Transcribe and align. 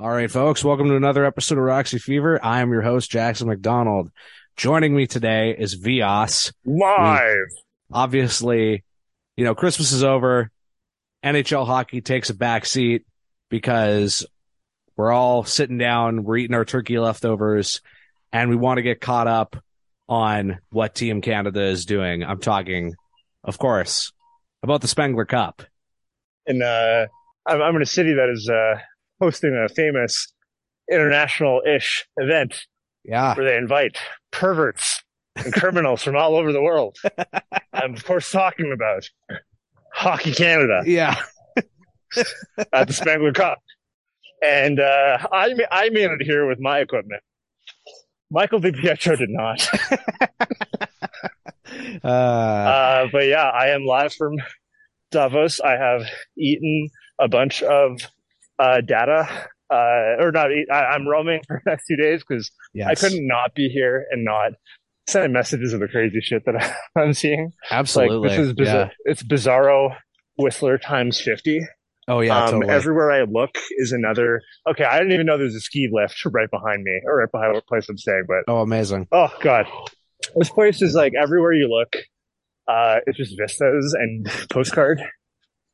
All 0.00 0.08
right, 0.08 0.30
folks, 0.30 0.64
welcome 0.64 0.88
to 0.88 0.96
another 0.96 1.26
episode 1.26 1.58
of 1.58 1.64
Roxy 1.64 1.98
Fever. 1.98 2.42
I 2.42 2.62
am 2.62 2.72
your 2.72 2.80
host, 2.80 3.10
Jackson 3.10 3.48
McDonald. 3.48 4.10
Joining 4.56 4.96
me 4.96 5.06
today 5.06 5.54
is 5.58 5.74
Vias. 5.74 6.54
Live. 6.64 7.48
Obviously, 7.92 8.82
you 9.36 9.44
know, 9.44 9.54
Christmas 9.54 9.92
is 9.92 10.02
over. 10.02 10.50
NHL 11.22 11.66
hockey 11.66 12.00
takes 12.00 12.30
a 12.30 12.34
back 12.34 12.64
seat 12.64 13.04
because 13.50 14.24
we're 14.96 15.12
all 15.12 15.44
sitting 15.44 15.76
down, 15.76 16.24
we're 16.24 16.38
eating 16.38 16.56
our 16.56 16.64
turkey 16.64 16.98
leftovers, 16.98 17.82
and 18.32 18.48
we 18.48 18.56
want 18.56 18.78
to 18.78 18.82
get 18.82 19.02
caught 19.02 19.26
up 19.26 19.54
on 20.08 20.60
what 20.70 20.94
Team 20.94 21.20
Canada 21.20 21.64
is 21.64 21.84
doing. 21.84 22.24
I'm 22.24 22.40
talking, 22.40 22.94
of 23.44 23.58
course, 23.58 24.14
about 24.62 24.80
the 24.80 24.88
Spengler 24.88 25.26
Cup. 25.26 25.62
And 26.46 26.62
uh, 26.62 27.06
I'm, 27.44 27.60
I'm 27.60 27.76
in 27.76 27.82
a 27.82 27.86
city 27.86 28.14
that 28.14 28.30
is 28.30 28.48
uh, 28.48 28.80
hosting 29.20 29.54
a 29.54 29.68
famous 29.68 30.32
international-ish 30.90 32.06
event 32.16 32.66
Yeah. 33.04 33.34
where 33.34 33.44
they 33.44 33.56
invite 33.56 33.96
perverts 34.32 35.02
and 35.36 35.52
criminals 35.52 36.02
from 36.02 36.16
all 36.16 36.36
over 36.36 36.52
the 36.52 36.62
world. 36.62 36.96
I'm 37.72 37.94
of 37.94 38.04
course 38.04 38.30
talking 38.30 38.72
about 38.72 39.08
Hockey 39.94 40.32
Canada 40.32 40.82
Yeah. 40.86 41.16
at 42.72 42.88
the 42.88 42.92
Spengler 42.92 43.32
Cup. 43.32 43.58
And 44.42 44.80
uh, 44.80 45.18
I 45.30 45.54
I 45.70 45.90
made 45.90 46.10
it 46.10 46.22
here 46.22 46.46
with 46.48 46.58
my 46.60 46.78
equipment. 46.80 47.22
Michael 48.30 48.60
DiPietro 48.60 49.18
did 49.18 49.28
not. 49.30 49.68
Uh, 52.02 52.08
Uh, 52.08 53.06
but 53.12 53.26
yeah, 53.26 53.48
I 53.48 53.68
am 53.68 53.84
live 53.84 54.12
from 54.14 54.36
Davos. 55.10 55.60
I 55.60 55.72
have 55.76 56.02
eaten 56.36 56.88
a 57.18 57.28
bunch 57.28 57.62
of 57.62 58.00
uh, 58.60 58.80
data, 58.82 59.26
uh, 59.70 60.22
or 60.22 60.30
not. 60.32 60.50
I, 60.70 60.74
I'm 60.74 61.08
roaming 61.08 61.40
for 61.46 61.62
the 61.64 61.70
next 61.70 61.86
two 61.86 61.96
days 61.96 62.22
because 62.26 62.50
yes. 62.74 62.88
I 62.88 62.94
couldn't 62.94 63.26
not 63.26 63.54
be 63.54 63.68
here 63.68 64.06
and 64.10 64.24
not 64.24 64.52
send 65.08 65.32
messages 65.32 65.72
of 65.72 65.80
the 65.80 65.88
crazy 65.88 66.20
shit 66.20 66.44
that 66.46 66.76
I'm 66.96 67.14
seeing. 67.14 67.52
Absolutely. 67.70 68.28
Like 68.28 68.38
this 68.38 68.48
is 68.48 68.54
yeah. 68.58 68.90
It's 69.04 69.22
Bizarro 69.22 69.96
Whistler 70.36 70.78
times 70.78 71.20
fifty. 71.20 71.66
Oh, 72.08 72.20
yeah. 72.20 72.44
um, 72.44 72.50
totally. 72.50 72.72
everywhere 72.72 73.12
I 73.12 73.22
look 73.22 73.56
is 73.78 73.92
another. 73.92 74.40
Okay, 74.68 74.84
I 74.84 74.98
didn't 74.98 75.12
even 75.12 75.26
know 75.26 75.38
there's 75.38 75.54
a 75.54 75.60
ski 75.60 75.88
lift 75.92 76.20
right 76.26 76.50
behind 76.50 76.82
me 76.82 77.00
or 77.04 77.18
right 77.18 77.30
behind 77.30 77.54
the 77.54 77.62
place 77.62 77.88
I'm 77.88 77.98
staying, 77.98 78.24
but 78.26 78.52
oh, 78.52 78.60
amazing. 78.60 79.06
Oh 79.12 79.32
god, 79.40 79.66
this 80.36 80.50
place 80.50 80.82
is 80.82 80.94
like 80.94 81.12
everywhere 81.20 81.52
you 81.52 81.68
look. 81.68 81.94
Uh, 82.66 82.98
it's 83.06 83.16
just 83.16 83.36
vistas 83.38 83.94
and 83.94 84.26
postcard 84.50 85.02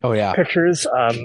Oh, 0.03 0.13
yeah. 0.13 0.35
pictures. 0.35 0.87
Um, 0.87 1.17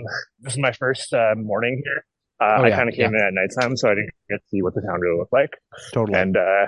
this 0.42 0.54
is 0.54 0.60
my 0.60 0.72
first 0.72 1.14
uh, 1.14 1.36
morning 1.36 1.82
here. 1.84 2.06
Uh, 2.40 2.56
Oh, 2.60 2.64
I 2.64 2.70
yeah, 2.70 2.76
kind 2.78 2.90
of 2.90 2.96
came 2.96 3.14
in 3.14 3.16
at 3.22 3.34
nighttime, 3.34 3.78
so 3.78 3.88
I 3.90 3.92
didn't 3.92 4.10
get 4.30 4.38
to 4.38 4.44
see 4.50 4.62
what 4.64 4.74
the 4.74 4.82
town 4.82 5.00
really 5.00 5.20
looked 5.20 5.34
like. 5.34 5.52
Totally. 5.94 6.18
And 6.20 6.36
uh, 6.36 6.66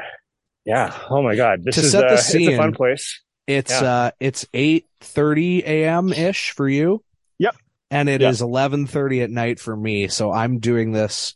yeah, 0.66 0.96
oh 1.10 1.24
my 1.24 1.36
god, 1.36 1.64
this 1.64 1.76
To 1.76 1.82
is 1.82 1.92
set 1.92 2.02
the 2.02 2.08
uh, 2.10 2.14
it's 2.14 2.36
a 2.36 2.58
fun 2.58 2.74
place. 2.74 3.20
It's 3.48 3.72
Yeah. 3.72 3.92
uh 3.92 4.12
it's 4.20 4.46
eight 4.54 4.86
thirty 5.02 5.66
AM 5.66 6.14
ish 6.14 6.52
for 6.52 6.70
you. 6.70 7.04
Yep. 7.40 7.56
And 7.90 8.08
it 8.08 8.22
Yep. 8.22 8.32
is 8.32 8.42
eleven 8.44 8.86
thirty 8.86 9.22
at 9.22 9.32
night 9.32 9.60
for 9.60 9.76
me. 9.76 10.08
So 10.10 10.32
I'm 10.32 10.60
doing 10.60 10.92
this 10.92 11.36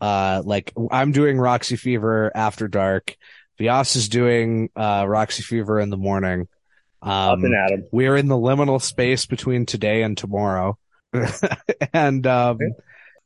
uh 0.00 0.42
like 0.44 0.72
I'm 0.90 1.12
doing 1.12 1.38
Roxy 1.38 1.76
Fever 1.76 2.32
after 2.34 2.66
dark. 2.68 3.14
Vias 3.58 3.94
is 3.96 4.08
doing 4.08 4.70
uh 4.74 5.04
Roxy 5.06 5.42
Fever 5.42 5.78
in 5.78 5.90
the 5.90 5.96
morning. 5.98 6.48
Um 7.04 7.44
'em. 7.44 7.84
we're 7.92 8.16
in 8.16 8.28
the 8.28 8.34
liminal 8.36 8.80
space 8.80 9.26
between 9.26 9.66
today 9.66 10.02
and 10.02 10.16
tomorrow. 10.16 10.78
and 11.92 12.26
um 12.26 12.56
Okay. 12.56 12.66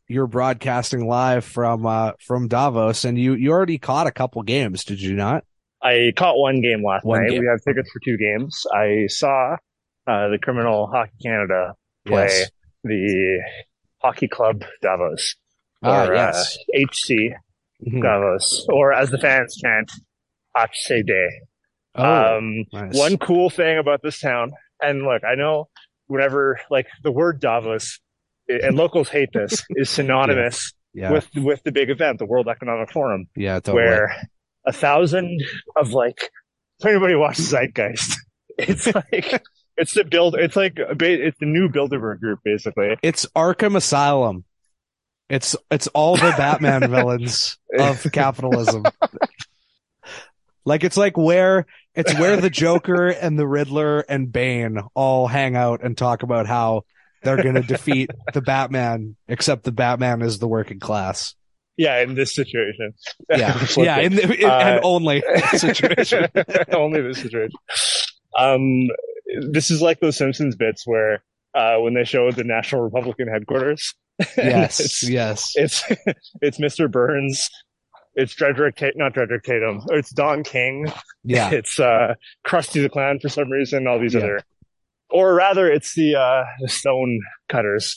you're 0.09 0.27
broadcasting 0.27 1.07
live 1.07 1.45
from 1.45 1.87
uh 1.87 2.13
from 2.27 2.49
Davos 2.49 3.05
and 3.05 3.19
you 3.19 3.35
you 3.35 3.51
already 3.51 3.79
caught 3.79 4.07
a 4.07 4.11
couple 4.13 4.43
games, 4.43 4.85
did 4.85 5.01
you 5.01 5.15
not? 5.15 5.45
I 5.83 6.13
caught 6.17 6.37
one 6.37 6.61
game 6.61 6.85
last 6.85 7.05
One 7.05 7.23
night. 7.23 7.31
game. 7.31 7.41
We 7.41 7.47
have 7.47 7.63
tickets 7.63 7.91
for 7.93 8.01
two 8.05 8.17
games. 8.17 8.67
I 8.75 9.07
saw 9.09 9.57
uh, 10.09 10.29
the 10.29 10.39
Criminal 10.43 10.89
Hockey 10.89 11.13
Canada 11.23 11.75
play 12.05 12.25
Yes. 12.25 12.51
the 12.83 13.41
Hockey 14.03 14.27
Club 14.27 14.65
Davos 14.83 15.37
Ah, 15.85 16.07
or 16.09 16.15
yes. 16.15 16.57
uh, 16.75 16.79
HC. 16.81 17.35
Mhm. 17.87 18.03
Davos, 18.03 18.67
or 18.71 18.93
as 18.93 19.11
the 19.11 19.19
fans 19.19 19.55
chant, 19.55 19.89
HCD. 20.57 21.29
Oh, 21.99 22.39
um, 22.39 22.65
nice. 22.73 22.97
one 22.97 23.19
cool 23.19 23.51
thing 23.51 23.79
about 23.79 24.03
this 24.03 24.21
town, 24.21 24.53
and 24.81 25.03
look, 25.03 25.25
I 25.25 25.35
know 25.35 25.69
whenever 26.07 26.61
like 26.71 26.87
the 27.03 27.13
word 27.13 27.41
Davos, 27.41 28.01
and 28.49 28.77
locals 28.77 29.09
hate 29.09 29.31
this, 29.33 29.65
is 29.71 29.91
synonymous 29.91 30.73
yeah. 30.95 31.11
with 31.13 31.29
with 31.37 31.63
the 31.65 31.73
big 31.73 31.91
event, 31.91 32.19
the 32.19 32.27
World 32.27 32.49
Economic 32.49 32.91
Forum, 32.91 33.27
Yeah, 33.37 33.61
totally. 33.61 33.85
where 33.85 34.17
a 34.67 34.73
thousand 34.73 35.41
of 35.77 35.91
like, 35.93 36.31
if 36.81 36.87
anybody 36.87 37.15
watches 37.15 37.53
Zeitgeist, 37.53 38.15
it's 38.59 38.87
like. 38.95 39.43
It's 39.81 39.95
the 39.95 40.03
build. 40.03 40.35
It's 40.35 40.57
like 40.57 40.73
it's 40.77 41.39
the 41.39 41.47
new 41.47 41.69
Bilderberg 41.69 42.19
group, 42.19 42.41
basically. 42.45 42.97
It's 43.01 43.27
Arkham 43.37 43.77
Asylum. 43.77 44.45
It's 45.29 45.55
it's 45.71 45.87
all 45.89 46.17
the 46.17 46.35
Batman 46.37 46.91
villains 46.91 47.59
of 47.79 48.05
capitalism. 48.13 48.83
like 50.65 50.83
it's 50.83 50.97
like 50.97 51.17
where 51.17 51.67
it's 51.99 52.19
where 52.19 52.37
the 52.37 52.51
Joker 52.51 53.09
and 53.09 53.39
the 53.39 53.47
Riddler 53.47 54.01
and 54.01 54.33
Bane 54.33 54.81
all 54.95 55.27
hang 55.27 55.57
out 55.57 55.83
and 55.83 55.97
talk 55.97 56.23
about 56.23 56.47
how 56.47 56.83
they're 57.23 57.43
going 57.43 57.57
to 57.57 57.63
defeat 57.63 58.11
the 58.33 58.41
Batman, 58.41 59.17
except 59.27 59.65
the 59.65 59.73
Batman 59.73 60.23
is 60.23 60.39
the 60.39 60.49
working 60.49 60.79
class. 60.79 61.35
Yeah, 61.77 62.01
in 62.01 62.15
this 62.15 62.35
situation. 62.35 62.93
Yeah, 63.31 63.67
yeah, 63.77 63.99
in, 63.99 64.15
the, 64.17 64.35
in 64.35 64.49
Uh, 64.49 64.53
and 64.53 64.81
only 64.85 65.23
situation. 65.53 66.27
Only 66.73 67.03
this 67.03 67.21
situation. 67.23 67.57
Um, 68.37 68.89
this 69.53 69.71
is 69.71 69.81
like 69.81 70.01
those 70.01 70.17
Simpsons 70.17 70.57
bits 70.57 70.87
where 70.87 71.23
uh, 71.55 71.77
when 71.77 71.95
they 71.95 72.05
show 72.05 72.31
the 72.31 72.45
National 72.45 72.83
Republican 72.83 73.29
headquarters. 73.29 73.95
Yes, 74.37 74.81
it's, 74.81 75.09
yes, 75.09 75.53
it's 75.55 75.85
it's 76.43 76.59
Mr. 76.59 76.91
Burns. 76.91 77.49
It's 78.21 78.35
Dredrick 78.35 78.75
Tate, 78.77 78.95
not 78.97 79.13
Drederick 79.15 79.45
Tatum. 79.45 79.81
It's 79.91 80.11
Don 80.11 80.43
King. 80.43 80.91
yeah, 81.25 81.51
It's 81.53 81.79
uh, 81.79 82.15
Krusty 82.47 82.83
the 82.83 82.89
Clown 82.89 83.21
for 83.21 83.29
some 83.29 83.51
reason. 83.51 83.87
All 83.87 83.99
these 84.01 84.15
Yeah. 84.15 84.21
other, 84.21 84.41
or 85.11 85.35
rather, 85.35 85.71
it's 85.71 85.95
the 85.95 86.17
uh, 86.17 86.45
the 86.61 86.69
Stone 86.69 87.21
Cutters. 87.49 87.97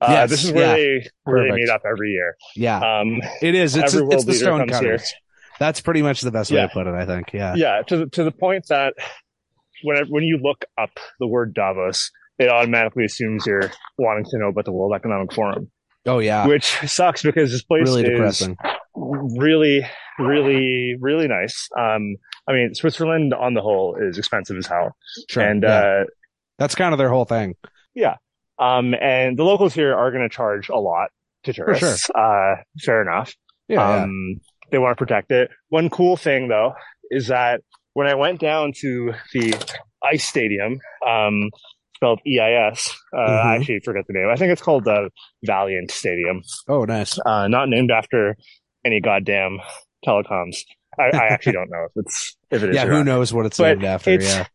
Uh, 0.00 0.06
Yes, 0.10 0.30
this 0.30 0.44
is 0.44 0.52
where 0.52 0.66
yeah. 0.78 1.00
they 1.00 1.08
where 1.24 1.44
they 1.44 1.54
meet 1.54 1.68
up 1.68 1.82
every 1.84 2.10
year. 2.12 2.36
yeah. 2.56 2.78
Um, 2.78 3.20
It 3.42 3.54
is. 3.54 3.76
It's 3.76 3.94
every 3.94 4.08
it's 4.14 4.24
the 4.24 4.34
stone 4.34 4.60
comes 4.60 4.78
here. 4.80 4.92
cutters. 4.96 5.12
That's 5.58 5.80
pretty 5.80 6.02
much 6.02 6.20
the 6.20 6.30
best 6.30 6.50
way 6.52 6.58
Yeah. 6.58 6.68
to 6.68 6.72
put 6.72 6.86
it. 6.86 6.94
I 6.94 7.04
think. 7.04 7.32
Yeah. 7.32 7.54
yeah 7.56 7.82
to 7.88 7.96
the, 7.98 8.06
to 8.10 8.24
the 8.24 8.30
point 8.32 8.66
that 8.68 8.94
when 9.82 10.06
when 10.08 10.22
you 10.24 10.38
look 10.42 10.64
up 10.80 10.90
the 11.20 11.26
word 11.26 11.52
Davos, 11.52 12.10
it 12.38 12.48
automatically 12.48 13.04
assumes 13.04 13.44
you're 13.46 13.70
wanting 13.98 14.24
to 14.30 14.38
know 14.38 14.48
about 14.48 14.64
the 14.64 14.72
World 14.72 14.92
Economic 14.94 15.32
Forum, 15.32 15.70
Oh 16.08 16.18
yeah. 16.18 16.46
which 16.46 16.64
sucks 16.86 17.22
because 17.22 17.50
this 17.52 17.62
place 17.62 17.84
Really 17.84 18.02
is 18.02 18.08
depressing. 18.10 18.56
really, 18.94 19.86
really, 20.18 20.96
really 21.00 21.28
nice. 21.28 21.68
Um, 21.78 22.16
I 22.48 22.52
mean, 22.52 22.74
Switzerland 22.74 23.34
on 23.34 23.54
the 23.54 23.60
whole 23.60 23.96
is 24.00 24.18
expensive 24.18 24.56
as 24.56 24.66
hell, 24.66 24.96
Sure. 25.28 25.42
and 25.42 25.62
yeah. 25.62 25.68
uh, 25.68 26.04
That's 26.58 26.74
kind 26.74 26.92
of 26.94 26.98
their 26.98 27.10
whole 27.10 27.24
thing. 27.26 27.54
Yeah, 27.94 28.16
um, 28.58 28.94
and 28.94 29.38
the 29.38 29.44
locals 29.44 29.74
here 29.74 29.94
are 29.94 30.10
going 30.10 30.22
to 30.28 30.34
charge 30.34 30.68
a 30.68 30.78
lot 30.78 31.08
to 31.44 31.52
sure. 31.52 31.66
tourists. 31.66 32.10
Uh, 32.10 32.56
fair 32.80 33.02
enough. 33.02 33.34
Yeah. 33.68 33.76
yeah. 33.96 34.02
um, 34.04 34.40
they 34.70 34.78
want 34.78 34.96
to 34.96 35.04
protect 35.04 35.30
it. 35.30 35.50
One 35.68 35.90
cool 35.90 36.16
thing 36.16 36.48
though 36.48 36.74
is 37.10 37.28
that 37.28 37.60
when 37.94 38.06
I 38.06 38.14
went 38.14 38.40
down 38.40 38.72
to 38.80 39.12
the 39.32 39.54
ice 40.04 40.24
stadium, 40.24 40.78
um, 41.06 41.50
spelled 41.98 42.20
EIS, 42.26 42.94
uh, 43.12 43.18
Mhm. 43.18 43.44
I 43.44 43.56
actually 43.56 43.80
forget 43.80 44.04
the 44.06 44.12
name. 44.12 44.28
I 44.30 44.36
think 44.36 44.52
it's 44.52 44.62
called 44.62 44.84
the 44.84 45.10
Vaillant 45.46 45.90
Stadium, 45.90 46.42
Oh, 46.68 46.84
nice. 46.84 47.18
uh, 47.26 47.48
not 47.48 47.68
named 47.68 47.90
after 47.90 48.36
any 48.84 49.00
goddamn 49.00 49.58
telecoms. 50.06 50.58
I, 50.98 51.10
I 51.16 51.26
actually 51.30 51.52
don't 51.54 51.70
know 51.70 51.84
if 51.86 51.92
it's 51.96 52.36
if 52.50 52.62
it 52.62 52.70
is. 52.70 52.76
Yeah. 52.76 52.86
Who 52.86 52.98
not. 52.98 53.06
knows 53.06 53.32
what 53.34 53.46
it's 53.46 53.58
But 53.58 53.78
named 53.78 53.84
after? 53.84 54.14
Yeah. 54.14 54.46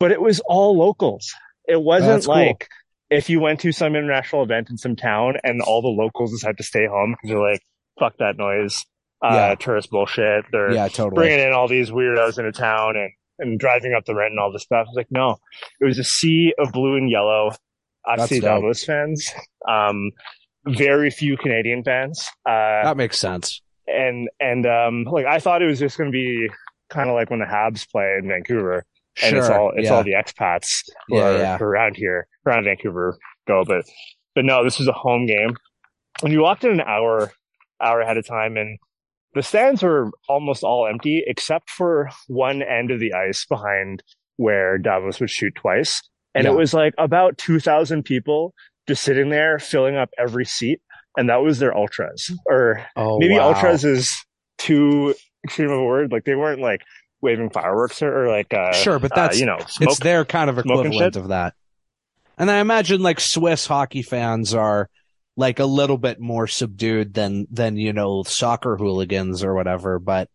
But 0.00 0.10
it 0.10 0.20
was 0.20 0.40
all 0.46 0.76
locals. 0.76 1.32
It 1.66 1.80
wasn't 1.80 2.24
cool. 2.24 2.34
like 2.34 2.68
if 3.10 3.30
you 3.30 3.38
went 3.40 3.60
to 3.60 3.70
some 3.72 3.94
international 3.94 4.42
event 4.42 4.68
in 4.70 4.76
some 4.76 4.96
town 4.96 5.34
and 5.44 5.60
all 5.62 5.80
the 5.80 5.88
locals 5.88 6.32
just 6.32 6.44
had 6.44 6.56
to 6.58 6.64
stay 6.64 6.86
home 6.86 7.12
because 7.12 7.30
they're 7.30 7.50
like, 7.52 7.60
fuck 8.00 8.14
that 8.18 8.36
noise, 8.36 8.84
uh, 9.24 9.28
Yeah. 9.32 9.54
tourist 9.54 9.90
bullshit. 9.90 10.44
They're 10.50 10.72
Yeah. 10.72 10.88
Totally. 10.88 11.14
bringing 11.14 11.38
in 11.46 11.52
all 11.52 11.68
these 11.68 11.90
weirdos 11.90 12.38
into 12.38 12.50
town 12.52 12.96
and, 12.96 13.10
and 13.38 13.58
driving 13.58 13.94
up 13.94 14.04
the 14.04 14.14
rent 14.14 14.30
and 14.32 14.40
all 14.40 14.52
this 14.52 14.62
stuff. 14.62 14.86
It's 14.88 14.96
like, 14.96 15.10
no, 15.10 15.36
it 15.80 15.84
was 15.84 15.98
a 15.98 16.04
sea 16.04 16.54
of 16.58 16.72
blue 16.72 16.96
and 16.96 17.10
yellow 17.10 17.52
FC 18.06 18.40
dope. 18.40 18.76
Fans. 18.76 19.32
Um, 19.68 20.10
very 20.66 21.10
few 21.10 21.36
Canadian 21.36 21.82
fans. 21.84 22.26
Uh, 22.46 22.84
That 22.84 22.96
makes 22.96 23.18
sense. 23.18 23.60
and, 23.86 24.28
and, 24.40 24.66
um, 24.66 25.04
like 25.04 25.26
I 25.26 25.38
thought 25.38 25.62
it 25.62 25.66
was 25.66 25.78
just 25.78 25.98
going 25.98 26.10
to 26.10 26.12
be 26.12 26.48
kind 26.90 27.08
of 27.08 27.14
like 27.14 27.30
when 27.30 27.40
the 27.40 27.46
Habs 27.46 27.88
play 27.90 28.16
in 28.18 28.28
Vancouver 28.28 28.84
and 29.22 29.30
Sure. 29.30 29.38
it's 29.40 29.48
all, 29.50 29.72
it's 29.76 29.84
yeah. 29.86 29.94
all 29.94 30.04
the 30.04 30.12
expats 30.14 30.82
who 31.08 31.16
Yeah, 31.16 31.24
are 31.28 31.36
yeah. 31.38 31.58
who 31.58 31.64
are 31.64 31.68
around 31.68 31.96
here, 31.96 32.26
around 32.46 32.64
Vancouver 32.64 33.18
go. 33.46 33.64
But, 33.66 33.84
but 34.34 34.44
no, 34.44 34.64
this 34.64 34.78
was 34.78 34.88
a 34.88 34.92
home 34.92 35.26
game. 35.26 35.54
when 36.20 36.32
you 36.32 36.40
walked 36.40 36.64
in 36.64 36.70
an 36.72 36.80
hour 36.80 37.32
hour 37.82 38.00
ahead 38.00 38.16
of 38.16 38.26
time 38.26 38.56
and 38.56 38.78
the 39.34 39.42
stands 39.42 39.82
were 39.82 40.10
almost 40.28 40.62
all 40.62 40.86
empty 40.86 41.22
except 41.26 41.70
for 41.70 42.08
one 42.28 42.62
end 42.62 42.90
of 42.90 43.00
the 43.00 43.12
ice 43.14 43.44
behind 43.46 44.02
where 44.36 44.78
Davos 44.78 45.20
would 45.20 45.30
shoot 45.30 45.54
twice. 45.54 46.00
And 46.34 46.44
Yeah. 46.44 46.52
it 46.52 46.56
was 46.56 46.74
like 46.74 46.94
about 46.98 47.38
2,000 47.38 48.02
people 48.04 48.54
just 48.88 49.02
sitting 49.02 49.30
there 49.30 49.58
filling 49.58 49.96
up 49.96 50.10
every 50.18 50.44
seat. 50.44 50.80
And 51.16 51.28
that 51.28 51.42
was 51.42 51.58
their 51.60 51.76
ultras 51.76 52.30
or 52.46 52.84
Oh, 52.96 53.18
maybe 53.18 53.34
wow. 53.38 53.48
ultras 53.54 53.84
is 53.84 54.12
too 54.58 55.14
extreme 55.44 55.70
of 55.70 55.78
a 55.78 55.84
word. 55.84 56.10
Like 56.10 56.24
they 56.24 56.34
weren't 56.34 56.60
like 56.60 56.80
waving 57.22 57.50
fireworks 57.50 58.02
or, 58.02 58.24
or 58.24 58.28
like, 58.28 58.52
uh, 58.52 58.72
Sure, 58.72 58.98
but 58.98 59.12
uh, 59.12 59.16
that's 59.16 59.38
you 59.38 59.46
know, 59.46 59.58
smoke. 59.68 59.90
it's 59.90 59.98
their 60.00 60.24
kind 60.24 60.50
of 60.50 60.58
equivalent 60.58 61.16
of 61.16 61.28
that. 61.28 61.54
And 62.36 62.50
I 62.50 62.58
imagine 62.58 63.00
like 63.02 63.20
Swiss 63.20 63.66
hockey 63.66 64.02
fans 64.02 64.54
are 64.54 64.88
like 65.36 65.58
a 65.58 65.64
little 65.66 65.98
bit 65.98 66.20
more 66.20 66.46
subdued 66.46 67.14
than 67.14 67.46
than 67.50 67.76
you 67.76 67.92
know 67.92 68.22
soccer 68.22 68.76
hooligans 68.76 69.42
or 69.44 69.54
whatever, 69.54 69.98
but 69.98 70.28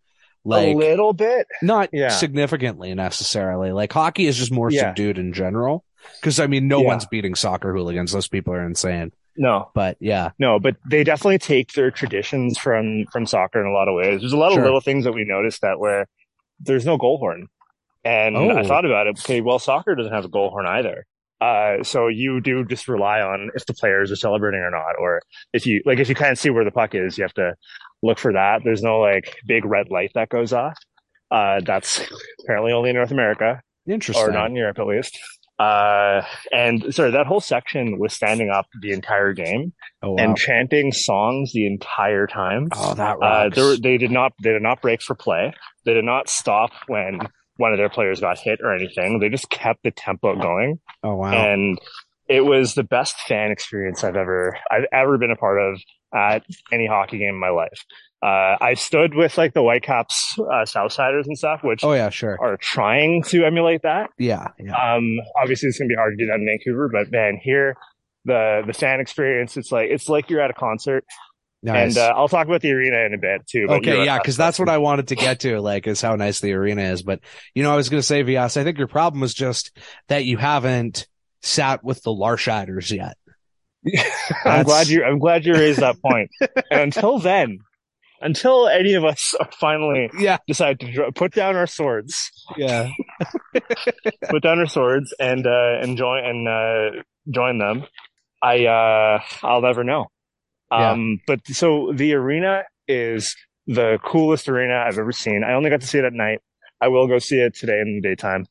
like 0.46 0.68
a 0.70 0.78
little 0.78 1.14
bit. 1.14 1.48
not 1.62 1.90
Yeah. 1.92 2.10
significantly 2.10 2.94
necessarily. 2.94 3.72
Like 3.72 3.92
hockey 3.94 4.26
is 4.28 4.38
just 4.38 4.52
more 4.52 4.72
Yeah. 4.72 4.90
subdued 4.90 5.18
in 5.18 5.34
general. 5.34 5.84
Because 6.20 6.40
I 6.40 6.48
mean, 6.48 6.68
no 6.68 6.82
Yeah. 6.82 6.88
one's 6.88 7.06
beating 7.06 7.36
soccer 7.36 7.74
hooligans. 7.74 8.12
Those 8.14 8.28
people 8.30 8.54
are 8.54 8.66
insane. 8.66 9.12
No, 9.38 9.70
But 9.74 9.96
yeah, 10.02 10.32
No, 10.40 10.60
but 10.60 10.76
they 10.90 11.04
definitely 11.06 11.38
take 11.38 11.72
their 11.74 11.92
traditions 11.92 12.58
from 12.58 13.06
from 13.12 13.26
soccer 13.26 13.62
in 13.62 13.68
a 13.68 13.72
lot 13.74 13.88
of 13.88 13.96
ways. 13.96 14.20
There's 14.22 14.34
a 14.34 14.38
lot 14.38 14.52
Sure. 14.52 14.60
of 14.60 14.66
little 14.66 14.82
things 14.82 15.06
that 15.06 15.14
we 15.14 15.24
noticed 15.24 15.62
that 15.62 15.80
where 15.80 16.08
there's 16.60 16.86
no 16.86 16.98
goal 16.98 17.20
horn, 17.20 17.48
and 18.04 18.36
Oh. 18.36 18.50
I 18.50 18.64
thought 18.64 18.86
about 18.86 19.08
it. 19.08 19.20
Okay, 19.20 19.40
well, 19.40 19.60
soccer 19.60 19.96
doesn't 19.96 20.12
have 20.14 20.26
a 20.26 20.30
goal 20.30 20.50
horn 20.50 20.66
either. 20.66 21.06
Uh, 21.42 21.82
so 21.84 22.08
you 22.08 22.42
do 22.42 22.66
just 22.66 22.88
rely 22.88 23.22
on 23.22 23.50
if 23.56 23.66
the 23.66 23.74
players 23.74 24.12
are 24.12 24.16
celebrating 24.18 24.60
or 24.60 24.72
not, 24.72 24.96
or 25.00 25.22
if 25.54 25.66
you 25.66 25.82
like 25.86 26.00
if 26.00 26.10
you 26.10 26.16
can't 26.16 26.38
see 26.38 26.50
where 26.50 26.66
the 26.66 26.72
puck 26.72 26.94
is, 26.96 27.18
you 27.18 27.24
have 27.24 27.34
to 27.34 27.54
look 28.04 28.18
for 28.20 28.34
that. 28.34 28.62
There's 28.64 28.82
no 28.84 29.00
like 29.00 29.38
big 29.48 29.64
red 29.66 29.90
light 29.90 30.12
that 30.16 30.30
goes 30.30 30.52
off. 30.54 30.78
Uh, 31.32 31.62
that's 31.66 32.02
apparently 32.44 32.72
only 32.74 32.90
in 32.90 32.96
North 32.96 33.12
America 33.12 33.62
interesting. 33.88 34.26
or 34.28 34.32
not 34.32 34.50
in 34.50 34.56
Europe 34.56 34.80
at 34.80 34.88
least. 34.88 35.18
Uh, 35.60 36.22
and 36.54 36.94
sorry, 36.96 37.12
that 37.12 37.26
whole 37.28 37.42
section 37.42 38.00
was 38.00 38.14
standing 38.14 38.50
up 38.50 38.66
the 38.82 38.92
entire 38.94 39.34
game 39.34 39.74
oh 40.02 40.12
wow. 40.12 40.16
and 40.24 40.38
chanting 40.38 40.92
songs 40.94 41.52
the 41.54 41.68
entire 41.68 42.26
time. 42.28 42.70
oh, 42.74 42.94
that 42.94 43.16
Uh, 43.18 43.20
rocks. 43.20 43.56
there, 43.56 43.66
were- 43.66 43.76
they 43.78 43.98
did 43.98 44.10
not 44.12 44.32
they 44.42 44.52
did 44.52 44.62
not 44.62 44.82
break 44.82 45.02
for 45.02 45.16
play. 45.16 45.54
They 45.86 45.94
did 45.94 46.06
not 46.06 46.30
stop 46.30 46.72
when 46.88 47.20
one 47.60 47.74
of 47.74 47.78
their 47.78 47.90
players 47.90 48.22
got 48.22 48.40
hit 48.40 48.60
or 48.64 48.74
anything. 48.74 49.20
They 49.20 49.30
just 49.30 49.50
kept 49.50 49.84
the 49.84 49.92
tempo 49.92 50.36
going, 50.36 50.80
oh 51.04 51.16
wow. 51.16 51.32
and 51.32 51.78
it 52.28 52.46
was 52.46 52.74
the 52.74 52.84
best 52.84 53.18
fan 53.28 53.52
experience 53.52 54.04
I've 54.04 54.16
ever 54.16 54.58
I've 54.72 54.86
ever 54.94 55.18
been 55.18 55.32
a 55.32 55.36
part 55.36 55.60
of 55.60 55.82
at 56.14 56.44
any 56.72 56.88
hockey 56.88 57.18
game 57.18 57.36
in 57.36 57.40
my 57.40 57.50
life. 57.50 57.86
Uh, 58.22 58.58
I 58.60 58.74
stood 58.74 59.14
with 59.14 59.38
like 59.38 59.54
the 59.54 59.62
Whitecaps 59.62 60.36
uh, 60.40 60.66
Southsiders 60.66 61.26
and 61.26 61.38
stuff, 61.38 61.62
which 61.64 61.84
oh 61.84 61.94
yeah, 61.94 62.10
sure. 62.10 62.38
are 62.40 62.58
trying 62.58 63.24
to 63.24 63.46
emulate 63.46 63.82
that. 63.84 64.10
Yeah, 64.18 64.48
yeah. 64.60 64.96
Um, 64.96 65.20
obviously, 65.42 65.70
it's 65.70 65.78
gonna 65.78 65.90
be 65.90 65.96
hard 65.96 66.18
to 66.18 66.24
do 66.24 66.28
that 66.28 66.36
in 66.36 66.46
Vancouver, 66.46 66.90
but 66.90 67.12
man, 67.12 67.40
here 67.42 67.76
the 68.26 68.64
the 68.66 68.74
fan 68.74 69.00
experience, 69.00 69.58
it's 69.58 69.72
like 69.72 69.90
it's 69.90 70.10
like 70.10 70.30
you're 70.30 70.42
at 70.42 70.50
a 70.50 70.54
concert. 70.54 71.06
Nice. 71.62 71.98
And 71.98 71.98
uh, 71.98 72.14
I'll 72.16 72.30
talk 72.30 72.48
about 72.48 72.62
the 72.62 72.72
arena 72.72 73.00
in 73.00 73.14
a 73.14 73.18
bit 73.18 73.46
too. 73.46 73.68
Okay, 73.70 74.06
yeah, 74.06 74.18
because 74.18 74.38
that's 74.38 74.60
what 74.60 74.70
I 74.70 74.78
wanted 74.78 75.10
to 75.10 75.16
get 75.16 75.42
to, 75.42 75.60
like, 75.60 75.88
is 75.88 76.02
how 76.02 76.16
nice 76.16 76.40
the 76.40 76.54
arena 76.54 76.84
is. 76.84 77.04
But 77.04 77.20
you 77.54 77.64
know, 77.64 77.74
I 77.74 77.76
was 77.76 77.90
going 77.90 78.00
to 78.00 78.06
say, 78.06 78.22
Vias, 78.22 78.56
I 78.56 78.64
think 78.64 78.78
your 78.78 78.88
problem 78.88 79.20
was 79.20 79.34
just 79.34 79.78
that 80.08 80.24
you 80.24 80.38
haven't 80.38 81.08
sat 81.42 81.84
with 81.84 82.02
the 82.04 82.12
Larshiders 82.12 82.96
yet. 82.96 83.18
I'm 84.46 84.64
glad 84.64 84.88
you. 84.88 85.04
I'm 85.04 85.20
glad 85.20 85.46
you 85.46 85.54
raised 85.54 85.80
that 85.80 86.02
point. 86.02 86.30
and 86.72 86.82
until 86.82 87.20
then, 87.20 87.60
until 88.22 88.68
any 88.68 88.94
of 88.94 89.04
us 89.04 89.34
finally 89.60 90.10
Yeah, 90.18 90.38
decide 90.48 90.80
to 90.82 90.92
dr- 90.92 91.14
put 91.16 91.34
down 91.34 91.58
our 91.58 91.68
swords, 91.68 92.32
yeah, 92.58 92.90
put 94.30 94.44
down 94.44 94.60
our 94.60 94.68
swords, 94.68 95.14
and 95.20 95.46
uh, 95.46 95.80
and 95.82 95.98
join 95.98 96.24
and 96.26 96.48
uh, 96.48 97.02
join 97.30 97.58
them, 97.58 97.86
I 98.42 98.66
uh, 98.66 99.20
I'll 99.44 99.62
never 99.62 99.84
know. 99.84 100.08
Yeah. 100.72 100.92
Um, 100.92 101.20
but 101.26 101.46
so 101.48 101.92
the 101.94 102.14
arena 102.14 102.64
is 102.88 103.36
the 103.68 104.00
coolest 104.04 104.50
arena 104.50 104.84
I've 104.88 104.98
ever 104.98 105.12
seen. 105.12 105.44
I 105.44 105.54
only 105.54 105.70
got 105.70 105.82
to 105.82 105.88
see 105.88 106.00
it 106.00 106.06
at 106.06 106.14
night. 106.14 106.40
I 106.82 106.88
will 106.88 107.08
go 107.08 107.20
see 107.20 107.40
it 107.40 107.56
today 107.56 107.80
in 107.80 108.00
the 108.02 108.08
daytime. 108.08 108.46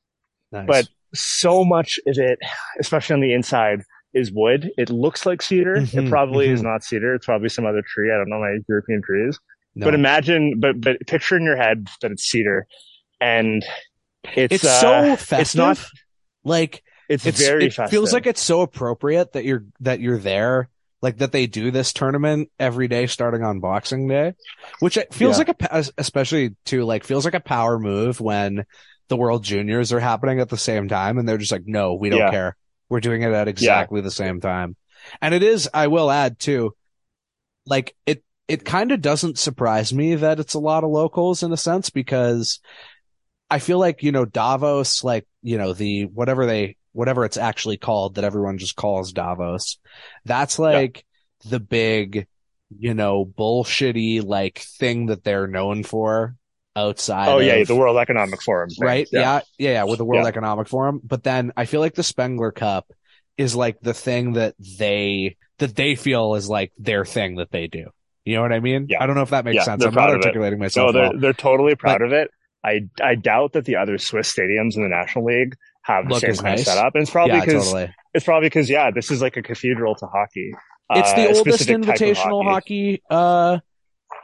nice. 0.52 0.66
But 0.66 0.88
so 1.14 1.64
much 1.64 1.98
of 2.06 2.18
it, 2.18 2.38
especially 2.78 3.14
on 3.14 3.20
the 3.20 3.32
inside, 3.32 3.82
is 4.14 4.32
wood. 4.32 4.70
It 4.76 4.90
looks 4.90 5.26
like 5.26 5.42
cedar. 5.42 5.76
Mhm, 5.76 6.06
it 6.06 6.10
probably 6.10 6.48
is 6.48 6.60
mhm. 6.60 6.64
not 6.64 6.84
cedar. 6.84 7.14
It's 7.14 7.26
probably 7.26 7.48
some 7.48 7.66
other 7.66 7.82
tree. 7.86 8.12
I 8.12 8.16
don't 8.16 8.28
know 8.28 8.40
my 8.40 8.58
European 8.68 9.02
trees. 9.02 9.38
no. 9.74 9.86
But 9.86 9.94
imagine, 9.94 10.60
but 10.60 10.80
but 10.80 10.98
picture 11.06 11.36
in 11.36 11.44
your 11.44 11.56
head 11.56 11.88
that 12.02 12.10
it's 12.10 12.24
cedar, 12.24 12.66
and 13.20 13.64
it's 14.34 14.54
it's, 14.54 14.64
uh, 14.64 14.80
so 14.80 15.16
festive. 15.16 15.40
It's 15.40 15.54
not. 15.54 15.84
like 16.44 16.82
It's, 17.08 17.26
it's 17.26 17.40
very. 17.40 17.66
it 17.66 17.74
festive. 17.74 17.90
feels 17.90 18.12
like 18.12 18.26
it's 18.26 18.40
so 18.40 18.60
appropriate 18.60 19.32
that 19.32 19.44
you're 19.44 19.64
that 19.80 20.00
you're 20.00 20.18
there 20.18 20.68
like 21.00 21.18
that 21.18 21.32
they 21.32 21.46
do 21.46 21.70
this 21.70 21.92
tournament 21.92 22.50
every 22.58 22.88
day 22.88 23.06
starting 23.06 23.42
on 23.44 23.60
boxing 23.60 24.08
day 24.08 24.32
which 24.80 24.96
it 24.96 25.14
feels 25.14 25.38
Yeah. 25.38 25.44
like 25.46 25.62
a 25.70 25.84
especially 25.98 26.56
too 26.64 26.84
like 26.84 27.04
feels 27.04 27.24
like 27.24 27.34
a 27.34 27.40
power 27.40 27.78
move 27.78 28.20
when 28.20 28.64
the 29.08 29.16
world 29.16 29.44
juniors 29.44 29.92
are 29.92 30.00
happening 30.00 30.40
at 30.40 30.48
the 30.48 30.56
same 30.58 30.88
time 30.88 31.18
and 31.18 31.28
they're 31.28 31.38
just 31.38 31.52
like 31.52 31.66
no 31.66 31.94
we 31.94 32.10
don't 32.10 32.18
Yeah. 32.20 32.30
care 32.30 32.56
we're 32.88 33.00
doing 33.00 33.22
it 33.22 33.32
at 33.32 33.48
exactly 33.48 34.00
the 34.00 34.10
same 34.10 34.40
time 34.40 34.76
and 35.22 35.34
it 35.34 35.42
is 35.42 35.68
i 35.72 35.86
will 35.86 36.10
add 36.10 36.38
too 36.38 36.74
like 37.66 37.94
it 38.06 38.24
it 38.48 38.64
kind 38.64 38.92
of 38.92 39.02
doesn't 39.02 39.38
surprise 39.38 39.92
me 39.92 40.14
that 40.14 40.40
it's 40.40 40.54
a 40.54 40.58
lot 40.58 40.82
of 40.82 40.90
locals 40.90 41.42
in 41.42 41.52
a 41.52 41.56
sense 41.56 41.90
because 41.90 42.60
I 43.50 43.58
feel 43.58 43.78
like, 43.78 44.02
you 44.02 44.10
know, 44.10 44.24
Davos, 44.24 45.04
like, 45.04 45.26
you 45.42 45.58
know, 45.58 45.74
the 45.74 46.04
whatever 46.06 46.46
they 46.46 46.77
whatever 46.98 47.24
it's 47.24 47.36
actually 47.36 47.76
called 47.76 48.16
that 48.16 48.24
everyone 48.24 48.58
just 48.58 48.74
calls 48.74 49.12
Davos. 49.12 49.78
That's 50.24 50.58
like 50.58 51.04
the 51.48 51.60
big, 51.60 52.26
you 52.76 52.92
know, 52.92 53.24
bullshitty 53.24 54.24
like 54.24 54.58
thing 54.58 55.06
that 55.06 55.22
they're 55.22 55.46
known 55.46 55.84
for 55.84 56.34
outside. 56.74 57.28
Oh 57.28 57.38
yeah, 57.38 57.54
of- 57.54 57.68
the 57.68 57.76
World 57.76 57.98
Economic 57.98 58.42
Forum. 58.42 58.68
thing. 58.70 58.84
right? 58.84 59.08
Yeah. 59.12 59.40
yeah, 59.58 59.70
yeah, 59.70 59.84
with 59.84 59.98
the 59.98 60.04
World 60.04 60.24
Yeah. 60.24 60.28
Economic 60.28 60.66
Forum. 60.66 61.00
But 61.04 61.22
then 61.22 61.52
I 61.56 61.66
feel 61.66 61.80
like 61.80 61.94
the 61.94 62.02
Spengler 62.02 62.50
Cup 62.50 62.90
is 63.36 63.54
like 63.54 63.80
the 63.80 63.94
thing 63.94 64.32
that 64.32 64.54
they 64.78 65.36
that 65.58 65.76
they 65.76 65.94
feel 65.94 66.34
is 66.34 66.48
like 66.48 66.72
their 66.78 67.04
thing 67.04 67.36
that 67.36 67.52
they 67.52 67.68
do. 67.68 67.86
You 68.24 68.34
know 68.36 68.42
what 68.42 68.52
I 68.52 68.58
mean? 68.60 68.86
Yeah. 68.88 69.02
I 69.02 69.06
don't 69.06 69.14
know 69.14 69.22
if 69.22 69.30
that 69.30 69.44
makes 69.44 69.54
Yeah, 69.54 69.62
sense. 69.62 69.84
I'm 69.84 69.94
not 69.94 70.00
proud 70.02 70.10
of 70.10 70.16
it. 70.16 70.24
articulating 70.26 70.58
No, 70.58 70.64
myself. 70.64 70.92
they're 70.92 71.02
well. 71.10 71.18
they're 71.20 71.32
totally 71.32 71.76
proud 71.76 72.02
of 72.02 72.12
it. 72.12 72.30
I 72.64 72.80
I 73.00 73.14
doubt 73.14 73.52
that 73.52 73.64
the 73.66 73.76
other 73.76 73.98
Swiss 73.98 74.32
stadiums 74.34 74.74
in 74.76 74.82
the 74.82 74.88
National 74.88 75.24
League 75.26 75.54
have 75.88 76.04
the 76.06 76.10
Look 76.14 76.20
same 76.20 76.34
kind 76.34 76.44
nice. 76.44 76.60
of 76.60 76.66
setup. 76.66 76.94
And 76.94 77.02
it's 77.02 77.10
probably 77.10 77.34
yeah, 77.36 77.44
because 77.44 77.64
totally. 77.64 77.94
it's 78.14 78.24
probably 78.24 78.46
because 78.48 78.70
yeah, 78.70 78.90
this 78.92 79.10
is 79.10 79.20
like 79.20 79.36
a 79.36 79.42
cathedral 79.42 79.94
to 79.96 80.06
hockey. 80.06 80.52
It's 80.90 81.12
Uh, 81.12 81.16
the 81.16 81.24
a 81.24 81.28
oldest 81.36 81.40
specific 81.64 81.82
type 81.86 81.94
of 81.94 82.00
invitational 82.00 82.44
hockey. 82.44 83.02
uh 83.10 83.58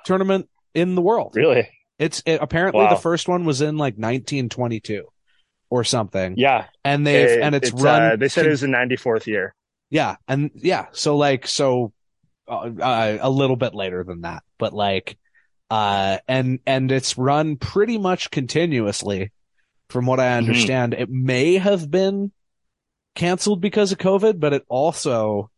tournament 0.04 0.49
in 0.75 0.94
the 0.94 1.02
world. 1.02 1.33
Really? 1.35 1.68
It's 1.99 2.23
it, 2.26 2.38
apparently 2.40 2.83
Wow. 2.85 2.90
the 2.94 3.00
first 3.00 3.28
one 3.28 3.44
was 3.44 3.61
in 3.61 3.76
like 3.76 3.94
1922 3.94 5.04
or 5.71 5.85
something. 5.85 6.35
Yeah. 6.37 6.66
And 6.85 7.06
they've 7.06 7.28
It- 7.30 7.40
and 7.42 7.54
it's, 7.54 7.71
run 7.73 8.02
uh, 8.02 8.16
they 8.16 8.28
said 8.28 8.47
it 8.47 8.50
was 8.50 8.61
the 8.62 8.68
94th 8.68 9.26
year. 9.26 9.54
Yeah, 9.90 10.16
and 10.26 10.50
yeah, 10.54 10.87
so 10.92 11.16
like 11.16 11.47
so 11.47 11.92
uh, 12.49 12.71
uh, 12.80 13.18
a 13.21 13.30
little 13.30 13.56
bit 13.56 13.75
later 13.75 14.02
than 14.04 14.23
that, 14.23 14.42
but 14.59 14.73
like 14.73 15.16
uh 15.71 16.18
and 16.28 16.59
and 16.66 16.90
it's 16.92 17.16
run 17.16 17.56
pretty 17.56 17.97
much 17.99 18.30
continuously 18.30 19.30
from 19.88 20.07
what 20.07 20.21
I 20.21 20.25
Mm-hmm. 20.25 20.38
understand. 20.49 20.95
It 20.95 21.11
may 21.11 21.57
have 21.59 21.91
been 21.91 22.33
canceled 23.14 23.61
because 23.61 23.93
of 23.93 23.99
COVID, 23.99 24.41
but 24.41 24.53
it 24.53 24.64
also 24.69 25.50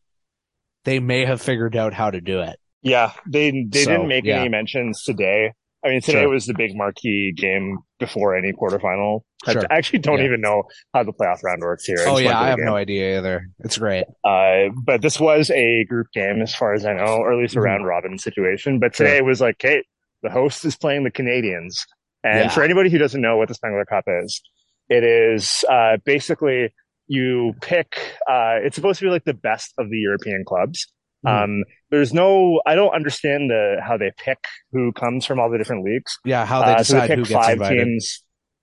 they 0.85 1.01
may 1.01 1.25
have 1.25 1.41
figured 1.43 1.75
out 1.77 1.95
how 1.95 2.11
to 2.11 2.21
do 2.21 2.41
it. 2.41 2.59
Yeah, 2.83 3.13
they 3.27 3.51
they 3.69 3.83
So, 3.85 3.91
didn't 3.93 4.09
make 4.09 4.25
yeah. 4.25 4.41
any 4.41 4.49
mentions 4.49 5.03
today. 5.03 5.53
I 5.85 5.89
mean, 5.91 6.01
today 6.01 6.21
Sure. 6.23 6.29
was 6.31 6.47
the 6.47 6.55
big 6.55 6.77
marquee 6.77 7.33
game 7.37 7.79
before 8.01 8.37
any 8.37 8.53
quarterfinal. 8.53 9.21
I 9.47 9.55
actually 9.71 10.01
don't 10.01 10.19
Yeah. 10.19 10.25
even 10.27 10.41
know 10.41 10.65
how 10.93 11.05
the 11.05 11.13
playoff 11.13 11.43
round 11.45 11.61
works 11.63 11.85
here. 11.85 11.99
Oh 12.07 12.19
yeah, 12.19 12.39
I 12.41 12.49
have 12.49 12.57
game. 12.59 12.67
no 12.67 12.75
idea 12.77 13.19
either. 13.19 13.47
It's 13.61 13.79
great. 13.79 14.05
Uh, 14.25 14.71
but 14.85 15.03
this 15.03 15.21
was 15.21 15.51
a 15.51 15.85
group 15.85 16.09
game 16.13 16.43
as 16.43 16.55
far 16.55 16.75
as 16.75 16.85
I 16.85 16.93
know, 16.95 17.17
or 17.19 17.33
at 17.33 17.39
least 17.39 17.55
a 17.57 17.61
Mhm. 17.61 17.65
round 17.65 17.87
robin 17.87 18.19
situation. 18.19 18.79
But 18.81 18.95
Sure. 18.97 19.07
today 19.07 19.19
it 19.19 19.25
was 19.25 19.41
like, 19.41 19.57
hey, 19.61 19.83
the 20.23 20.31
host 20.31 20.65
is 20.65 20.77
playing 20.77 21.05
the 21.05 21.11
Canadians. 21.11 21.85
And 22.27 22.39
Yeah. 22.45 22.49
for 22.49 22.63
anybody 22.63 22.91
who 22.91 22.99
doesn't 22.99 23.21
know 23.21 23.37
what 23.37 23.49
the 23.49 23.55
Spengler 23.55 23.85
Cup 23.85 24.05
is, 24.25 24.41
it 24.89 25.05
is 25.05 25.65
uh, 25.69 25.99
basically 26.05 26.73
you 27.09 27.55
pick, 27.63 27.97
uh, 28.29 28.57
it's 28.65 28.75
supposed 28.75 28.99
to 28.99 29.05
be 29.07 29.11
like 29.11 29.25
the 29.25 29.35
best 29.35 29.73
of 29.79 29.89
the 29.91 29.99
European 29.99 30.43
clubs. 30.45 30.87
Mhm. 31.25 31.31
Um, 31.45 31.65
there's 31.91 32.13
no, 32.13 32.61
I 32.67 32.75
don't 32.75 32.95
understand 32.95 33.49
the 33.51 33.77
how 33.87 33.97
they 33.97 34.11
pick 34.17 34.39
who 34.73 34.93
comes 34.93 35.25
from 35.25 35.39
all 35.41 35.51
the 35.51 35.59
different 35.59 35.85
leagues. 35.85 36.19
Yeah, 36.25 36.45
how 36.45 36.65
they 36.65 36.73
Uh, 36.75 36.83
so 36.83 36.95
decide 36.95 37.11
they 37.11 37.15
who 37.17 37.23
pick 37.23 37.29
gets 37.31 37.47
five 37.47 37.53
invited. 37.59 37.85
teams. 37.85 38.23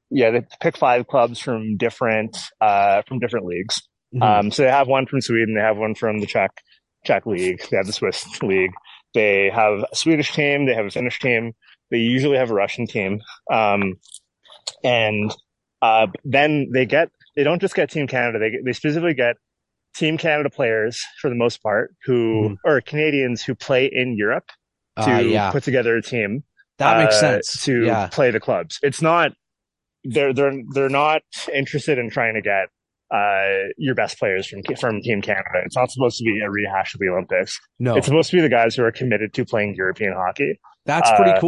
Yeah, 0.09 0.29
they 0.31 0.41
pick 0.61 0.77
five 0.77 1.07
clubs 1.07 1.39
from 1.39 1.77
different 1.77 2.37
uh, 2.61 3.01
from 3.07 3.19
different 3.19 3.45
leagues. 3.45 3.81
Mhm. 4.15 4.21
Um, 4.21 4.51
so 4.51 4.63
they 4.63 4.69
have 4.69 4.87
one 4.87 5.05
from 5.07 5.21
Sweden, 5.21 5.55
they 5.55 5.61
have 5.61 5.77
one 5.77 5.95
from 5.95 6.19
the 6.19 6.27
Czech 6.27 6.51
Czech 7.05 7.25
league, 7.25 7.61
they 7.71 7.77
have 7.77 7.87
the 7.87 7.93
Swiss 7.93 8.25
league, 8.43 8.71
They 9.13 9.49
have 9.51 9.85
a 9.91 9.95
Swedish 9.95 10.33
team. 10.33 10.65
They 10.65 10.73
have 10.73 10.87
a 10.87 10.89
Finnish 10.89 11.19
team. 11.19 11.53
They 11.93 11.99
usually 11.99 12.37
have 12.37 12.49
a 12.49 12.53
Russian 12.55 12.87
team. 12.87 13.21
Um, 13.51 13.93
and 14.83 15.33
uh, 15.81 16.07
then 16.25 16.69
they 16.73 16.85
get 16.85 17.09
they 17.35 17.43
don't 17.43 17.61
just 17.61 17.75
get 17.75 17.89
Team 17.89 18.07
Canada. 18.07 18.39
They 18.39 18.51
they 18.65 18.73
specifically 18.73 19.13
get 19.13 19.35
Team 19.95 20.17
Canada 20.17 20.49
players 20.49 21.01
for 21.21 21.29
the 21.29 21.35
most 21.35 21.61
part 21.61 21.93
who 22.05 22.49
Mhm. 22.49 22.57
or 22.65 22.81
Canadians 22.81 23.43
who 23.43 23.53
play 23.55 23.85
in 23.85 24.17
Europe 24.17 24.47
to 25.03 25.11
Uh, 25.11 25.19
yeah, 25.19 25.51
put 25.51 25.63
together 25.63 25.95
a 25.95 26.01
team 26.01 26.43
that 26.79 26.97
makes 26.97 27.15
uh, 27.17 27.19
sense. 27.41 27.63
to 27.65 27.85
yeah, 27.85 28.07
play 28.07 28.31
the 28.31 28.39
clubs. 28.39 28.79
It's 28.81 29.01
not 29.01 29.33
they're 30.03 30.33
they're 30.33 30.53
they're 30.73 30.89
not 30.89 31.21
interested 31.53 31.97
in 31.97 32.09
trying 32.09 32.33
to 32.35 32.41
get 32.41 32.67
uh 33.11 33.69
your 33.77 33.93
best 33.95 34.17
players 34.17 34.47
from 34.47 34.61
from 34.79 35.01
Team 35.01 35.21
Canada. 35.21 35.61
It's 35.65 35.75
not 35.75 35.91
supposed 35.91 36.17
to 36.17 36.23
be 36.23 36.39
a 36.41 36.49
rehash 36.49 36.93
of 36.95 36.99
the 36.99 37.09
Olympics. 37.09 37.59
no, 37.79 37.95
It's 37.97 38.07
supposed 38.07 38.29
to 38.31 38.37
be 38.37 38.41
the 38.41 38.49
guys 38.49 38.75
who 38.75 38.83
are 38.83 38.91
committed 38.91 39.33
to 39.35 39.45
playing 39.45 39.75
European 39.75 40.13
hockey. 40.13 40.59
that's 40.85 41.09
pretty 41.11 41.31
uh, 41.31 41.39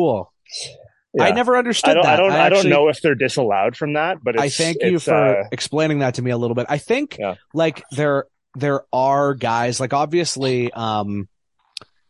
cool. 1.18 1.22
I 1.22 1.32
never 1.32 1.58
understood 1.58 1.92
I 1.92 1.94
don't 1.96 2.04
that. 2.04 2.14
I 2.14 2.18
don't 2.18 2.32
I, 2.32 2.38
actually- 2.38 2.62
don't 2.64 2.70
know 2.72 2.88
if 2.90 3.02
they're 3.02 3.16
disallowed 3.16 3.76
from 3.76 3.94
that, 3.94 4.24
but 4.24 4.36
it's, 4.36 4.44
I 4.44 4.50
thank 4.50 4.78
you 4.82 5.00
for 5.00 5.14
uh, 5.14 5.48
explaining 5.52 6.00
that 6.00 6.16
to 6.16 6.22
me 6.22 6.32
a 6.32 6.38
little 6.38 6.56
bit. 6.56 6.66
I 6.70 6.78
think 6.78 7.18
Yeah. 7.20 7.36
like 7.54 7.84
there 7.92 8.26
there 8.58 8.84
are 8.94 9.34
guys 9.34 9.80
like 9.80 9.92
obviously 9.94 10.72
um 10.72 11.28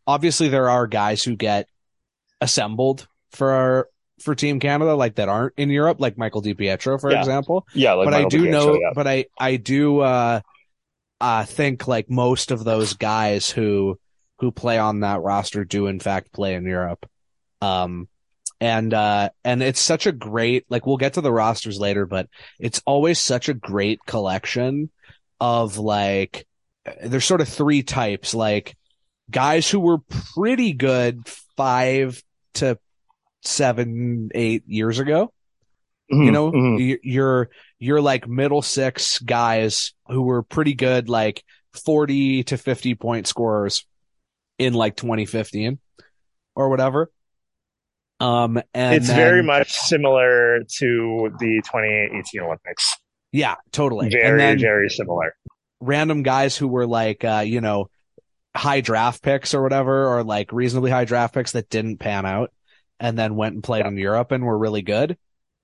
obviously 0.06 0.48
there 0.50 0.70
are 0.70 0.86
guys 0.88 1.24
who 1.24 1.36
get 1.36 1.68
assembled 2.42 3.08
for 3.32 3.90
for 4.22 4.36
Team 4.36 4.60
Canada 4.60 4.96
like 4.96 5.16
that 5.16 5.28
aren't 5.30 5.54
in 5.58 5.70
Europe 5.70 6.00
like 6.00 6.18
Michael 6.18 6.42
DiPietro 6.42 7.00
for 7.02 7.12
Yeah. 7.12 7.20
example. 7.20 7.66
yeah, 7.74 7.94
like 7.94 8.06
but 8.06 8.14
I 8.14 8.26
do 8.26 8.44
DiPietro, 8.46 8.52
know 8.52 8.74
yeah. 8.76 8.92
but 8.94 9.08
I 9.08 9.26
I 9.40 9.56
do 9.58 10.00
uh 10.02 10.42
uh 11.22 11.46
think 11.46 11.88
like 11.88 12.10
most 12.10 12.52
of 12.52 12.64
those 12.64 12.94
guys 12.94 13.50
who 13.50 14.00
who 14.40 14.52
play 14.52 14.78
on 14.78 15.00
that 15.02 15.22
roster 15.22 15.64
do 15.66 15.88
in 15.88 16.00
fact 16.00 16.32
play 16.32 16.54
in 16.56 16.64
Europe. 16.66 17.06
Um 17.62 18.08
and 18.66 18.94
uh 18.94 19.30
and 19.44 19.62
it's 19.64 19.80
such 19.82 20.08
a 20.08 20.12
great 20.12 20.66
like 20.70 20.86
we'll 20.88 20.98
get 20.98 21.14
to 21.14 21.22
the 21.22 21.32
rosters 21.32 21.80
later 21.80 22.06
but 22.06 22.28
it's 22.60 22.82
always 22.86 23.20
such 23.20 23.50
a 23.50 23.54
great 23.54 24.00
collection 24.08 24.90
of 25.40 25.78
like 25.78 26.48
there's 27.04 27.26
sort 27.26 27.42
of 27.42 27.50
three 27.50 27.84
types 27.84 28.34
like 28.34 28.76
guys 29.32 29.70
who 29.70 29.80
were 29.80 30.00
pretty 30.36 30.74
good 30.74 31.28
5 31.58 32.22
to 32.56 32.78
7 33.44 34.30
8 34.34 34.64
years 34.68 35.00
ago 35.00 35.32
you 36.20 36.32
Mhm, 36.32 36.34
know 36.34 36.52
mhm. 36.52 37.00
you're 37.04 37.50
you're 37.80 38.02
like 38.02 38.28
middle 38.28 38.62
six 38.62 39.20
guys 39.20 39.94
who 40.08 40.22
were 40.22 40.44
pretty 40.44 40.74
good 40.76 41.10
like 41.10 41.44
40 41.86 42.44
to 42.46 42.58
50 42.58 42.96
point 42.96 43.28
scorers 43.28 43.86
in 44.58 44.74
like 44.74 44.96
2015 44.96 45.80
or 46.56 46.70
whatever 46.70 47.12
um 48.20 48.58
and 48.74 48.96
it's 48.96 49.08
then- 49.08 49.16
very 49.18 49.44
much 49.44 49.72
similar 49.74 50.60
to 50.78 51.30
the 51.40 51.62
2018 51.66 52.42
Olympics. 52.42 52.96
yeah 53.32 53.56
totally 53.72 54.10
Very 54.10 54.30
and 54.30 54.40
then 54.40 54.60
very 54.60 54.90
similar. 54.90 55.36
random 55.82 56.24
guys 56.24 56.56
who 56.58 56.68
were 56.68 56.88
like 56.88 57.24
uh 57.26 57.44
you 57.46 57.62
know 57.62 57.90
high 58.56 58.80
draft 58.82 59.22
picks 59.22 59.54
or 59.54 59.62
whatever 59.62 60.08
or 60.08 60.24
like 60.24 60.54
reasonably 60.54 60.90
high 60.92 61.04
draft 61.06 61.34
picks 61.34 61.52
that 61.52 61.70
didn't 61.70 61.98
pan 61.98 62.26
out 62.26 62.54
and 63.02 63.18
then 63.20 63.36
went 63.36 63.54
and 63.56 63.64
played 63.64 63.86
in 63.86 63.98
Europe 63.98 64.32
and 64.32 64.46
were 64.46 64.58
really 64.58 64.82
good 64.82 65.18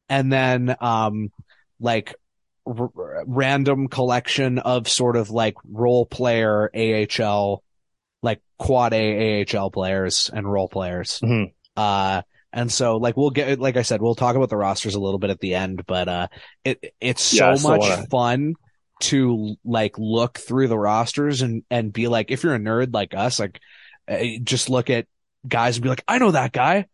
and 0.10 0.31
then 0.31 0.75
um 0.81 1.29
like 1.79 2.13
r- 2.67 3.24
random 3.25 3.88
collection 3.88 4.60
of 4.60 4.89
sort 4.89 5.15
of 5.15 5.29
like 5.31 5.55
role 5.65 6.05
player 6.05 6.70
AHL 6.75 7.63
like 8.22 8.41
quad 8.60 8.93
A 8.93 9.46
AHL 9.46 9.72
players 9.72 10.29
and 10.34 10.51
role 10.51 10.67
players 10.67 11.22
Mhm. 11.24 11.53
uh 11.77 12.24
and 12.53 12.72
so 12.72 12.98
like 12.98 13.15
we'll 13.17 13.29
get 13.29 13.60
like 13.60 13.77
I 13.77 13.81
said 13.81 14.01
we'll 14.01 14.15
talk 14.15 14.36
about 14.36 14.50
the 14.50 14.58
rosters 14.58 14.96
a 14.96 15.00
little 15.00 15.20
bit 15.20 15.29
at 15.29 15.39
the 15.39 15.55
end 15.55 15.86
but 15.86 16.08
uh 16.08 16.27
it 16.65 16.93
it's 17.00 17.22
so 17.22 17.55
still 17.55 17.72
much 17.72 17.79
wanna- 17.81 18.08
fun 18.10 18.53
to 19.01 19.55
like 19.65 19.98
look 19.98 20.38
through 20.38 20.67
the 20.67 20.77
rosters 20.77 21.41
and 21.41 21.63
and 21.72 21.91
be 21.91 22.08
like 22.08 22.29
if 22.29 22.43
you're 22.43 22.53
a 22.55 22.60
nerd 22.60 22.93
like 22.93 23.13
us 23.15 23.39
like 23.39 23.60
uh, 24.08 24.20
just 24.43 24.70
look 24.70 24.89
at 24.89 25.08
guys 25.48 25.77
and 25.77 25.84
be 25.84 25.89
like 25.89 26.03
I 26.08 26.20
know 26.20 26.31
that 26.31 26.51
guy 26.51 26.86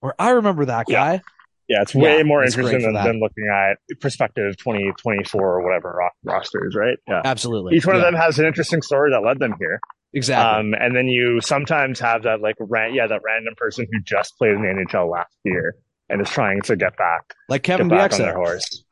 or 0.00 0.14
I 0.18 0.30
remember 0.30 0.66
that 0.66 0.86
guy 0.86 1.22
Yeah, 1.68 1.82
it's 1.82 1.92
way 1.94 2.18
Yeah, 2.18 2.22
more 2.22 2.44
it's 2.44 2.56
interesting 2.56 2.82
than, 2.82 2.94
than 2.94 3.18
looking 3.20 3.48
at 3.52 3.78
prospective 4.00 4.56
2024 4.58 5.40
or 5.42 5.64
whatever 5.64 5.96
ro- 5.98 6.08
rosters, 6.32 6.76
right? 6.76 6.96
Yeah. 7.08 7.22
absolutely 7.24 7.74
Each 7.76 7.84
one 7.84 7.96
Yeah, 7.96 8.02
of 8.02 8.12
them 8.12 8.20
has 8.20 8.38
an 8.38 8.46
interesting 8.46 8.82
story 8.82 9.10
that 9.10 9.22
led 9.24 9.40
them 9.40 9.54
here. 9.58 9.80
Exactly 10.14 10.60
Um, 10.60 10.74
and 10.80 10.94
then 10.96 11.06
you 11.08 11.40
sometimes 11.40 11.98
have 12.00 12.22
that 12.24 12.40
like 12.40 12.56
ran- 12.58 12.94
yeah, 12.94 13.06
that 13.06 13.20
random 13.24 13.54
person 13.56 13.86
who 13.90 14.00
just 14.02 14.36
played 14.38 14.52
in 14.52 14.62
the 14.62 14.68
NHL 14.68 15.10
last 15.10 15.34
year 15.44 15.76
and 16.08 16.20
is 16.20 16.30
trying 16.30 16.60
to 16.62 16.76
get 16.76 16.96
back, 16.96 17.34
like 17.48 17.62
get 17.62 17.72
Kevin 17.78 17.88
back 17.88 18.12
on 18.12 18.18
their 18.20 18.32
Bieksa 18.32 18.36
horse. 18.36 18.84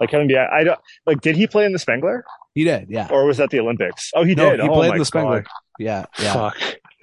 Like 0.00 0.10
Kevin 0.10 0.28
Bieksa, 0.28 0.52
I 0.52 0.64
don't 0.64 0.80
like. 1.06 1.20
Did 1.20 1.36
he 1.36 1.46
play 1.46 1.64
in 1.64 1.72
the 1.72 1.78
Spengler 1.78 2.24
he 2.54 2.64
did 2.64 2.88
yeah 2.90 3.06
or 3.10 3.26
was 3.26 3.36
that 3.38 3.50
the 3.50 3.60
Olympics? 3.60 4.10
Oh, 4.14 4.24
he 4.24 4.34
no 4.34 4.50
did. 4.50 4.60
he 4.60 4.68
oh, 4.68 4.72
played 4.74 4.92
in 4.92 4.98
the 4.98 5.04
Spengler 5.04 5.40
God. 5.42 5.48
yeah 5.78 6.06
yeah 6.18 6.32
Fuck. 6.32 6.56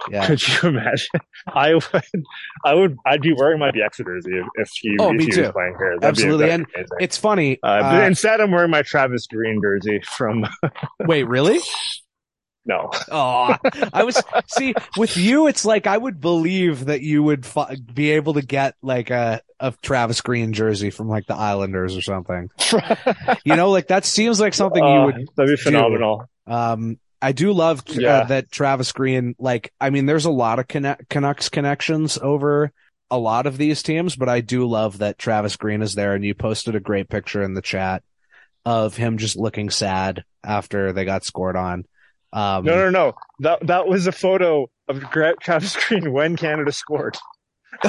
yeah 0.10 0.26
Could 0.28 0.48
you 0.48 0.70
imagine? 0.70 1.08
I 1.54 1.74
would, 1.76 2.04
I 2.66 2.74
would, 2.74 2.98
I'd 3.06 3.22
be 3.22 3.34
wearing 3.34 3.60
my 3.60 3.70
Bieksa 3.72 4.04
jersey 4.06 4.32
if, 4.38 4.46
if 4.56 4.70
he, 4.82 4.96
Oh, 5.00 5.10
if 5.12 5.18
me 5.18 5.26
he 5.26 5.32
too. 5.32 5.42
was 5.44 5.52
playing 5.52 5.76
here. 5.78 5.98
That'd 6.00 6.18
Absolutely. 6.18 6.46
Be, 6.46 6.52
And 6.52 6.68
it's 7.00 7.18
funny 7.18 7.60
Uh, 7.64 7.82
but 7.82 8.04
uh, 8.04 8.06
instead, 8.08 8.42
I'm 8.42 8.52
wearing 8.52 8.72
my 8.72 8.82
Travis 8.82 9.28
Green 9.28 9.60
jersey 9.62 10.02
from 10.16 10.46
wait 11.02 11.24
really 11.28 11.60
no. 12.66 12.90
Oh, 13.12 13.56
I 13.94 14.04
was 14.04 14.22
see 14.48 14.74
with 14.98 15.18
you. 15.18 15.48
It's 15.48 15.66
like 15.66 15.88
I 15.88 15.98
would 15.98 16.22
believe 16.22 16.86
that 16.86 17.02
you 17.02 17.22
would 17.24 17.46
be 17.94 18.12
able 18.12 18.34
to 18.36 18.42
get 18.42 18.76
like 18.82 19.10
a 19.10 19.42
a 19.60 19.74
Travis 19.82 20.22
Green 20.22 20.54
jersey 20.54 20.90
from 20.90 21.08
like 21.10 21.26
the 21.28 21.36
Islanders 21.36 21.96
or 21.98 22.02
something. 22.02 22.50
You 23.46 23.56
know, 23.56 23.70
like 23.72 23.88
that 23.88 24.06
seems 24.06 24.40
like 24.40 24.54
something 24.54 24.84
you 24.84 24.90
Oh, 24.90 25.06
would. 25.06 25.28
that'd 25.36 25.50
be 25.50 25.62
phenomenal. 25.62 26.30
Um, 26.48 27.00
I 27.22 27.32
do 27.32 27.52
love 27.54 27.80
uh, 27.90 27.94
Yeah. 27.94 28.24
that 28.26 28.52
Travis 28.52 28.92
Green. 28.92 29.36
Like, 29.40 29.72
I 29.80 29.90
mean, 29.90 30.06
there's 30.06 30.26
a 30.26 30.32
lot 30.32 30.60
of 30.60 30.68
Conne- 30.68 30.98
Canucks 31.10 31.50
connections 31.50 32.18
over 32.22 32.72
a 33.10 33.18
lot 33.18 33.46
of 33.46 33.58
these 33.58 33.82
teams, 33.84 34.16
but 34.16 34.28
I 34.30 34.42
do 34.42 34.66
love 34.68 34.98
that 35.00 35.18
Travis 35.18 35.56
Green 35.56 35.82
is 35.82 35.96
there. 35.96 36.14
And 36.16 36.24
you 36.26 36.34
posted 36.36 36.76
a 36.76 36.80
great 36.82 37.10
picture 37.10 37.44
in 37.44 37.54
the 37.54 37.62
chat 37.62 38.04
of 38.66 38.96
him 38.98 39.18
just 39.18 39.38
looking 39.38 39.70
sad 39.70 40.24
after 40.44 40.92
they 40.94 41.06
got 41.06 41.24
scored 41.24 41.56
on. 41.56 41.86
Um, 42.34 42.66
No, 42.66 42.76
no, 42.76 42.90
no. 42.90 43.14
That 43.40 43.66
that 43.68 43.88
was 43.88 44.08
a 44.08 44.12
photo 44.12 44.68
of 44.90 45.00
Travis 45.40 45.76
Green 45.88 46.12
when 46.12 46.36
Canada 46.36 46.72
scored. 46.72 47.16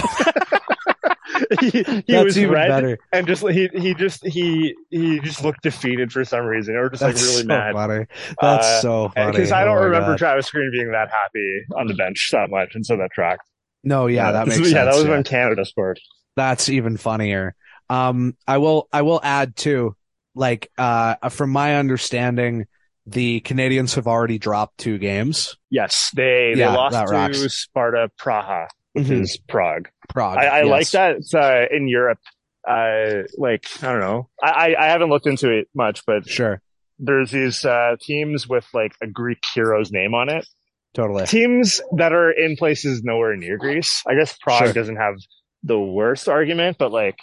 he 1.61 1.71
he 1.83 2.03
that's 2.09 2.25
was 2.25 2.39
even 2.39 2.53
red 2.55 2.69
better. 2.69 2.99
and 3.13 3.27
just 3.27 3.47
he 3.49 3.69
he 3.75 3.95
just 3.95 4.25
he 4.27 4.75
he 4.91 5.19
just 5.21 5.43
looked 5.43 5.63
defeated 5.63 6.13
for 6.13 6.25
some 6.25 6.45
reason 6.45 6.77
or 6.77 6.89
just 6.91 7.03
like 7.03 7.15
really 7.15 7.27
so 7.43 7.47
mad. 7.47 7.73
funny. 7.75 8.07
That's 8.41 8.67
Uh, 8.67 8.81
so 8.81 9.09
funny. 9.15 9.33
Because 9.33 9.53
I 9.53 9.65
don't 9.65 9.79
Oh 9.79 9.83
remember 9.85 10.11
God. 10.13 10.19
Travis 10.19 10.51
Green 10.51 10.71
being 10.73 10.91
that 10.93 11.11
happy 11.11 11.61
on 11.77 11.87
the 11.87 11.95
bench 11.95 12.29
that 12.33 12.51
much, 12.51 12.75
and 12.75 12.85
so 12.85 12.97
that 12.97 13.11
tracked. 13.13 13.49
No, 13.83 14.07
yeah, 14.07 14.33
that 14.33 14.47
makes 14.47 14.61
was- 14.61 14.69
sense. 14.69 14.77
yeah, 14.77 14.85
that 14.85 14.95
was 14.95 15.05
yeah. 15.05 15.11
when 15.11 15.25
Canada 15.25 15.65
scored. 15.65 16.01
That's 16.37 16.69
even 16.69 16.97
funnier. 16.97 17.55
Um, 17.91 18.37
I 18.49 18.59
will, 18.59 18.89
I 18.93 19.03
will 19.03 19.21
add 19.23 19.55
too, 19.57 19.95
like, 20.35 20.71
uh, 20.79 21.29
from 21.29 21.51
my 21.51 21.77
understanding, 21.77 22.67
the 23.07 23.41
Canadians 23.41 23.95
have 23.95 24.07
already 24.07 24.39
dropped 24.39 24.79
two 24.79 24.99
games. 24.99 25.57
Yes, 25.71 26.11
they 26.15 26.55
Yeah, 26.57 26.71
they 26.71 26.77
lost 26.77 27.07
to 27.09 27.13
rocks. 27.13 27.39
Sparta 27.55 28.11
Praha, 28.21 28.69
which 28.93 29.07
Mhm. 29.07 29.23
is 29.23 29.39
Prague. 29.49 29.89
Prague. 30.09 30.39
I, 30.39 30.47
I 30.47 30.59
yes. 30.63 30.71
like 30.71 30.91
that 30.93 31.17
it's, 31.17 31.35
uh, 31.35 31.67
in 31.71 31.89
Europe. 31.89 32.19
Uh, 32.67 33.25
like 33.37 33.67
I 33.83 33.93
don't 33.93 34.01
know, 34.01 34.31
I, 34.43 34.75
I 34.75 34.85
I 34.85 34.87
haven't 34.87 35.11
looked 35.11 35.27
into 35.27 35.51
it 35.51 35.69
much, 35.75 36.01
but 36.07 36.27
Sure. 36.27 36.63
there's 36.99 37.31
these 37.31 37.63
uh, 37.65 37.97
teams 38.01 38.49
with 38.49 38.67
like 38.73 38.93
a 39.03 39.07
Greek 39.07 39.45
hero's 39.55 39.93
name 39.93 40.15
on 40.15 40.31
it. 40.31 40.47
Totally. 40.95 41.27
Teams 41.27 41.83
that 41.99 42.15
are 42.15 42.31
in 42.31 42.57
places 42.57 43.03
nowhere 43.05 43.37
near 43.37 43.59
Greece. 43.59 44.03
I 44.09 44.15
guess 44.15 44.35
Prague 44.39 44.65
Sure. 44.65 44.73
doesn't 44.73 44.97
have 44.97 45.17
the 45.63 45.79
worst 45.79 46.27
argument, 46.29 46.79
but 46.79 46.91
like, 46.91 47.17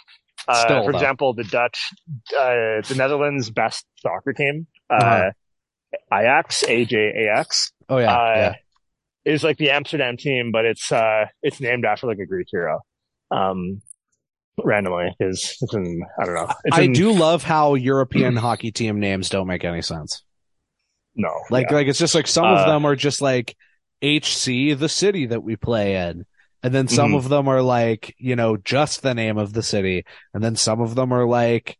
uh, 0.46 0.62
Still, 0.64 0.84
for 0.84 0.92
though. 0.92 0.98
example, 0.98 1.32
the 1.34 1.44
Dutch, 1.44 1.88
uh, 2.38 2.82
the 2.86 2.94
Netherlands' 2.96 3.50
best 3.50 3.84
soccer 3.98 4.32
team, 4.32 4.66
uh, 4.90 4.94
Uh-huh. 4.94 5.30
Ajax, 6.12 6.62
AJAX, 6.66 7.72
Oh 7.88 7.98
yeah. 7.98 8.12
uh, 8.12 8.34
yeah. 8.36 8.54
is 9.24 9.42
like 9.44 9.56
the 9.58 9.70
Amsterdam 9.70 10.16
team, 10.16 10.50
but 10.52 10.64
it's 10.64 10.90
uh, 10.92 11.26
it's 11.42 11.60
named 11.60 11.84
after 11.84 12.06
like 12.06 12.18
a 12.18 12.26
Greek 12.26 12.48
hero. 12.50 12.80
Um, 13.30 13.82
randomly 14.62 15.14
is 15.20 15.56
it's 15.60 15.74
in 15.74 16.02
I 16.20 16.24
don't 16.24 16.34
know. 16.34 16.48
It's 16.64 16.76
I 16.76 16.82
in- 16.82 16.92
do 16.92 17.12
love 17.12 17.42
how 17.42 17.74
European 17.74 18.36
hockey 18.46 18.70
team 18.72 19.00
names 19.00 19.28
don't 19.30 19.46
make 19.46 19.64
any 19.64 19.82
sense. 19.82 20.22
no 21.14 21.30
Like, 21.50 21.68
yeah. 21.70 21.76
like 21.76 21.86
it's 21.88 21.98
just 21.98 22.14
like 22.14 22.26
some 22.26 22.44
Uh, 22.44 22.56
of 22.60 22.66
them 22.66 22.84
are 22.86 22.96
just 22.96 23.20
like 23.22 23.56
HC, 24.02 24.74
the 24.74 24.88
city 24.88 25.26
that 25.26 25.42
we 25.42 25.56
play 25.56 25.96
in. 26.08 26.26
And 26.64 26.72
then 26.74 26.86
some 26.86 27.12
Mhm. 27.12 27.16
of 27.16 27.28
them 27.28 27.48
are 27.48 27.62
like, 27.62 28.14
you 28.18 28.36
know, 28.36 28.56
just 28.56 29.02
the 29.02 29.14
name 29.14 29.36
of 29.38 29.52
the 29.52 29.62
city. 29.62 30.04
And 30.34 30.42
then 30.44 30.54
some 30.56 30.80
of 30.80 30.94
them 30.94 31.12
are 31.12 31.26
like, 31.26 31.76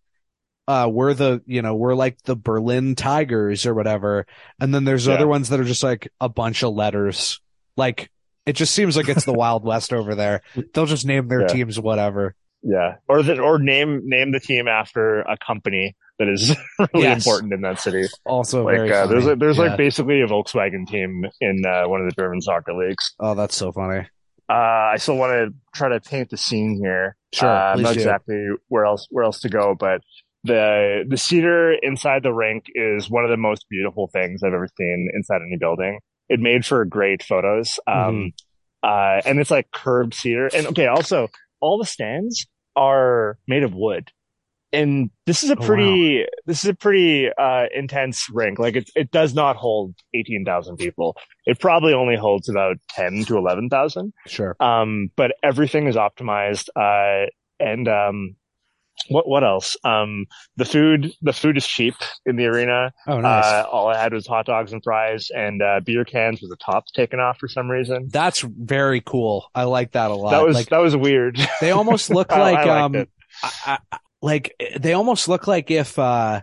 uh, 0.69 0.88
we're 0.90 1.14
the, 1.14 1.42
you 1.47 1.62
know, 1.62 1.75
we're 1.75 1.95
like 1.95 2.21
the 2.23 2.37
Berlin 2.37 2.95
Tigers 2.95 3.66
or 3.66 3.75
whatever. 3.75 4.26
And 4.61 4.75
then 4.75 4.85
there's 4.85 5.07
Yeah. 5.07 5.14
other 5.14 5.26
ones 5.28 5.49
that 5.49 5.61
are 5.61 5.64
just 5.64 5.83
like 5.83 6.09
a 6.21 6.28
bunch 6.28 6.62
of 6.62 6.75
letters, 6.75 7.40
like 7.76 8.11
It 8.47 8.54
just 8.54 8.75
seems 8.75 8.97
like 8.97 9.09
it's 9.09 9.25
the 9.25 9.33
Wild 9.42 9.64
West 9.64 9.92
over 9.92 10.14
there. 10.16 10.42
They'll 10.75 10.87
just 10.87 11.07
name 11.07 11.28
their 11.28 11.42
Yeah. 11.42 11.47
teams 11.49 11.78
whatever. 11.78 12.35
Yeah, 12.64 12.97
or 13.09 13.23
the, 13.23 13.40
or 13.40 13.59
name 13.59 14.02
name 14.04 14.31
the 14.33 14.38
team 14.40 14.66
after 14.69 15.21
a 15.23 15.37
company 15.45 15.95
that 16.19 16.28
is 16.28 16.50
really 16.95 17.07
Yes. 17.07 17.25
important 17.26 17.52
in 17.52 17.61
that 17.62 17.81
city. 17.81 18.04
Also 18.25 18.64
Like 18.64 18.90
uh, 18.90 19.07
there's 19.07 19.26
a, 19.26 19.35
there's 19.37 19.59
Yeah. 19.59 19.64
like 19.64 19.76
basically 19.76 20.21
a 20.23 20.26
Volkswagen 20.26 20.87
team 20.87 21.25
in 21.40 21.64
uh, 21.66 21.88
one 21.88 22.00
of 22.00 22.09
the 22.09 22.14
German 22.21 22.40
soccer 22.40 22.73
leagues. 22.73 23.14
oh, 23.21 23.35
that's 23.35 23.54
so 23.57 23.73
funny. 23.73 24.07
Uh, 24.49 24.52
I 24.92 24.97
still 24.99 25.16
want 25.16 25.33
to 25.33 25.54
try 25.75 25.88
to 25.88 26.00
paint 26.00 26.31
the 26.31 26.37
scene 26.37 26.78
here. 26.83 27.16
Sure, 27.33 27.49
uh, 27.49 27.75
not 27.76 27.95
do. 27.95 28.00
exactly 28.00 28.47
where 28.69 28.85
else 28.85 29.07
where 29.11 29.25
else 29.25 29.40
to 29.40 29.49
go, 29.49 29.75
but 29.78 30.02
the 30.45 31.05
the 31.09 31.17
cedar 31.17 31.73
inside 31.73 32.23
the 32.23 32.33
rink 32.33 32.65
is 32.75 33.09
one 33.11 33.25
of 33.25 33.31
the 33.31 33.37
most 33.37 33.67
beautiful 33.71 34.09
things 34.13 34.43
I've 34.43 34.53
ever 34.53 34.69
seen 34.77 35.11
inside 35.15 35.41
any 35.47 35.57
building. 35.59 35.99
It 36.29 36.41
made 36.41 36.65
for 36.67 36.85
great 36.85 37.23
photos. 37.23 37.79
Um, 37.87 37.95
Mm-hmm. 37.95 38.27
uh, 38.83 39.21
and 39.29 39.39
it's 39.39 39.51
like 39.51 39.71
curved 39.73 40.15
cedar. 40.15 40.49
And 40.55 40.67
okay, 40.69 40.87
also 40.87 41.29
all 41.61 41.79
the 41.79 41.85
stands 41.87 42.47
are 42.75 43.39
made 43.47 43.63
of 43.63 43.75
wood. 43.75 44.11
And 44.75 45.11
this 45.27 45.45
is 45.45 45.51
a 45.51 45.59
Oh, 45.59 45.63
pretty, 45.67 46.25
this 46.47 46.65
is 46.65 46.71
a 46.71 46.75
pretty, 46.75 47.29
uh, 47.29 47.65
intense 47.75 48.27
rink. 48.33 48.59
Like 48.59 48.75
it, 48.75 48.89
it 48.97 49.11
does 49.11 49.35
not 49.35 49.57
hold 49.57 49.95
18,000 50.15 50.79
people. 50.79 51.15
It 51.45 51.61
probably 51.61 51.93
only 51.93 52.17
holds 52.17 52.49
about 52.49 52.79
10 52.97 53.25
to 53.27 53.37
11,000. 53.37 54.15
Sure. 54.27 54.57
Um, 54.61 55.11
but 55.15 55.33
everything 55.43 55.89
is 55.89 55.97
optimized. 55.97 56.69
Uh, 56.75 57.27
and, 57.61 57.87
um, 57.87 58.35
what, 59.09 59.29
what 59.29 59.43
else? 59.45 59.77
Um, 59.85 60.27
the 60.57 60.65
food, 60.65 61.13
the 61.23 61.33
food 61.33 61.57
is 61.57 61.67
cheap 61.67 61.95
in 62.27 62.37
the 62.37 62.47
arena. 62.47 62.93
Oh, 63.07 63.21
nice. 63.21 63.45
Uh, 63.45 63.65
all 63.71 63.89
I 63.89 63.97
had 64.01 64.13
was 64.13 64.27
hot 64.27 64.47
dogs 64.47 64.73
and 64.73 64.83
fries 64.83 65.31
and, 65.35 65.61
uh, 65.63 65.81
beer 65.85 66.05
cans 66.05 66.41
with 66.41 66.51
the 66.51 66.57
tops 66.57 66.93
taken 66.93 67.19
off 67.21 67.39
for 67.39 67.49
some 67.49 67.71
reason. 67.71 68.09
that's 68.13 68.41
very 68.41 69.01
cool. 69.01 69.51
I 69.55 69.65
like 69.65 69.93
that 69.93 70.11
a 70.11 70.15
lot. 70.15 70.31
That 70.31 70.45
was, 70.45 70.55
like 70.57 70.69
that 70.69 70.79
was 70.79 70.97
weird. 70.97 71.39
they 71.61 71.71
almost 71.73 72.11
look 72.11 72.33
I- 72.33 72.37
I 72.37 72.53
like 72.53 72.67
um. 72.67 73.07
I, 73.43 73.79
I, 73.91 73.99
like 74.21 74.55
they 74.79 74.93
almost 74.93 75.27
look 75.27 75.47
like 75.49 75.71
if 75.71 75.99
uh 75.99 76.43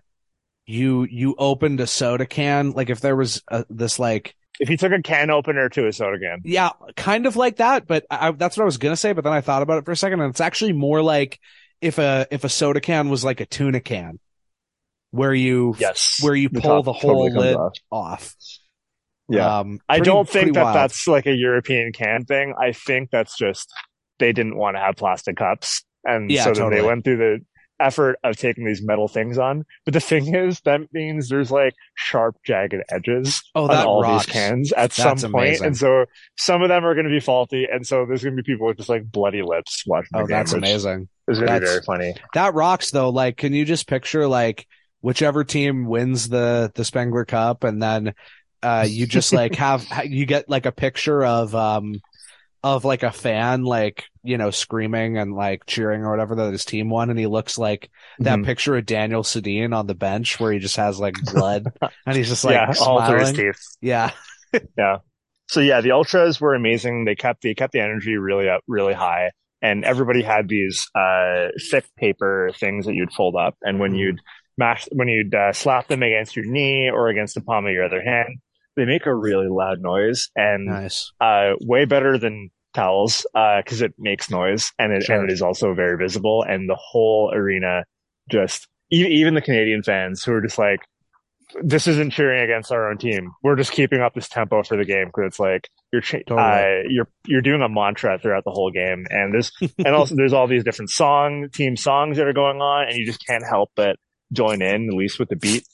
you 0.66 1.04
you 1.10 1.36
opened 1.38 1.80
a 1.80 1.88
soda 1.88 2.26
can 2.26 2.72
like 2.72 2.90
if 2.90 3.00
there 3.00 3.16
was 3.16 3.42
a, 3.48 3.66
this 3.70 4.00
like 4.00 4.36
If 4.60 4.70
you 4.70 4.76
took 4.78 4.92
a 4.92 5.02
can 5.02 5.30
opener 5.30 5.70
to 5.70 5.88
a 5.88 5.94
soda 5.94 6.20
can. 6.20 6.42
yeah 6.44 6.72
kind 6.98 7.26
of 7.26 7.36
like 7.38 7.56
that 7.58 7.88
but 7.88 8.06
I, 8.12 8.32
that's 8.32 8.58
what 8.58 8.64
I 8.64 8.66
was 8.66 8.78
gonna 8.78 8.96
say 8.98 9.14
but 9.14 9.24
then 9.24 9.32
I 9.34 9.42
thought 9.42 9.62
about 9.62 9.78
it 9.78 9.86
for 9.86 9.92
a 9.92 9.96
second 9.96 10.20
and 10.20 10.30
it's 10.30 10.42
actually 10.42 10.74
more 10.74 11.02
like 11.02 11.40
if 11.82 11.98
a 11.98 12.28
if 12.32 12.44
a 12.44 12.50
soda 12.50 12.82
can 12.82 13.10
was 13.10 13.24
like 13.24 13.40
a 13.40 13.46
tuna 13.46 13.80
can 13.80 14.20
where 15.12 15.34
you 15.34 15.76
Yes. 15.80 16.20
where 16.22 16.36
you 16.36 16.50
The 16.50 16.62
pull 16.62 16.84
the 16.84 16.94
whole 16.94 17.30
totally 17.30 17.32
lid 17.32 17.56
off. 17.56 17.74
off 17.92 18.36
Yeah. 19.30 19.60
um 19.60 19.80
I 19.90 20.00
don't 20.00 20.28
think 20.30 20.54
that 20.54 20.64
wild. 20.64 20.76
that's 20.76 21.08
like 21.08 21.26
a 21.26 21.34
European 21.36 21.92
can 21.94 22.26
thing. 22.26 22.54
I 22.60 22.72
think 22.74 23.10
that's 23.12 23.38
just 23.38 23.72
they 24.20 24.34
didn't 24.34 24.58
want 24.58 24.76
to 24.76 24.82
have 24.82 24.96
plastic 24.98 25.38
cups. 25.38 25.84
And 26.06 26.30
Yeah, 26.32 26.44
so 26.46 26.50
then 26.52 26.64
totally. 26.64 26.82
they 26.82 26.88
went 26.88 27.04
through 27.04 27.18
the 27.18 27.40
effort 27.80 28.20
of 28.24 28.38
taking 28.38 28.66
these 28.66 28.82
metal 28.82 29.08
things 29.08 29.38
on. 29.38 29.66
But 29.86 29.94
the 29.94 30.00
thing 30.00 30.36
is, 30.36 30.60
that 30.62 30.94
means 30.94 31.30
there's 31.30 31.52
like 31.52 31.76
sharp, 31.96 32.36
jagged 32.46 32.84
edges 32.90 33.42
oh 33.56 33.68
on 33.68 33.88
all 33.88 34.02
rocks 34.02 34.26
these 34.26 34.34
cans 34.34 34.72
at 34.74 34.92
That's 34.92 35.22
some 35.22 35.32
point. 35.32 35.48
amazing. 35.48 35.68
And 35.68 35.78
so 35.78 36.06
some 36.38 36.62
of 36.62 36.70
them 36.70 36.86
are 36.86 36.94
going 36.94 37.06
to 37.06 37.12
be 37.12 37.20
faulty. 37.20 37.68
And 37.72 37.86
so 37.86 38.06
there's 38.06 38.24
going 38.24 38.36
to 38.36 38.44
be 38.44 38.52
people 38.52 38.68
with 38.68 38.78
just 38.78 38.90
like 38.90 39.10
bloody 39.10 39.42
lips 39.42 39.84
watching 39.88 40.10
oh 40.14 40.20
game, 40.20 40.28
that's 40.28 40.54
amazing 40.54 41.10
is 41.28 41.40
going 41.40 41.54
to 41.54 41.60
be 41.60 41.66
very 41.66 41.82
funny. 41.82 42.16
That 42.34 42.54
rocks 42.54 42.92
though. 42.92 43.10
Like, 43.10 43.38
can 43.38 43.54
you 43.54 43.66
just 43.66 43.88
picture 43.88 44.28
like 44.28 44.68
whichever 45.02 45.44
team 45.44 45.86
wins 45.86 46.30
the 46.30 46.72
the 46.76 46.84
Spengler 46.84 47.26
Cup, 47.26 47.64
and 47.64 47.82
then 47.82 48.14
uh 48.62 48.86
you 48.88 49.06
just 49.08 49.32
like 49.32 49.56
have 49.56 49.86
you 50.06 50.26
get 50.26 50.50
like 50.50 50.66
a 50.66 50.72
picture 50.72 51.24
of 51.24 51.56
um 51.56 52.02
of 52.64 52.86
like 52.86 53.04
a 53.04 53.12
fan 53.12 53.64
like 53.64 54.06
you 54.24 54.38
know 54.38 54.52
screaming 54.52 55.18
and 55.18 55.34
like 55.34 55.66
cheering 55.66 56.02
or 56.04 56.12
whatever 56.12 56.36
that 56.36 56.52
his 56.52 56.66
team 56.66 56.90
won, 56.90 57.10
and 57.10 57.20
he 57.20 57.28
looks 57.28 57.58
like 57.58 57.90
that 58.22 58.42
Mhm. 58.42 58.44
picture 58.44 58.76
of 58.78 58.86
Daniel 58.86 59.24
Sedin 59.24 59.76
on 59.76 59.88
the 59.88 59.96
bench 59.96 60.40
where 60.40 60.52
he 60.52 60.60
just 60.60 60.76
has 60.78 61.00
like 61.00 61.16
blood 61.20 61.72
and 62.06 62.18
he's 62.18 62.30
just 62.30 62.44
like 62.46 62.66
yeah, 62.68 62.74
all 62.78 63.02
through 63.02 63.20
his 63.20 63.32
smiling. 63.32 63.34
teeth. 63.34 63.60
Yeah, 63.82 64.12
Yeah. 64.78 64.98
So 65.50 65.62
yeah, 65.62 65.82
the 65.82 65.92
ultras 65.92 66.40
were 66.40 66.54
amazing. 66.56 67.06
They 67.06 67.16
kept 67.16 67.42
they 67.42 67.54
kept 67.56 67.74
the 67.74 67.80
energy 67.82 68.16
really 68.18 68.50
up, 68.50 68.62
really 68.68 68.94
high, 68.94 69.32
and 69.62 69.84
everybody 69.84 70.22
had 70.22 70.48
these 70.48 70.88
uh, 70.96 71.48
thick 71.72 71.86
paper 71.98 72.52
things 72.60 72.86
that 72.86 72.94
you'd 72.96 73.14
fold 73.14 73.36
up, 73.36 73.56
and 73.64 73.80
when 73.80 73.94
Mhm. 73.94 73.96
you'd 73.96 74.20
mash 74.58 74.88
when 74.92 75.08
you'd 75.08 75.34
uh, 75.34 75.54
slap 75.54 75.88
them 75.88 76.04
against 76.04 76.36
your 76.36 76.46
knee 76.46 76.90
or 76.92 77.10
against 77.10 77.34
the 77.36 77.42
palm 77.42 77.66
of 77.66 77.72
your 77.74 77.86
other 77.86 78.02
hand, 78.04 78.38
they 78.80 78.86
make 78.86 79.06
a 79.06 79.14
really 79.14 79.48
loud 79.48 79.82
noise, 79.82 80.30
and 80.36 80.66
nice. 80.66 81.12
uh, 81.22 81.52
way 81.62 81.86
better 81.86 82.18
than 82.18 82.50
towels 82.74 83.26
because 83.34 83.82
it 83.82 83.94
makes 83.98 84.30
noise 84.30 84.72
and 84.80 84.94
it, 84.94 85.04
Sure. 85.04 85.20
and 85.20 85.30
it 85.30 85.34
is 85.34 85.42
also 85.42 85.74
very 85.74 85.98
visible, 85.98 86.44
and 86.48 86.70
the 86.70 86.78
whole 86.80 87.32
arena 87.34 87.84
just 88.30 88.68
even 88.92 89.34
the 89.36 89.42
Canadian 89.42 89.84
fans 89.84 90.24
who 90.24 90.34
are 90.34 90.42
just 90.42 90.58
like 90.58 90.80
this 91.64 91.88
isn't 91.88 92.12
cheering 92.12 92.44
against 92.44 92.72
our 92.72 92.92
own 92.92 92.98
team. 93.00 93.32
We're 93.42 93.56
just 93.56 93.72
keeping 93.72 94.02
up 94.02 94.14
this 94.14 94.30
tempo 94.30 94.62
for 94.62 94.78
the 94.78 94.86
game 94.86 95.08
because 95.08 95.24
it's 95.30 95.40
like 95.40 95.68
you're 95.92 96.02
cha- 96.02 96.20
Totally. 96.28 96.40
uh, 96.42 96.84
you're 96.88 97.08
you're 97.26 97.42
doing 97.42 97.62
a 97.64 97.70
mantra 97.70 98.20
throughout 98.20 98.44
the 98.44 98.52
whole 98.52 98.70
game, 98.72 99.06
and 99.10 99.34
there's 99.34 99.52
and 99.80 99.96
also 99.96 100.16
there's 100.16 100.34
all 100.34 100.46
these 100.48 100.64
different 100.64 100.92
song 100.92 101.50
team 101.52 101.76
songs 101.76 102.18
that 102.18 102.28
are 102.28 102.34
going 102.34 102.62
on, 102.62 102.88
and 102.88 102.96
you 102.98 103.06
just 103.06 103.26
can't 103.26 103.44
help 103.44 103.72
but 103.76 103.96
join 104.32 104.62
in 104.62 104.88
at 104.90 104.94
least 104.94 105.18
with 105.20 105.30
the 105.30 105.36
beat. 105.36 105.66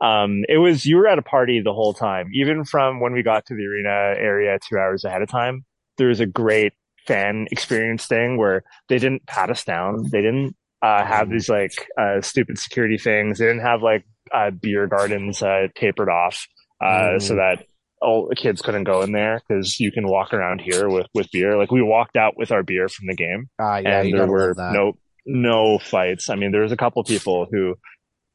Um, 0.00 0.44
it 0.48 0.58
was 0.58 0.86
you 0.86 0.96
were 0.96 1.06
at 1.06 1.18
a 1.18 1.22
party 1.22 1.60
the 1.60 1.74
whole 1.74 1.92
time, 1.92 2.30
even 2.34 2.64
from 2.64 3.00
when 3.00 3.12
we 3.12 3.22
got 3.22 3.46
to 3.46 3.54
the 3.54 3.64
arena 3.66 4.14
area 4.18 4.58
two 4.68 4.78
hours 4.78 5.04
ahead 5.04 5.22
of 5.22 5.28
time. 5.28 5.64
There 5.98 6.08
was 6.08 6.20
a 6.20 6.26
great 6.26 6.72
fan 7.06 7.46
experience 7.50 8.06
thing 8.06 8.38
where 8.38 8.62
they 8.88 8.98
didn't 8.98 9.26
pat 9.26 9.50
us 9.50 9.64
down, 9.64 10.04
they 10.10 10.22
didn't 10.22 10.54
uh, 10.82 11.04
have 11.04 11.28
these 11.28 11.48
like 11.48 11.72
uh, 11.98 12.20
stupid 12.22 12.58
security 12.58 12.96
things, 12.96 13.38
they 13.38 13.46
didn't 13.46 13.62
have 13.62 13.82
like 13.82 14.04
uh, 14.32 14.50
beer 14.50 14.86
gardens 14.86 15.42
uh, 15.42 15.66
tapered 15.74 16.08
off 16.08 16.46
uh, 16.80 16.86
Mm. 17.18 17.22
so 17.22 17.34
that 17.34 17.66
all 18.00 18.28
the 18.28 18.36
kids 18.36 18.62
couldn't 18.62 18.84
go 18.84 19.02
in 19.02 19.12
there 19.12 19.42
because 19.46 19.78
you 19.78 19.92
can 19.92 20.08
walk 20.08 20.32
around 20.32 20.62
here 20.62 20.88
with 20.88 21.06
with 21.12 21.30
beer. 21.32 21.58
Like 21.58 21.70
we 21.70 21.82
walked 21.82 22.16
out 22.16 22.38
with 22.38 22.50
our 22.50 22.62
beer 22.62 22.88
from 22.88 23.08
the 23.08 23.14
game, 23.14 23.50
Ah, 23.58 23.76
yeah, 23.76 24.00
and 24.00 24.08
there 24.14 24.26
were 24.32 24.54
no 24.72 24.92
no 25.26 25.78
fights. 25.78 26.30
I 26.30 26.36
mean, 26.36 26.50
there 26.52 26.62
was 26.62 26.72
a 26.72 26.76
couple 26.78 27.04
people 27.04 27.46
who 27.50 27.74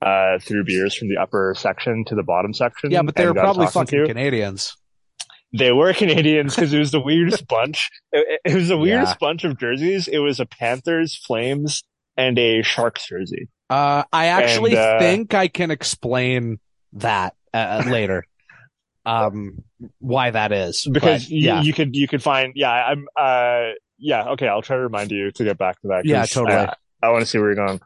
uh, 0.02 0.40
threw 0.40 0.64
beers 0.64 0.96
from 0.96 1.10
the 1.10 1.18
upper 1.18 1.54
section 1.58 2.04
to 2.06 2.16
the 2.16 2.24
bottom 2.24 2.54
section. 2.54 2.92
yeah, 2.92 3.02
but 3.02 3.16
they 3.16 3.26
were 3.26 3.34
probably 3.34 3.68
fucking. 3.68 4.08
Canadians. 4.08 4.76
They 5.58 5.72
were 5.72 5.94
Canadians 6.04 6.56
because 6.56 6.74
it 6.74 6.80
was 6.80 6.92
the 6.92 7.00
weirdest 7.00 7.48
bunch. 7.50 7.90
It, 8.12 8.40
it 8.46 8.56
was 8.56 8.68
the 8.68 8.78
weirdest 8.78 9.14
Yeah. 9.14 9.28
bunch 9.28 9.44
of 9.44 9.58
jerseys. 9.58 10.08
It 10.08 10.20
was 10.20 10.40
a 10.40 10.46
Panthers, 10.46 11.16
Flames, 11.16 11.84
and 12.18 12.38
a 12.38 12.62
Sharks 12.62 13.08
jersey. 13.08 13.50
Uh, 13.70 14.04
I 14.14 14.28
actually 14.28 14.72
And, 14.72 14.80
uh, 14.80 15.00
think 15.00 15.34
I 15.34 15.48
can 15.48 15.72
explain 15.72 16.60
that 16.94 17.36
uh, 17.54 17.84
later. 17.88 18.26
um, 19.06 19.64
why 20.00 20.32
that 20.32 20.52
is 20.52 20.88
because 20.92 21.24
But, 21.26 21.30
you, 21.30 21.46
yeah, 21.46 21.62
you 21.62 21.74
could 21.74 21.96
you 21.96 22.08
could 22.08 22.24
find 22.24 22.54
yeah 22.56 22.72
I'm 22.72 23.06
uh 23.16 23.72
yeah 24.00 24.30
okay 24.30 24.48
I'll 24.48 24.62
try 24.64 24.78
to 24.78 24.82
remind 24.84 25.12
you 25.12 25.32
to 25.32 25.44
get 25.44 25.58
back 25.58 25.80
to 25.82 25.90
that. 25.90 26.06
Yeah, 26.06 26.26
totally. 26.26 26.58
I, 26.58 26.74
I 27.04 27.10
want 27.10 27.22
to 27.22 27.26
see 27.28 27.38
where 27.38 27.54
you're 27.54 27.66
going 27.68 27.80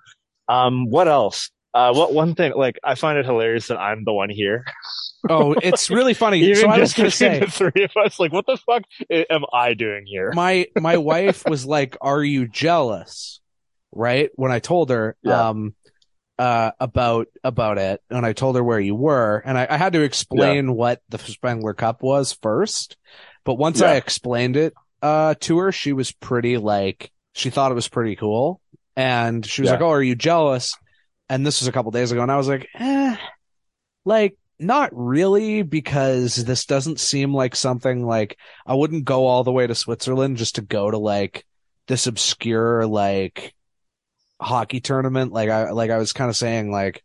um 0.48 0.90
what 0.90 1.08
else 1.08 1.50
uh 1.74 1.94
what 1.94 2.14
one 2.14 2.36
thing 2.36 2.54
like 2.56 2.80
I 2.84 2.96
find 2.96 3.18
it 3.18 3.26
hilarious 3.26 3.68
that 3.68 3.78
I'm 3.78 4.04
the 4.04 4.14
one 4.14 4.30
here 4.30 4.66
oh, 5.30 5.54
it's 5.54 5.90
really 5.90 6.14
funny. 6.14 6.40
even 6.44 6.56
so 6.56 6.68
I 6.70 6.80
was 6.80 6.94
just 6.94 6.98
gonna 6.98 7.10
between 7.10 7.32
say, 7.34 7.40
the 7.46 7.52
three 7.72 7.84
of 7.84 7.92
us 8.06 8.20
like 8.20 8.32
what 8.32 8.46
the 8.46 8.58
fuck 8.58 8.84
am 9.30 9.42
I 9.54 9.74
doing 9.74 10.06
here 10.08 10.32
my 10.34 10.68
my 10.80 10.98
wife 10.98 11.46
was 11.46 11.66
like, 11.66 11.98
"Are 12.02 12.24
you 12.24 12.48
jealous?" 12.48 13.40
Right 13.92 14.30
when 14.36 14.52
I 14.52 14.60
told 14.60 14.92
her, 14.92 15.16
Yeah. 15.24 15.50
um, 15.50 15.74
uh, 16.38 16.72
about 16.80 17.28
about 17.44 17.78
it, 17.80 18.02
and 18.10 18.26
I 18.26 18.34
told 18.34 18.56
her 18.56 18.64
where 18.64 18.80
you 18.80 18.96
were, 18.96 19.42
and 19.46 19.58
I, 19.58 19.68
I 19.70 19.78
had 19.78 19.94
to 19.94 20.02
explain 20.04 20.74
what 20.76 21.02
the 21.10 21.18
Spengler 21.18 21.74
Cup 21.74 22.02
was 22.02 22.34
first. 22.42 22.96
But 23.44 23.56
once 23.56 23.82
I 23.82 23.96
explained 23.96 24.56
it, 24.58 24.74
uh, 25.02 25.36
to 25.42 25.58
her, 25.58 25.72
she 25.72 25.92
was 25.92 26.12
pretty 26.12 26.58
like 26.58 27.12
she 27.34 27.50
thought 27.50 27.72
it 27.72 27.76
was 27.76 27.90
pretty 27.90 28.16
cool, 28.16 28.62
and 28.96 29.46
she 29.46 29.62
was 29.64 29.68
Yeah. 29.70 29.74
like, 29.74 29.82
"Oh, 29.84 29.90
are 29.90 30.04
you 30.04 30.16
jealous?" 30.16 30.74
And 31.30 31.46
this 31.46 31.62
was 31.62 31.68
a 31.68 31.72
couple 31.72 31.92
days 31.92 32.12
ago, 32.12 32.22
and 32.24 32.32
I 32.32 32.38
was 32.38 32.48
like, 32.48 32.68
"Eh, 32.76 33.16
like." 34.06 34.38
Not 34.62 34.90
really, 34.92 35.62
because 35.62 36.36
this 36.36 36.66
doesn't 36.66 37.00
seem 37.00 37.34
like 37.34 37.56
something 37.56 38.06
like 38.06 38.38
I 38.68 38.74
wouldn't 38.74 39.06
go 39.06 39.26
all 39.26 39.46
the 39.46 39.54
way 39.54 39.66
to 39.66 39.74
Switzerland 39.74 40.36
just 40.36 40.56
to 40.56 40.62
go 40.62 40.92
to 40.92 40.98
like 40.98 41.46
this 41.88 42.08
obscure 42.08 42.86
like 42.86 43.56
hockey 44.42 44.82
tournament. 44.82 45.32
Like 45.32 45.50
I 45.50 45.72
like 45.72 45.92
I 45.92 45.98
was 45.98 46.12
kind 46.12 46.30
of 46.30 46.36
saying 46.36 46.72
like 46.72 47.02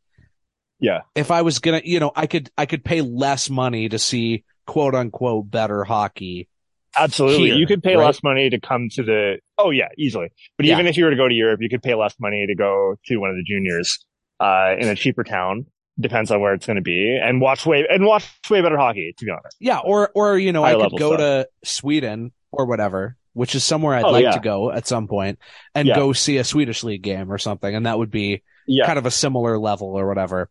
yeah 0.80 1.02
if 1.14 1.30
I 1.30 1.42
was 1.42 1.60
gonna 1.60 1.80
you 1.84 2.00
know 2.00 2.10
I 2.16 2.26
could 2.26 2.50
I 2.58 2.66
could 2.66 2.84
pay 2.84 3.02
less 3.02 3.48
money 3.48 3.88
to 3.88 4.00
see 4.00 4.42
quote 4.66 4.96
unquote 4.96 5.48
better 5.48 5.84
hockey. 5.84 6.48
absolutely 6.98 7.50
Here, 7.50 7.58
you 7.58 7.66
could 7.68 7.84
pay 7.84 7.94
right? 7.94 8.06
less 8.06 8.20
money 8.24 8.50
to 8.50 8.58
come 8.58 8.88
to 8.94 9.04
the 9.04 9.38
oh 9.58 9.70
yeah 9.70 9.90
easily 9.96 10.30
but 10.56 10.66
Yeah. 10.66 10.74
even 10.74 10.88
if 10.88 10.96
you 10.96 11.04
were 11.04 11.10
to 11.10 11.16
go 11.16 11.28
to 11.28 11.34
Europe 11.34 11.60
you 11.62 11.68
could 11.68 11.84
pay 11.84 11.94
less 11.94 12.16
money 12.18 12.46
to 12.48 12.54
go 12.56 12.96
to 13.06 13.16
one 13.18 13.30
of 13.30 13.36
the 13.36 13.44
juniors 13.44 14.04
uh 14.40 14.74
in 14.78 14.88
a 14.88 14.94
cheaper 14.94 15.24
town 15.24 15.66
depends 16.00 16.30
on 16.30 16.40
where 16.40 16.54
it's 16.54 16.66
going 16.66 16.76
to 16.76 16.82
be 16.82 17.18
and 17.22 17.40
watch 17.40 17.64
way 17.64 17.86
and 17.88 18.04
watch 18.04 18.28
way 18.50 18.60
better 18.60 18.76
hockey 18.76 19.14
to 19.16 19.24
be 19.24 19.30
honest 19.30 19.56
Yeah, 19.60 19.78
or 19.78 20.10
or 20.14 20.36
you 20.38 20.52
know 20.52 20.62
High 20.64 20.74
I 20.74 20.88
could 20.88 20.98
go 20.98 21.10
stuff. 21.16 21.18
to 21.20 21.48
Sweden 21.64 22.32
or 22.50 22.66
whatever, 22.66 23.16
which 23.32 23.54
is 23.54 23.62
somewhere 23.64 23.94
I'd 23.94 24.04
Oh, 24.04 24.10
like 24.10 24.22
yeah. 24.24 24.32
to 24.32 24.40
go 24.40 24.70
at 24.72 24.86
some 24.88 25.06
point, 25.08 25.38
and 25.74 25.86
Yeah. 25.88 25.94
go 25.96 26.12
see 26.12 26.36
a 26.38 26.44
Swedish 26.44 26.82
league 26.84 27.02
game 27.02 27.30
or 27.32 27.38
something, 27.38 27.72
and 27.74 27.86
that 27.86 27.98
would 27.98 28.10
be 28.10 28.42
Yeah, 28.66 28.86
kind 28.86 28.98
of 28.98 29.06
a 29.06 29.10
similar 29.10 29.58
level 29.58 29.88
or 29.98 30.06
whatever. 30.08 30.50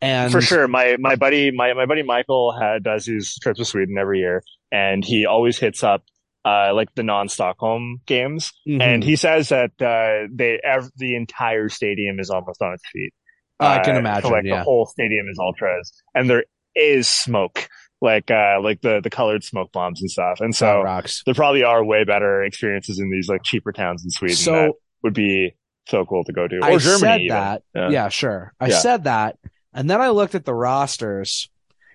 And 0.00 0.30
for 0.32 0.40
sure. 0.40 0.68
My 0.68 0.96
my 0.98 1.16
buddy 1.16 1.50
my 1.50 1.72
my 1.74 1.84
buddy 1.86 2.02
Michael 2.02 2.52
had 2.58 2.82
does 2.84 3.04
his 3.06 3.36
trips 3.42 3.58
to 3.58 3.64
Sweden 3.64 3.96
every 3.98 4.20
year, 4.20 4.42
and 4.72 5.04
he 5.04 5.26
always 5.26 5.58
hits 5.58 5.82
up 5.82 6.02
uh 6.44 6.72
like 6.74 6.88
the 6.94 7.02
non 7.02 7.28
Stockholm 7.28 8.00
games, 8.06 8.52
Mhm. 8.66 8.80
and 8.80 9.04
he 9.04 9.16
says 9.16 9.48
that 9.50 9.72
uh 9.82 10.28
they 10.32 10.60
ev- 10.64 10.90
the 10.96 11.16
entire 11.16 11.68
stadium 11.68 12.20
is 12.20 12.30
almost 12.30 12.62
on 12.62 12.74
its 12.74 12.84
feet. 12.92 13.12
I 13.60 13.80
can 13.80 13.96
Uh, 13.96 13.98
imagine, 13.98 14.30
like 14.30 14.44
yeah. 14.44 14.58
the 14.58 14.62
whole 14.64 14.86
stadium 14.86 15.26
is 15.28 15.38
ultras, 15.38 15.92
and 16.14 16.28
there 16.30 16.44
is 16.76 17.08
smoke, 17.08 17.68
like 18.00 18.30
uh 18.30 18.60
like 18.62 18.80
the 18.82 19.00
the 19.02 19.10
colored 19.10 19.42
smoke 19.44 19.72
bombs 19.72 20.00
and 20.00 20.10
stuff, 20.10 20.40
and 20.40 20.54
so 20.54 20.82
there 21.26 21.34
probably 21.34 21.64
are 21.64 21.84
way 21.84 22.04
better 22.04 22.42
experiences 22.44 22.98
in 23.00 23.10
these 23.10 23.28
like 23.28 23.42
cheaper 23.44 23.72
towns 23.72 24.04
in 24.04 24.10
Sweden 24.10 24.36
that 24.36 24.42
So 24.42 24.72
would 25.02 25.14
be 25.14 25.54
so 25.88 26.04
cool 26.04 26.22
to 26.24 26.32
go 26.32 26.46
to, 26.46 26.56
or 26.58 26.64
I 26.64 26.76
Germany. 26.78 27.00
said 27.00 27.20
even. 27.22 27.36
that. 27.36 27.62
Yeah. 27.74 27.90
Yeah. 27.90 28.08
sure. 28.08 28.52
I 28.60 28.68
Yeah. 28.68 28.78
said 28.78 29.04
that, 29.04 29.36
and 29.72 29.88
then 29.90 30.00
I 30.00 30.10
looked 30.10 30.34
at 30.34 30.44
the 30.44 30.54
rosters, 30.54 31.50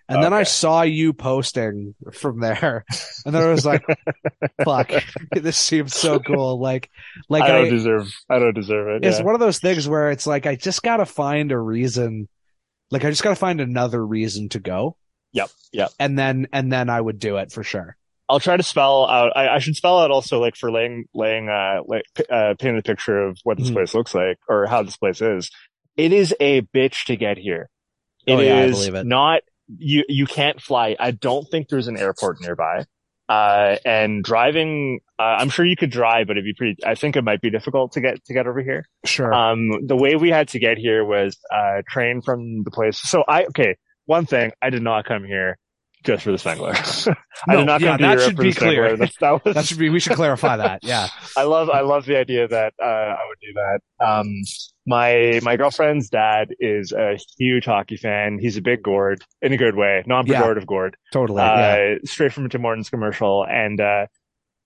and 0.10 0.22
then 0.24 0.34
I 0.34 0.44
saw 0.44 0.82
you 0.84 1.14
posting 1.14 1.96
from 2.12 2.40
there, 2.40 2.86
and 3.26 3.34
then 3.34 3.42
I 3.42 3.52
was 3.52 3.66
like, 3.66 3.84
"Fuck, 4.64 4.92
this 5.32 5.58
seems 5.58 5.96
so 5.96 6.20
cool." 6.20 6.60
Like, 6.60 6.90
like 7.30 7.44
I 7.44 7.48
I, 7.48 7.62
don't 7.62 7.70
deserve. 7.70 8.14
I 8.30 8.40
don't 8.40 8.54
deserve 8.54 8.88
it. 8.90 9.06
it's 9.06 9.20
yeah. 9.20 9.26
one 9.26 9.34
of 9.36 9.40
those 9.40 9.60
things 9.60 9.88
where 9.88 10.12
it's 10.12 10.28
like 10.28 10.46
I 10.46 10.56
just 10.56 10.84
gotta 10.84 11.06
find 11.06 11.52
a 11.52 11.58
reason. 11.60 12.28
Like 12.92 13.06
I 13.06 13.10
just 13.10 13.24
gotta 13.24 13.36
find 13.36 13.60
another 13.62 14.06
reason 14.06 14.50
to 14.50 14.60
go, 14.60 14.98
Yep. 15.32 15.50
Yep. 15.72 15.92
and 16.00 16.18
then 16.20 16.48
and 16.54 16.72
then 16.72 16.90
I 16.90 17.00
would 17.02 17.20
do 17.20 17.38
it 17.38 17.52
for 17.52 17.64
sure. 17.64 17.98
I'll 18.30 18.40
try 18.40 18.56
to 18.56 18.64
spell 18.64 19.08
out. 19.10 19.34
I, 19.36 19.56
I 19.56 19.60
should 19.60 19.76
spell 19.76 20.00
out 20.00 20.10
also 20.12 20.40
like 20.40 20.56
for 20.56 20.72
laying 20.72 21.06
laying 21.14 21.50
uh 21.50 21.80
like 21.86 22.04
uh 22.30 22.54
painting 22.60 22.78
the 22.78 22.84
picture 22.84 23.28
of 23.28 23.38
what 23.44 23.58
this 23.58 23.70
Mhm. 23.70 23.74
place 23.74 23.94
looks 23.94 24.14
like 24.16 24.38
or 24.48 24.66
how 24.68 24.84
this 24.84 24.96
place 24.98 25.22
is. 25.22 25.50
It 25.98 26.14
is 26.14 26.34
a 26.40 26.62
bitch 26.62 27.06
to 27.06 27.16
get 27.16 27.38
here. 27.38 27.70
It 28.26 28.34
Oh, 28.36 28.40
is 28.40 28.48
yeah, 28.48 28.58
I 28.62 28.70
believe 28.70 28.96
it. 28.96 29.06
not 29.08 29.42
you. 29.68 30.04
You 30.08 30.26
can't 30.26 30.62
fly. 30.62 30.96
I 31.00 31.12
don't 31.12 31.46
think 31.50 31.70
there's 31.70 31.88
an 31.88 31.98
airport 31.98 32.42
nearby. 32.42 32.86
Uh, 33.30 33.78
and 33.86 34.24
driving, 34.24 35.00
uh, 35.18 35.38
I'm 35.40 35.50
sure 35.50 35.66
you 35.66 35.78
could 35.78 35.90
drive, 35.90 36.28
but 36.28 36.34
it'd 36.34 36.44
be 36.44 36.54
pretty. 36.54 36.76
I 36.86 36.96
think 36.96 37.16
it 37.16 37.24
might 37.24 37.42
be 37.42 37.50
difficult 37.50 37.94
to 37.94 38.02
get 38.02 38.24
to 38.26 38.34
get 38.34 38.48
over 38.48 38.62
here. 38.62 38.86
Sure. 39.06 39.34
Um, 39.34 39.88
the 39.88 39.96
way 39.96 40.16
we 40.16 40.30
had 40.30 40.50
to 40.50 40.60
get 40.60 40.78
here 40.78 41.06
was 41.06 41.38
uh 41.52 41.82
train 41.88 42.22
from 42.22 42.64
the 42.64 42.72
place. 42.72 43.00
So 43.00 43.24
I 43.28 43.46
okay. 43.46 43.78
One 44.06 44.26
thing, 44.26 44.52
I 44.62 44.70
did 44.70 44.84
not 44.84 45.06
come 45.06 45.24
here 45.24 45.58
just 46.04 46.24
for 46.24 46.32
the 46.32 46.38
Spengler. 46.38 46.74
I 47.48 47.54
No, 47.54 47.58
did 47.60 47.66
not 47.66 47.82
yeah, 47.82 47.88
come 47.92 47.98
to 47.98 48.04
that 48.04 48.10
Europe 48.12 48.20
should 48.26 48.36
for 48.38 48.42
be 48.44 48.50
the 48.50 48.56
Spengler. 48.56 48.76
clear. 48.76 48.98
That's, 48.98 49.18
that 49.22 49.46
was 49.46 49.54
that 49.56 49.66
should 49.66 49.78
be. 49.80 49.90
We 49.90 50.00
should 50.00 50.14
clarify 50.14 50.58
that. 50.58 50.80
Yeah. 50.84 51.08
I 51.38 51.44
love 51.44 51.70
I 51.70 51.82
love 51.82 52.06
the 52.06 52.18
idea 52.18 52.48
that 52.48 52.74
uh, 52.82 52.86
I 52.86 53.20
would 53.28 53.38
do 53.42 53.54
that. 53.56 54.06
Um, 54.06 54.28
my 54.86 55.40
my 55.44 55.56
girlfriend's 55.58 56.10
dad 56.10 56.50
is 56.60 56.92
a 56.92 57.18
huge 57.38 57.66
hockey 57.66 57.98
fan. 57.98 58.38
He's 58.40 58.58
a 58.58 58.62
big 58.62 58.84
gourd 58.84 59.24
in 59.42 59.54
a 59.54 59.58
good 59.58 59.76
way, 59.76 60.04
non-pejorative 60.06 60.66
gourd. 60.66 60.98
Totally. 61.12 61.42
Uh, 61.42 61.58
yeah. 61.68 61.96
straight 62.06 62.34
from 62.34 62.46
a 62.46 62.50
Tim 62.50 62.62
Hortons 62.62 62.90
commercial, 62.90 63.46
and 63.50 63.80
uh, 63.80 64.06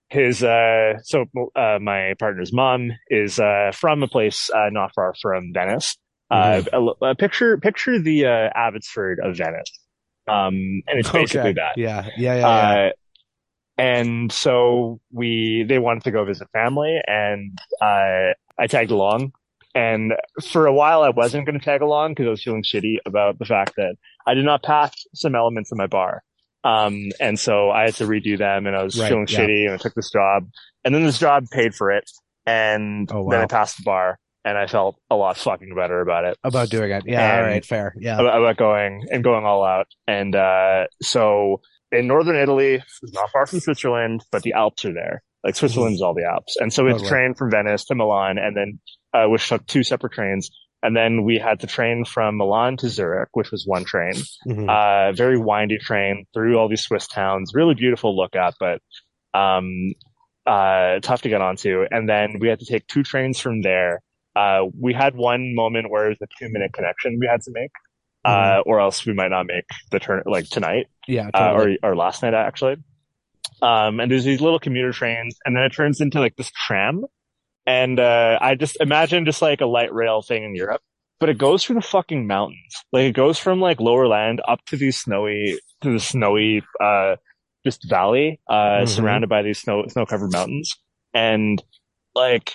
his 0.08 0.42
uh, 0.42 0.94
so 1.02 1.26
uh, 1.54 1.78
my 1.80 2.14
partner's 2.18 2.52
mom 2.52 2.90
is 3.08 3.38
uh, 3.38 3.70
from 3.74 4.02
a 4.02 4.08
place 4.08 4.50
uh, 4.54 4.70
not 4.70 4.92
far 4.94 5.14
from 5.20 5.52
Venice. 5.54 5.96
Uh, 6.30 6.60
Mm-hmm. 6.60 7.04
a, 7.04 7.10
a 7.10 7.14
picture 7.14 7.56
picture 7.56 7.98
the 7.98 8.26
uh, 8.26 8.50
Abbotsford 8.54 9.18
of 9.24 9.36
Venice, 9.38 9.70
um, 10.28 10.54
and 10.86 10.98
it's 10.98 11.10
basically 11.10 11.50
Okay. 11.50 11.52
that. 11.54 11.76
Yeah. 11.78 12.08
Yeah. 12.16 12.34
Yeah. 12.34 12.36
yeah. 12.36 12.88
Uh, 12.88 12.90
and 13.80 14.32
so 14.32 15.00
we, 15.12 15.64
they 15.68 15.78
wanted 15.78 16.04
to 16.04 16.10
go 16.10 16.24
visit 16.24 16.48
family 16.52 17.00
and, 17.06 17.58
uh, 17.80 18.32
I 18.58 18.66
tagged 18.66 18.90
along. 18.90 19.32
And 19.74 20.14
for 20.50 20.66
a 20.66 20.72
while, 20.72 21.02
I 21.02 21.10
wasn't 21.10 21.46
going 21.46 21.58
to 21.58 21.64
tag 21.64 21.82
along 21.82 22.12
because 22.12 22.26
I 22.26 22.30
was 22.30 22.42
feeling 22.42 22.64
shitty 22.64 22.96
about 23.06 23.38
the 23.38 23.44
fact 23.44 23.74
that 23.76 23.94
I 24.26 24.34
did 24.34 24.44
not 24.44 24.62
pass 24.64 24.92
some 25.14 25.36
elements 25.36 25.70
in 25.70 25.78
my 25.78 25.86
bar. 25.86 26.22
Um, 26.64 27.10
and 27.20 27.38
so 27.38 27.70
I 27.70 27.82
had 27.84 27.94
to 27.96 28.04
redo 28.04 28.36
them 28.36 28.66
and 28.66 28.74
I 28.74 28.82
was 28.82 28.98
Right, 28.98 29.08
feeling 29.08 29.26
yeah. 29.28 29.38
shitty 29.38 29.64
and 29.66 29.74
I 29.74 29.76
took 29.76 29.94
this 29.94 30.10
job 30.10 30.48
and 30.84 30.92
then 30.92 31.04
this 31.04 31.18
job 31.20 31.44
paid 31.52 31.74
for 31.76 31.92
it. 31.92 32.10
And 32.46 33.08
Oh, 33.12 33.30
then. 33.30 33.42
I 33.42 33.46
passed 33.46 33.76
the 33.76 33.84
bar 33.84 34.18
and 34.44 34.56
I 34.56 34.66
felt 34.66 34.96
a 35.10 35.16
lot 35.16 35.36
fucking 35.36 35.74
better 35.74 36.00
about 36.00 36.24
it 36.24 36.38
About 36.44 36.68
doing 36.70 36.90
it. 36.90 37.04
Yeah. 37.06 37.22
all 37.32 37.38
And- 37.38 37.46
right. 37.46 37.64
Fair. 37.64 37.94
Yeah. 37.98 38.14
about, 38.20 38.38
about 38.38 38.56
going 38.56 39.06
and 39.10 39.22
going 39.24 39.44
all 39.44 39.64
out. 39.64 39.86
And 40.06 40.34
uh, 40.34 40.86
so 41.02 41.60
in 41.92 42.06
northern 42.06 42.36
Italy, 42.36 42.74
it's 42.74 43.12
not 43.12 43.30
far 43.30 43.46
from 43.46 43.60
Switzerland, 43.60 44.22
but 44.30 44.42
the 44.42 44.52
Alps 44.54 44.84
are 44.84 44.92
there. 44.92 45.22
Like 45.44 45.56
Switzerland 45.56 45.94
is 45.94 46.02
all 46.02 46.14
the 46.14 46.24
Alps, 46.24 46.56
and 46.58 46.72
so 46.72 46.82
we 46.84 46.90
Mm-hmm. 46.90 46.98
Totally. 46.98 47.08
train 47.10 47.34
from 47.34 47.50
Venice 47.50 47.84
to 47.86 47.94
Milan, 47.94 48.38
and 48.38 48.56
then 48.56 48.80
uh, 49.14 49.28
which 49.28 49.48
took 49.48 49.64
two 49.66 49.82
separate 49.84 50.12
trains. 50.12 50.50
And 50.82 50.96
then 50.96 51.24
we 51.24 51.38
had 51.38 51.60
to 51.60 51.66
train 51.66 52.04
from 52.04 52.36
Milan 52.36 52.76
to 52.78 52.88
Zurich, 52.88 53.30
which 53.32 53.50
was 53.50 53.64
one 53.66 53.84
train. 53.84 54.14
Mhm. 54.46 54.68
Uh, 54.68 55.12
very 55.12 55.36
windy 55.38 55.78
train 55.78 56.24
through 56.34 56.56
all 56.58 56.68
these 56.68 56.82
Swiss 56.82 57.06
towns. 57.08 57.52
Really 57.54 57.74
beautiful 57.74 58.16
look 58.16 58.36
at, 58.36 58.54
but 58.60 58.80
um, 59.34 59.92
uh, 60.46 61.00
tough 61.00 61.22
to 61.22 61.28
get 61.28 61.40
onto. 61.40 61.84
And 61.90 62.08
then 62.08 62.38
we 62.40 62.48
had 62.48 62.60
to 62.60 62.66
take 62.66 62.86
two 62.86 63.02
trains 63.02 63.38
from 63.40 63.62
there. 63.62 64.00
Uh, 64.38 64.60
we 64.84 64.92
had 65.02 65.12
one 65.16 65.42
moment 65.62 65.84
where 65.92 66.04
it 66.06 66.10
was 66.14 66.22
a 66.28 66.30
two 66.38 66.48
minute 66.54 66.72
connection 66.78 67.18
we 67.20 67.26
had 67.34 67.40
to 67.46 67.50
make, 67.60 67.72
uh, 68.24 68.60
or 68.68 68.74
else 68.84 68.98
we 69.06 69.12
might 69.20 69.32
not 69.36 69.44
make 69.54 69.64
the 69.92 69.98
turn 69.98 70.22
like 70.26 70.46
tonight 70.56 70.86
yeah. 71.16 71.28
uh, 71.34 71.52
Totally. 71.52 71.78
or 71.82 71.90
or 71.90 71.96
last 72.04 72.22
night 72.22 72.34
actually. 72.34 72.76
Um, 73.70 73.98
and 74.00 74.06
there's 74.10 74.24
these 74.30 74.40
little 74.40 74.60
commuter 74.66 74.92
trains, 74.92 75.32
and 75.44 75.56
then 75.56 75.64
it 75.68 75.72
turns 75.78 76.00
into 76.00 76.18
like 76.20 76.36
this 76.36 76.50
tram, 76.66 76.96
and 77.66 77.98
uh, 77.98 78.38
I 78.40 78.54
just 78.54 78.76
imagine 78.80 79.24
just 79.24 79.42
like 79.42 79.60
a 79.60 79.66
light 79.66 79.92
rail 79.92 80.22
thing 80.22 80.44
in 80.44 80.54
Europe, 80.54 80.82
but 81.20 81.28
it 81.28 81.38
goes 81.38 81.64
through 81.64 81.76
the 81.80 81.88
fucking 81.96 82.26
mountains. 82.26 82.72
Like 82.92 83.06
it 83.10 83.16
goes 83.22 83.38
from 83.38 83.60
like 83.60 83.80
lower 83.80 84.06
land 84.06 84.40
up 84.46 84.60
to 84.66 84.76
these 84.76 84.96
snowy 85.04 85.58
to 85.82 85.92
the 85.92 86.00
snowy 86.00 86.62
uh 86.80 87.16
just 87.66 87.80
valley 87.88 88.38
uh 88.48 88.82
Mhm. 88.82 88.88
surrounded 88.88 89.28
by 89.28 89.42
these 89.42 89.58
snow 89.58 89.84
snow 89.88 90.06
covered 90.06 90.32
mountains, 90.32 90.76
and 91.12 91.60
like. 92.14 92.54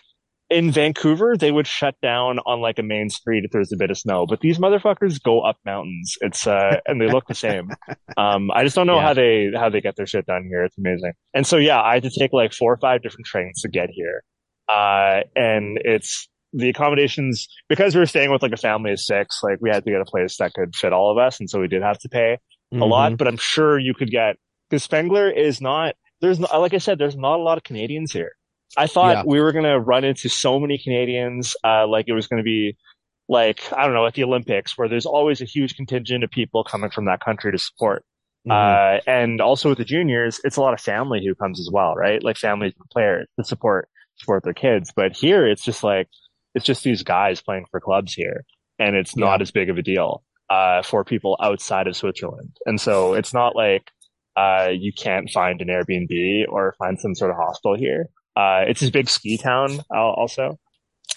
In 0.54 0.72
Vancouver, 0.72 1.36
they 1.38 1.52
would 1.52 1.66
shut 1.68 1.96
down 2.02 2.38
on 2.46 2.62
like 2.62 2.78
a 2.80 2.84
main 2.84 3.10
street 3.10 3.44
if 3.44 3.52
there's 3.52 3.72
a 3.74 3.78
bit 3.78 3.89
of 3.92 3.98
snow, 3.98 4.26
but 4.28 4.39
these 4.42 4.60
motherfuckers 4.60 5.22
go 5.22 5.42
up 5.42 5.58
mountains. 5.66 6.16
It's 6.22 6.46
uh, 6.46 6.78
and 6.86 7.02
they 7.02 7.08
look 7.08 7.28
the 7.28 7.36
same. 7.36 7.70
Um, 8.16 8.52
I 8.52 8.63
just 8.63 8.76
don't 8.76 8.86
know 8.86 8.98
Yeah. 8.98 9.08
how 9.08 9.13
they 9.16 9.52
how 9.56 9.70
they 9.70 9.82
get 9.82 9.96
their 9.96 10.06
shit 10.06 10.28
done 10.28 10.46
here. 10.48 10.63
It's 10.63 10.78
amazing. 10.78 11.13
And 11.34 11.48
so 11.48 11.58
yeah, 11.58 11.82
I 11.82 11.96
had 11.96 12.04
to 12.04 12.12
take 12.16 12.32
like 12.32 12.54
four 12.54 12.72
or 12.72 12.78
five 12.78 13.02
different 13.02 13.26
trains 13.26 13.62
to 13.62 13.70
get 13.70 13.89
here. 13.89 14.22
Uh, 14.70 15.22
and 15.36 15.80
it's 15.84 16.30
the 16.54 16.70
accommodations 16.70 17.48
because 17.70 17.96
we 17.96 18.00
were 18.00 18.06
staying 18.06 18.32
with 18.32 18.44
like 18.44 18.52
a 18.52 18.58
family 18.58 18.92
of 18.92 19.00
six. 19.00 19.39
Like 19.42 19.58
we 19.62 19.72
had 19.72 19.84
to 19.84 19.92
get 19.92 20.00
a 20.00 20.06
place 20.06 20.38
that 20.38 20.54
could 20.54 20.76
fit 20.76 20.94
all 20.94 21.12
of 21.12 21.18
us, 21.18 21.39
and 21.39 21.50
so 21.50 21.60
we 21.60 21.68
did 21.68 21.82
have 21.82 21.98
to 22.00 22.10
pay 22.10 22.38
a 22.72 22.76
Mhm. 22.76 22.88
lot. 22.89 23.18
But 23.18 23.28
I'm 23.28 23.38
sure 23.38 23.80
you 23.80 23.96
could 23.96 24.12
get 24.12 24.36
because 24.70 24.84
Spengler 24.84 25.28
is 25.30 25.60
not. 25.60 25.96
There's 26.22 26.39
like 26.39 26.76
I 26.76 26.78
said, 26.78 27.00
there's 27.00 27.18
not 27.18 27.39
a 27.39 27.44
lot 27.44 27.58
of 27.58 27.63
Canadians 27.63 28.12
here. 28.13 28.34
I 28.77 28.88
thought 28.88 29.15
Yeah. 29.17 29.23
we 29.25 29.39
were 29.41 29.51
gonna 29.51 29.79
run 29.79 30.03
into 30.03 30.29
so 30.29 30.59
many 30.59 30.77
Canadians. 30.77 31.55
Uh, 31.63 31.88
like 31.88 32.05
it 32.07 32.13
was 32.13 32.27
gonna 32.27 32.43
be 32.43 32.77
like 33.29 33.62
I 33.73 33.86
don't 33.86 33.93
know 33.93 34.05
at 34.05 34.13
the 34.15 34.23
Olympics 34.23 34.77
where 34.77 34.88
there's 34.89 35.05
always 35.05 35.41
a 35.41 35.45
huge 35.45 35.75
contingent 35.75 36.23
of 36.23 36.31
people 36.31 36.63
coming 36.63 36.89
from 36.89 37.05
that 37.05 37.19
country 37.23 37.51
to 37.51 37.57
support. 37.57 38.03
Mhm. 38.47 38.51
Uh, 38.51 39.01
and 39.07 39.39
also 39.39 39.69
with 39.69 39.77
the 39.77 39.86
juniors, 39.86 40.41
it's 40.43 40.57
a 40.57 40.62
lot 40.62 40.73
of 40.73 40.81
family 40.81 41.23
who 41.25 41.33
comes 41.36 41.59
as 41.59 41.69
well, 41.71 41.95
right? 41.95 42.21
Like 42.23 42.38
families 42.38 42.73
and 42.77 42.89
players 42.89 43.27
to 43.39 43.45
support, 43.45 43.88
support 44.17 44.43
their 44.43 44.53
kids. 44.53 44.91
But 44.93 45.15
here 45.15 45.47
it's 45.47 45.63
just 45.63 45.83
like, 45.83 46.09
it's 46.53 46.65
just 46.65 46.83
these 46.83 47.03
guys 47.03 47.41
playing 47.41 47.65
for 47.71 47.79
clubs 47.79 48.13
here 48.13 48.43
and 48.79 48.95
it's 48.97 49.15
not 49.15 49.39
Yeah. 49.39 49.43
as 49.43 49.51
big 49.51 49.69
of 49.69 49.77
a 49.77 49.81
deal, 49.81 50.23
uh, 50.49 50.81
for 50.81 51.05
people 51.05 51.38
outside 51.41 51.88
of 51.88 51.95
Switzerland. 51.95 52.57
And 52.65 52.81
so 52.81 53.13
it's 53.13 53.33
not 53.33 53.55
like, 53.55 53.89
uh, 54.36 54.71
you 54.73 54.91
can't 54.91 55.29
find 55.29 55.62
an 55.62 55.69
Airbnb 55.69 56.45
or 56.49 56.75
find 56.77 56.99
some 56.99 57.15
sort 57.15 57.31
of 57.31 57.38
hostel 57.38 57.75
here. 57.77 58.07
Uh, 58.36 58.63
it's 58.67 58.80
this 58.80 58.89
big 58.89 59.10
ski 59.10 59.38
town 59.38 59.80
also. 59.91 60.58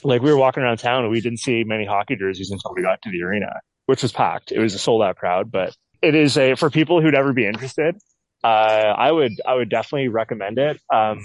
Like 0.04 0.22
we 0.22 0.30
were 0.30 0.36
walking 0.36 0.62
around 0.62 0.78
town 0.78 1.02
and 1.02 1.10
we 1.10 1.20
didn't 1.20 1.38
see 1.38 1.64
many 1.64 1.86
hockey 1.86 2.16
jerseys 2.16 2.50
until 2.50 2.72
we 2.74 2.82
got 2.82 3.00
to 3.02 3.10
the 3.10 3.22
arena, 3.22 3.60
which 3.86 4.02
was 4.02 4.12
packed. 4.12 4.52
It 4.52 4.58
was 4.58 4.74
a 4.74 4.78
sold 4.78 5.02
out 5.02 5.16
crowd, 5.16 5.50
but 5.50 5.74
it 6.02 6.14
is 6.14 6.36
a, 6.36 6.54
for 6.54 6.70
people 6.70 7.00
who'd 7.00 7.14
ever 7.14 7.32
be 7.32 7.46
interested, 7.46 7.96
uh, 8.44 8.46
I 8.46 9.10
would, 9.10 9.32
I 9.46 9.54
would 9.54 9.70
definitely 9.70 10.08
recommend 10.08 10.58
it. 10.58 10.80
Um, 10.92 11.20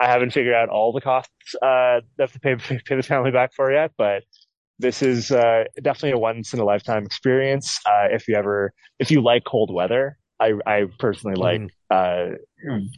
I 0.00 0.06
haven't 0.06 0.30
figured 0.30 0.54
out 0.54 0.68
all 0.68 0.92
the 0.92 1.00
costs, 1.00 1.54
uh, 1.60 2.00
that 2.16 2.32
to 2.32 2.40
pay, 2.40 2.56
pay 2.86 2.96
the 2.96 3.02
family 3.02 3.30
back 3.30 3.52
for 3.52 3.72
yet, 3.72 3.92
but 3.98 4.24
this 4.78 5.02
is, 5.02 5.30
uh, 5.30 5.64
definitely 5.82 6.12
a 6.12 6.18
once 6.18 6.54
in 6.54 6.60
a 6.60 6.64
lifetime 6.64 7.04
experience. 7.04 7.78
Uh, 7.84 8.06
if 8.10 8.28
you 8.28 8.36
ever, 8.36 8.72
if 8.98 9.10
you 9.10 9.20
like 9.20 9.44
cold 9.44 9.72
weather, 9.72 10.16
I, 10.40 10.54
I 10.66 10.84
personally 10.98 11.36
like, 11.36 11.60
uh, 11.90 12.36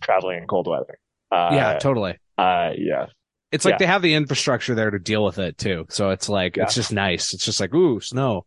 traveling 0.02 0.42
in 0.42 0.46
cold 0.46 0.68
weather. 0.68 0.98
Uh, 1.30 1.50
yeah. 1.52 1.78
Totally. 1.78 2.18
uh, 2.38 2.70
yeah. 2.76 3.06
It's 3.52 3.64
like 3.64 3.72
Yeah. 3.74 3.78
they 3.78 3.86
have 3.86 4.02
the 4.02 4.14
infrastructure 4.14 4.74
there 4.76 4.90
to 4.90 4.98
deal 4.98 5.24
with 5.24 5.38
it 5.38 5.58
too. 5.58 5.86
So 5.88 6.10
it's 6.10 6.28
like 6.28 6.56
Yeah. 6.56 6.64
it's 6.64 6.74
just 6.74 6.92
nice. 6.92 7.34
It's 7.34 7.44
just 7.44 7.60
like 7.60 7.74
ooh, 7.74 8.00
snow. 8.00 8.46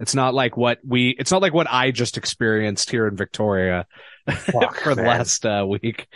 It's 0.00 0.14
not 0.14 0.32
like 0.32 0.56
what 0.56 0.78
we. 0.86 1.16
It's 1.18 1.32
not 1.32 1.42
like 1.42 1.52
what 1.52 1.66
I 1.68 1.90
just 1.90 2.16
experienced 2.16 2.88
here 2.90 3.08
in 3.08 3.16
Victoria 3.16 3.86
Fuck, 4.30 4.76
for 4.76 4.94
the 4.94 5.02
man. 5.02 5.18
last 5.18 5.44
uh, 5.44 5.66
week. 5.68 6.06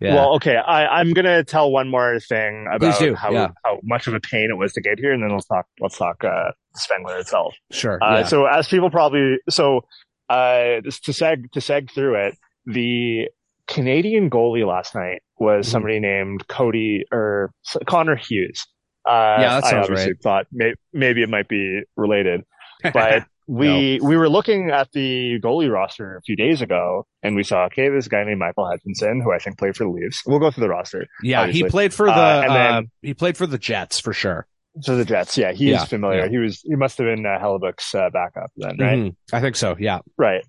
Yeah. 0.00 0.14
Well, 0.14 0.34
okay. 0.34 0.56
I, 0.56 1.00
I'm 1.00 1.12
gonna 1.14 1.42
tell 1.42 1.70
one 1.70 1.88
more 1.88 2.20
thing 2.20 2.66
about 2.70 3.16
how 3.16 3.32
yeah. 3.32 3.48
how 3.64 3.80
much 3.82 4.06
of 4.08 4.14
a 4.14 4.20
pain 4.20 4.50
it 4.50 4.58
was 4.58 4.72
to 4.74 4.82
get 4.82 4.98
here, 4.98 5.12
and 5.12 5.22
then 5.22 5.30
let's 5.30 5.46
talk 5.46 5.66
let's 5.80 5.96
talk 5.96 6.22
uh, 6.22 6.50
Spengler 6.76 7.18
itself. 7.18 7.54
sure. 7.72 7.98
Uh. 8.02 8.24
So 8.24 8.44
as 8.44 8.68
people 8.68 8.90
probably 8.90 9.38
so 9.48 9.80
uh, 10.28 10.80
to 10.82 11.12
seg 11.12 11.50
to 11.52 11.60
seg 11.60 11.90
through 11.90 12.26
it, 12.26 12.34
the 12.66 13.28
Canadian 13.66 14.30
goalie 14.30 14.66
last 14.66 14.94
night 14.94 15.22
was 15.38 15.66
Mhm. 15.66 15.70
somebody 15.70 16.00
named 16.00 16.46
Cody 16.48 17.04
or 17.12 17.50
Connor 17.86 18.16
Hughes. 18.16 18.66
Uh, 19.06 19.36
Yeah, 19.40 19.60
that 19.60 19.64
I 19.74 19.78
obviously 19.78 20.12
right. 20.12 20.22
thought 20.22 20.46
may, 20.52 20.74
maybe 20.92 21.22
it 21.22 21.28
might 21.28 21.48
be 21.48 21.82
related, 21.96 22.42
but 22.94 23.24
we 23.46 24.00
we 24.02 24.16
were 24.16 24.28
looking 24.30 24.70
at 24.70 24.90
the 24.92 25.38
goalie 25.42 25.70
roster 25.70 26.16
a 26.16 26.22
few 26.22 26.34
days 26.36 26.62
ago, 26.62 27.06
and 27.22 27.36
we 27.36 27.42
saw 27.42 27.64
okay, 27.66 27.90
this 27.90 28.08
guy 28.08 28.24
named 28.24 28.38
Michael 28.38 28.66
Hutchinson, 28.66 29.20
who 29.22 29.32
I 29.32 29.38
think 29.38 29.58
played 29.58 29.76
for 29.76 29.84
the 29.84 29.90
Leafs. 29.90 30.22
We'll 30.26 30.38
go 30.38 30.50
through 30.50 30.62
the 30.62 30.70
roster. 30.70 31.06
yeah, 31.22 31.46
he 31.48 31.64
played 31.64 31.92
for 31.92 32.06
the 32.06 32.12
Uh, 32.12 32.40
and 32.42 32.50
uh, 32.50 32.54
then- 32.54 32.90
he 33.02 33.12
played 33.12 33.36
for 33.36 33.46
the 33.46 33.58
Jets 33.58 34.00
for 34.00 34.12
sure. 34.14 34.46
So 34.80 34.96
the 34.96 35.04
Jets, 35.04 35.36
yeah, 35.38 35.52
he 35.52 35.70
Yeah, 35.70 35.82
is 35.82 35.88
familiar. 35.88 36.22
yeah. 36.24 36.28
He 36.30 36.38
was 36.38 36.60
he 36.62 36.74
must 36.74 36.96
have 36.98 37.06
been 37.06 37.24
uh, 37.26 37.38
Hellebuyck's 37.38 37.94
uh, 37.94 38.08
backup 38.10 38.50
then, 38.56 38.76
right? 38.80 38.98
Mhm. 38.98 39.16
I 39.32 39.40
think 39.40 39.54
so. 39.56 39.76
Yeah. 39.78 40.00
Right. 40.18 40.42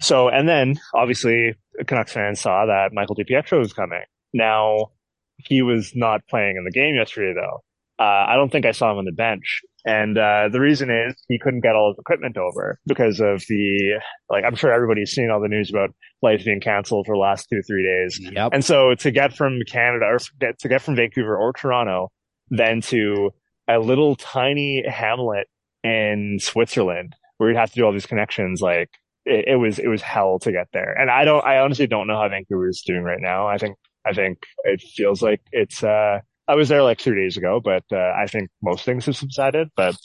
So, 0.00 0.28
and 0.28 0.48
then 0.48 0.76
obviously 0.94 1.54
Canucks 1.86 2.12
fans 2.12 2.40
saw 2.40 2.66
that 2.66 2.90
Michael 2.92 3.16
DiPietro 3.16 3.58
was 3.58 3.72
coming. 3.72 4.02
Now, 4.32 4.92
he 5.36 5.62
was 5.62 5.92
not 5.94 6.26
playing 6.28 6.56
in 6.56 6.64
the 6.64 6.70
game 6.70 6.94
yesterday 6.94 7.34
though. 7.34 7.60
Uh, 8.02 8.26
I 8.28 8.36
don't 8.36 8.50
think 8.50 8.64
I 8.64 8.72
saw 8.72 8.90
him 8.90 8.98
on 8.98 9.04
the 9.04 9.12
bench. 9.12 9.60
And, 9.84 10.16
uh, 10.16 10.48
the 10.50 10.60
reason 10.60 10.90
is 10.90 11.14
he 11.28 11.38
couldn't 11.38 11.60
get 11.60 11.74
all 11.74 11.90
his 11.90 11.98
equipment 11.98 12.38
over 12.38 12.78
because 12.86 13.20
of 13.20 13.42
the, 13.46 14.00
like, 14.30 14.44
I'm 14.46 14.54
sure 14.54 14.72
everybody's 14.72 15.10
seen 15.10 15.30
all 15.30 15.40
the 15.40 15.48
news 15.48 15.70
about 15.70 15.90
flights 16.20 16.44
being 16.44 16.60
canceled 16.60 17.06
for 17.06 17.14
the 17.14 17.18
last 17.18 17.48
two, 17.50 17.60
three 17.66 17.82
days. 17.82 18.18
Yep. 18.32 18.52
And 18.54 18.64
so 18.64 18.94
to 18.94 19.10
get 19.10 19.34
from 19.34 19.58
Canada 19.70 20.06
or 20.06 20.18
to 20.18 20.68
get 20.68 20.80
from 20.80 20.96
Vancouver 20.96 21.36
or 21.36 21.52
Toronto, 21.52 22.10
then 22.48 22.80
to 22.82 23.30
a 23.68 23.78
little 23.78 24.16
tiny 24.16 24.82
hamlet 24.86 25.46
in 25.84 26.38
Switzerland 26.40 27.14
where 27.36 27.50
you'd 27.50 27.58
have 27.58 27.70
to 27.70 27.76
do 27.76 27.84
all 27.84 27.92
these 27.92 28.06
connections, 28.06 28.60
like 28.60 28.90
it, 29.24 29.48
it 29.48 29.56
was, 29.56 29.78
it 29.78 29.88
was 29.88 30.02
hell 30.02 30.38
to 30.40 30.52
get 30.52 30.68
there. 30.72 30.92
And 30.98 31.10
I 31.10 31.24
don't, 31.24 31.44
I 31.44 31.58
honestly 31.58 31.86
don't 31.86 32.06
know 32.06 32.16
how 32.16 32.28
Vancouver 32.28 32.68
is 32.68 32.82
doing 32.86 33.02
right 33.02 33.20
now. 33.20 33.46
I 33.46 33.58
think, 33.58 33.76
I 34.06 34.12
think 34.12 34.38
it 34.64 34.80
feels 34.80 35.22
like 35.22 35.40
it's, 35.52 35.82
uh, 35.82 36.20
I 36.48 36.54
was 36.54 36.68
there 36.68 36.82
like 36.82 37.00
three 37.00 37.22
days 37.22 37.36
ago, 37.36 37.60
but, 37.62 37.84
uh, 37.92 38.12
I 38.16 38.26
think 38.26 38.50
most 38.62 38.84
things 38.84 39.06
have 39.06 39.16
subsided, 39.16 39.68
but 39.76 39.96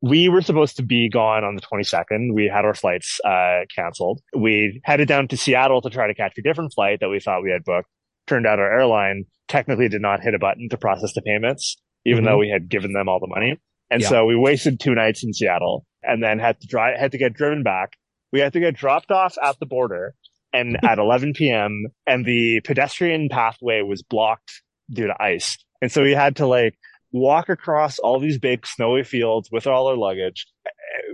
we 0.00 0.28
were 0.28 0.42
supposed 0.42 0.76
to 0.76 0.84
be 0.84 1.08
gone 1.08 1.42
on 1.42 1.56
the 1.56 1.62
22nd. 1.62 2.32
We 2.32 2.46
had 2.46 2.64
our 2.64 2.74
flights, 2.74 3.18
uh, 3.24 3.62
canceled. 3.74 4.20
We 4.36 4.80
headed 4.84 5.08
down 5.08 5.26
to 5.28 5.36
Seattle 5.36 5.82
to 5.82 5.90
try 5.90 6.06
to 6.06 6.14
catch 6.14 6.38
a 6.38 6.42
different 6.42 6.72
flight 6.72 7.00
that 7.00 7.08
we 7.08 7.18
thought 7.18 7.42
we 7.42 7.50
had 7.50 7.64
booked. 7.64 7.88
Turned 8.28 8.46
out 8.46 8.58
our 8.60 8.72
airline 8.78 9.24
technically 9.48 9.88
did 9.88 10.02
not 10.02 10.20
hit 10.22 10.34
a 10.34 10.38
button 10.38 10.68
to 10.68 10.76
process 10.76 11.14
the 11.14 11.22
payments, 11.22 11.78
even 12.04 12.22
Mhm. 12.22 12.26
though 12.26 12.38
we 12.38 12.48
had 12.50 12.68
given 12.68 12.92
them 12.92 13.08
all 13.08 13.18
the 13.18 13.26
money. 13.26 13.56
And 13.90 14.02
Yeah. 14.02 14.08
so 14.08 14.26
we 14.26 14.36
wasted 14.36 14.78
two 14.78 14.94
nights 14.94 15.24
in 15.24 15.32
Seattle 15.32 15.84
and 16.02 16.22
then 16.22 16.38
had 16.38 16.60
to 16.60 16.66
drive, 16.68 16.98
had 16.98 17.10
to 17.12 17.18
get 17.18 17.32
driven 17.32 17.62
back. 17.62 17.94
We 18.32 18.40
had 18.40 18.52
to 18.54 18.60
get 18.60 18.74
dropped 18.76 19.10
off 19.10 19.36
at 19.42 19.58
the 19.58 19.66
border 19.66 20.14
and 20.52 20.76
at 20.88 20.98
11 20.98 21.32
p.m. 21.34 21.84
and 22.06 22.24
the 22.24 22.60
pedestrian 22.64 23.28
pathway 23.30 23.82
was 23.82 24.02
blocked 24.02 24.50
due 24.90 25.06
to 25.06 25.14
ice. 25.22 25.56
And 25.82 25.92
so 25.92 26.02
we 26.02 26.12
had 26.12 26.36
to 26.36 26.46
like 26.46 26.74
walk 27.12 27.48
across 27.48 27.98
all 27.98 28.18
these 28.20 28.38
big 28.38 28.66
snowy 28.66 29.04
fields 29.04 29.48
with 29.50 29.66
all 29.66 29.86
our 29.88 29.96
luggage, 29.96 30.46
Eh, 30.66 30.70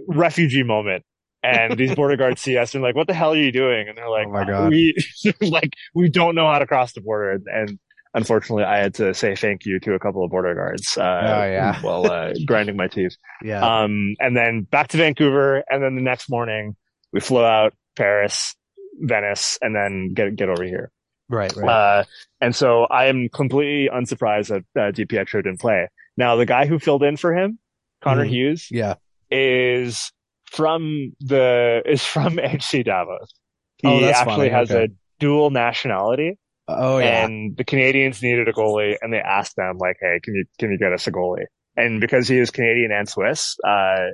refugee 0.09 0.63
moment. 0.63 1.05
And 1.43 1.77
these 1.79 1.95
border 1.97 2.17
guards 2.17 2.41
see 2.41 2.57
us 2.57 2.75
and 2.75 2.83
like, 2.83 2.95
what 2.97 3.07
the 3.07 3.15
hell 3.15 3.33
are 3.33 3.37
you 3.37 3.53
doing? 3.53 3.89
And 3.89 3.99
they're 3.99 4.09
like, 4.09 4.27
Oh 4.29 4.33
my 4.33 4.45
God. 4.45 4.71
we, 4.71 4.95
like, 5.41 5.71
we 5.95 6.09
don't 6.09 6.35
know 6.35 6.47
how 6.51 6.59
to 6.59 6.67
cross 6.67 6.93
the 6.93 7.01
border. 7.01 7.39
And 7.47 7.79
unfortunately, 8.15 8.65
I 8.65 8.79
had 8.79 8.95
to 8.95 9.13
say 9.15 9.35
thank 9.37 9.67
you 9.67 9.79
to 9.81 9.95
a 9.95 9.99
couple 9.99 10.25
of 10.25 10.31
border 10.31 10.55
guards, 10.55 10.97
uh, 10.97 11.03
Oh, 11.03 11.45
yeah. 11.45 11.81
while, 11.83 12.11
uh, 12.11 12.33
grinding 12.47 12.77
my 12.77 12.87
teeth. 12.89 13.17
Yeah. 13.43 13.61
Um, 13.83 14.15
and 14.21 14.37
then 14.37 14.63
back 14.63 14.89
to 14.89 14.97
Vancouver. 14.97 15.63
And 15.69 15.83
then 15.83 15.97
the 15.97 16.03
next 16.03 16.31
morning 16.31 16.77
we 17.15 17.21
flew 17.21 17.43
out 17.43 17.73
Paris, 17.97 18.55
Venice, 19.01 19.59
and 19.63 19.75
then 19.75 20.13
get, 20.15 20.37
get 20.37 20.49
over 20.51 20.65
here. 20.65 20.91
right. 21.31 21.55
Right. 21.57 21.71
Uh, 22.01 22.05
and 22.43 22.55
so 22.55 22.85
I 22.91 23.07
am 23.07 23.29
completely 23.33 23.89
unsurprised 23.89 24.51
that 24.51 24.65
uh, 24.77 24.93
DiPietro 24.93 25.43
didn't 25.43 25.61
play. 25.61 25.89
Now, 26.19 26.37
the 26.37 26.45
guy 26.45 26.67
who 26.67 26.79
filled 26.79 27.03
in 27.03 27.17
for 27.17 27.35
him, 27.35 27.59
Connor 28.03 28.27
Mhm. 28.27 28.31
Hughes, 28.31 28.69
yeah. 28.71 28.95
is 29.31 30.13
from 30.51 31.15
the 31.21 31.83
is 31.87 32.05
from 32.05 32.39
HC 32.39 32.83
Davos. 32.85 33.33
He 33.79 33.89
Oh, 33.89 34.05
actually 34.05 34.37
funny. 34.37 34.49
has 34.51 34.71
Okay. 34.71 34.85
a 34.85 34.89
dual 35.19 35.51
nationality, 35.51 36.39
Oh 36.69 36.99
yeah. 36.99 37.25
and 37.25 37.57
the 37.57 37.65
Canadians 37.65 38.23
needed 38.23 38.47
a 38.49 38.53
goalie, 38.53 38.97
and 39.01 39.13
they 39.13 39.19
asked 39.21 39.57
them 39.57 39.79
like, 39.79 39.97
"Hey, 40.01 40.21
can 40.23 40.35
you 40.35 40.45
can 40.59 40.71
you 40.71 40.79
get 40.79 40.93
us 40.93 41.07
a 41.07 41.13
goalie?" 41.13 41.47
And 41.77 42.01
because 42.01 42.29
he 42.29 42.39
is 42.39 42.51
Canadian 42.51 42.93
and 42.93 43.09
Swiss, 43.09 43.57
uh, 43.67 44.11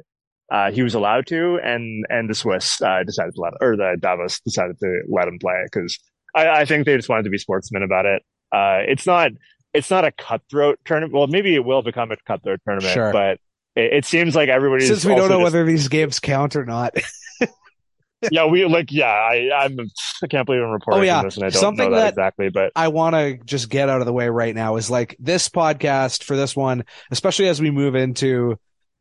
uh, 0.50 0.70
he 0.72 0.82
was 0.82 0.94
allowed 0.94 1.26
to, 1.28 1.58
and 1.62 2.04
and 2.08 2.28
the 2.28 2.34
Swiss 2.34 2.80
uh, 2.82 3.02
decided 3.04 3.34
to 3.34 3.40
let, 3.40 3.52
or 3.60 3.76
the 3.76 3.96
Davos 4.00 4.40
decided 4.40 4.78
to 4.80 5.02
let 5.08 5.28
him 5.28 5.38
play 5.38 5.62
because 5.64 5.98
I, 6.34 6.48
I 6.48 6.64
think 6.64 6.86
they 6.86 6.96
just 6.96 7.08
wanted 7.08 7.24
to 7.24 7.30
be 7.30 7.38
sportsmen 7.38 7.82
about 7.82 8.06
it. 8.06 8.22
Uh, 8.52 8.80
it's 8.88 9.06
not 9.06 9.30
it's 9.72 9.90
not 9.90 10.04
a 10.04 10.10
cutthroat 10.12 10.80
tournament. 10.84 11.14
Well, 11.14 11.26
maybe 11.28 11.54
it 11.54 11.64
will 11.64 11.82
become 11.82 12.10
a 12.10 12.16
cutthroat 12.26 12.60
tournament, 12.64 12.92
Sure. 12.92 13.12
but 13.12 13.38
it, 13.76 13.92
it 13.92 14.04
seems 14.04 14.34
like 14.34 14.48
everybody 14.48 14.84
Since 14.86 15.04
we 15.04 15.14
don't 15.14 15.28
know 15.28 15.36
just- 15.38 15.44
whether 15.44 15.64
these 15.64 15.86
games 15.88 16.18
count 16.18 16.56
or 16.56 16.64
not. 16.64 16.94
yeah, 18.30 18.44
we 18.46 18.64
like 18.66 18.90
yeah. 18.92 19.06
I 19.06 19.50
I'm 19.54 19.78
I 20.22 20.26
can't 20.26 20.44
believe 20.46 20.62
I'm 20.62 20.70
reporting 20.70 21.00
Oh, 21.02 21.04
yeah. 21.04 21.22
this, 21.22 21.36
and 21.36 21.44
I 21.44 21.50
don't 21.50 21.60
Something 21.60 21.90
know 21.90 21.96
that, 21.96 22.02
that- 22.02 22.08
exactly, 22.08 22.48
but 22.50 22.72
I 22.76 22.88
want 22.88 23.14
to 23.14 23.38
just 23.44 23.70
get 23.70 23.88
out 23.88 24.00
of 24.00 24.06
the 24.06 24.12
way 24.12 24.28
right 24.28 24.54
now 24.54 24.76
is 24.76 24.90
like 24.90 25.16
this 25.18 25.48
podcast 25.48 26.24
for 26.24 26.36
this 26.36 26.54
one, 26.56 26.84
especially 27.10 27.48
as 27.48 27.60
we 27.60 27.70
move 27.70 27.94
into 27.94 28.58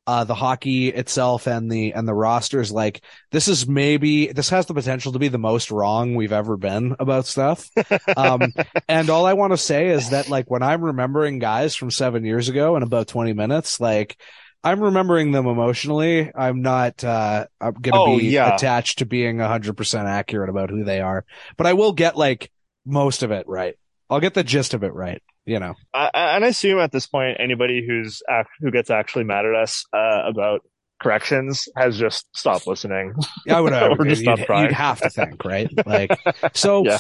uh, 0.10 0.24
the 0.24 0.34
hockey 0.34 0.88
itself 0.88 1.48
and 1.48 1.72
the 1.72 1.94
and 1.94 2.08
the 2.08 2.14
rosters. 2.16 2.72
Like 2.72 3.04
this 3.32 3.48
is 3.48 3.68
maybe 3.68 4.32
this 4.32 4.50
has 4.50 4.66
the 4.66 4.74
potential 4.74 5.12
to 5.14 5.20
be 5.20 5.28
the 5.28 5.38
most 5.38 5.70
wrong 5.70 6.16
we've 6.16 6.32
ever 6.34 6.58
been 6.58 6.96
about 7.00 7.28
stuff. 7.28 7.70
Um, 8.18 8.42
and 8.88 9.10
all 9.12 9.28
I 9.28 9.34
want 9.34 9.54
to 9.54 9.58
say 9.58 9.90
is 9.90 10.10
that 10.10 10.28
like 10.28 10.50
when 10.50 10.64
I'm 10.64 10.84
remembering 10.84 11.38
guys 11.38 11.76
from 11.76 11.92
seven 11.92 12.26
years 12.26 12.50
ago 12.50 12.76
in 12.76 12.82
about 12.82 13.08
20 13.08 13.34
minutes, 13.34 13.80
like 13.80 14.18
I'm 14.64 14.82
remembering 14.82 15.32
them 15.32 15.46
emotionally. 15.46 16.32
I'm 16.36 16.62
not, 16.62 17.04
uh, 17.04 17.46
I'm 17.62 17.74
going 17.74 17.94
to 17.94 18.00
Oh, 18.00 18.18
be 18.18 18.26
yeah. 18.26 18.56
attached 18.56 18.98
to 19.00 19.06
being 19.06 19.40
hundred 19.40 19.78
percent 19.78 20.08
accurate 20.08 20.50
about 20.50 20.70
who 20.72 20.84
they 20.84 21.02
are, 21.02 21.24
but 21.56 21.68
I 21.68 21.74
will 21.74 21.94
get 21.94 22.18
like 22.18 22.52
most 22.86 23.22
of 23.24 23.32
it 23.32 23.48
right. 23.48 23.76
I'll 24.10 24.20
get 24.20 24.34
the 24.34 24.44
gist 24.44 24.74
of 24.74 24.84
it 24.84 24.94
right. 24.94 25.22
You 25.46 25.60
know, 25.60 25.74
I, 25.94 26.10
and 26.14 26.46
I 26.46 26.50
assume 26.50 26.80
at 26.80 26.92
this 26.92 27.08
point 27.08 27.38
anybody 27.40 27.84
who's 27.88 28.22
who 28.60 28.72
gets 28.72 28.90
actually 28.90 29.24
mad 29.24 29.46
at 29.46 29.56
us 29.56 29.84
uh, 29.94 30.22
about 30.26 30.62
corrections 31.02 31.68
has 31.76 31.98
just 31.98 32.28
stopped 32.36 32.68
listening. 32.68 33.14
I 33.50 33.60
would, 33.62 33.74
I 33.84 33.90
would 33.90 34.08
just 34.10 34.22
you'd, 34.22 34.38
trying. 34.46 34.64
you'd 34.66 34.74
have 34.74 35.02
to 35.02 35.10
think, 35.10 35.44
right? 35.46 35.70
Like, 35.86 36.12
so, 36.54 36.86
yeah, 36.86 37.00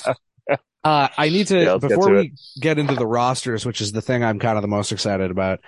Uh, 0.83 1.09
I 1.17 1.29
need 1.29 1.47
to 1.47 1.59
Yeah, 1.59 1.73
let's 1.73 1.85
get 1.85 1.89
before 1.89 2.09
to 2.09 2.13
we 2.13 2.33
get 2.59 2.79
into 2.79 2.95
the 2.95 3.05
rosters, 3.05 3.65
which 3.65 3.81
is 3.81 3.91
the 3.91 4.01
thing 4.01 4.23
I'm 4.23 4.39
kind 4.39 4.57
of 4.57 4.61
the 4.61 4.69
most 4.69 4.91
excited 4.93 5.29
about. 5.29 5.59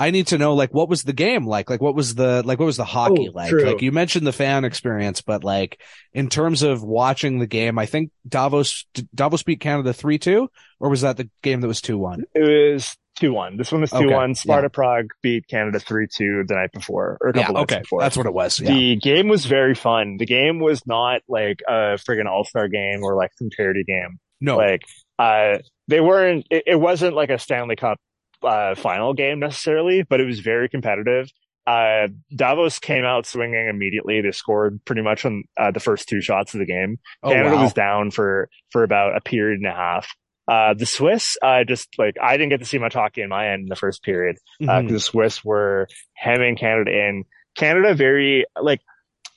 I 0.00 0.10
need 0.10 0.28
to 0.28 0.38
know 0.38 0.54
like 0.54 0.72
what 0.72 0.88
was 0.88 1.02
the 1.02 1.12
game 1.12 1.46
like? 1.46 1.68
Like 1.68 1.80
what 1.82 1.94
was 1.94 2.14
the 2.14 2.42
like 2.44 2.58
what 2.58 2.64
was 2.64 2.78
the 2.78 2.84
hockey 2.86 3.28
Oh, 3.28 3.32
like? 3.32 3.48
true. 3.48 3.62
Like 3.62 3.82
you 3.82 3.92
mentioned 3.92 4.26
the 4.26 4.32
fan 4.32 4.64
experience, 4.64 5.20
but 5.20 5.44
like 5.44 5.80
in 6.14 6.28
terms 6.30 6.62
of 6.62 6.82
watching 6.82 7.38
the 7.38 7.46
game, 7.46 7.78
I 7.78 7.86
think 7.86 8.10
Davos 8.26 8.86
Davos 9.14 9.42
beat 9.42 9.60
Canada 9.60 9.92
three 9.92 10.18
two, 10.18 10.50
or 10.80 10.88
was 10.88 11.02
that 11.02 11.18
the 11.18 11.28
game 11.42 11.60
that 11.60 11.68
was 11.68 11.82
two 11.82 11.98
one? 11.98 12.24
it 12.34 12.40
was 12.74 12.96
two 13.18 13.32
one. 13.32 13.56
This 13.56 13.72
one 13.72 13.80
was 13.80 13.92
two 13.92 14.08
Okay, 14.08 14.14
one. 14.14 14.34
Sparta 14.34 14.70
Prague 14.70 15.08
beat 15.22 15.46
Canada 15.48 15.80
three 15.80 16.06
two 16.12 16.44
the 16.46 16.54
night 16.54 16.72
before 16.72 17.18
or 17.20 17.28
a 17.30 17.32
Yeah, 17.32 17.42
couple 17.42 17.54
nights 17.54 17.76
before. 17.76 18.00
that's 18.00 18.16
what 18.16 18.26
it 18.26 18.32
was. 18.34 18.60
Yeah, 18.60 18.68
The 18.68 18.96
game 18.96 19.28
was 19.28 19.46
very 19.46 19.74
fun. 19.74 20.16
The 20.18 20.26
game 20.26 20.58
was 20.60 20.82
not 20.86 21.22
like 21.28 21.60
a 21.68 21.98
friggin' 21.98 22.26
all 22.26 22.44
star 22.44 22.68
game 22.68 23.02
or 23.02 23.16
like 23.16 23.30
some 23.38 23.50
charity 23.50 23.84
game. 23.84 24.18
no, 24.40 24.56
Like, 24.56 24.82
uh, 25.18 25.58
they 25.88 26.00
weren't, 26.00 26.46
it, 26.50 26.64
it 26.66 26.76
wasn't 26.76 27.14
like 27.14 27.30
a 27.30 27.38
Stanley 27.38 27.76
Cup, 27.76 27.98
uh, 28.42 28.74
final 28.74 29.14
game 29.14 29.38
necessarily, 29.40 30.02
but 30.02 30.20
it 30.20 30.24
was 30.26 30.40
very 30.40 30.68
competitive. 30.68 31.30
Uh, 31.66 32.08
Davos 32.34 32.78
came 32.78 33.04
out 33.04 33.26
swinging 33.26 33.68
immediately. 33.68 34.20
They 34.22 34.32
scored 34.32 34.80
pretty 34.84 35.02
much 35.02 35.24
on 35.24 35.44
uh, 35.56 35.70
the 35.70 35.80
first 35.80 36.08
two 36.08 36.20
shots 36.20 36.54
of 36.54 36.60
the 36.60 36.66
game. 36.66 36.98
oh 37.22 37.30
Canada 37.30 37.56
wow, 37.56 37.62
was 37.64 37.72
down 37.72 38.10
for, 38.10 38.48
for 38.70 38.82
about 38.82 39.16
a 39.16 39.20
period 39.20 39.58
and 39.60 39.66
a 39.68 39.74
half. 39.74 40.08
Uh, 40.48 40.74
the 40.74 40.86
Swiss, 40.86 41.36
uh, 41.42 41.62
just 41.62 41.88
like, 41.96 42.16
I 42.20 42.36
didn't 42.36 42.48
get 42.48 42.58
to 42.58 42.64
see 42.66 42.78
much 42.78 42.94
hockey 42.94 43.20
in 43.20 43.28
my 43.28 43.50
end 43.50 43.62
in 43.62 43.68
the 43.68 43.76
first 43.76 44.02
period 44.02 44.36
because 44.58 44.82
Mhm. 44.84 44.88
the 44.88 44.98
Swiss 45.00 45.44
were 45.44 45.86
hemming 46.14 46.56
Canada 46.56 46.90
in. 46.90 47.24
Canada 47.56 47.94
very 47.94 48.46
like 48.60 48.80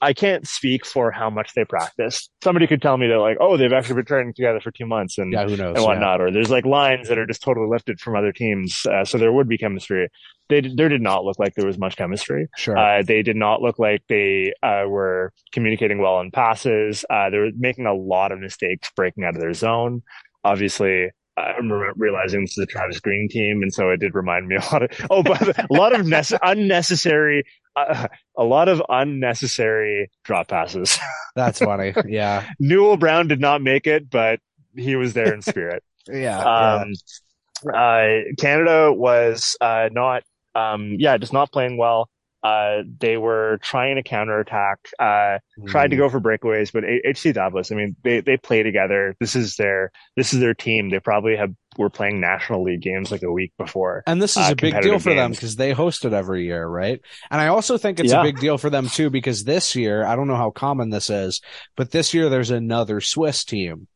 I 0.03 0.13
can't 0.13 0.47
speak 0.47 0.85
for 0.85 1.11
how 1.11 1.29
much 1.29 1.53
they 1.55 1.65
practice. 1.65 2.29
Somebody 2.43 2.67
could 2.67 2.81
tell 2.81 2.97
me 2.97 3.07
that 3.07 3.17
like, 3.19 3.37
oh, 3.39 3.57
they've 3.57 3.71
actually 3.73 3.95
been 3.95 4.05
training 4.05 4.33
together 4.33 4.59
for 4.59 4.71
two 4.71 4.85
months 4.85 5.17
and 5.17 5.31
yeah, 5.31 5.43
who 5.43 5.55
knows? 5.55 5.75
and 5.75 5.77
Yeah. 5.77 5.81
whatnot, 5.85 6.21
or 6.21 6.31
there's 6.31 6.49
like 6.51 6.65
lines 6.65 7.07
that 7.09 7.17
are 7.17 7.25
just 7.25 7.41
totally 7.41 7.67
lifted 7.67 7.99
from 7.99 8.15
other 8.15 8.31
teams, 8.31 8.85
uh, 8.85 9.05
so 9.05 9.17
there 9.17 9.31
would 9.31 9.47
be 9.47 9.57
chemistry. 9.57 10.09
They 10.49 10.59
there 10.61 10.89
did 10.89 11.01
not 11.01 11.23
look 11.23 11.39
like 11.39 11.55
there 11.55 11.65
was 11.65 11.77
much 11.77 11.95
chemistry. 11.95 12.47
Sure, 12.57 12.77
Uh, 12.77 13.01
they 13.01 13.23
did 13.23 13.37
not 13.37 13.61
look 13.61 13.79
like 13.79 14.03
they 14.09 14.53
uh, 14.61 14.83
were 14.87 15.31
communicating 15.53 15.99
well 15.99 16.19
in 16.19 16.31
passes. 16.31 17.05
Uh, 17.09 17.29
they 17.29 17.37
were 17.37 17.51
making 17.57 17.85
a 17.85 17.93
lot 17.93 18.31
of 18.33 18.39
mistakes 18.39 18.91
breaking 18.95 19.23
out 19.23 19.35
of 19.35 19.41
their 19.41 19.53
zone. 19.53 20.01
Obviously, 20.43 21.09
I'm 21.35 21.71
realizing 21.95 22.41
this 22.41 22.57
is 22.57 22.63
a 22.63 22.65
Travis 22.65 22.99
Green 22.99 23.27
team, 23.29 23.63
and 23.63 23.73
so 23.73 23.89
it 23.89 23.99
did 23.99 24.13
remind 24.13 24.47
me 24.47 24.55
a 24.55 24.73
lot 24.73 24.83
of 24.83 25.07
oh, 25.09 25.23
but 25.23 25.41
a 25.57 25.73
lot 25.73 25.97
of 25.97 26.05
nece- 26.05 26.37
unnecessary, 26.43 27.43
uh, 27.75 28.07
a 28.37 28.43
lot 28.43 28.69
of 28.69 28.83
unnecessary 28.87 30.11
drop 30.23 30.49
passes. 30.49 30.99
That's 31.35 31.59
funny. 31.59 31.93
Yeah, 32.05 32.47
Newell 32.59 32.97
Brown 32.97 33.27
did 33.27 33.39
not 33.39 33.61
make 33.61 33.87
it, 33.87 34.09
but 34.09 34.39
he 34.75 34.95
was 34.95 35.13
there 35.13 35.33
in 35.33 35.41
spirit. 35.41 35.83
yeah, 36.11 36.39
um, 36.39 36.93
uh, 37.73 38.07
Canada 38.37 38.93
was 38.93 39.55
uh, 39.59 39.89
not, 39.91 40.23
um, 40.53 40.95
yeah, 40.99 41.17
just 41.17 41.33
not 41.33 41.51
playing 41.51 41.77
well. 41.77 42.09
Uh, 42.43 42.83
they 42.99 43.15
were 43.17 43.57
trying 43.61 43.95
to 43.95 44.03
counterattack, 44.03 44.77
uh, 44.99 45.37
tried 45.67 45.91
to 45.91 45.95
Mm. 45.95 45.99
go 45.99 46.09
for 46.09 46.19
breakaways, 46.19 46.73
but 46.73 46.83
HC 46.83 47.31
Davos, 47.33 47.71
I 47.71 47.75
mean, 47.75 47.95
they, 48.03 48.19
they 48.19 48.35
play 48.37 48.63
together. 48.63 49.15
This 49.19 49.35
is 49.35 49.55
their, 49.55 49.91
this 50.17 50.33
is 50.33 50.39
their 50.41 50.53
team. 50.53 50.89
They 50.89 50.99
probably 50.99 51.37
have, 51.37 51.51
were 51.77 51.89
playing 51.89 52.19
national 52.19 52.63
league 52.63 52.81
games 52.81 53.11
like 53.11 53.23
a 53.23 53.31
week 53.31 53.53
before. 53.57 54.03
And 54.05 54.21
this 54.21 54.35
is 54.35 54.49
uh, 54.49 54.51
a 54.51 54.55
big 54.55 54.79
deal 54.81 54.99
for 54.99 55.13
them 55.13 55.31
because 55.31 55.55
they 55.55 55.71
host 55.71 56.03
it 56.05 56.11
every 56.13 56.45
year, 56.45 56.67
right? 56.67 56.99
And 57.31 57.39
I 57.39 57.47
also 57.47 57.77
think 57.77 57.99
it's 57.99 58.11
Yeah. 58.11 58.19
a 58.19 58.23
big 58.23 58.39
deal 58.39 58.57
for 58.57 58.69
them 58.69 58.89
too 58.89 59.09
because 59.09 59.45
this 59.45 59.75
year, 59.75 60.05
I 60.05 60.15
don't 60.17 60.27
know 60.27 60.35
how 60.35 60.51
common 60.51 60.89
this 60.89 61.09
is, 61.09 61.41
but 61.77 61.91
this 61.91 62.13
year 62.13 62.29
there's 62.29 62.51
another 62.51 62.99
Swiss 62.99 63.45
team 63.45 63.87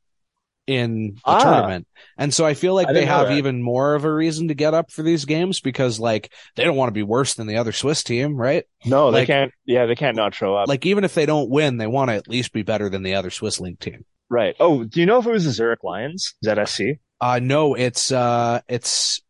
in 0.68 1.14
the 1.16 1.22
Ah. 1.26 1.44
tournament. 1.44 1.88
And 2.18 2.34
so 2.34 2.46
I 2.46 2.54
feel 2.54 2.74
like 2.76 2.88
I 2.90 2.94
they 2.94 3.06
have 3.06 3.28
that. 3.30 3.38
even 3.38 3.62
more 3.64 3.96
of 3.96 4.04
a 4.04 4.14
reason 4.14 4.50
to 4.50 4.54
get 4.54 4.74
up 4.74 4.92
for 4.92 5.02
these 5.02 5.26
games 5.26 5.62
because 5.62 6.00
like 6.00 6.32
they 6.56 6.64
don't 6.66 6.76
want 6.76 6.90
to 6.90 6.94
be 6.94 7.04
worse 7.04 7.34
than 7.36 7.48
the 7.48 7.58
other 7.58 7.72
Swiss 7.72 8.04
team, 8.04 8.36
right? 8.36 8.66
No, 8.86 9.12
they 9.12 9.20
Like- 9.22 9.28
can't, 9.28 9.52
yeah, 9.66 9.86
they 9.86 9.96
can't 9.96 10.16
not 10.18 10.36
show 10.36 10.56
up. 10.56 10.68
Like 10.68 10.86
even 10.86 11.04
if 11.04 11.14
they 11.16 11.26
don't 11.26 11.50
win, 11.50 11.78
they 11.78 11.88
want 11.88 12.10
to 12.10 12.16
at 12.16 12.28
least 12.28 12.52
be 12.54 12.64
better 12.64 12.90
than 12.90 13.02
the 13.04 13.16
other 13.16 13.30
Swiss 13.32 13.60
league 13.60 13.80
team. 13.80 14.04
right. 14.30 14.56
Oh, 14.60 14.84
do 14.84 15.00
you 15.00 15.06
know 15.06 15.20
if 15.20 15.26
it 15.26 15.32
was 15.32 15.46
the 15.46 15.52
Zurich 15.52 15.84
Lions? 15.84 16.36
ZSC? 16.46 17.00
Uh 17.22 17.40
no, 17.42 17.74
it's 17.76 18.12
uh 18.12 18.60
it's 18.68 19.22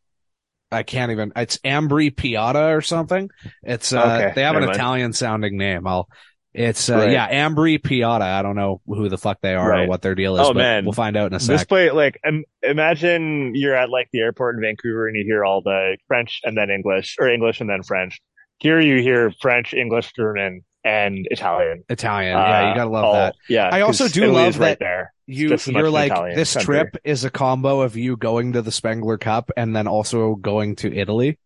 I 0.71 0.84
can't 0.84 1.12
even 1.12 1.32
it's 1.36 1.58
Ambri 1.60 2.13
Piotta 2.13 2.76
or 2.76 2.82
something. 2.82 3.30
It's 3.63 3.93
uh 3.93 4.00
Okay, 4.02 4.32
they 4.36 4.41
have 4.41 4.56
an 4.56 4.63
mind. 4.65 4.76
Italian 4.76 5.13
sounding 5.13 5.58
name. 5.58 5.86
I'll 5.88 6.10
it's 6.58 6.89
uh 6.89 6.96
Right. 6.96 7.12
yeah, 7.12 7.48
Ambri 7.48 7.80
Piotta. 7.80 8.22
I 8.22 8.41
don't 8.41 8.56
know 8.56 8.82
who 8.88 9.08
the 9.10 9.17
fuck 9.17 9.39
they 9.41 9.54
are 9.56 9.84
or 9.84 9.88
what 9.88 10.02
their 10.02 10.15
deal 10.15 10.36
is, 10.36 10.41
Oh, 10.41 10.54
but 10.54 10.58
man. 10.60 10.84
we'll 10.86 10.93
find 10.93 11.15
out 11.15 11.28
in 11.28 11.34
a 11.34 11.38
This 11.38 11.46
sec. 11.46 11.67
play, 11.67 11.91
like, 11.91 12.20
im- 12.28 12.43
imagine 12.63 13.54
you're 13.56 13.76
at 13.76 13.89
like 13.89 14.10
the 14.12 14.20
airport 14.20 14.56
in 14.56 14.62
Vancouver 14.62 15.08
and 15.08 15.15
you 15.15 15.24
hear 15.26 15.46
all 15.46 15.62
the 15.62 15.98
French 16.08 16.41
and 16.43 16.58
then 16.58 16.70
English, 16.70 17.15
or 17.20 17.30
English 17.30 17.62
and 17.62 17.70
then 17.70 17.84
French. 17.84 18.20
Here 18.60 18.80
you 18.80 19.02
hear 19.02 19.32
French, 19.41 19.74
English, 19.74 20.12
German, 20.15 20.62
and 20.84 21.28
Italian. 21.30 21.84
Italian. 21.89 22.32
yeah, 22.38 22.65
Uh, 22.65 22.70
you 22.70 22.76
gotta 22.76 22.89
love 22.89 23.04
all- 23.06 23.13
that. 23.13 23.36
Yeah, 23.50 23.70
I 23.72 23.82
also 23.82 24.08
do 24.08 24.24
Italy 24.24 24.36
love 24.36 24.48
is 24.50 24.58
right 24.58 24.67
that 24.70 24.80
there. 24.80 25.13
You 25.28 25.50
just 25.50 25.67
as 25.67 25.74
much 25.74 25.82
you're 25.82 25.89
like 25.91 26.12
Italian 26.12 26.36
this 26.38 26.54
country. 26.54 26.76
trip 26.80 26.98
is 27.04 27.26
a 27.26 27.30
combo 27.30 27.82
of 27.82 27.98
you 27.98 28.15
going 28.15 28.54
to 28.54 28.62
the 28.62 28.72
Spengler 28.72 29.17
Cup 29.17 29.52
and 29.58 29.76
then 29.76 29.86
also 29.88 30.36
going 30.36 30.78
to 30.78 30.93
Italy, 30.96 31.38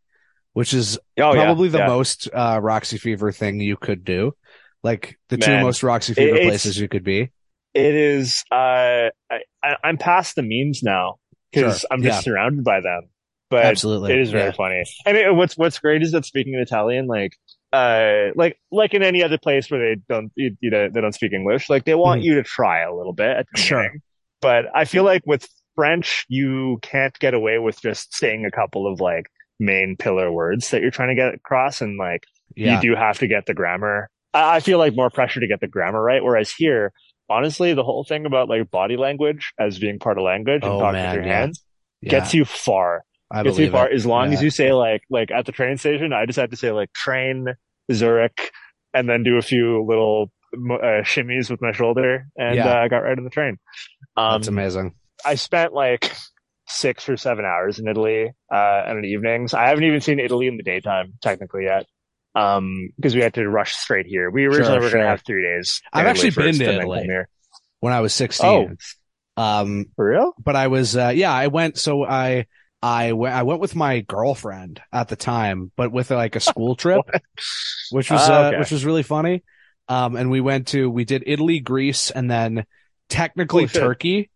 which 0.54 0.74
is 0.74 1.00
Oh, 1.17 1.34
yeah, 1.34 1.43
probably 1.45 1.69
the 1.69 1.80
yeah. 1.80 1.88
most 1.88 2.30
uh 2.32 2.60
Roxy 2.62 2.97
Fever 3.00 3.32
thing 3.32 3.60
you 3.60 3.78
could 3.78 4.06
do. 4.06 4.36
Like 4.83 5.17
the 5.29 5.37
two 5.37 5.59
most 5.61 5.83
Roxy 5.83 6.13
Fever 6.13 6.37
places 6.37 6.77
you 6.79 6.87
could 6.87 7.03
be. 7.03 7.29
It 7.73 7.95
is. 7.95 8.43
Uh, 8.51 9.09
I, 9.29 9.39
I, 9.63 9.75
I'm 9.83 9.97
past 9.97 10.35
the 10.35 10.41
memes 10.43 10.81
now 10.83 11.15
because 11.51 11.81
Sure, 11.81 11.87
I'm 11.91 12.01
just 12.03 12.17
yeah. 12.17 12.21
surrounded 12.33 12.63
by 12.63 12.81
them. 12.81 13.03
But 13.49 13.65
Absolutely. 13.65 14.13
it 14.13 14.19
is 14.19 14.31
very 14.31 14.45
Yeah. 14.45 14.51
funny. 14.53 14.83
And 15.05 15.17
it, 15.17 15.35
what's 15.35 15.57
what's 15.57 15.77
great 15.79 16.01
is 16.01 16.13
that 16.13 16.25
speaking 16.25 16.55
Italian, 16.55 17.07
like 17.07 17.33
uh, 17.73 18.29
like 18.35 18.57
like 18.71 18.93
in 18.93 19.03
any 19.03 19.23
other 19.23 19.37
place 19.37 19.69
where 19.69 19.79
they 19.95 20.01
don't 20.09 20.31
you, 20.35 20.55
you 20.61 20.69
know 20.71 20.89
they 20.89 20.99
don't 21.01 21.13
speak 21.13 21.33
English, 21.33 21.69
like 21.69 21.85
they 21.85 21.95
want 21.95 22.21
Mhm. 22.21 22.25
you 22.25 22.35
to 22.35 22.43
try 22.43 22.81
a 22.81 22.93
little 22.95 23.13
bit 23.13 23.29
at 23.37 23.45
the 23.53 23.61
Sure. 23.61 23.79
beginning. 23.83 24.01
But 24.41 24.65
I 24.73 24.85
feel 24.85 25.03
like 25.03 25.23
with 25.25 25.47
French, 25.75 26.25
you 26.29 26.79
can't 26.81 27.17
get 27.19 27.33
away 27.33 27.59
with 27.59 27.81
just 27.81 28.13
saying 28.15 28.45
a 28.45 28.51
couple 28.51 28.91
of 28.91 28.99
like 28.99 29.27
main 29.59 29.95
pillar 29.97 30.31
words 30.31 30.71
that 30.71 30.81
you're 30.81 30.91
trying 30.91 31.09
to 31.09 31.15
get 31.15 31.33
across, 31.35 31.81
and 31.81 31.97
like 31.97 32.23
Yeah. 32.55 32.75
you 32.81 32.89
do 32.91 32.95
have 32.95 33.19
to 33.19 33.27
get 33.27 33.45
the 33.45 33.53
grammar. 33.53 34.09
I 34.33 34.59
feel 34.59 34.77
like 34.77 34.95
more 34.95 35.09
pressure 35.09 35.39
to 35.39 35.47
get 35.47 35.59
the 35.59 35.67
grammar 35.67 36.01
right. 36.01 36.23
Whereas 36.23 36.51
here, 36.51 36.93
honestly, 37.29 37.73
the 37.73 37.83
whole 37.83 38.03
thing 38.03 38.25
about 38.25 38.49
like 38.49 38.69
body 38.71 38.97
language 38.97 39.53
as 39.59 39.79
being 39.79 39.99
part 39.99 40.17
of 40.17 40.23
language 40.23 40.63
and 40.63 40.71
Oh, 40.73 40.79
talking 40.79 40.93
man, 40.93 41.09
with 41.09 41.15
your 41.15 41.25
yeah. 41.33 41.39
hands 41.39 41.63
Yeah. 42.01 42.09
gets 42.11 42.33
you 42.33 42.45
far. 42.45 43.03
I 43.31 43.43
gets 43.43 43.57
you 43.59 43.69
far. 43.71 43.89
it. 43.89 43.95
As 43.95 44.05
long 44.05 44.33
as 44.33 44.41
you 44.41 44.49
say 44.49 44.73
like 44.73 45.03
like 45.09 45.31
at 45.31 45.45
the 45.45 45.51
train 45.51 45.77
station, 45.77 46.13
I 46.13 46.25
just 46.25 46.37
had 46.39 46.51
to 46.51 46.57
say 46.57 46.71
like 46.71 46.91
train 46.93 47.47
Zurich, 47.91 48.51
and 48.93 49.09
then 49.09 49.23
do 49.23 49.37
a 49.37 49.41
few 49.41 49.85
little 49.87 50.31
uh, 50.53 51.01
shimmies 51.03 51.49
with 51.49 51.61
my 51.61 51.71
shoulder, 51.71 52.27
and 52.37 52.55
Yeah. 52.57 52.73
uh, 52.73 52.83
I 52.83 52.87
got 52.89 52.99
right 52.99 53.17
on 53.17 53.23
the 53.23 53.29
train. 53.29 53.57
Um, 54.17 54.33
That's 54.41 54.47
amazing. 54.49 54.93
I 55.25 55.35
spent 55.35 55.71
like 55.73 56.11
six 56.67 57.07
or 57.07 57.15
seven 57.17 57.45
hours 57.45 57.79
in 57.79 57.87
Italy 57.87 58.31
uh, 58.53 58.83
in 58.89 59.01
the 59.01 59.07
evenings. 59.07 59.53
I 59.53 59.67
haven't 59.67 59.83
even 59.85 60.01
seen 60.01 60.19
Italy 60.19 60.47
in 60.47 60.57
the 60.57 60.63
daytime 60.63 61.13
technically 61.21 61.63
yet. 61.65 61.85
Um, 62.33 62.89
because 62.95 63.13
we 63.15 63.21
had 63.21 63.33
to 63.33 63.47
rush 63.49 63.73
straight 63.75 64.05
here. 64.05 64.29
We 64.29 64.45
originally 64.45 64.65
Sure, 64.75 64.81
were 64.81 64.89
going 64.89 65.03
to 65.03 65.09
have 65.09 65.21
three 65.21 65.43
days. 65.43 65.81
I've 65.91 66.07
actually 66.07 66.29
been 66.31 66.55
to 66.55 66.73
Italy. 66.79 67.03
here. 67.03 67.27
When 67.81 67.93
I 67.93 67.99
was 67.99 68.13
16. 68.13 68.47
Oh, 69.37 69.41
Um, 69.41 69.85
for 69.95 70.09
real? 70.09 70.33
but 70.41 70.55
I 70.55 70.67
was, 70.67 70.95
uh, 70.95 71.11
yeah, 71.15 71.33
I 71.33 71.47
went, 71.47 71.77
so 71.77 72.05
I, 72.05 72.45
I 72.81 73.13
went, 73.13 73.35
I 73.35 73.43
went 73.43 73.59
with 73.59 73.75
my 73.75 73.99
girlfriend 74.01 74.81
at 74.93 75.07
the 75.09 75.15
time, 75.15 75.71
but 75.75 75.91
with 75.91 76.11
like 76.11 76.35
a 76.35 76.39
school 76.51 76.75
trip, 76.75 77.01
which 77.91 78.09
was, 78.11 78.21
Ah, 78.29 78.33
uh, 78.45 78.47
okay. 78.49 78.59
which 78.59 78.71
was 78.71 78.85
really 78.85 79.03
funny. 79.03 79.43
Um, 79.87 80.15
and 80.15 80.29
we 80.31 80.39
went 80.41 80.67
to, 80.69 80.89
we 80.89 81.03
did 81.05 81.23
Italy, 81.27 81.59
Greece, 81.59 82.11
and 82.11 82.29
then 82.31 82.65
technically 83.09 83.67
shit. 83.67 83.81
Turkey, 83.81 84.29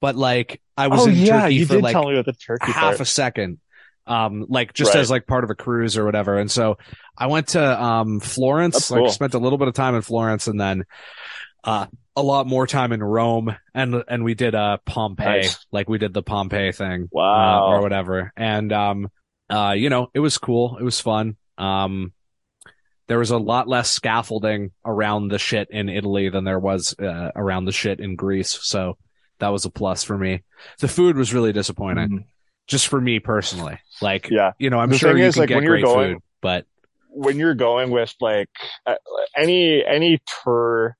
but 0.00 0.14
like 0.14 0.60
I 0.76 0.88
was 0.88 1.00
oh 1.06 1.08
in 1.08 1.16
yeah, 1.16 1.42
Turkey 1.42 1.54
you 1.56 1.66
for 1.66 1.80
like 1.80 1.92
tell 1.92 2.06
me 2.06 2.12
about 2.12 2.26
the 2.26 2.32
turkey 2.34 2.70
half 2.70 2.82
part. 2.96 3.00
a 3.00 3.04
second. 3.04 3.58
Um, 4.06 4.46
like 4.48 4.72
just 4.72 4.94
Right. 4.94 5.00
as 5.00 5.10
like 5.10 5.26
part 5.26 5.44
of 5.44 5.50
a 5.50 5.54
cruise 5.54 5.96
or 5.96 6.04
whatever. 6.04 6.36
And 6.38 6.50
so 6.50 6.76
I 7.16 7.28
went 7.28 7.48
to, 7.48 7.82
um, 7.82 8.18
Florence, 8.20 8.74
That's 8.74 8.90
like 8.90 9.00
cool. 9.02 9.10
spent 9.10 9.34
a 9.34 9.38
little 9.38 9.58
bit 9.58 9.68
of 9.68 9.74
time 9.74 9.94
in 9.94 10.02
Florence 10.02 10.48
and 10.48 10.60
then, 10.60 10.84
uh, 11.62 11.86
a 12.16 12.22
lot 12.22 12.46
more 12.48 12.66
time 12.66 12.92
in 12.92 13.00
Rome 13.02 13.54
and, 13.74 14.02
and 14.08 14.24
we 14.24 14.34
did, 14.34 14.54
uh, 14.56 14.78
Pompeii, 14.84 15.42
Nice. 15.42 15.64
like 15.70 15.88
we 15.88 15.98
did 15.98 16.12
the 16.12 16.22
Pompeii 16.22 16.72
thing, 16.72 17.04
uh, 17.04 17.08
Wow. 17.12 17.66
or 17.68 17.80
whatever. 17.80 18.32
And, 18.36 18.72
um, 18.72 19.08
uh, 19.48 19.74
you 19.76 19.88
know, 19.88 20.08
it 20.14 20.20
was 20.20 20.36
cool. 20.36 20.76
It 20.78 20.82
was 20.82 21.00
fun. 21.00 21.36
Um, 21.56 22.12
there 23.06 23.18
was 23.20 23.30
a 23.30 23.38
lot 23.38 23.68
less 23.68 23.90
scaffolding 23.90 24.72
around 24.84 25.28
the 25.28 25.38
shit 25.38 25.68
in 25.70 25.88
Italy 25.88 26.28
than 26.28 26.44
there 26.44 26.58
was, 26.58 26.94
uh, 26.98 27.30
around 27.36 27.66
the 27.66 27.72
shit 27.72 28.00
in 28.00 28.16
Greece. 28.16 28.58
So 28.62 28.96
that 29.38 29.48
was 29.50 29.64
a 29.64 29.70
plus 29.70 30.02
for 30.02 30.18
me. 30.18 30.42
The 30.80 30.88
food 30.88 31.16
was 31.16 31.32
really 31.34 31.52
disappointing 31.52 32.08
Mhm. 32.08 32.24
Just 32.68 32.88
for 32.88 33.00
me 33.00 33.18
personally. 33.20 33.78
Like, 34.00 34.28
Yeah. 34.30 34.52
you 34.58 34.70
know, 34.70 34.78
I'm 34.78 34.90
The 34.90 34.98
sure 34.98 35.16
you 35.16 35.24
is, 35.24 35.34
can 35.34 35.40
like, 35.42 35.48
get 35.48 35.54
when 35.56 35.64
you're 35.64 35.72
great 35.74 35.84
going- 35.84 36.12
food, 36.14 36.22
but 36.40 36.66
when 37.14 37.38
you're 37.38 37.54
going 37.54 37.90
with 37.90 38.14
like 38.20 38.48
uh, 38.86 38.94
any 39.36 39.84
any 39.84 40.18
tour, 40.44 40.96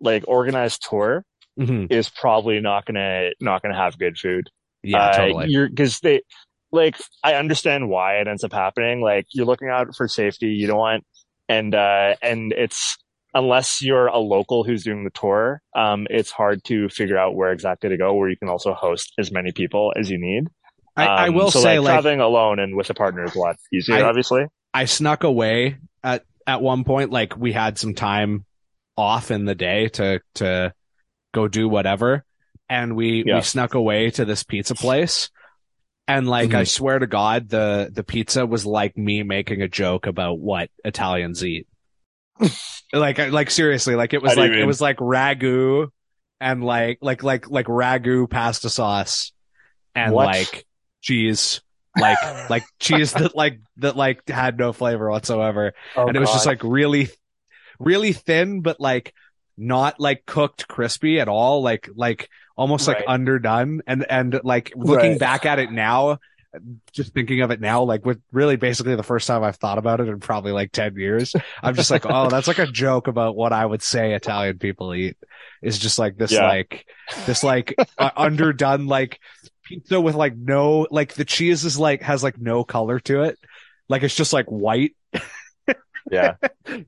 like 0.00 0.24
organized 0.28 0.86
tour, 0.88 1.24
mhm. 1.58 1.90
is 1.90 2.10
probably 2.10 2.60
not 2.60 2.84
gonna 2.84 3.30
not 3.40 3.62
gonna 3.62 3.76
have 3.76 3.98
good 3.98 4.18
food. 4.18 4.50
yeah, 4.82 5.06
Uh, 5.06 5.16
totally. 5.16 5.46
You're 5.48 5.68
because 5.68 6.00
they 6.00 6.20
like 6.72 6.96
I 7.24 7.34
understand 7.34 7.88
why 7.88 8.16
it 8.18 8.28
ends 8.28 8.44
up 8.44 8.52
happening. 8.52 9.00
Like 9.00 9.26
you're 9.32 9.46
looking 9.46 9.68
out 9.68 9.94
for 9.96 10.06
safety. 10.08 10.48
You 10.48 10.66
don't 10.66 10.76
want 10.78 11.04
and 11.48 11.74
uh 11.74 12.16
and 12.20 12.52
it's 12.52 12.98
unless 13.32 13.82
you're 13.82 14.06
a 14.08 14.18
local 14.18 14.64
who's 14.64 14.82
doing 14.84 15.04
the 15.04 15.10
tour, 15.10 15.60
um, 15.74 16.06
it's 16.10 16.30
hard 16.30 16.64
to 16.64 16.88
figure 16.88 17.18
out 17.18 17.34
where 17.34 17.52
exactly 17.52 17.88
to 17.90 17.96
go. 17.96 18.12
Where 18.14 18.28
you 18.28 18.36
can 18.36 18.48
also 18.48 18.74
host 18.74 19.12
as 19.18 19.30
many 19.32 19.52
people 19.52 19.92
as 19.96 20.10
you 20.10 20.18
need. 20.18 20.48
I, 20.96 21.06
I 21.06 21.28
Um, 21.28 21.34
will 21.34 21.50
so 21.50 21.60
say, 21.60 21.78
like, 21.78 21.84
like, 21.86 21.94
traveling 21.94 22.20
alone 22.20 22.58
and 22.58 22.74
with 22.76 22.88
a 22.90 22.94
partner 22.94 23.24
is 23.24 23.34
a 23.34 23.38
lot 23.38 23.56
easier. 23.72 23.96
I- 23.96 24.02
obviously, 24.02 24.46
I 24.72 24.84
snuck 24.86 25.24
away 25.24 25.76
at, 26.02 26.24
at 26.46 26.60
one 26.62 26.84
point, 26.84 27.10
like 27.10 27.36
we 27.36 27.52
had 27.52 27.78
some 27.78 27.94
time 27.94 28.44
off 28.96 29.30
in 29.30 29.44
the 29.44 29.54
day 29.54 29.88
to, 29.88 30.20
to 30.36 30.72
go 31.34 31.48
do 31.48 31.68
whatever. 31.68 32.24
And 32.68 32.96
we, 32.96 33.24
Yeah. 33.26 33.36
we 33.36 33.42
snuck 33.42 33.74
away 33.74 34.10
to 34.10 34.24
this 34.24 34.42
pizza 34.42 34.74
place. 34.74 35.30
And 36.08 36.28
like, 36.28 36.48
Mm-hmm. 36.50 36.58
I 36.58 36.64
swear 36.64 36.98
to 36.98 37.06
God, 37.06 37.48
the, 37.48 37.90
the 37.92 38.04
pizza 38.04 38.44
was 38.46 38.64
like 38.66 38.96
me 38.96 39.22
making 39.22 39.62
a 39.62 39.68
joke 39.68 40.06
about 40.06 40.38
what 40.38 40.70
Italians 40.84 41.44
eat. 41.44 41.66
like, 42.92 43.18
like 43.30 43.50
seriously, 43.50 43.94
like 43.96 44.12
it 44.14 44.22
was 44.22 44.34
How 44.34 44.40
like, 44.42 44.50
it 44.50 44.56
mean? 44.56 44.66
was 44.66 44.80
like 44.80 44.98
ragu 44.98 45.88
and 46.40 46.62
like, 46.62 46.98
like, 47.00 47.22
like, 47.22 47.48
like 47.50 47.66
ragu 47.66 48.28
pasta 48.28 48.68
sauce 48.68 49.32
and 49.94 50.12
What? 50.12 50.26
like 50.26 50.65
cheese, 51.06 51.60
like, 51.98 52.18
like 52.50 52.64
cheese 52.80 53.12
that 53.12 53.34
like, 53.36 53.60
that 53.78 53.96
like 53.96 54.28
had 54.28 54.58
no 54.58 54.72
flavor 54.72 55.10
whatsoever 55.10 55.72
oh, 55.96 56.06
and 56.06 56.16
it 56.16 56.20
was 56.20 56.32
just 56.32 56.46
like 56.46 56.62
really, 56.64 57.08
really 57.78 58.12
thin, 58.12 58.60
but 58.60 58.80
like 58.80 59.14
not 59.56 59.98
like 60.00 60.26
cooked 60.26 60.68
crispy 60.68 61.20
at 61.20 61.28
all. 61.28 61.62
Like, 61.62 61.88
like 61.94 62.28
almost 62.56 62.88
like 62.88 63.04
underdone. 63.06 63.82
And, 63.86 64.04
and 64.10 64.40
like 64.44 64.72
looking 64.76 65.12
Right. 65.12 65.20
back 65.20 65.46
at 65.46 65.58
it 65.58 65.70
now, 65.70 66.18
just 66.92 67.12
thinking 67.12 67.42
of 67.42 67.50
it 67.50 67.60
now, 67.60 67.82
like 67.82 68.06
with 68.06 68.20
really 68.32 68.56
basically 68.56 68.96
the 68.96 69.02
first 69.02 69.26
time 69.26 69.44
I've 69.44 69.56
thought 69.56 69.76
about 69.76 70.00
it 70.00 70.08
in 70.08 70.20
probably 70.20 70.52
like 70.52 70.72
10 70.72 70.96
years, 70.96 71.34
I'm 71.62 71.74
just 71.74 71.90
like, 71.90 72.06
oh, 72.06 72.30
that's 72.30 72.48
like 72.48 72.58
a 72.58 72.66
joke 72.66 73.08
about 73.08 73.36
what 73.36 73.52
I 73.52 73.64
would 73.64 73.82
say 73.82 74.14
Italian 74.14 74.58
people 74.58 74.94
eat 74.94 75.16
is 75.62 75.78
just 75.78 75.98
like 75.98 76.16
this, 76.16 76.32
Yeah. 76.32 76.48
like 76.48 76.86
this, 77.26 77.44
like 77.44 77.74
uh, 77.98 78.10
underdone, 78.16 78.86
like 78.86 79.20
pizza 79.66 80.00
with 80.00 80.14
like 80.14 80.36
no 80.36 80.86
like 80.90 81.14
the 81.14 81.24
cheese 81.24 81.64
is 81.64 81.78
like 81.78 82.02
has 82.02 82.22
like 82.22 82.38
no 82.38 82.64
color 82.64 83.00
to 83.00 83.22
it. 83.22 83.38
Like 83.88 84.02
it's 84.02 84.14
just 84.16 84.32
like 84.32 84.46
white. 84.46 84.94
Yeah. 86.10 86.34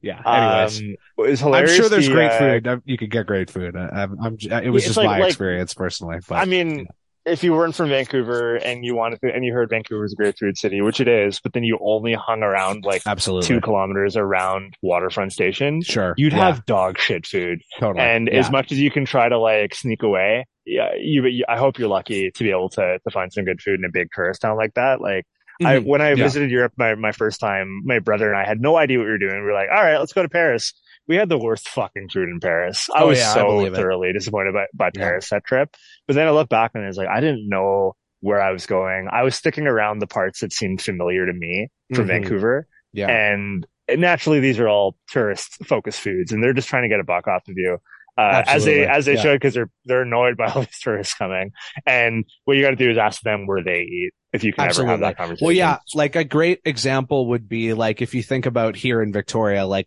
Yeah. 0.01 0.23
Anyways, 0.25 0.79
Um, 0.81 0.87
it 0.87 0.99
was 1.17 1.43
I'm 1.43 1.67
sure 1.67 1.89
there's 1.89 2.07
the, 2.07 2.13
great 2.13 2.31
uh, 2.31 2.39
food. 2.39 2.83
You 2.85 2.97
could 2.97 3.11
get 3.11 3.27
great 3.27 3.51
food. 3.51 3.75
I, 3.77 3.89
I'm, 3.89 4.17
I'm, 4.23 4.37
it 4.41 4.71
was 4.71 4.85
just 4.85 4.97
like- 4.97 5.07
my 5.07 5.19
like- 5.19 5.29
experience 5.31 5.75
personally. 5.75 6.19
But 6.29 6.37
I 6.37 6.45
mean, 6.45 6.87
if 7.27 7.43
you 7.43 7.53
weren't 7.53 7.75
from 7.75 7.89
Vancouver 7.89 8.55
and 8.57 8.85
you 8.85 8.95
wanted 8.95 9.21
to, 9.23 9.35
and 9.35 9.45
you 9.45 9.53
heard 9.53 9.71
Vancouver 9.71 10.03
was 10.03 10.13
a 10.13 10.17
great 10.17 10.39
food 10.39 10.57
city, 10.57 10.81
which 10.81 11.01
it 11.01 11.09
is, 11.09 11.41
but 11.41 11.53
then 11.53 11.65
you 11.65 11.79
only 11.83 12.15
hung 12.15 12.43
around 12.45 12.85
like 12.85 13.03
absolutely, 13.07 13.49
two 13.49 13.61
kilometers 13.61 14.17
around 14.17 14.75
Waterfront 14.83 15.33
Station, 15.33 15.83
sure, 15.83 16.15
you'd 16.17 16.33
Yeah, 16.33 16.47
have 16.47 16.65
dog 16.65 16.97
shit 16.99 17.27
food. 17.27 17.61
totally. 17.81 18.05
And 18.05 18.29
yeah. 18.33 18.39
as 18.39 18.51
much 18.53 18.71
as 18.71 18.79
you 18.79 18.91
can 18.93 19.05
try 19.05 19.29
to 19.29 19.37
like 19.39 19.75
sneak 19.75 20.05
away, 20.05 20.47
yeah, 20.69 20.91
you, 21.01 21.25
you- 21.27 21.45
I 21.49 21.57
hope 21.57 21.79
you're 21.79 21.89
lucky 21.89 22.31
to 22.31 22.45
be 22.45 22.51
able 22.51 22.69
to, 22.71 22.99
to 23.03 23.11
find 23.11 23.33
some 23.33 23.45
good 23.45 23.61
food 23.61 23.79
in 23.81 23.85
a 23.85 23.91
big 23.93 24.09
tourist 24.15 24.43
town 24.43 24.57
like 24.57 24.75
that. 24.75 25.01
Like, 25.01 25.25
I, 25.65 25.77
Mhm. 25.79 25.85
when 25.87 26.01
I 26.01 26.11
Yeah. 26.11 26.15
visited 26.25 26.51
Europe 26.51 26.73
my, 26.77 26.95
my 26.95 27.13
first 27.13 27.41
time, 27.41 27.81
my 27.85 27.99
brother 27.99 28.29
and 28.33 28.39
I 28.39 28.45
had 28.47 28.61
no 28.61 28.77
idea 28.77 28.99
what 28.99 29.07
we 29.07 29.11
were 29.11 29.19
doing. 29.19 29.35
We 29.37 29.47
were 29.47 29.53
like, 29.55 29.69
all 29.75 29.83
right, 29.83 29.99
let's 29.99 30.13
go 30.13 30.23
to 30.23 30.29
Paris. 30.29 30.73
We 31.09 31.17
had 31.17 31.29
the 31.29 31.39
worst 31.39 31.69
fucking 31.71 32.11
food 32.11 32.29
in 32.29 32.39
Paris. 32.39 32.89
I 32.95 33.03
Oh, 33.03 33.09
was 33.09 33.19
yeah, 33.19 33.31
I 33.31 33.35
so 33.35 33.61
it. 33.65 33.75
thoroughly 33.75 34.13
disappointed 34.13 34.53
by, 34.55 34.67
by 34.75 34.91
Yeah. 34.95 35.01
Paris 35.03 35.31
that 35.31 35.45
trip. 35.45 35.71
But 36.07 36.15
then 36.15 36.27
I 36.29 36.31
look 36.31 36.49
back 36.49 36.73
and 36.75 36.85
I 36.85 36.87
was 36.87 36.97
like, 36.99 37.09
I 37.09 37.21
didn't 37.21 37.49
know 37.49 37.95
where 38.21 38.41
I 38.41 38.51
was 38.53 38.67
going. 38.67 39.09
I 39.11 39.23
was 39.23 39.35
sticking 39.35 39.67
around 39.67 40.01
the 40.01 40.07
parts 40.07 40.41
that 40.41 40.53
seemed 40.53 40.83
familiar 40.83 41.25
to 41.27 41.33
me 41.33 41.69
from 41.95 42.05
Mhm. 42.05 42.09
Vancouver. 42.09 42.67
yeah, 42.93 43.09
And 43.09 43.67
naturally, 43.89 44.41
these 44.41 44.59
are 44.61 44.69
all 44.69 44.97
tourist 45.09 45.65
focused 45.67 46.01
foods 46.01 46.31
and 46.31 46.43
they're 46.43 46.53
just 46.53 46.69
trying 46.69 46.83
to 46.83 46.89
get 46.89 47.01
a 47.01 47.05
buck 47.05 47.27
off 47.27 47.43
of 47.49 47.55
you. 47.57 47.79
Uh, 48.19 48.43
as 48.49 48.65
they, 48.65 48.85
as 48.85 49.07
they 49.07 49.15
Yeah. 49.15 49.21
should, 49.21 49.37
because 49.37 49.55
they're, 49.55 49.71
they're 49.85 50.03
annoyed 50.03 50.37
by 50.37 50.51
all 50.51 50.63
these 50.63 50.81
tourists 50.83 51.15
coming. 51.15 51.53
And 51.87 52.25
what 52.47 52.57
you 52.57 52.65
got 52.65 52.71
to 52.71 52.77
do 52.77 52.91
is 52.91 52.99
ask 52.99 53.23
them 53.23 53.47
where 53.47 53.63
they 53.63 53.83
eat 53.83 54.11
if 54.33 54.43
you 54.43 54.53
can 54.53 54.69
ever 54.69 54.85
have 54.87 55.01
that 55.01 55.17
conversation. 55.17 55.47
Well, 55.47 55.55
yeah, 55.55 55.79
like 55.95 56.17
a 56.17 56.25
great 56.25 56.61
example 56.65 57.29
would 57.29 57.49
be 57.49 57.75
like 57.75 58.03
if 58.03 58.15
you 58.15 58.25
think 58.25 58.47
about 58.47 58.75
here 58.75 59.01
in 59.03 59.13
Victoria, 59.13 59.67
like 59.67 59.87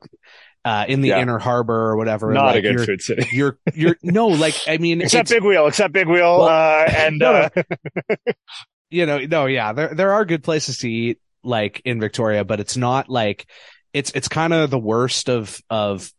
uh, 0.63 0.85
in 0.87 1.01
the 1.01 1.09
Yeah. 1.09 1.21
inner 1.21 1.39
harbor 1.39 1.73
or 1.73 1.97
whatever. 1.97 2.31
Not 2.31 2.45
like 2.45 2.55
a 2.57 2.61
good 2.61 2.73
you're, 2.75 2.85
food 2.85 3.01
city. 3.01 3.27
You're, 3.33 3.59
you're, 3.73 3.97
no, 4.03 4.27
like, 4.27 4.55
I 4.65 4.77
mean, 4.77 5.01
Except 5.01 5.27
Big 5.27 5.43
Wheel, 5.43 5.67
except 5.67 5.91
Big 5.91 6.07
Wheel, 6.07 6.39
Well, 6.39 6.47
uh, 6.47 6.85
and, 6.89 7.19
no, 7.19 7.31
uh, 7.33 7.49
you 8.89 9.05
know, 9.05 9.17
no, 9.19 9.45
yeah, 9.47 9.73
there, 9.73 9.93
there 9.93 10.13
are 10.13 10.23
good 10.23 10.43
places 10.43 10.77
to 10.79 10.89
eat 10.89 11.19
like 11.43 11.81
in 11.83 11.99
Victoria, 11.99 12.45
but 12.45 12.61
it's 12.61 12.77
not 12.77 13.09
like, 13.09 13.45
it's, 13.91 14.11
it's 14.11 14.29
kind 14.29 14.53
of 14.53 14.69
the 14.69 14.79
worst 14.79 15.29
of, 15.29 15.59
of, 15.69 16.09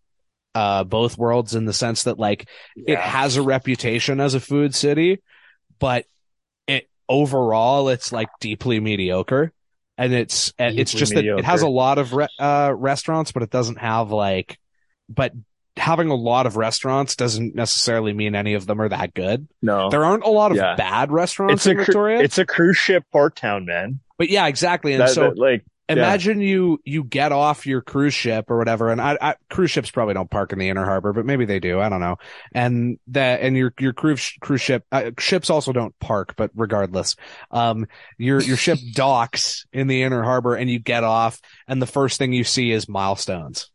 uh, 0.55 0.85
both 0.85 1.17
worlds 1.19 1.55
in 1.55 1.65
the 1.65 1.73
sense 1.73 2.05
that 2.05 2.19
like 2.19 2.49
it 2.77 2.99
has 2.99 3.37
a 3.37 3.43
reputation 3.43 4.21
as 4.21 4.35
a 4.35 4.41
food 4.41 4.75
city, 4.75 5.21
but 5.79 6.05
it 6.67 6.89
overall 7.09 7.89
it's 7.89 8.13
like 8.13 8.29
deeply 8.41 8.81
mediocre. 8.81 9.53
And 9.99 10.13
it's 10.15 10.53
and 10.59 10.79
it's 10.79 10.91
Deeply 10.93 11.01
just 11.01 11.15
that 11.15 11.25
it 11.25 11.45
has 11.45 11.63
a 11.63 11.69
lot 11.69 11.99
of 11.99 12.13
re- 12.15 12.29
uh 12.39 12.73
restaurants, 12.77 13.31
but 13.33 13.43
it 13.43 13.51
doesn't 13.51 13.77
have 13.79 14.11
like 14.11 14.59
but 15.09 15.33
having 15.77 16.09
a 16.09 16.15
lot 16.15 16.47
of 16.47 16.57
restaurants 16.57 17.15
doesn't 17.17 17.55
necessarily 17.55 18.13
mean 18.13 18.35
any 18.35 18.55
of 18.55 18.67
them 18.67 18.81
are 18.81 18.89
that 18.89 19.15
good. 19.15 19.49
no. 19.63 19.91
There 19.91 20.05
aren't 20.05 20.25
a 20.25 20.29
lot 20.31 20.51
of 20.51 20.57
Yeah. 20.57 20.75
bad 20.77 21.11
restaurants 21.13 21.55
It's 21.55 21.67
a, 21.67 21.71
in 21.71 21.77
cru- 21.77 21.85
Victoria. 21.87 22.21
it's 22.21 22.39
a 22.39 22.45
cruise 22.47 22.77
ship 22.77 23.05
port 23.13 23.37
town, 23.37 23.65
man. 23.67 24.01
but 24.19 24.29
yeah, 24.29 24.47
exactly. 24.49 24.93
And 24.93 25.03
That- 25.03 25.11
so 25.11 25.23
that, 25.31 25.39
like, 25.39 25.65
imagine 25.99 26.41
you 26.41 26.79
you 26.85 27.05
get 27.05 27.33
off 27.33 27.67
your 27.67 27.81
cruise 27.81 28.15
ship 28.15 28.51
or 28.51 28.59
whatever 28.59 28.91
and 28.91 29.01
I, 29.01 29.19
I 29.21 29.35
cruise 29.51 29.71
ships 29.71 29.91
probably 29.91 30.15
don't 30.15 30.31
park 30.31 30.53
in 30.53 30.59
the 30.59 30.69
inner 30.69 30.85
harbor 30.85 31.13
but 31.13 31.25
maybe 31.25 31.45
they 31.45 31.61
do 31.61 31.81
i 31.81 31.89
don't 31.89 32.01
know 32.01 32.17
and 32.53 32.99
that 33.09 33.41
and 33.41 33.57
your 33.57 33.73
your 33.79 33.93
cruise 33.93 34.33
cruise 34.41 34.61
ship 34.61 34.85
uh, 34.93 35.11
ships 35.19 35.51
also 35.51 35.73
don't 35.73 35.99
park 36.01 36.35
but 36.37 36.51
regardless 36.55 37.17
um 37.51 37.87
your 38.19 38.41
your 38.43 38.57
ship 38.57 38.79
docks 38.95 39.67
in 39.73 39.87
the 39.87 40.03
inner 40.03 40.23
harbor 40.23 40.55
and 40.55 40.71
you 40.71 40.79
get 40.79 41.05
off 41.05 41.41
and 41.69 41.81
the 41.81 41.87
first 41.87 42.19
thing 42.19 42.33
you 42.33 42.45
see 42.45 42.71
is 42.71 42.89
milestones 42.89 43.71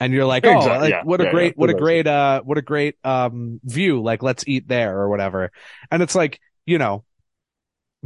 and 0.00 0.12
you're 0.12 0.24
like, 0.24 0.46
oh, 0.46 0.56
Exactly, 0.56 0.78
like, 0.78 0.90
yeah, 0.90 1.02
what 1.02 1.20
a 1.20 1.24
yeah, 1.24 1.30
great, 1.30 1.54
yeah, 1.56 1.60
what 1.60 1.70
a 1.70 1.74
great, 1.74 2.06
uh, 2.06 2.42
what 2.42 2.58
a 2.58 2.62
great, 2.62 2.96
um, 3.04 3.60
view. 3.62 4.02
Like, 4.02 4.22
let's 4.22 4.44
eat 4.46 4.66
there 4.68 4.98
or 4.98 5.08
whatever. 5.08 5.52
And 5.90 6.02
it's 6.02 6.14
like, 6.14 6.40
you 6.64 6.78
know, 6.78 7.04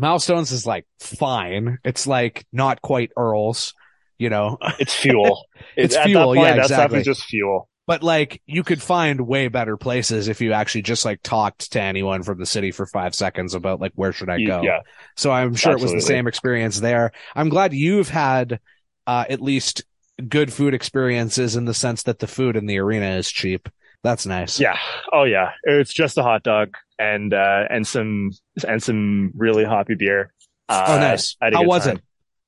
milestones 0.00 0.52
is 0.52 0.66
like 0.66 0.86
fine. 0.98 1.78
It's 1.84 2.06
like 2.06 2.46
not 2.52 2.82
quite 2.82 3.10
Earl's, 3.16 3.74
you 4.18 4.30
know, 4.30 4.58
it's 4.78 4.94
fuel. 4.94 5.44
It's 5.76 5.94
at 5.96 6.06
fuel, 6.06 6.30
That 6.30 6.36
point, 6.36 6.48
yeah, 6.48 6.56
that 6.56 6.66
stuff 6.66 6.78
exactly. 6.92 7.02
just 7.02 7.24
fuel. 7.24 7.68
but 7.86 8.02
like 8.02 8.40
you 8.46 8.62
could 8.62 8.80
find 8.82 9.20
way 9.26 9.48
better 9.48 9.76
places 9.76 10.28
if 10.28 10.40
you 10.40 10.52
actually 10.52 10.82
just 10.82 11.04
like 11.04 11.20
talked 11.22 11.72
to 11.72 11.80
anyone 11.80 12.22
from 12.22 12.38
the 12.38 12.46
city 12.46 12.70
for 12.70 12.86
five 12.86 13.14
seconds 13.14 13.54
about 13.54 13.80
like, 13.80 13.92
where 13.94 14.12
should 14.12 14.30
I 14.30 14.42
go? 14.42 14.62
Yeah. 14.62 14.80
So 15.16 15.30
I'm 15.30 15.54
sure 15.54 15.72
it 15.72 15.80
was 15.80 15.92
the 15.92 16.00
same 16.00 16.26
experience 16.26 16.80
there. 16.80 17.12
I'm 17.34 17.48
glad 17.48 17.72
you've 17.72 18.08
had, 18.08 18.60
uh, 19.06 19.24
at 19.28 19.40
least 19.40 19.82
good 20.28 20.52
food 20.52 20.74
experiences 20.74 21.56
in 21.56 21.64
the 21.64 21.74
sense 21.74 22.02
that 22.04 22.18
the 22.20 22.26
food 22.26 22.56
in 22.56 22.66
the 22.66 22.78
arena 22.78 23.16
is 23.16 23.30
cheap. 23.30 23.68
That's 24.02 24.26
nice. 24.26 24.58
Yeah. 24.60 24.78
Oh 25.12 25.24
yeah. 25.24 25.50
It's 25.64 25.92
just 25.92 26.16
a 26.18 26.22
hot 26.22 26.42
dog 26.42 26.74
and, 26.98 27.32
uh, 27.34 27.64
and 27.68 27.86
some, 27.86 28.30
and 28.66 28.82
some 28.82 29.32
really 29.36 29.64
hoppy 29.64 29.94
beer. 29.94 30.32
Uh, 30.68 30.84
Oh, 30.88 30.98
nice. 30.98 31.36
I 31.40 31.46
had 31.46 31.54
a 31.54 31.56
How 31.58 31.64
was 31.64 31.84
time. 31.84 31.96
it? 31.96 32.02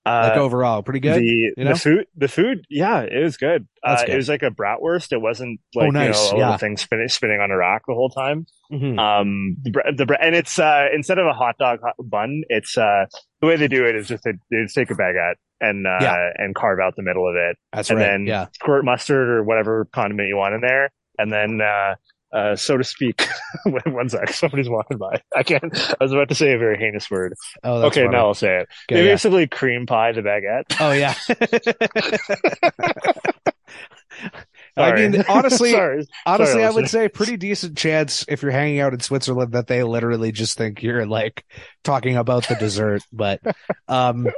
Like 0.04 0.36
Uh, 0.36 0.40
overall, 0.40 0.82
pretty 0.82 0.98
good. 0.98 1.20
the 1.20 1.24
you 1.24 1.52
know? 1.58 1.74
the 1.74 1.78
food 1.78 2.06
the 2.16 2.26
food 2.26 2.64
yeah 2.68 3.02
it 3.02 3.22
was 3.22 3.36
good. 3.36 3.68
That's 3.84 4.02
uh, 4.02 4.06
good. 4.06 4.14
it 4.14 4.16
was 4.16 4.28
like 4.28 4.42
a 4.42 4.50
bratwurst 4.50 5.12
it 5.12 5.20
wasn't 5.20 5.60
like 5.76 5.86
Oh, 5.86 5.90
nice, 5.90 6.26
you 6.26 6.32
know 6.32 6.38
yeah. 6.38 6.44
little 6.46 6.58
thing 6.58 6.76
spinning 6.76 7.06
spinning 7.06 7.40
on 7.40 7.52
a 7.52 7.56
rack 7.56 7.82
the 7.86 7.94
whole 7.94 8.08
time 8.10 8.46
Mhm. 8.72 8.98
um 8.98 9.56
the 9.62 9.70
the 9.96 10.18
and 10.20 10.34
it's 10.34 10.58
uh 10.58 10.86
instead 10.92 11.18
of 11.18 11.26
a 11.28 11.32
hot 11.32 11.56
dog 11.58 11.78
hot 11.84 11.94
bun 12.02 12.42
it's 12.48 12.76
uh 12.76 13.04
the 13.40 13.46
way 13.46 13.54
they 13.56 13.68
do 13.68 13.86
it 13.86 13.94
is 13.94 14.08
just 14.08 14.24
they, 14.24 14.32
they 14.50 14.62
just 14.64 14.74
take 14.74 14.90
a 14.90 14.94
baguette 14.94 15.34
and 15.60 15.86
uh 15.86 15.98
Yeah. 16.00 16.30
and 16.36 16.52
carve 16.52 16.80
out 16.80 16.96
the 16.96 17.04
middle 17.04 17.28
of 17.28 17.36
it 17.36 17.56
That's 17.72 17.88
and 17.90 18.00
right. 18.00 18.04
then 18.06 18.26
yeah. 18.26 18.46
squirt 18.54 18.84
mustard 18.84 19.28
or 19.28 19.44
whatever 19.44 19.84
condiment 19.92 20.26
you 20.28 20.36
want 20.36 20.54
in 20.54 20.62
there 20.62 20.90
and 21.22 21.32
then 21.32 21.60
uh 21.60 21.94
uh, 22.32 22.56
so 22.56 22.78
to 22.78 22.84
speak, 22.84 23.26
one 23.86 24.08
sec, 24.08 24.32
somebody's 24.32 24.68
walking 24.68 24.96
by. 24.96 25.20
I 25.36 25.42
can't, 25.42 25.64
I 25.64 25.96
was 26.00 26.12
about 26.12 26.30
to 26.30 26.34
say 26.34 26.54
a 26.54 26.58
very 26.58 26.78
heinous 26.78 27.10
word. 27.10 27.34
Oh, 27.62 27.80
that's 27.80 27.94
okay, 27.94 28.06
funny. 28.06 28.16
now 28.16 28.28
I'll 28.28 28.34
say 28.34 28.60
it. 28.60 28.68
Okay, 28.90 29.00
they 29.00 29.04
yeah. 29.04 29.12
basically 29.12 29.46
cream 29.46 29.86
pie 29.86 30.12
the 30.12 30.22
baguette. 30.22 30.64
Oh 30.80 30.92
yeah. 30.92 31.14
I 34.74 34.94
mean, 34.94 35.22
honestly, 35.28 35.72
Sorry. 35.72 36.06
honestly, 36.24 36.54
Sorry, 36.54 36.64
I 36.64 36.70
would 36.70 36.88
say 36.88 37.06
pretty 37.10 37.36
decent 37.36 37.76
chance 37.76 38.24
if 38.26 38.40
you're 38.40 38.50
hanging 38.50 38.80
out 38.80 38.94
in 38.94 39.00
Switzerland 39.00 39.52
that 39.52 39.66
they 39.66 39.82
literally 39.82 40.32
just 40.32 40.56
think 40.56 40.82
you're 40.82 41.04
like 41.04 41.44
talking 41.84 42.16
about 42.16 42.48
the 42.48 42.54
dessert. 42.54 43.02
But, 43.12 43.42
um, 43.88 44.28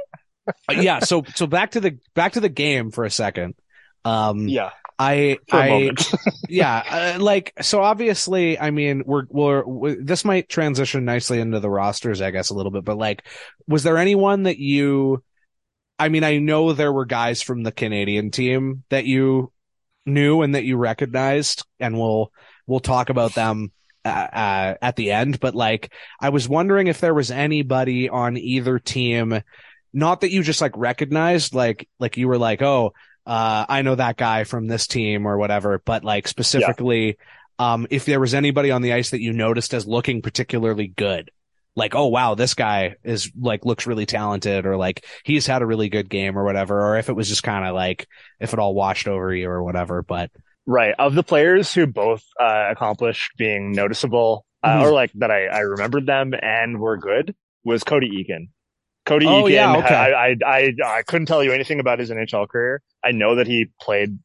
yeah. 0.69 0.99
So, 0.99 1.23
so 1.35 1.47
back 1.47 1.71
to 1.71 1.79
the 1.79 1.99
back 2.15 2.33
to 2.33 2.41
the 2.41 2.49
game 2.49 2.91
for 2.91 3.05
a 3.05 3.11
second. 3.11 3.55
Um, 4.03 4.49
Yeah, 4.49 4.71
I 4.97 5.39
I 5.51 5.91
yeah, 6.49 7.15
uh, 7.17 7.21
like 7.21 7.53
so 7.61 7.81
obviously, 7.81 8.57
I 8.57 8.71
mean, 8.71 9.03
we're, 9.05 9.23
we're 9.29 9.65
we 9.65 9.95
this 9.95 10.23
might 10.23 10.47
transition 10.47 11.05
nicely 11.05 11.39
into 11.39 11.59
the 11.59 11.69
rosters, 11.69 12.21
I 12.21 12.31
guess, 12.31 12.49
a 12.49 12.53
little 12.53 12.71
bit. 12.71 12.85
But 12.85 12.97
like, 12.97 13.25
was 13.67 13.83
there 13.83 13.97
anyone 13.97 14.43
that 14.43 14.57
you? 14.57 15.23
I 15.97 16.09
mean, 16.09 16.23
I 16.23 16.37
know 16.37 16.73
there 16.73 16.91
were 16.91 17.05
guys 17.05 17.41
from 17.41 17.63
the 17.63 17.71
Canadian 17.71 18.31
team 18.31 18.83
that 18.89 19.05
you 19.05 19.51
knew 20.05 20.41
and 20.41 20.55
that 20.55 20.65
you 20.65 20.77
recognized, 20.77 21.65
and 21.79 21.97
we'll 21.97 22.31
we'll 22.65 22.79
talk 22.79 23.09
about 23.09 23.33
them 23.33 23.71
uh, 24.05 24.07
uh, 24.07 24.75
at 24.81 24.95
the 24.95 25.11
end. 25.11 25.39
But 25.41 25.55
like, 25.55 25.93
I 26.21 26.29
was 26.29 26.47
wondering 26.47 26.87
if 26.87 27.01
there 27.01 27.13
was 27.13 27.31
anybody 27.31 28.07
on 28.07 28.37
either 28.37 28.79
team, 28.79 29.41
not 29.93 30.21
that 30.21 30.31
you 30.31 30.41
just 30.41 30.61
like 30.61 30.77
recognized, 30.77 31.53
like 31.53 31.89
like 31.99 32.15
you 32.15 32.29
were 32.29 32.37
like, 32.37 32.61
oh, 32.61 32.93
uh, 33.25 33.65
I 33.67 33.81
know 33.81 33.95
that 33.95 34.17
guy 34.17 34.43
from 34.43 34.67
this 34.67 34.87
team 34.87 35.25
or 35.25 35.37
whatever, 35.37 35.81
but 35.83 36.03
like 36.03 36.27
specifically, 36.27 37.17
um, 37.57 37.87
if 37.89 38.05
there 38.05 38.19
was 38.19 38.33
anybody 38.33 38.71
on 38.71 38.81
the 38.81 38.93
ice 38.93 39.11
that 39.11 39.21
you 39.21 39.33
noticed 39.33 39.73
as 39.73 39.87
looking 39.87 40.21
particularly 40.21 40.87
good, 40.87 41.31
like, 41.75 41.95
oh 41.95 42.07
wow, 42.07 42.35
this 42.35 42.53
guy 42.53 42.95
is 43.03 43.31
like 43.39 43.65
looks 43.65 43.87
really 43.87 44.05
talented, 44.05 44.65
or 44.65 44.77
like 44.77 45.05
he's 45.23 45.47
had 45.47 45.61
a 45.61 45.65
really 45.65 45.89
good 45.89 46.09
game 46.09 46.37
or 46.37 46.43
whatever, 46.45 46.79
or 46.81 46.97
if 46.97 47.09
it 47.09 47.13
was 47.13 47.27
just 47.27 47.43
kind 47.43 47.65
of 47.65 47.73
like 47.75 48.07
if 48.39 48.53
it 48.53 48.59
all 48.59 48.73
washed 48.75 49.07
over 49.07 49.33
you 49.33 49.49
or 49.49 49.63
whatever. 49.63 50.01
But 50.01 50.31
right. 50.65 50.95
Of 50.97 51.15
the 51.15 51.23
players 51.23 51.73
who 51.73 51.85
both 51.87 52.23
uh, 52.39 52.67
accomplished 52.71 53.31
being 53.37 53.71
noticeable, 53.71 54.45
uh, 54.63 54.77
Mhm. 54.77 54.81
or 54.83 54.91
like 54.91 55.11
that, 55.15 55.31
I, 55.31 55.45
I 55.47 55.59
remembered 55.59 56.05
them 56.05 56.33
and 56.41 56.79
were 56.79 56.97
good 56.97 57.35
was 57.63 57.83
Cody 57.83 58.09
Eakin. 58.09 58.49
Cody 59.05 59.25
Oh, 59.27 59.43
Eakin. 59.43 59.51
yeah, 59.51 59.77
okay. 59.77 59.95
I, 59.95 60.27
I 60.29 60.35
I 60.45 60.73
I 60.85 61.01
couldn't 61.03 61.27
tell 61.27 61.43
you 61.43 61.51
anything 61.51 61.79
about 61.79 61.99
his 61.99 62.09
NHL 62.09 62.47
career. 62.49 62.81
I 63.03 63.11
know 63.11 63.35
that 63.35 63.47
he 63.47 63.67
played 63.81 64.17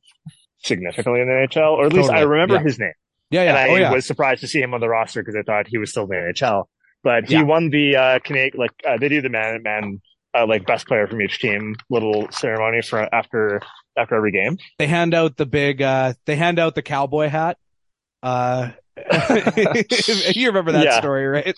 significantly 0.63 1.21
in 1.21 1.29
the 1.29 1.35
NHL, 1.35 1.73
or 1.73 1.87
at 1.87 1.93
least 1.93 2.11
I 2.11 2.21
remember 2.21 2.55
yeah. 2.57 2.63
his 2.63 2.79
name. 2.79 2.93
yeah, 3.31 3.41
and 3.43 3.57
yeah, 3.57 3.63
I 3.65 3.69
oh 3.69 3.77
yeah, 3.77 3.93
was 3.93 4.07
surprised 4.07 4.41
to 4.43 4.47
see 4.49 4.61
him 4.61 4.75
on 4.75 4.81
the 4.81 4.89
roster 4.89 5.23
because 5.23 5.37
I 5.37 5.43
thought 5.43 5.67
he 5.69 5.79
was 5.79 5.91
still 5.91 6.05
in 6.05 6.09
the 6.11 6.17
NHL. 6.35 6.65
But 7.03 7.29
he 7.29 7.43
won 7.43 7.71
the 7.71 7.97
uh, 7.97 8.19
Canadian, 8.21 8.59
like 8.61 8.73
uh, 8.87 8.99
they 8.99 9.09
do 9.09 9.23
the 9.23 9.31
man 9.31 9.63
man 9.63 10.01
uh, 10.35 10.47
like 10.47 10.67
best 10.67 10.87
player 10.87 11.07
from 11.07 11.23
each 11.23 11.39
team 11.41 11.77
little 11.89 12.29
ceremony 12.31 12.83
for 12.83 13.13
after 13.15 13.61
after 13.97 14.15
every 14.17 14.33
game. 14.33 14.59
they 14.79 14.87
hand 14.87 15.15
out 15.15 15.37
the 15.37 15.47
big, 15.47 15.81
uh, 15.83 16.13
they 16.27 16.37
hand 16.37 16.59
out 16.59 16.75
the 16.75 16.83
cowboy 16.83 17.29
hat, 17.29 17.57
uh, 18.23 18.71
you 20.35 20.47
remember 20.49 20.73
that 20.73 20.85
Yeah. 20.85 21.01
story, 21.01 21.27
right? 21.27 21.57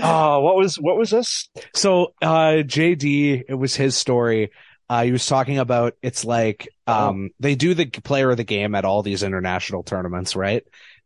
Oh, 0.00 0.40
what 0.40 0.56
was 0.56 0.76
what 0.76 0.96
was 0.96 1.10
this? 1.10 1.48
So, 1.74 2.14
uh, 2.22 2.62
JD, 2.66 3.44
it 3.48 3.54
was 3.54 3.74
his 3.74 3.96
story. 3.96 4.50
Uh, 4.88 5.04
he 5.04 5.12
was 5.12 5.26
talking 5.26 5.58
about 5.58 5.94
it's 6.02 6.24
like, 6.24 6.68
um, 6.86 7.30
they 7.40 7.54
do 7.54 7.74
the 7.74 7.86
player 7.86 8.30
of 8.30 8.36
the 8.36 8.44
game 8.44 8.74
at 8.74 8.84
all 8.84 9.02
these 9.02 9.22
international 9.22 9.82
tournaments, 9.82 10.34
right? 10.34 10.64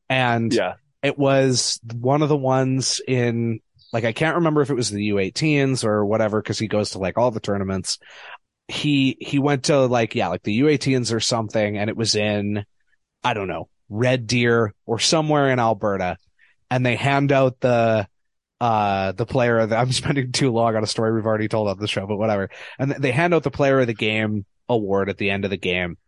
And 0.08 0.52
Yeah. 0.52 0.74
it 1.02 1.18
was 1.18 1.80
one 1.92 2.22
of 2.22 2.28
the 2.28 2.36
ones 2.36 3.00
in, 3.08 3.60
like, 3.92 4.04
I 4.04 4.12
can't 4.12 4.36
remember 4.36 4.60
if 4.62 4.70
it 4.70 4.74
was 4.74 4.90
the 4.90 5.08
U18s 5.08 5.84
or 5.84 6.04
whatever, 6.06 6.40
cause 6.42 6.58
he 6.58 6.68
goes 6.68 6.90
to 6.90 6.98
like 6.98 7.18
all 7.18 7.30
the 7.30 7.40
tournaments. 7.40 7.98
He, 8.68 9.16
he 9.20 9.38
went 9.38 9.64
to 9.64 9.86
like, 9.86 10.14
yeah, 10.14 10.28
like 10.28 10.42
the 10.42 10.60
U18s 10.60 11.12
or 11.12 11.20
something, 11.20 11.76
and 11.76 11.90
it 11.90 11.96
was 11.96 12.14
in, 12.14 12.64
I 13.24 13.34
don't 13.34 13.48
know, 13.48 13.68
Red 13.93 14.26
Deer 14.26 14.72
or 14.86 14.99
somewhere 14.99 15.51
in 15.51 15.59
Alberta. 15.59 16.16
And 16.70 16.84
they 16.86 16.97
hand 16.97 17.30
out 17.32 17.61
the, 17.61 18.09
uh, 18.61 19.12
the 19.12 19.26
player 19.26 19.59
of 19.59 19.68
the, 19.70 19.76
I'm 19.80 19.93
spending 19.93 20.32
too 20.32 20.51
long 20.51 20.74
on 20.74 20.82
a 20.82 20.86
story 20.86 21.12
we've 21.12 21.26
already 21.26 21.49
told 21.49 21.68
on 21.68 21.78
the 21.78 21.86
show, 21.86 22.07
but 22.07 22.16
whatever. 22.16 22.49
And 22.78 22.90
they 22.93 23.12
hand 23.12 23.34
out 23.34 23.43
the 23.43 23.51
player 23.51 23.80
of 23.80 23.86
the 23.86 23.95
game 23.95 24.47
award 24.68 25.11
at 25.11 25.18
the 25.18 25.30
end 25.30 25.45
of 25.45 25.51
the 25.51 25.57
game. 25.59 25.99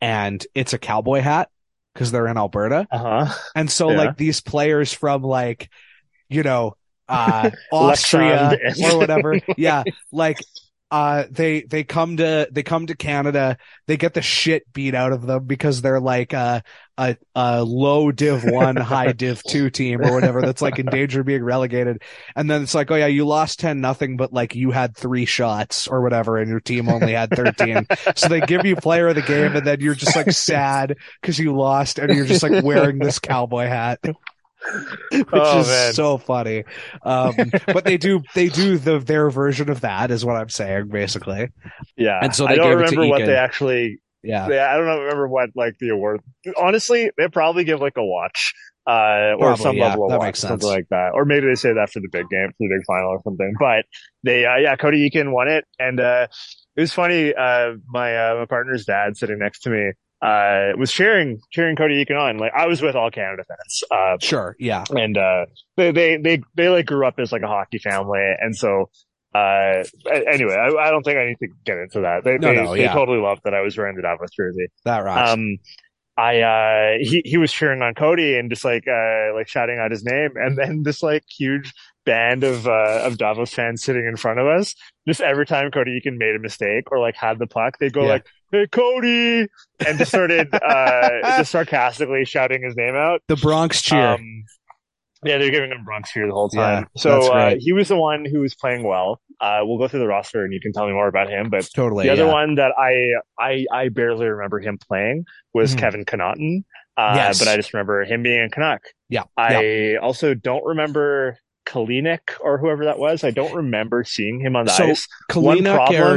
And 0.00 0.44
it's 0.54 0.72
a 0.72 0.78
cowboy 0.78 1.20
hat 1.20 1.50
because 1.94 2.12
they're 2.12 2.28
in 2.28 2.36
Alberta. 2.38 2.86
Uh 2.90 2.98
huh. 3.26 3.34
And 3.54 3.70
so 3.70 3.90
Yeah. 3.90 3.96
like 3.98 4.16
these 4.16 4.40
players 4.40 4.92
from 4.92 5.22
like, 5.22 5.68
you 6.28 6.42
know, 6.42 6.76
uh, 7.08 7.50
Austria 7.72 8.58
or 8.84 8.98
whatever. 8.98 9.38
Yeah. 9.56 9.84
Like, 10.12 10.38
uh, 10.90 11.24
they, 11.30 11.62
they 11.62 11.84
come 11.84 12.16
to, 12.18 12.48
they 12.50 12.62
come 12.62 12.86
to 12.86 12.96
Canada. 12.96 13.58
They 13.86 13.96
get 13.96 14.14
the 14.14 14.22
shit 14.22 14.72
beat 14.72 14.94
out 14.94 15.12
of 15.12 15.26
them 15.26 15.44
because 15.44 15.82
they're 15.82 16.00
like, 16.00 16.32
uh, 16.32 16.60
a, 16.98 17.16
a 17.34 17.62
low 17.62 18.10
div 18.10 18.44
one, 18.44 18.76
high 18.76 19.12
div 19.12 19.42
two 19.42 19.70
team 19.70 20.00
or 20.00 20.12
whatever 20.12 20.40
that's 20.40 20.62
like 20.62 20.78
in 20.78 20.86
danger 20.86 21.20
of 21.20 21.26
being 21.26 21.42
relegated. 21.42 22.02
And 22.34 22.50
then 22.50 22.62
it's 22.62 22.74
like, 22.74 22.90
oh 22.90 22.94
yeah, 22.94 23.06
you 23.06 23.26
lost 23.26 23.60
10 23.60 23.80
nothing, 23.80 24.16
but 24.16 24.32
like 24.32 24.54
you 24.54 24.70
had 24.70 24.96
three 24.96 25.26
shots 25.26 25.88
or 25.88 26.02
whatever 26.02 26.38
and 26.38 26.48
your 26.48 26.60
team 26.60 26.88
only 26.88 27.12
had 27.12 27.30
13. 27.30 27.86
so 28.16 28.28
they 28.28 28.40
give 28.40 28.64
you 28.64 28.76
player 28.76 29.08
of 29.08 29.14
the 29.14 29.22
game 29.22 29.54
and 29.56 29.66
then 29.66 29.80
you're 29.80 29.94
just 29.94 30.16
like 30.16 30.30
sad 30.32 30.96
because 31.20 31.38
you 31.38 31.54
lost 31.54 31.98
and 31.98 32.14
you're 32.14 32.26
just 32.26 32.42
like 32.42 32.64
wearing 32.64 32.98
this 32.98 33.18
cowboy 33.18 33.66
hat. 33.66 34.00
Which 35.12 35.26
Oh, 35.32 35.60
is 35.60 35.68
man. 35.68 35.92
so 35.92 36.18
funny. 36.18 36.64
Um, 37.02 37.34
but 37.66 37.84
they 37.84 37.96
do, 37.96 38.22
they 38.34 38.48
do 38.48 38.78
the, 38.78 38.98
their 38.98 39.30
version 39.30 39.70
of 39.70 39.80
that 39.82 40.10
is 40.10 40.24
what 40.24 40.36
I'm 40.36 40.48
saying, 40.48 40.88
basically. 40.88 41.48
Yeah. 41.96 42.18
And 42.22 42.34
so 42.34 42.46
I 42.46 42.52
they 42.52 42.56
don't 42.56 42.70
gave 42.78 42.80
it 42.80 42.90
to 42.90 42.96
remember 42.96 43.06
what 43.10 43.26
they 43.26 43.36
actually. 43.36 43.98
Yeah. 44.22 44.48
Yeah, 44.48 44.72
I 44.72 44.76
don't 44.76 44.86
remember 44.86 45.28
what 45.28 45.50
like 45.54 45.74
the 45.78 45.90
award. 45.90 46.20
Honestly, 46.56 47.10
they 47.16 47.28
probably 47.28 47.62
give 47.64 47.80
like 47.80 47.96
a 47.96 48.04
watch, 48.04 48.54
uh, 48.88 49.34
or 49.38 49.38
Probably, 49.38 49.62
some 49.62 49.76
yeah, 49.76 49.88
level 49.90 50.04
of 50.06 50.10
that 50.10 50.18
watch, 50.18 50.26
makes 50.28 50.38
sense. 50.40 50.48
something 50.50 50.68
like 50.68 50.86
that, 50.90 51.10
or 51.14 51.24
maybe 51.24 51.46
they 51.46 51.54
say 51.54 51.72
that 51.74 51.90
for 51.90 52.00
the 52.00 52.08
big 52.10 52.28
game, 52.28 52.48
for 52.48 52.54
the 52.68 52.74
big 52.76 52.84
final 52.86 53.10
or 53.10 53.20
something. 53.22 53.52
But 53.60 53.84
they, 54.24 54.44
uh, 54.44 54.56
yeah, 54.56 54.74
Cody 54.74 55.08
Eakin 55.08 55.30
won 55.32 55.46
it, 55.48 55.64
and 55.78 56.00
uh, 56.00 56.26
it 56.76 56.80
was 56.80 56.92
funny. 56.92 57.34
Uh, 57.34 57.74
my 57.86 58.16
uh, 58.16 58.34
my 58.40 58.46
partner's 58.46 58.84
dad 58.84 59.16
sitting 59.16 59.38
next 59.38 59.60
to 59.60 59.70
me, 59.70 59.92
uh, 60.22 60.72
was 60.78 60.90
cheering 60.92 61.38
cheering 61.50 61.76
Cody 61.76 62.04
Eakin 62.04 62.18
on. 62.18 62.38
Like 62.38 62.52
I 62.54 62.66
was 62.66 62.80
with 62.82 62.96
all 62.96 63.10
Canada 63.10 63.44
fans, 63.46 63.82
uh, 63.90 64.16
Sure. 64.20 64.56
Yeah. 64.58 64.84
and 64.96 65.16
uh 65.18 65.46
they 65.76 65.90
they 65.92 66.16
they 66.16 66.42
they 66.54 66.68
like 66.68 66.86
grew 66.86 67.06
up 67.06 67.18
as 67.18 67.32
like 67.32 67.42
a 67.42 67.48
hockey 67.48 67.78
family 67.78 68.32
and 68.40 68.56
so 68.56 68.88
uh 69.34 69.84
anyway 70.26 70.54
I, 70.54 70.68
I 70.86 70.90
don't 70.90 71.02
think 71.02 71.18
i 71.18 71.26
need 71.26 71.38
to 71.40 71.48
get 71.66 71.76
into 71.76 72.00
that 72.00 72.24
they 72.24 72.38
No, 72.38 72.48
they, 72.48 72.54
no, 72.62 72.72
they 72.74 72.82
yeah. 72.84 72.94
totally 72.94 73.18
loved 73.18 73.42
that 73.44 73.52
i 73.52 73.60
was 73.60 73.76
wearing 73.76 73.94
the 73.96 74.00
davos 74.02 74.30
jersey 74.34 74.68
That 74.86 75.00
rocks. 75.00 75.30
um 75.32 75.58
i 76.16 76.40
uh 76.40 76.92
he 77.00 77.20
he 77.26 77.36
was 77.36 77.52
cheering 77.52 77.82
on 77.82 77.92
cody 77.94 78.38
and 78.38 78.48
just 78.48 78.64
like 78.64 78.84
uh 78.88 79.34
like 79.34 79.46
shouting 79.48 79.78
out 79.78 79.90
his 79.90 80.04
name 80.04 80.30
and 80.36 80.56
then 80.56 80.84
this 80.84 81.02
like 81.02 81.24
huge 81.28 81.74
band 82.06 82.44
of 82.44 82.66
uh 82.66 83.00
of 83.04 83.18
davos 83.18 83.52
fans 83.52 83.82
sitting 83.82 84.06
in 84.06 84.16
front 84.16 84.38
of 84.38 84.46
us 84.46 84.74
just 85.06 85.20
every 85.20 85.44
time 85.44 85.70
cody 85.70 86.00
Eakin 86.00 86.16
made 86.16 86.34
a 86.34 86.38
mistake 86.38 86.90
or 86.92 86.98
like 87.00 87.16
had 87.16 87.38
the 87.38 87.46
puck 87.46 87.76
they'd 87.78 87.92
go 87.92 88.02
Yeah. 88.04 88.08
like 88.08 88.26
hey 88.52 88.66
cody 88.70 89.48
and 89.86 89.98
just 89.98 90.10
started 90.12 90.48
uh 90.54 91.10
just 91.36 91.50
sarcastically 91.50 92.24
shouting 92.24 92.62
his 92.62 92.76
name 92.76 92.94
out 92.94 93.20
the 93.28 93.36
Bronx 93.36 93.82
cheer. 93.82 94.00
um, 94.14 94.44
yeah, 95.24 95.38
they're 95.38 95.50
giving 95.50 95.70
him 95.72 95.82
Bronx 95.84 96.12
cheer 96.12 96.26
the 96.26 96.32
whole 96.32 96.48
time. 96.48 96.86
that's 96.94 97.02
so 97.02 97.32
uh, 97.32 97.56
he 97.58 97.72
was 97.72 97.88
the 97.88 97.96
one 97.96 98.24
who 98.24 98.40
was 98.40 98.54
playing 98.54 98.84
well. 98.86 99.18
Uh, 99.40 99.60
we'll 99.62 99.78
go 99.78 99.88
through 99.88 99.98
the 100.00 100.06
roster 100.06 100.44
and 100.44 100.52
you 100.52 100.60
can 100.60 100.72
tell 100.72 100.86
me 100.86 100.92
more 100.92 101.08
about 101.08 101.28
him. 101.28 101.48
But 101.50 101.66
totally. 101.74 102.04
the 102.06 102.12
other 102.12 102.26
yeah. 102.26 102.32
one 102.32 102.54
that 102.56 102.72
I 102.78 103.12
I 103.42 103.64
I 103.72 103.88
barely 103.88 104.26
remember 104.26 104.60
him 104.60 104.78
playing 104.86 105.24
was 105.52 105.74
Mhm. 105.74 105.78
Kevin 105.78 106.04
Connauton. 106.04 106.64
Uh, 106.96 107.14
Yes. 107.16 107.38
but 107.40 107.48
I 107.48 107.56
just 107.56 107.72
remember 107.74 108.04
him 108.04 108.22
being 108.22 108.40
a 108.42 108.48
Canuck. 108.50 108.82
Yeah. 109.08 109.24
I 109.36 109.96
also 110.00 110.34
don't 110.34 110.64
remember 110.64 111.38
Kalinik 111.66 112.20
or 112.40 112.58
whoever 112.58 112.84
that 112.86 112.98
was. 112.98 113.24
I 113.24 113.30
don't 113.32 113.54
remember 113.54 114.04
seeing 114.04 114.40
him 114.40 114.56
on 114.56 114.66
the 114.66 114.70
So, 114.72 114.84
ice. 114.86 115.06
Or 115.34 115.42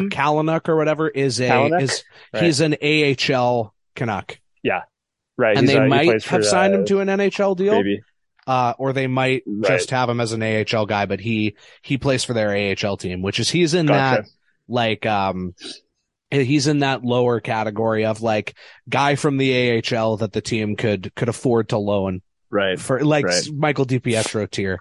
Kalynuk 0.09 0.69
or 0.69 0.75
whatever 0.77 1.09
is 1.09 1.41
a 1.41 1.65
is 1.81 2.03
Right. 2.33 2.43
he's 2.43 2.61
an 2.61 2.75
AHL 2.81 3.73
Canuck, 3.95 4.39
Yeah, 4.63 4.83
Right. 5.37 5.57
and 5.57 5.67
he's, 5.67 5.75
they 5.75 5.79
uh, 5.79 5.83
he 5.83 5.89
might 5.89 6.23
have 6.25 6.45
signed 6.45 6.73
him 6.75 6.85
to 6.85 6.99
an 7.01 7.07
NHL 7.09 7.55
deal, 7.57 7.73
Maybe. 7.73 8.01
uh, 8.47 8.73
or 8.77 8.93
they 8.93 9.07
might 9.07 9.43
Right. 9.45 9.67
just 9.71 9.89
have 9.91 10.09
him 10.09 10.21
as 10.21 10.31
an 10.31 10.41
AHL 10.43 10.85
guy. 10.85 11.05
But 11.05 11.19
he 11.19 11.55
he 11.81 11.97
plays 11.97 12.23
for 12.23 12.33
their 12.33 12.51
AHL 12.55 12.95
team, 12.97 13.21
which 13.21 13.39
is 13.39 13.49
he's 13.49 13.73
in 13.73 13.87
Gotcha. 13.87 14.21
that 14.21 14.29
like 14.67 15.05
um 15.05 15.55
he's 16.31 16.67
in 16.67 16.79
that 16.79 17.03
lower 17.03 17.39
category 17.39 18.05
of 18.05 18.21
like 18.21 18.53
guy 18.87 19.15
from 19.15 19.37
the 19.37 19.81
AHL 19.81 20.17
that 20.17 20.31
the 20.31 20.41
team 20.41 20.75
could 20.75 21.13
could 21.15 21.27
afford 21.29 21.69
to 21.69 21.77
loan 21.79 22.21
Right. 22.51 22.79
for 22.79 23.03
like 23.03 23.25
Right. 23.25 23.49
Michael 23.51 23.85
DiPietro 23.85 24.49
tier, 24.49 24.79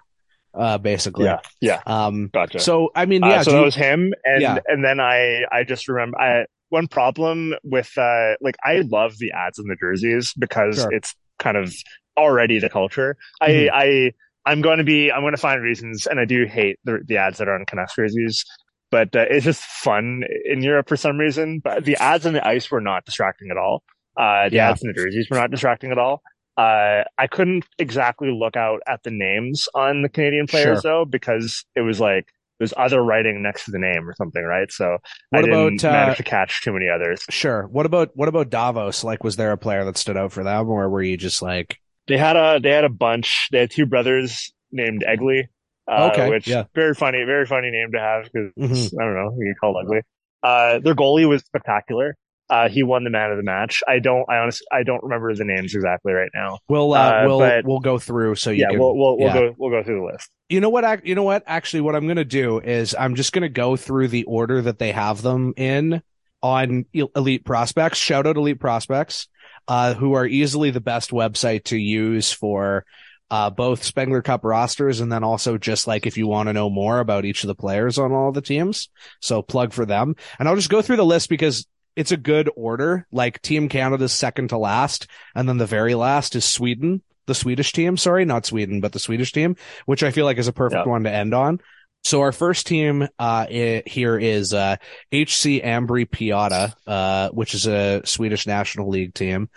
uh, 0.53 0.77
basically. 0.77 1.25
Yeah. 1.25 1.39
Yeah. 1.61 1.81
Um. 1.85 2.29
Gotcha. 2.33 2.59
So 2.59 2.89
I 2.95 3.05
mean, 3.05 3.23
Uh, 3.23 3.27
yeah. 3.29 3.41
so 3.41 3.51
do 3.51 3.55
that 3.55 3.59
you- 3.59 3.65
was 3.65 3.75
him, 3.75 4.13
and 4.25 4.41
Yeah. 4.41 4.59
and 4.67 4.83
then 4.83 4.99
I 4.99 5.43
I 5.51 5.63
just 5.63 5.87
remember 5.87 6.19
I 6.19 6.45
one 6.69 6.87
problem 6.87 7.55
with 7.63 7.91
uh 7.97 8.35
like 8.41 8.55
I 8.63 8.83
love 8.89 9.17
the 9.19 9.31
ads 9.31 9.57
in 9.59 9.65
the 9.67 9.75
jerseys 9.79 10.33
because 10.37 10.77
Sure. 10.77 10.91
it's 10.93 11.15
kind 11.39 11.57
of 11.57 11.73
already 12.17 12.59
the 12.59 12.69
culture. 12.69 13.15
Mhm. 13.41 13.69
I 13.71 13.85
I 13.85 14.11
I'm 14.45 14.61
going 14.61 14.77
to 14.79 14.83
be 14.83 15.11
I'm 15.11 15.21
going 15.21 15.33
to 15.35 15.37
find 15.41 15.61
reasons, 15.61 16.07
and 16.07 16.19
I 16.19 16.25
do 16.25 16.45
hate 16.45 16.77
the 16.83 16.99
the 17.05 17.17
ads 17.17 17.37
that 17.39 17.47
are 17.47 17.55
on 17.55 17.65
Canucks 17.65 17.95
jerseys. 17.95 18.43
But 18.91 19.15
uh, 19.15 19.25
it's 19.29 19.45
just 19.45 19.61
fun 19.63 20.23
in 20.45 20.63
Europe 20.63 20.89
for 20.89 20.97
some 20.97 21.17
reason. 21.19 21.59
But 21.63 21.85
the 21.85 21.95
ads 21.97 22.25
on 22.25 22.33
the 22.33 22.47
ice 22.47 22.71
were 22.71 22.81
not 22.81 23.05
distracting 23.05 23.51
at 23.51 23.57
all. 23.57 23.83
Uh, 24.17 24.49
the 24.49 24.55
Yeah. 24.55 24.71
ads 24.71 24.81
in 24.81 24.87
the 24.87 24.93
jerseys 24.95 25.27
were 25.29 25.37
not 25.37 25.51
distracting 25.51 25.91
at 25.91 25.99
all. 25.99 26.23
Uh, 26.59 27.03
I 27.17 27.27
couldn't 27.27 27.65
exactly 27.77 28.31
look 28.31 28.57
out 28.57 28.81
at 28.87 29.03
the 29.03 29.11
names 29.11 29.67
on 29.73 30.01
the 30.01 30.09
Canadian 30.09 30.47
players 30.47 30.81
Sure. 30.81 30.91
though, 30.91 31.05
because 31.05 31.63
it 31.75 31.81
was 31.81 31.99
like 31.99 32.27
there's 32.57 32.73
other 32.75 33.01
writing 33.01 33.41
next 33.41 33.63
to 33.65 33.71
the 33.71 33.79
name 33.79 34.09
or 34.09 34.13
something, 34.15 34.43
right? 34.43 34.69
So 34.69 34.97
What 35.29 35.39
I 35.39 35.41
didn't 35.43 35.79
about, 35.81 35.89
uh, 35.89 35.91
manage 35.93 36.17
to 36.17 36.23
catch 36.23 36.61
too 36.61 36.73
many 36.73 36.89
others. 36.89 37.23
Sure. 37.29 37.65
What 37.67 37.85
about 37.85 38.09
what 38.15 38.27
about 38.27 38.49
Davos? 38.49 39.03
Like, 39.05 39.23
was 39.23 39.37
there 39.37 39.53
a 39.53 39.57
player 39.57 39.85
that 39.85 39.97
stood 39.97 40.17
out 40.17 40.33
for 40.33 40.43
them, 40.43 40.67
or 40.69 40.89
were 40.89 41.01
you 41.01 41.15
just 41.15 41.41
like, 41.41 41.77
They 42.07 42.17
had 42.17 42.35
a 42.35 42.59
they 42.61 42.71
had 42.71 42.83
a 42.83 42.89
bunch. 42.89 43.47
They 43.51 43.59
had 43.59 43.71
two 43.71 43.85
brothers 43.85 44.51
named 44.71 45.03
Egley, 45.07 45.47
uh, 45.89 46.09
Okay, 46.11 46.29
which 46.29 46.47
yeah. 46.47 46.65
very 46.75 46.93
funny, 46.93 47.23
very 47.23 47.45
funny 47.45 47.71
name 47.71 47.91
to 47.93 47.99
have 47.99 48.23
because 48.25 48.51
Mhm. 48.91 48.99
I 49.01 49.05
don't 49.05 49.15
know, 49.15 49.35
you 49.39 49.55
call 49.61 49.73
called 49.73 49.85
Ugly. 49.85 50.01
Uh, 50.43 50.79
their 50.79 50.95
goalie 50.95 51.27
was 51.29 51.41
spectacular. 51.45 52.15
Uh, 52.49 52.67
he 52.67 52.81
won 52.83 53.03
the 53.03 53.09
man 53.11 53.29
of 53.31 53.37
the 53.37 53.43
match. 53.43 53.83
I 53.87 53.99
don't, 53.99 54.25
I 54.29 54.37
honestly, 54.37 54.65
I 54.71 54.81
don't 54.83 55.03
remember 55.03 55.33
the 55.35 55.45
names 55.45 55.75
exactly 55.75 56.13
right 56.13 56.31
now. 56.33 56.57
we'll 56.67 56.93
uh, 56.93 56.97
Uh, 56.97 57.23
we'll 57.27 57.39
but- 57.39 57.65
we'll 57.65 57.79
go 57.79 57.99
through 57.99 58.35
so 58.35 58.49
you 58.49 58.61
yeah, 58.61 58.69
can. 58.69 58.79
we'll 58.79 58.95
we'll 58.97 59.17
we'll 59.17 59.33
go 59.33 59.55
we'll 59.57 59.69
go 59.71 59.83
through 59.83 59.99
the 59.99 60.05
list. 60.11 60.29
You 60.49 60.59
know 60.59 60.69
what? 60.69 61.05
You 61.05 61.13
know 61.13 61.23
what? 61.23 61.43
Actually, 61.45 61.81
what 61.81 61.95
I'm 61.95 62.05
going 62.05 62.17
to 62.17 62.25
do 62.25 62.59
is 62.59 62.95
I'm 62.97 63.13
just 63.15 63.33
going 63.33 63.43
to 63.43 63.49
go 63.49 63.75
through 63.75 64.07
the 64.07 64.23
order 64.23 64.61
that 64.63 64.79
they 64.79 64.91
have 64.91 65.21
them 65.21 65.53
in 65.57 66.01
on 66.41 66.85
Elite 66.93 67.45
Prospects. 67.45 67.99
Shout 67.99 68.25
out 68.25 68.35
Elite 68.37 68.59
Prospects, 68.59 69.27
uh, 69.67 69.93
who 69.93 70.13
are 70.13 70.25
easily 70.25 70.71
the 70.71 70.81
best 70.81 71.11
website 71.11 71.65
to 71.65 71.77
use 71.77 72.31
for 72.31 72.83
uh, 73.29 73.51
both 73.51 73.83
Spengler 73.83 74.23
Cup 74.23 74.43
rosters 74.43 75.01
and 75.01 75.11
then 75.11 75.23
also 75.23 75.59
just 75.59 75.85
like 75.85 76.07
if 76.07 76.17
you 76.17 76.25
want 76.25 76.47
to 76.49 76.53
know 76.53 76.67
more 76.69 76.99
about 76.99 77.25
each 77.25 77.43
of 77.43 77.47
the 77.47 77.53
players 77.53 77.99
on 77.99 78.11
all 78.11 78.31
the 78.31 78.41
teams. 78.41 78.89
So 79.19 79.43
plug 79.43 79.71
for 79.71 79.85
them. 79.85 80.15
And 80.39 80.49
I'll 80.49 80.55
just 80.55 80.71
go 80.71 80.81
through 80.81 80.95
the 80.95 81.05
list 81.05 81.29
because 81.29 81.67
it's 81.99 82.11
a 82.11 82.17
good 82.17 82.49
order. 82.55 83.05
Like 83.11 83.41
Team 83.41 83.67
Canada's 83.69 84.13
second 84.13 84.49
to 84.49 84.57
last, 84.57 85.07
and 85.35 85.47
then 85.47 85.57
the 85.57 85.65
very 85.65 85.95
last 85.95 86.35
is 86.35 86.45
Sweden, 86.45 87.01
the 87.27 87.35
Swedish 87.35 87.73
team. 87.73 87.97
Sorry, 87.97 88.25
not 88.25 88.45
Sweden, 88.45 88.79
but 88.81 88.91
the 88.93 88.99
Swedish 88.99 89.31
team, 89.33 89.55
which 89.85 90.01
I 90.03 90.11
feel 90.11 90.25
like 90.25 90.37
is 90.37 90.47
a 90.47 90.53
perfect 90.53 90.85
Yeah. 90.85 90.91
one 90.91 91.03
to 91.03 91.11
end 91.11 91.33
on. 91.33 91.59
So 92.03 92.21
our 92.21 92.31
first 92.31 92.65
team 92.67 93.03
uh 93.19 93.45
i- 93.49 93.83
here 93.85 94.17
is 94.17 94.53
uh 94.53 94.77
HC 95.11 95.61
Ambri 95.61 96.05
Piotta, 96.09 96.73
uh 96.87 97.29
which 97.31 97.53
is 97.53 97.67
a 97.67 98.01
Swedish 98.05 98.47
National 98.47 98.89
League 98.89 99.13
team 99.13 99.49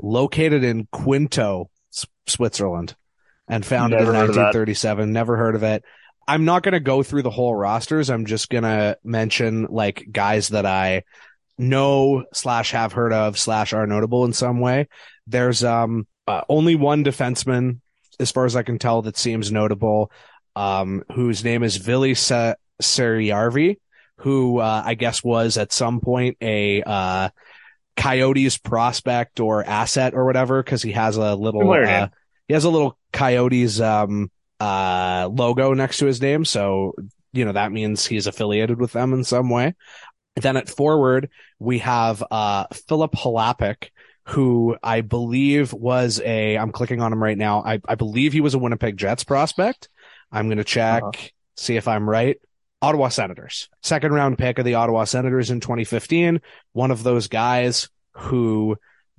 located 0.00 0.62
in 0.64 0.86
Quinto, 0.92 1.70
S- 1.92 2.06
Switzerland 2.26 2.94
and 3.48 3.66
founded 3.66 3.98
Never 3.98 4.12
in 4.12 4.16
heard 4.16 4.28
of 4.30 4.34
that. 4.36 4.54
1937. 4.54 5.12
Never 5.12 5.36
heard 5.36 5.56
of 5.56 5.62
it. 5.64 5.82
I'm 6.28 6.44
not 6.44 6.62
going 6.62 6.74
to 6.74 6.80
go 6.80 7.02
through 7.02 7.22
the 7.22 7.30
whole 7.30 7.54
rosters. 7.54 8.10
I'm 8.10 8.26
just 8.26 8.50
going 8.50 8.64
to 8.64 8.98
mention 9.02 9.66
like 9.70 10.06
guys 10.12 10.48
that 10.50 10.66
I 10.66 11.02
know 11.58 12.24
slash 12.32 12.70
have 12.70 12.92
heard 12.92 13.12
of 13.12 13.38
slash 13.38 13.72
are 13.72 13.86
notable 13.86 14.24
in 14.24 14.32
some 14.32 14.60
way. 14.60 14.88
There's 15.26 15.64
um 15.64 16.06
uh, 16.26 16.42
only 16.48 16.76
one 16.76 17.04
defenseman 17.04 17.80
as 18.20 18.30
far 18.30 18.44
as 18.44 18.56
I 18.56 18.62
can 18.62 18.78
tell, 18.78 19.02
that 19.02 19.16
seems 19.16 19.52
notable. 19.52 20.10
Um, 20.56 21.04
whose 21.12 21.44
name 21.44 21.62
is 21.62 21.76
Vili 21.76 22.14
Saarijärvi, 22.14 23.78
who 24.16 24.58
uh, 24.58 24.82
I 24.84 24.94
guess 24.94 25.22
was 25.22 25.56
at 25.56 25.72
some 25.72 26.00
point 26.00 26.36
a 26.40 26.82
uh, 26.82 27.28
Coyotes 27.96 28.58
prospect 28.58 29.38
or 29.38 29.64
asset 29.64 30.14
or 30.14 30.24
whatever, 30.24 30.60
because 30.60 30.82
he 30.82 30.92
has 30.92 31.16
a 31.16 31.36
little 31.36 31.62
uh, 32.04 32.08
he 32.48 32.54
has 32.54 32.64
a 32.64 32.70
little 32.70 32.98
Coyotes 33.12 33.80
um, 33.80 34.32
uh, 34.58 35.28
logo 35.30 35.74
next 35.74 35.98
to 35.98 36.06
his 36.06 36.20
name, 36.20 36.44
so 36.44 36.94
you 37.32 37.44
know 37.44 37.52
that 37.52 37.70
means 37.70 38.04
he's 38.04 38.26
affiliated 38.26 38.80
with 38.80 38.92
them 38.92 39.12
in 39.12 39.22
some 39.22 39.50
way. 39.50 39.76
Then 40.40 40.56
at 40.56 40.68
forward 40.68 41.30
we 41.58 41.78
have 41.78 42.22
uh, 42.30 42.66
Filip 42.72 43.12
Chlapik, 43.12 43.90
who 44.24 44.76
I 44.82 45.00
believe 45.00 45.72
was 45.72 46.20
a 46.24 46.58
I'm 46.58 46.72
clicking 46.72 47.00
on 47.00 47.12
him 47.12 47.22
right 47.22 47.38
now. 47.38 47.62
I, 47.64 47.80
I 47.88 47.94
believe 47.94 48.32
he 48.32 48.40
was 48.40 48.54
a 48.54 48.58
Winnipeg 48.58 48.96
Jets 48.96 49.24
prospect. 49.24 49.88
I'm 50.30 50.48
going 50.48 50.58
to 50.58 50.64
check, 50.64 51.02
uh-huh. 51.02 51.28
see 51.56 51.76
if 51.76 51.88
I'm 51.88 52.08
right. 52.08 52.38
Ottawa 52.80 53.08
Senators, 53.08 53.68
second 53.82 54.12
round 54.12 54.38
pick 54.38 54.58
of 54.58 54.64
the 54.64 54.74
Ottawa 54.74 55.04
Senators 55.04 55.50
in 55.50 55.60
2015. 55.60 56.40
One 56.72 56.90
of 56.90 57.02
those 57.02 57.26
guys 57.26 57.88
who 58.12 58.76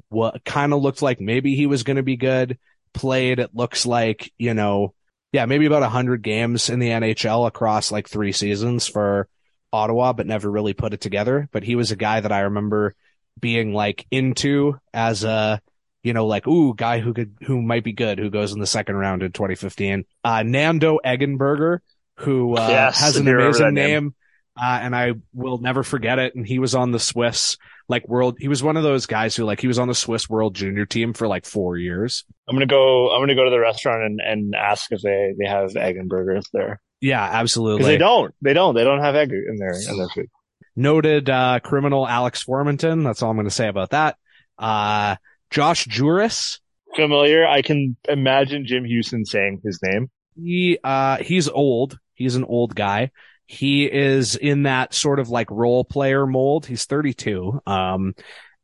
what 0.10 0.44
kind 0.44 0.74
of 0.74 0.82
looked 0.82 1.02
like 1.02 1.20
maybe 1.20 1.56
he 1.56 1.66
was 1.66 1.84
going 1.84 1.98
to 1.98 2.04
be 2.04 2.16
good. 2.16 2.58
Played, 2.94 3.40
it 3.40 3.54
looks 3.54 3.86
like, 3.86 4.32
you 4.38 4.54
know, 4.54 4.94
yeah, 5.32 5.46
maybe 5.46 5.66
about 5.66 5.82
100 5.82 6.24
games 6.24 6.70
in 6.70 6.80
the 6.80 6.90
NHL 6.90 7.48
across 7.48 7.92
like 7.92 8.08
three 8.08 8.32
seasons 8.32 8.88
for 8.88 9.28
Ottawa, 9.72 10.14
but 10.14 10.28
never 10.28 10.50
really 10.50 10.74
put 10.74 10.94
it 10.94 11.02
together. 11.02 11.48
But 11.52 11.64
he 11.64 11.76
was 11.76 11.92
a 11.92 11.96
guy 11.96 12.20
that 12.20 12.32
I 12.32 12.42
remember 12.42 12.96
being 13.40 13.74
like 13.74 14.06
into 14.12 14.80
as 14.94 15.24
a, 15.24 15.62
you 16.04 16.14
know, 16.14 16.26
like, 16.26 16.48
ooh, 16.48 16.74
guy 16.74 17.00
who 17.00 17.14
could, 17.14 17.36
who 17.42 17.62
might 17.62 17.84
be 17.84 17.94
good, 17.94 18.20
who 18.20 18.30
goes 18.30 18.54
in 18.54 18.60
the 18.60 18.68
second 18.68 18.96
round 18.96 19.24
in 19.24 19.32
2015. 19.32 20.06
Uh, 20.24 20.44
Nando 20.44 21.00
Eggenberger, 21.06 21.80
who, 22.16 22.56
uh, 22.56 22.68
yes, 22.68 23.00
has 23.00 23.18
an 23.18 23.28
amazing 23.28 23.74
name. 23.74 24.04
name. 24.04 24.16
Uh, 24.62 24.80
and 24.82 24.96
I 24.96 25.14
will 25.34 25.58
never 25.60 25.84
forget 25.84 26.20
it. 26.20 26.36
And 26.36 26.46
he 26.46 26.60
was 26.60 26.76
on 26.76 26.92
the 26.92 27.00
Swiss 27.00 27.58
like 27.90 28.08
world. 28.08 28.38
He 28.40 28.48
was 28.48 28.62
one 28.62 28.78
of 28.78 28.84
those 28.84 29.06
guys 29.06 29.36
who 29.36 29.44
like 29.44 29.62
he 29.62 29.68
was 29.68 29.80
on 29.80 29.88
the 29.88 29.96
Swiss 29.96 30.30
World 30.30 30.54
Junior 30.56 30.86
team 30.86 31.14
for 31.14 31.28
like 31.28 31.46
four 31.46 31.78
years. 31.78 32.24
I'm 32.48 32.56
gonna 32.56 32.66
go. 32.66 33.12
I'm 33.12 33.22
gonna 33.22 33.36
go 33.36 33.46
to 33.46 33.50
the 33.50 33.60
restaurant 33.60 34.04
and, 34.04 34.20
and 34.22 34.56
ask 34.56 34.92
if 34.92 35.02
they 35.02 35.34
they 35.38 35.48
have 35.50 35.76
egg 35.76 35.98
and 35.98 36.08
burgers 36.08 36.46
there. 36.54 36.82
Yeah, 37.02 37.24
absolutely. 37.24 37.86
They 37.86 37.98
don't. 37.98 38.34
They 38.42 38.54
don't. 38.54 38.76
They 38.76 38.84
don't 38.84 39.00
have 39.00 39.16
egg 39.16 39.32
in 39.32 39.58
their 39.58 39.74
in 39.74 39.98
their 39.98 40.10
food. 40.14 40.30
Noted 40.76 41.30
uh, 41.30 41.60
criminal 41.62 42.08
Alex 42.08 42.44
Formenton. 42.44 43.04
That's 43.04 43.22
all 43.22 43.32
I'm 43.32 43.38
going 43.38 43.48
to 43.48 43.52
say 43.52 43.68
about 43.68 43.92
that. 43.92 44.18
Uh, 44.58 45.16
Josh 45.50 45.88
Jooris. 45.88 46.60
Familiar. 46.96 47.46
I 47.46 47.62
can 47.62 47.96
imagine 48.08 48.66
Jim 48.66 48.84
Hughson 48.84 49.26
saying 49.26 49.62
his 49.64 49.80
name. 49.84 50.10
He 50.36 50.80
uh, 50.84 51.18
he's 51.18 51.50
old. 51.50 51.98
He's 52.14 52.36
an 52.36 52.44
old 52.46 52.76
guy. 52.76 53.12
He 53.46 53.86
is 53.86 54.36
in 54.36 54.64
that 54.64 54.94
sort 54.94 55.20
of 55.20 55.30
like 55.30 55.50
role 55.50 55.84
player 55.84 56.28
mold. 56.28 56.66
He's 56.66 56.86
32. 56.86 57.62
Um, 57.66 58.14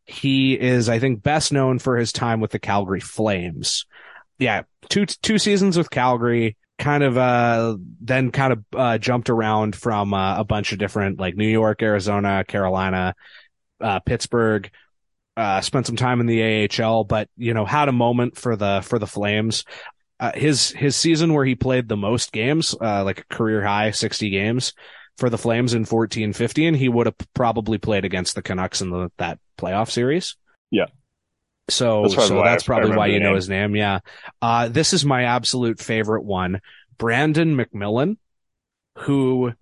he 0.05 0.53
is, 0.53 0.89
I 0.89 0.99
think, 0.99 1.23
best 1.23 1.51
known 1.51 1.79
for 1.79 1.97
his 1.97 2.11
time 2.11 2.39
with 2.39 2.51
the 2.51 2.59
Calgary 2.59 2.99
Flames. 2.99 3.85
Yeah, 4.37 4.63
two 4.89 5.05
two 5.05 5.39
seasons 5.39 5.77
with 5.77 5.89
Calgary. 5.89 6.57
Kind 6.77 7.03
of, 7.03 7.17
uh, 7.17 7.77
then 8.01 8.31
kind 8.31 8.53
of 8.53 8.63
uh, 8.75 8.97
jumped 8.97 9.29
around 9.29 9.75
from 9.75 10.13
uh, 10.13 10.39
a 10.39 10.43
bunch 10.43 10.73
of 10.73 10.79
different 10.79 11.19
like 11.19 11.35
New 11.35 11.47
York, 11.47 11.81
Arizona, 11.81 12.43
Carolina, 12.45 13.15
uh, 13.81 13.99
Pittsburgh. 13.99 14.69
Uh, 15.37 15.59
spent 15.59 15.85
some 15.85 15.97
time 15.97 16.21
in 16.21 16.27
the 16.27 16.69
AHL, 16.81 17.03
but 17.03 17.29
you 17.35 17.53
know 17.53 17.65
had 17.65 17.89
a 17.89 17.93
moment 17.93 18.37
for 18.37 18.55
the 18.55 18.81
for 18.85 18.99
the 18.99 19.07
Flames 19.07 19.65
uh, 20.19 20.31
his 20.33 20.71
his 20.71 20.95
season 20.95 21.33
where 21.33 21.45
he 21.45 21.55
played 21.55 21.87
the 21.87 21.97
most 21.97 22.31
games, 22.31 22.75
uh, 22.79 23.03
like 23.03 23.27
career 23.29 23.65
high 23.65 23.91
60 23.91 24.29
games 24.29 24.73
for 25.17 25.29
the 25.29 25.37
Flames 25.37 25.73
in 25.73 25.85
14 25.85 26.33
15, 26.33 26.73
he 26.73 26.89
would 26.89 27.05
have 27.05 27.15
probably 27.33 27.77
played 27.77 28.05
against 28.05 28.35
the 28.35 28.41
Canucks 28.41 28.81
in 28.81 28.89
the, 28.89 29.11
that 29.17 29.39
playoff 29.57 29.89
series. 29.89 30.35
Yeah. 30.71 30.85
So 31.69 32.03
that's 32.03 32.27
so 32.27 32.43
that's 32.43 32.63
probably 32.63 32.95
why 32.95 33.07
you 33.07 33.19
know 33.19 33.35
his 33.35 33.49
name. 33.49 33.75
Yeah. 33.75 33.99
Uh, 34.41 34.67
this 34.67 34.93
is 34.93 35.03
my 35.03 35.23
absolute 35.23 35.79
favorite 35.79 36.23
one. 36.23 36.61
Brandon 36.97 37.55
McMillan, 37.55 38.17
who 38.99 39.53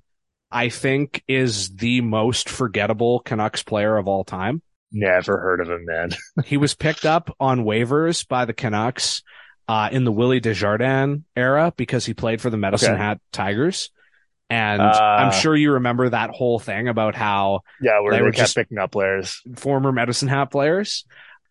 I 0.51 0.69
think 0.69 1.23
is 1.27 1.75
the 1.75 2.01
most 2.01 2.49
forgettable 2.49 3.19
Canucks 3.19 3.63
player 3.63 3.97
of 3.97 4.07
all 4.07 4.23
time. 4.23 4.61
Never 4.91 5.39
heard 5.39 5.61
of 5.61 5.69
him, 5.69 5.85
man. 5.85 6.09
he 6.45 6.57
was 6.57 6.75
picked 6.75 7.05
up 7.05 7.35
on 7.39 7.63
waivers 7.63 8.27
by 8.27 8.45
the 8.45 8.53
Canucks 8.53 9.23
uh, 9.67 9.89
in 9.91 10.03
the 10.03 10.11
Willie 10.11 10.39
Desjardins 10.39 11.23
era 11.35 11.73
because 11.75 12.05
he 12.05 12.13
played 12.13 12.41
for 12.41 12.49
the 12.49 12.57
Medicine 12.57 12.93
okay. 12.93 13.01
Hat 13.01 13.21
Tigers. 13.31 13.89
And 14.49 14.81
uh, 14.81 14.99
I'm 15.01 15.31
sure 15.31 15.55
you 15.55 15.71
remember 15.73 16.09
that 16.09 16.29
whole 16.29 16.59
thing 16.59 16.87
about 16.87 17.15
how 17.15 17.61
yeah, 17.81 17.99
where 18.01 18.13
they, 18.13 18.21
were 18.21 18.29
just 18.29 18.55
picking 18.55 18.77
up 18.77 18.91
players, 18.91 19.41
former 19.55 19.91
Medicine 19.91 20.27
Hat 20.27 20.51
players. 20.51 21.05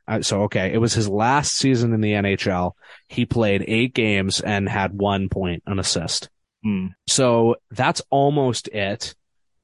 Uh, 0.07 0.23
so 0.23 0.43
okay, 0.43 0.73
it 0.73 0.79
was 0.79 0.95
his 0.95 1.09
last 1.09 1.57
season 1.57 1.93
in 1.93 2.01
the 2.01 2.13
NHL. 2.13 2.73
He 3.09 3.27
played 3.27 3.65
eight 3.67 3.95
games 3.95 4.41
and 4.41 4.69
had 4.69 4.93
one 4.93 5.29
point, 5.29 5.63
an 5.67 5.79
assist. 5.79 6.29
Hmm. 6.65 6.89
So 7.07 7.57
that's 7.71 8.03
almost 8.11 8.69
it 8.69 9.15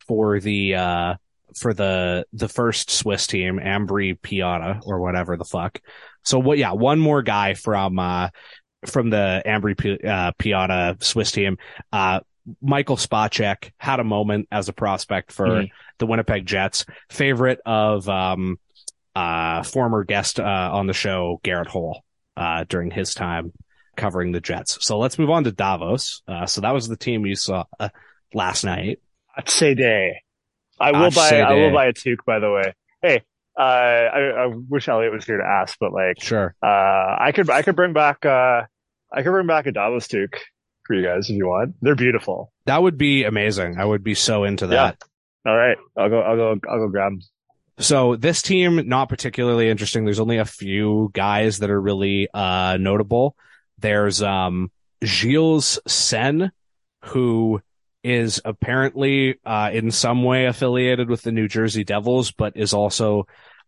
for 0.06 0.40
the 0.40 0.74
uh, 0.74 1.14
for 1.56 1.74
the 1.74 2.26
the 2.32 2.48
first 2.48 2.90
Swiss 2.90 3.26
team, 3.26 3.58
Ambri 3.58 4.18
Piotta 4.18 4.80
or 4.84 5.00
whatever 5.00 5.36
the 5.36 5.44
fuck. 5.44 5.80
So 6.24 6.38
what? 6.38 6.58
Yeah, 6.58 6.72
one 6.72 6.98
more 6.98 7.22
guy 7.22 7.54
from 7.54 7.98
uh, 7.98 8.28
from 8.86 9.10
the 9.10 9.42
Ambri 9.44 9.76
P- 9.76 10.06
uh, 10.06 10.32
Piotta 10.38 11.02
Swiss 11.02 11.32
team. 11.32 11.58
Uh, 11.92 12.20
Michael 12.62 12.96
Spacek 12.96 13.72
had 13.78 14.00
a 14.00 14.04
moment 14.04 14.48
as 14.50 14.68
a 14.68 14.72
prospect 14.72 15.32
for 15.32 15.46
mm-hmm. 15.46 15.66
the 15.98 16.06
Winnipeg 16.06 16.46
Jets. 16.46 16.86
Favorite 17.10 17.60
of 17.66 18.08
um, 18.08 18.58
uh, 19.18 19.62
former 19.64 20.04
guest 20.04 20.38
uh, 20.38 20.70
on 20.72 20.86
the 20.86 20.92
show, 20.92 21.40
Garret 21.42 21.68
Hohl, 21.68 22.00
uh, 22.36 22.64
during 22.68 22.90
his 22.90 23.14
time 23.14 23.52
covering 23.96 24.30
the 24.30 24.40
Jets. 24.40 24.78
So 24.80 24.98
let's 24.98 25.18
move 25.18 25.30
on 25.30 25.44
to 25.44 25.52
Davos. 25.52 26.22
Uh, 26.28 26.46
so 26.46 26.60
that 26.60 26.70
was 26.70 26.86
the 26.86 26.96
team 26.96 27.26
you 27.26 27.34
saw 27.34 27.64
uh, 27.80 27.88
last 28.32 28.64
night. 28.64 29.00
I'd 29.36 29.48
say 29.48 29.74
day. 29.74 30.22
I 30.80 30.92
will 30.92 31.10
buy. 31.10 31.40
I 31.40 31.54
will 31.54 31.72
buy 31.72 31.86
a 31.86 31.92
toque. 31.92 32.24
By 32.24 32.38
the 32.38 32.52
way, 32.52 32.74
hey, 33.02 33.22
uh, 33.58 33.62
I, 33.62 34.44
I, 34.44 34.46
wish 34.68 34.88
Elliot 34.88 35.12
was 35.12 35.24
here 35.24 35.38
to 35.38 35.44
ask, 35.44 35.76
but 35.80 35.92
like, 35.92 36.22
sure. 36.22 36.54
Uh, 36.62 37.16
I 37.18 37.32
could, 37.34 37.50
I 37.50 37.62
could 37.62 37.74
bring 37.74 37.92
back, 37.92 38.24
uh, 38.24 38.62
I 39.12 39.22
could 39.22 39.32
bring 39.32 39.48
back 39.48 39.66
a 39.66 39.72
Davos 39.72 40.06
toque 40.06 40.38
for 40.84 40.94
you 40.94 41.04
guys 41.04 41.28
if 41.28 41.36
you 41.36 41.48
want. 41.48 41.74
They're 41.82 41.96
beautiful. 41.96 42.52
That 42.66 42.80
would 42.80 42.96
be 42.96 43.24
amazing. 43.24 43.80
I 43.80 43.84
would 43.84 44.04
be 44.04 44.14
so 44.14 44.44
into 44.44 44.68
that. 44.68 44.96
Yeah. 45.44 45.50
All 45.50 45.58
right. 45.58 45.76
I'll 45.96 46.08
go, 46.08 46.20
I'll 46.20 46.36
go, 46.36 46.60
I'll 46.70 46.78
go 46.78 46.88
grab 46.88 47.12
them. 47.12 47.20
So 47.78 48.16
this 48.16 48.42
team, 48.42 48.88
not 48.88 49.08
particularly 49.08 49.68
interesting. 49.68 50.04
There's 50.04 50.20
only 50.20 50.38
a 50.38 50.44
few 50.44 51.10
guys 51.12 51.58
that 51.58 51.70
are 51.70 51.80
really, 51.80 52.28
uh, 52.32 52.76
notable. 52.80 53.36
There's, 53.78 54.22
um, 54.22 54.70
Gilles 55.04 55.78
Senn, 55.86 56.50
who 57.04 57.60
is 58.02 58.40
apparently 58.44 59.38
uh, 59.44 59.70
in 59.72 59.90
some 59.90 60.22
way 60.22 60.46
affiliated 60.46 61.08
with 61.08 61.22
the 61.22 61.32
New 61.32 61.48
Jersey 61.48 61.84
Devils, 61.84 62.32
but 62.32 62.56
is 62.56 62.72
also 62.72 63.26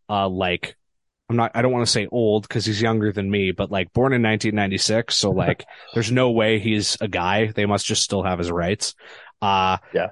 uh, 0.09 0.29
like 0.29 0.77
I'm 1.29 1.37
not 1.37 1.53
I 1.55 1.63
don't 1.63 1.73
want 1.73 1.87
to 1.87 1.93
say 1.93 2.09
old 2.11 2.43
because 2.43 2.67
he's 2.67 2.83
younger 2.83 3.13
than 3.13 3.31
me, 3.31 3.53
but 3.53 3.71
like 3.71 3.93
born 3.93 4.13
in 4.13 4.23
1996, 4.23 5.17
so 5.17 5.31
like 5.31 5.65
there's 5.95 6.11
no 6.11 6.31
way 6.31 6.59
he's 6.59 6.97
a 7.01 7.09
guy. 7.09 7.53
They 7.53 7.67
must 7.67 7.87
just 7.87 8.03
still 8.03 8.23
have 8.23 8.39
his 8.39 8.51
rights. 8.51 8.95
Uh, 9.43 9.79
yeah. 9.95 10.09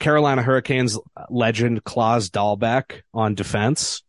Carolina 0.00 0.42
Hurricanes 0.42 0.98
legend 1.28 1.84
Klas 1.84 2.30
Dahlbeck 2.30 3.02
on 3.14 3.34
defense. 3.34 4.02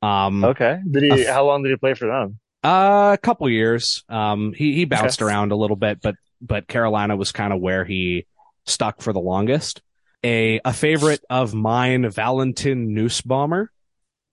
Um, 0.00 0.44
okay. 0.44 0.78
Did 0.88 1.02
he? 1.02 1.24
how 1.24 1.46
long 1.46 1.62
did 1.62 1.70
he 1.70 1.76
play 1.76 1.94
for 1.94 2.06
them? 2.06 2.38
Uh, 2.62 3.10
a 3.14 3.18
couple 3.18 3.48
years. 3.48 4.04
Um, 4.08 4.52
he 4.52 4.74
he 4.74 4.84
bounced 4.84 5.20
okay. 5.20 5.28
around 5.28 5.50
a 5.50 5.56
little 5.56 5.76
bit, 5.76 6.00
but 6.00 6.14
but 6.40 6.68
Carolina 6.68 7.16
was 7.16 7.32
kind 7.32 7.52
of 7.52 7.60
where 7.60 7.84
he 7.84 8.26
stuck 8.66 9.00
for 9.00 9.12
the 9.12 9.20
longest. 9.20 9.82
A 10.22 10.60
a 10.64 10.72
favorite 10.72 11.24
of 11.28 11.54
mine, 11.54 12.08
Valentin 12.08 12.94
Nussbaumer, 12.94 13.66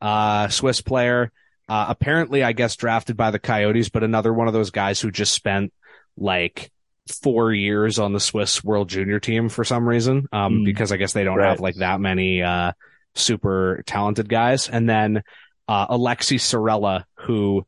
uh, 0.01 0.49
Swiss 0.49 0.81
player. 0.81 1.31
Uh, 1.67 1.85
apparently, 1.89 2.43
I 2.43 2.51
guess 2.51 2.75
drafted 2.75 3.15
by 3.15 3.31
the 3.31 3.39
Coyotes, 3.39 3.89
but 3.89 4.03
another 4.03 4.33
one 4.33 4.47
of 4.47 4.53
those 4.53 4.71
guys 4.71 4.99
who 4.99 5.11
just 5.11 5.33
spent 5.33 5.71
like 6.17 6.71
four 7.09 7.53
years 7.53 7.99
on 7.99 8.13
the 8.13 8.19
Swiss 8.19 8.63
World 8.63 8.89
Junior 8.89 9.19
team 9.19 9.49
for 9.49 9.63
some 9.63 9.87
reason. 9.87 10.27
Um, 10.31 10.59
mm. 10.59 10.65
because 10.65 10.91
I 10.91 10.97
guess 10.97 11.13
they 11.13 11.23
don't 11.23 11.37
right. 11.37 11.49
have 11.49 11.59
like 11.59 11.75
that 11.75 11.99
many, 11.99 12.41
uh, 12.41 12.73
super 13.15 13.83
talented 13.85 14.29
guys. 14.29 14.69
And 14.69 14.89
then, 14.89 15.23
uh, 15.67 15.87
Aleksi 15.87 16.37
Saarela, 16.37 17.05
who 17.15 17.65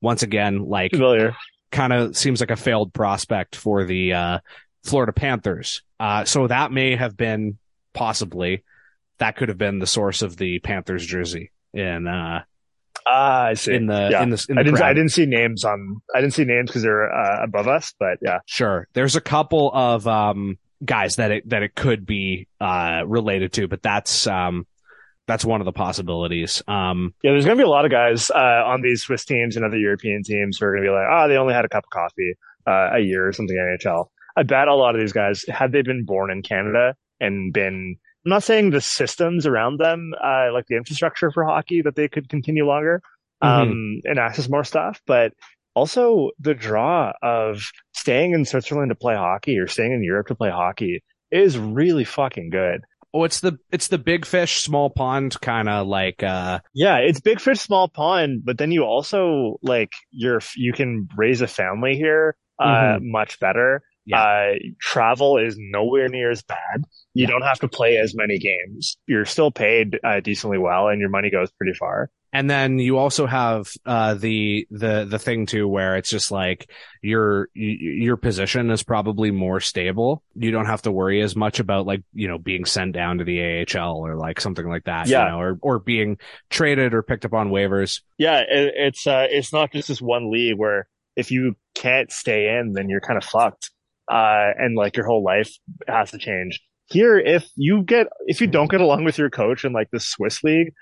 once 0.00 0.22
again, 0.22 0.64
like, 0.64 0.92
kind 1.70 1.92
of 1.92 2.16
seems 2.16 2.40
like 2.40 2.50
a 2.50 2.56
failed 2.56 2.92
prospect 2.92 3.56
for 3.56 3.84
the, 3.84 4.12
uh, 4.12 4.38
Florida 4.84 5.12
Panthers. 5.12 5.82
Uh, 5.98 6.24
so 6.24 6.46
that 6.46 6.70
may 6.70 6.94
have 6.94 7.16
been 7.16 7.58
possibly 7.94 8.62
that 9.18 9.36
could 9.36 9.48
have 9.48 9.58
been 9.58 9.78
the 9.78 9.86
source 9.86 10.22
of 10.22 10.36
the 10.36 10.58
Panthers 10.58 11.06
jersey 11.06 11.50
in 11.72 12.06
uh, 12.06 12.42
Ah, 13.06 13.46
I 13.46 13.54
see. 13.54 13.74
in 13.74 13.86
the 13.86 14.08
Yeah. 14.10 14.22
in 14.22 14.30
the 14.30 14.46
in 14.48 14.54
the 14.56 14.60
I 14.60 14.62
didn't. 14.64 14.76
crowd. 14.78 14.88
I 14.88 14.92
didn't 14.94 15.10
see 15.12 15.26
names 15.26 15.64
on. 15.64 15.96
I 16.14 16.20
didn't 16.20 16.34
see 16.34 16.44
names 16.44 16.70
because 16.70 16.82
they're 16.82 17.12
uh, 17.12 17.42
above 17.44 17.68
us. 17.68 17.92
But 17.98 18.18
yeah, 18.22 18.38
Sure. 18.46 18.88
There's 18.94 19.16
a 19.16 19.20
couple 19.20 19.70
of 19.74 20.06
um 20.08 20.58
guys 20.84 21.16
that 21.16 21.30
it 21.30 21.48
that 21.50 21.62
it 21.62 21.74
could 21.74 22.06
be 22.06 22.48
uh 22.60 23.02
related 23.06 23.52
to, 23.54 23.68
but 23.68 23.82
that's 23.82 24.26
um 24.26 24.66
that's 25.26 25.44
one 25.44 25.60
of 25.60 25.64
the 25.64 25.72
possibilities. 25.72 26.62
Um 26.68 27.14
yeah. 27.22 27.32
There's 27.32 27.44
going 27.44 27.56
to 27.56 27.62
be 27.62 27.66
a 27.66 27.70
lot 27.70 27.84
of 27.86 27.90
guys 27.90 28.30
uh, 28.30 28.62
on 28.66 28.82
these 28.82 29.02
Swiss 29.02 29.24
teams 29.24 29.56
and 29.56 29.64
other 29.64 29.78
European 29.78 30.22
teams 30.22 30.58
who 30.58 30.66
are 30.66 30.72
going 30.72 30.82
to 30.84 30.88
be 30.88 30.92
like, 30.94 31.06
oh, 31.10 31.28
they 31.28 31.36
only 31.36 31.54
had 31.54 31.64
a 31.64 31.68
cup 31.68 31.84
of 31.84 31.90
coffee 31.90 32.34
uh, 32.66 32.90
a 32.96 32.98
year 33.00 33.26
or 33.28 33.32
something. 33.32 33.56
NHL. 33.56 34.06
I 34.36 34.42
bet 34.42 34.68
a 34.68 34.74
lot 34.74 34.94
of 34.94 35.00
these 35.00 35.12
guys, 35.12 35.44
had 35.48 35.72
they 35.72 35.80
been 35.82 36.04
born 36.04 36.30
in 36.30 36.42
Canada 36.42 36.94
and 37.20 37.52
been, 37.52 37.96
I'm 38.24 38.30
not 38.30 38.42
saying 38.42 38.70
the 38.70 38.80
systems 38.80 39.46
around 39.46 39.78
them, 39.78 40.12
uh, 40.22 40.52
like 40.52 40.66
the 40.66 40.76
infrastructure 40.76 41.30
for 41.30 41.44
hockey, 41.44 41.82
that 41.82 41.94
they 41.94 42.08
could 42.08 42.28
continue 42.28 42.66
longer 42.66 43.02
um, 43.42 44.00
and 44.04 44.18
access 44.18 44.48
more 44.48 44.64
stuff, 44.64 45.02
but 45.06 45.32
also 45.74 46.30
the 46.38 46.54
draw 46.54 47.12
of 47.22 47.60
staying 47.92 48.32
in 48.32 48.44
Switzerland 48.44 48.90
to 48.90 48.94
play 48.94 49.14
hockey 49.14 49.58
or 49.58 49.66
staying 49.66 49.92
in 49.92 50.02
Europe 50.02 50.28
to 50.28 50.34
play 50.34 50.50
hockey 50.50 51.02
is 51.30 51.58
really 51.58 52.04
fucking 52.04 52.48
good. 52.50 52.82
oh 53.12 53.24
it's 53.24 53.40
the 53.40 53.58
it's 53.70 53.88
the 53.88 53.98
big 53.98 54.24
fish 54.24 54.62
small 54.62 54.88
pond 54.88 55.38
kind 55.40 55.68
of 55.68 55.86
like 55.86 56.22
uh 56.22 56.60
Yeah, 56.74 56.98
it's 56.98 57.20
big 57.20 57.40
fish, 57.40 57.60
small 57.60 57.88
pond, 57.88 58.42
but 58.44 58.56
then 58.56 58.70
you 58.70 58.84
also 58.84 59.56
like 59.62 59.90
you're 60.10 60.40
you 60.56 60.72
can 60.72 61.08
raise 61.16 61.40
a 61.42 61.46
family 61.46 61.96
here 61.96 62.36
uh 62.58 62.98
much 63.02 63.38
better. 63.40 63.82
Yeah. 64.06 64.22
Uh 64.22 64.54
travel 64.80 65.38
is 65.38 65.56
nowhere 65.58 66.08
near 66.08 66.30
as 66.30 66.42
bad. 66.42 66.84
You 67.14 67.22
Yeah. 67.24 67.30
don't 67.30 67.42
have 67.42 67.60
to 67.60 67.68
play 67.68 67.96
as 67.98 68.14
many 68.14 68.38
games. 68.38 68.96
You're 69.06 69.24
still 69.24 69.50
paid 69.50 69.98
uh, 70.04 70.20
decently 70.20 70.58
well 70.58 70.88
and 70.88 71.00
your 71.00 71.10
money 71.10 71.30
goes 71.30 71.50
pretty 71.52 71.74
far. 71.74 72.10
and 72.36 72.50
then 72.50 72.80
you 72.80 72.98
also 72.98 73.26
have 73.26 73.68
uh 73.86 74.14
the 74.14 74.66
the 74.70 75.04
the 75.08 75.18
thing 75.20 75.46
too 75.46 75.68
where 75.68 75.96
it's 75.96 76.10
just 76.10 76.32
like 76.32 76.68
your 77.00 77.48
your 77.54 78.16
position 78.16 78.70
is 78.70 78.82
probably 78.82 79.30
more 79.30 79.60
stable. 79.60 80.22
You 80.34 80.50
don't 80.50 80.66
have 80.66 80.82
to 80.82 80.90
worry 80.92 81.22
as 81.22 81.36
much 81.36 81.60
about 81.60 81.86
like, 81.86 82.02
you 82.12 82.26
know, 82.28 82.38
being 82.38 82.64
sent 82.64 82.92
down 82.92 83.18
to 83.18 83.24
the 83.24 83.38
AHL 83.74 83.98
or 84.04 84.16
like 84.16 84.40
something 84.40 84.68
like 84.68 84.84
that, 84.84 85.06
Yeah. 85.06 85.24
you 85.24 85.30
know, 85.30 85.38
or 85.40 85.58
or 85.62 85.78
being 85.78 86.18
traded 86.50 86.92
or 86.92 87.02
picked 87.02 87.24
up 87.24 87.32
on 87.34 87.50
waivers. 87.50 88.02
Yeah, 88.18 88.40
it, 88.40 88.74
it's 88.76 89.06
uh 89.06 89.26
it's 89.30 89.52
not 89.52 89.72
just 89.72 89.88
this 89.88 90.02
one 90.02 90.32
league 90.32 90.58
where 90.58 90.88
if 91.16 91.30
you 91.30 91.54
can't 91.76 92.10
stay 92.10 92.58
in 92.58 92.72
then 92.72 92.88
you're 92.88 93.00
kind 93.00 93.16
of 93.16 93.24
fucked. 93.24 93.70
Uh 94.10 94.50
and 94.58 94.76
like 94.76 94.96
your 94.96 95.06
whole 95.06 95.22
life 95.24 95.50
has 95.88 96.10
to 96.12 96.18
change. 96.18 96.60
Here 96.86 97.18
if 97.18 97.46
you 97.56 97.82
get 97.82 98.06
if 98.26 98.40
you 98.40 98.46
don't 98.46 98.70
get 98.70 98.80
along 98.80 99.04
with 99.04 99.18
your 99.18 99.30
coach 99.30 99.64
in 99.64 99.72
like 99.72 99.90
the 99.90 100.00
Swiss 100.00 100.44
league, 100.44 100.72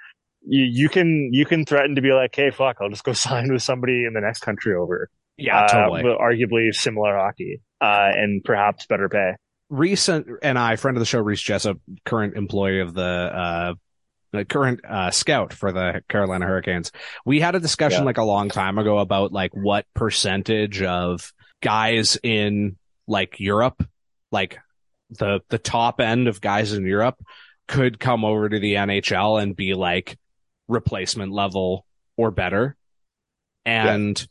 you, 0.46 0.64
you 0.64 0.88
can 0.88 1.30
you 1.32 1.44
can 1.46 1.64
threaten 1.64 1.94
to 1.94 2.00
be 2.02 2.12
like, 2.12 2.34
hey, 2.34 2.50
fuck, 2.50 2.78
I'll 2.80 2.88
just 2.90 3.04
go 3.04 3.12
sign 3.14 3.52
with 3.52 3.62
somebody 3.62 4.04
in 4.04 4.12
the 4.14 4.20
next 4.20 4.40
country 4.40 4.74
over. 4.74 5.08
Yeah, 5.38 5.62
uh, 5.62 5.68
totally. 5.68 6.04
with 6.04 6.18
arguably 6.18 6.74
similar 6.74 7.16
hockey, 7.16 7.62
uh, 7.80 8.10
and 8.14 8.44
perhaps 8.44 8.86
better 8.86 9.08
pay. 9.08 9.32
Reese 9.70 10.08
and 10.08 10.58
I, 10.58 10.76
friend 10.76 10.96
of 10.96 11.00
the 11.00 11.06
show, 11.06 11.20
Reese 11.20 11.40
Jessup, 11.40 11.78
current 12.04 12.36
employee 12.36 12.80
of 12.80 12.92
the, 12.92 13.02
uh, 13.02 13.74
the 14.32 14.44
current, 14.44 14.80
uh, 14.86 15.10
scout 15.10 15.54
for 15.54 15.72
the 15.72 16.02
Carolina 16.10 16.44
Hurricanes. 16.46 16.92
We 17.24 17.40
had 17.40 17.54
a 17.54 17.60
discussion 17.60 18.00
Yeah. 18.00 18.04
like 18.04 18.18
a 18.18 18.22
long 18.24 18.50
time 18.50 18.76
ago 18.76 18.98
about 18.98 19.32
like 19.32 19.52
what 19.54 19.86
percentage 19.94 20.82
of 20.82 21.32
guys 21.62 22.18
in 22.22 22.76
like 23.06 23.40
Europe, 23.40 23.84
like 24.30 24.58
the, 25.10 25.40
the 25.48 25.58
top 25.58 26.00
end 26.00 26.28
of 26.28 26.40
guys 26.40 26.72
in 26.72 26.86
Europe 26.86 27.22
could 27.68 27.98
come 27.98 28.24
over 28.24 28.48
to 28.48 28.58
the 28.58 28.74
NHL 28.74 29.42
and 29.42 29.56
be 29.56 29.74
like 29.74 30.18
replacement 30.68 31.32
level 31.32 31.86
or 32.16 32.30
better. 32.30 32.76
And 33.64 34.26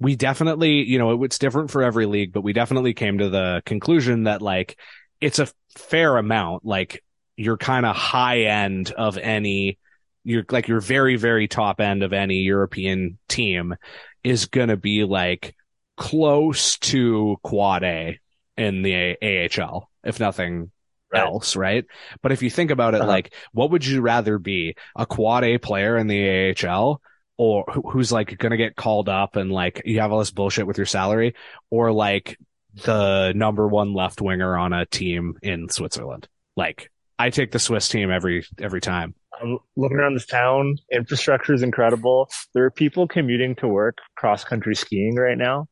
we 0.00 0.16
definitely, 0.16 0.84
you 0.84 0.98
know, 0.98 1.24
it's 1.24 1.38
different 1.38 1.70
for 1.70 1.82
every 1.82 2.06
league, 2.06 2.32
but 2.32 2.42
we 2.42 2.52
definitely 2.52 2.94
came 2.94 3.18
to 3.18 3.28
the 3.28 3.62
conclusion 3.66 4.24
that 4.24 4.40
like 4.40 4.78
it's 5.20 5.38
a 5.38 5.48
fair 5.76 6.16
amount. 6.16 6.64
Like 6.64 7.02
you're 7.36 7.56
kind 7.56 7.84
of 7.84 7.96
high 7.96 8.42
end 8.42 8.92
of 8.92 9.18
any, 9.18 9.78
you're 10.24 10.44
like 10.50 10.68
your 10.68 10.80
very, 10.80 11.16
very 11.16 11.48
top 11.48 11.80
end 11.80 12.02
of 12.02 12.12
any 12.12 12.36
European 12.36 13.18
team 13.28 13.74
is 14.22 14.46
going 14.46 14.68
to 14.68 14.76
be 14.76 15.04
like 15.04 15.54
close 15.98 16.78
to 16.78 17.36
quad 17.42 17.82
A 17.84 18.18
in 18.56 18.82
the 18.82 18.94
A- 19.22 19.48
AHL, 19.48 19.90
if 20.04 20.18
nothing 20.20 20.70
Right. 21.12 21.22
else, 21.24 21.56
right? 21.56 21.84
But 22.22 22.32
if 22.32 22.42
you 22.42 22.50
think 22.50 22.70
about 22.70 22.94
it, 22.94 23.00
Uh-huh. 23.00 23.08
like, 23.08 23.32
what 23.52 23.70
would 23.70 23.84
you 23.86 24.00
rather 24.02 24.38
be 24.38 24.74
a 24.94 25.06
quad 25.06 25.42
A 25.44 25.56
player 25.58 25.96
in 25.96 26.06
the 26.06 26.50
AHL 26.50 27.00
or 27.38 27.64
who's 27.92 28.12
like 28.12 28.36
going 28.36 28.50
to 28.50 28.56
get 28.58 28.76
called 28.76 29.08
up 29.08 29.36
and 29.36 29.50
like 29.50 29.80
you 29.86 30.00
have 30.00 30.12
all 30.12 30.18
this 30.18 30.30
bullshit 30.32 30.66
with 30.66 30.76
your 30.76 30.84
salary 30.86 31.34
or 31.70 31.92
like 31.92 32.36
the 32.84 33.32
number 33.34 33.66
one 33.66 33.94
left 33.94 34.20
winger 34.20 34.56
on 34.58 34.72
a 34.74 34.84
team 34.86 35.34
in 35.42 35.68
Switzerland? 35.70 36.28
Like, 36.56 36.90
I 37.18 37.30
take 37.30 37.52
the 37.52 37.58
Swiss 37.58 37.88
team 37.88 38.10
every, 38.10 38.44
every 38.58 38.80
time. 38.82 39.14
I'm 39.40 39.58
looking 39.76 39.96
around 39.96 40.14
this 40.14 40.26
town. 40.26 40.76
Infrastructure 40.92 41.54
is 41.54 41.62
incredible. 41.62 42.28
There 42.54 42.64
are 42.64 42.70
people 42.70 43.08
commuting 43.08 43.54
to 43.56 43.68
work 43.68 43.98
cross 44.16 44.44
country 44.44 44.74
skiing 44.74 45.14
right 45.16 45.38
now. 45.38 45.68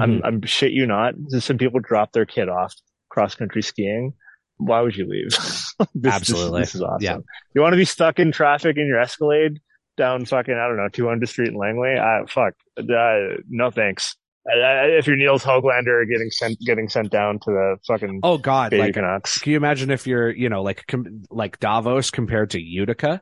I'm, 0.00 0.22
I'm 0.24 0.42
shit 0.42 0.72
you 0.72 0.86
not. 0.86 1.14
Some 1.40 1.58
people 1.58 1.80
drop 1.80 2.12
their 2.12 2.26
kid 2.26 2.48
off 2.48 2.74
cross 3.10 3.34
country 3.34 3.62
skiing. 3.62 4.12
Why 4.58 4.80
would 4.80 4.96
you 4.96 5.06
leave? 5.08 5.28
This- 5.38 5.74
this- 5.94 6.12
Absolutely. 6.14 6.60
This, 6.62 6.74
is 6.74 6.82
awesome. 6.82 6.98
Yeah. 7.00 7.18
You 7.54 7.60
want 7.62 7.72
to 7.72 7.76
be 7.76 7.84
stuck 7.84 8.18
in 8.18 8.32
traffic 8.32 8.76
in 8.76 8.86
your 8.88 8.98
Escalade 9.00 9.60
down 9.96 10.24
fucking, 10.24 10.54
I 10.54 10.66
don't 10.66 10.76
know, 10.76 10.88
200 10.88 11.28
Street 11.28 11.48
in 11.48 11.54
Langley? 11.56 11.94
Uh, 11.96 12.26
fuck. 12.28 12.54
Uh, 12.76 13.38
no 13.48 13.70
thanks. 13.70 14.16
Uh, 14.48 14.54
if 14.98 15.06
you're 15.06 15.16
Nils 15.16 15.44
Hoglander 15.44 16.08
getting 16.10 16.30
sent, 16.30 16.58
getting 16.60 16.88
sent 16.88 17.10
down 17.10 17.38
to 17.40 17.50
the 17.50 17.76
fucking 17.86 18.20
Oh 18.22 18.38
God, 18.38 18.72
like, 18.72 18.94
Canucks. 18.94 19.38
can 19.38 19.52
you 19.52 19.56
imagine 19.56 19.90
if 19.90 20.06
you're, 20.06 20.30
you 20.30 20.48
know, 20.48 20.62
like, 20.62 20.84
com- 20.88 21.22
like 21.30 21.60
Davos 21.60 22.10
compared 22.10 22.50
to 22.50 22.60
Utica? 22.60 23.20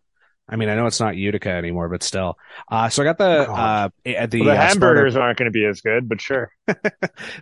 I 0.49 0.57
mean, 0.57 0.69
I 0.69 0.75
know 0.77 0.87
it's 0.87 1.01
not 1.01 1.17
Utica 1.17 1.51
anymore, 1.51 1.89
but 1.89 2.03
still. 2.03 2.39
Uh, 2.71 2.89
so 2.89 3.03
I 3.03 3.05
got 3.05 3.19
the, 3.19 3.25
uh, 3.25 3.47
God. 3.47 3.93
eh, 4.05 4.27
the, 4.27 4.41
Well, 4.41 4.49
the 4.51 4.53
uh, 4.53 4.67
hamburgers 4.69 5.17
aren't 5.17 5.39
going 5.39 5.47
to 5.47 5.51
be 5.53 5.65
as 5.65 5.81
good, 5.81 6.09
but 6.09 6.21
sure. 6.21 6.51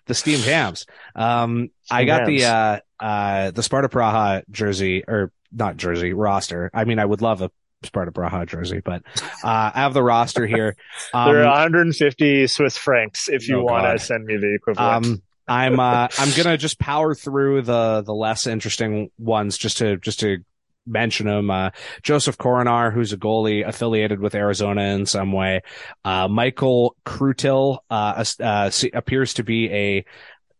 the 0.07 0.15
steamed 0.15 0.45
hams. 0.45 0.87
Um, 1.15 1.71
I 1.91 2.05
Steamed 2.05 2.07
got 2.07 2.27
the 2.27 2.45
uh 2.45 2.81
uh 3.01 3.51
the 3.51 3.63
Sparta 3.63 3.89
Praha 3.89 4.43
jersey 4.51 5.05
or 5.07 5.33
not 5.53 5.77
jersey 5.77 6.13
roster. 6.13 6.71
I 6.73 6.85
mean, 6.85 6.99
I 6.99 7.05
would 7.05 7.21
love 7.23 7.43
a 7.43 7.51
Sparta 7.83 8.11
Praha 8.13 8.47
jersey, 8.47 8.81
but 8.83 9.03
uh, 9.43 9.71
I 9.75 9.81
have 9.81 9.93
the 9.95 10.03
roster 10.03 10.47
here. 10.47 10.75
Um, 11.13 11.37
150 11.37 12.47
Swiss 12.47 12.77
francs 12.77 13.29
if 13.29 13.49
you 13.49 13.59
Oh, 13.59 13.65
want 13.65 13.85
to 13.99 14.05
send 14.05 14.25
me 14.25 14.37
the 14.37 14.55
equivalent. 14.55 15.07
um, 15.07 15.23
I'm 15.47 15.79
uh, 15.79 16.09
I'm 16.19 16.31
gonna 16.37 16.57
just 16.57 16.79
power 16.79 17.15
through 17.15 17.63
the 17.63 18.03
the 18.03 18.15
less 18.15 18.47
interesting 18.47 19.11
ones 19.19 19.59
just 19.59 19.79
to 19.79 19.99
just 19.99 20.21
to 20.21 20.39
mention 20.87 21.27
them. 21.27 21.51
Uh, 21.51 21.71
Josef 22.03 22.39
Korenar, 22.39 22.93
who's 22.93 23.13
a 23.13 23.17
goalie 23.17 23.67
affiliated 23.67 24.21
with 24.21 24.35
Arizona 24.35 24.83
in 24.95 25.07
some 25.07 25.33
way. 25.33 25.63
Uh, 26.05 26.29
Michael 26.29 26.97
Krutil 27.05 27.79
uh, 27.91 28.25
uh, 28.41 28.71
appears 28.93 29.35
to 29.35 29.45
be 29.45 29.71
a 29.71 30.05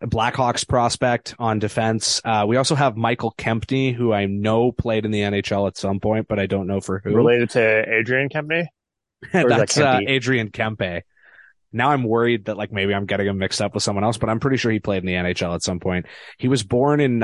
Blackhawks 0.03 0.67
prospect 0.67 1.35
on 1.39 1.59
defense. 1.59 2.21
Uh, 2.25 2.45
we 2.47 2.57
also 2.57 2.75
have 2.75 2.97
Michael 2.97 3.33
Kempny, 3.39 3.95
who 3.95 4.13
I 4.13 4.27
know 4.27 4.73
played 4.73 5.05
in 5.05 5.11
the 5.11 5.21
NHL 5.21 5.67
at 5.67 5.77
some 5.77 6.01
point, 6.01 6.29
but 6.29 6.39
I 6.39 6.47
don't 6.47 6.67
know 6.67 6.81
for 6.81 7.01
who. 7.03 7.15
Related 7.15 7.51
to 7.51 7.95
Adrian 7.99 8.29
Kempney? 8.29 8.67
is 9.23 9.31
that 9.33 9.49
That's 9.49 9.79
uh? 9.79 10.01
Adrian 10.07 10.51
Kempe. 10.51 11.03
Now 11.73 11.91
I'm 11.91 12.05
worried 12.05 12.45
that 12.45 12.57
like 12.57 12.71
maybe 12.71 12.95
I'm 12.95 13.07
getting 13.07 13.27
him 13.27 13.39
mixed 13.39 13.61
up 13.61 13.75
with 13.75 13.83
someone 13.83 14.05
else, 14.05 14.17
but 14.17 14.29
I'm 14.29 14.39
pretty 14.39 14.59
sure 14.59 14.71
he 14.71 14.79
played 14.79 15.03
in 15.03 15.07
the 15.07 15.15
NHL 15.15 15.55
at 15.55 15.63
some 15.63 15.81
point. 15.81 16.07
He 16.39 16.47
was 16.47 16.63
born 16.63 17.01
in 17.01 17.19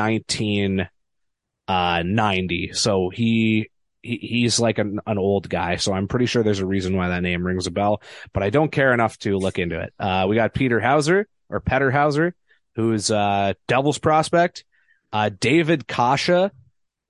1990, 1.71 2.73
so 2.73 3.09
he, 3.11 3.71
he 4.03 4.17
he's 4.17 4.59
like 4.61 4.79
an, 4.79 5.01
an 5.07 5.19
old 5.19 5.49
guy. 5.49 5.77
So 5.77 5.93
I'm 5.93 6.09
pretty 6.09 6.27
sure 6.27 6.43
there's 6.43 6.61
a 6.61 6.67
reason 6.67 6.97
why 6.97 7.09
that 7.09 7.23
name 7.23 7.47
rings 7.47 7.67
a 7.67 7.71
bell, 7.71 8.03
but 8.33 8.43
I 8.43 8.51
don't 8.51 8.73
care 8.73 8.93
enough 8.93 9.19
to 9.21 9.37
look 9.37 9.59
into 9.59 9.81
it. 9.81 9.93
Uh, 9.99 10.27
we 10.29 10.37
got 10.37 10.55
Peter 10.55 10.81
Hauser 10.81 11.29
or 11.49 11.61
Petter 11.61 11.91
Hauser, 11.91 12.35
who's 12.77 13.11
uh 13.11 13.55
Devils 13.69 13.99
prospect. 13.99 14.65
Uh, 15.13 15.29
David 15.41 15.87
Kaše, 15.89 16.51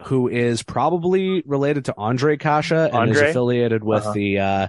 who 0.05 0.29
is 0.29 0.63
probably 0.63 1.43
related 1.47 1.85
to 1.87 1.95
Andre 1.97 2.37
Kaše 2.39 2.93
and 2.93 3.11
is 3.11 3.19
affiliated 3.31 3.85
with 3.85 4.03
Uh-huh. 4.05 4.13
the 4.15 4.39
uh, 4.39 4.69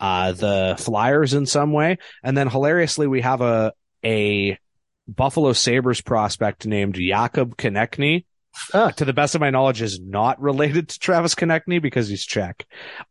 uh, 0.00 0.32
the 0.32 0.76
Flyers 0.78 1.34
in 1.34 1.46
some 1.46 1.72
way. 1.72 1.98
And 2.24 2.36
then 2.36 2.48
hilariously, 2.48 3.06
we 3.06 3.20
have 3.20 3.40
a 3.42 3.72
a 4.04 4.58
Buffalo 5.06 5.52
Sabres 5.52 6.00
prospect 6.00 6.66
named 6.66 6.94
Jakob 6.94 7.56
Konecny. 7.56 8.24
Ah. 8.74 8.90
To 8.90 9.04
the 9.04 9.12
best 9.12 9.34
of 9.34 9.40
my 9.40 9.50
knowledge, 9.50 9.82
is 9.82 10.00
not 10.00 10.40
related 10.40 10.88
to 10.90 10.98
Travis 10.98 11.34
Konecny 11.34 11.80
because 11.80 12.08
he's 12.08 12.24
Czech. 12.24 12.66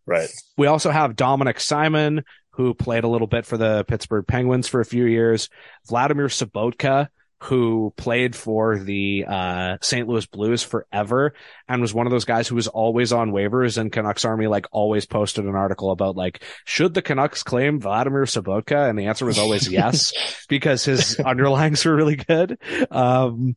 Right. 0.06 0.30
We 0.58 0.68
also 0.68 0.92
have 0.92 1.16
Dominik 1.16 1.60
Simon, 1.60 2.24
who 2.52 2.74
played 2.74 3.04
a 3.04 3.08
little 3.08 3.28
bit 3.28 3.46
for 3.46 3.58
the 3.58 3.84
Pittsburgh 3.86 4.26
Penguins 4.28 4.68
for 4.68 4.82
a 4.82 4.86
few 4.86 5.06
years. 5.06 5.50
Vladimir 5.88 6.28
Sobotka, 6.28 7.08
who 7.42 7.92
played 7.98 8.36
for 8.36 8.78
the 8.78 9.26
uh, 9.28 9.78
St. 9.82 10.08
Louis 10.08 10.28
Blues 10.28 10.62
forever 10.62 11.34
and 11.68 11.82
was 11.82 11.92
one 11.92 12.06
of 12.06 12.12
those 12.12 12.26
guys 12.26 12.48
who 12.48 12.54
was 12.54 12.68
always 12.68 13.12
on 13.12 13.32
waivers 13.32 13.80
and 13.80 13.92
Canucks 13.92 14.26
Army 14.26 14.46
like 14.46 14.68
always 14.72 15.08
posted 15.08 15.46
an 15.46 15.56
article 15.56 15.90
about 15.90 16.16
like 16.16 16.44
should 16.66 16.94
the 16.94 17.02
Canucks 17.02 17.42
claim 17.42 17.80
Vladimir 17.80 18.26
Sobotka 18.26 18.88
and 18.88 18.98
the 18.98 19.08
answer 19.08 19.26
was 19.26 19.40
always 19.40 19.68
yes 19.72 20.14
because 20.50 20.86
his 20.86 21.20
underlings 21.20 21.84
were 21.84 21.96
really 21.96 22.18
good. 22.18 22.60
Um, 22.92 23.56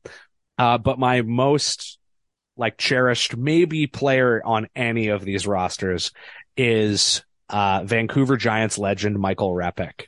uh, 0.59 0.79
but 0.79 0.99
my 0.99 1.23
most 1.23 1.99
like 2.57 2.79
cherished 2.79 3.37
maybe 3.37 3.87
player 3.87 4.41
on 4.45 4.69
any 4.77 5.09
of 5.09 5.25
these 5.25 5.47
rosters 5.47 6.13
is 6.57 7.25
uh, 7.49 7.83
Vancouver 7.85 8.37
Giants 8.37 8.79
legend 8.79 9.19
Michael 9.19 9.53
Repik. 9.53 10.07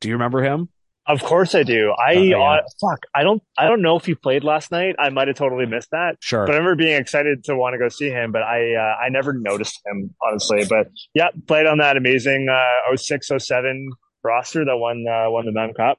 Do 0.00 0.08
you 0.08 0.14
remember 0.14 0.42
him? 0.42 0.68
Of 1.08 1.22
course 1.22 1.54
I 1.54 1.62
do. 1.62 1.94
I 1.96 2.16
Uh, 2.16 2.20
yeah. 2.20 2.36
uh, 2.38 2.62
fuck. 2.80 2.98
I 3.14 3.22
don't. 3.22 3.40
I 3.56 3.68
don't 3.68 3.80
know 3.80 3.94
if 3.96 4.04
he 4.04 4.16
played 4.16 4.42
last 4.42 4.72
night. 4.72 4.96
I 4.98 5.10
might 5.10 5.28
have 5.28 5.36
totally 5.36 5.64
missed 5.64 5.92
that. 5.92 6.16
Sure. 6.18 6.44
But 6.44 6.56
I 6.56 6.58
remember 6.58 6.74
being 6.74 6.96
excited 7.00 7.44
to 7.44 7.56
want 7.56 7.74
to 7.74 7.78
go 7.78 7.88
see 7.88 8.10
him. 8.10 8.32
But 8.32 8.42
I 8.42 8.74
uh, 8.74 9.04
I 9.04 9.08
never 9.10 9.32
noticed 9.32 9.80
him 9.86 10.12
honestly. 10.20 10.64
But 10.68 10.88
yeah, 11.14 11.28
played 11.46 11.66
on 11.66 11.78
that 11.78 11.96
amazing 11.96 12.48
uh, 12.50 12.96
06, 12.96 13.30
07 13.38 13.90
roster 14.24 14.64
that 14.64 14.76
won 14.76 15.04
uh, 15.08 15.30
won 15.30 15.46
the 15.46 15.52
Mem 15.52 15.74
Cup. 15.74 15.98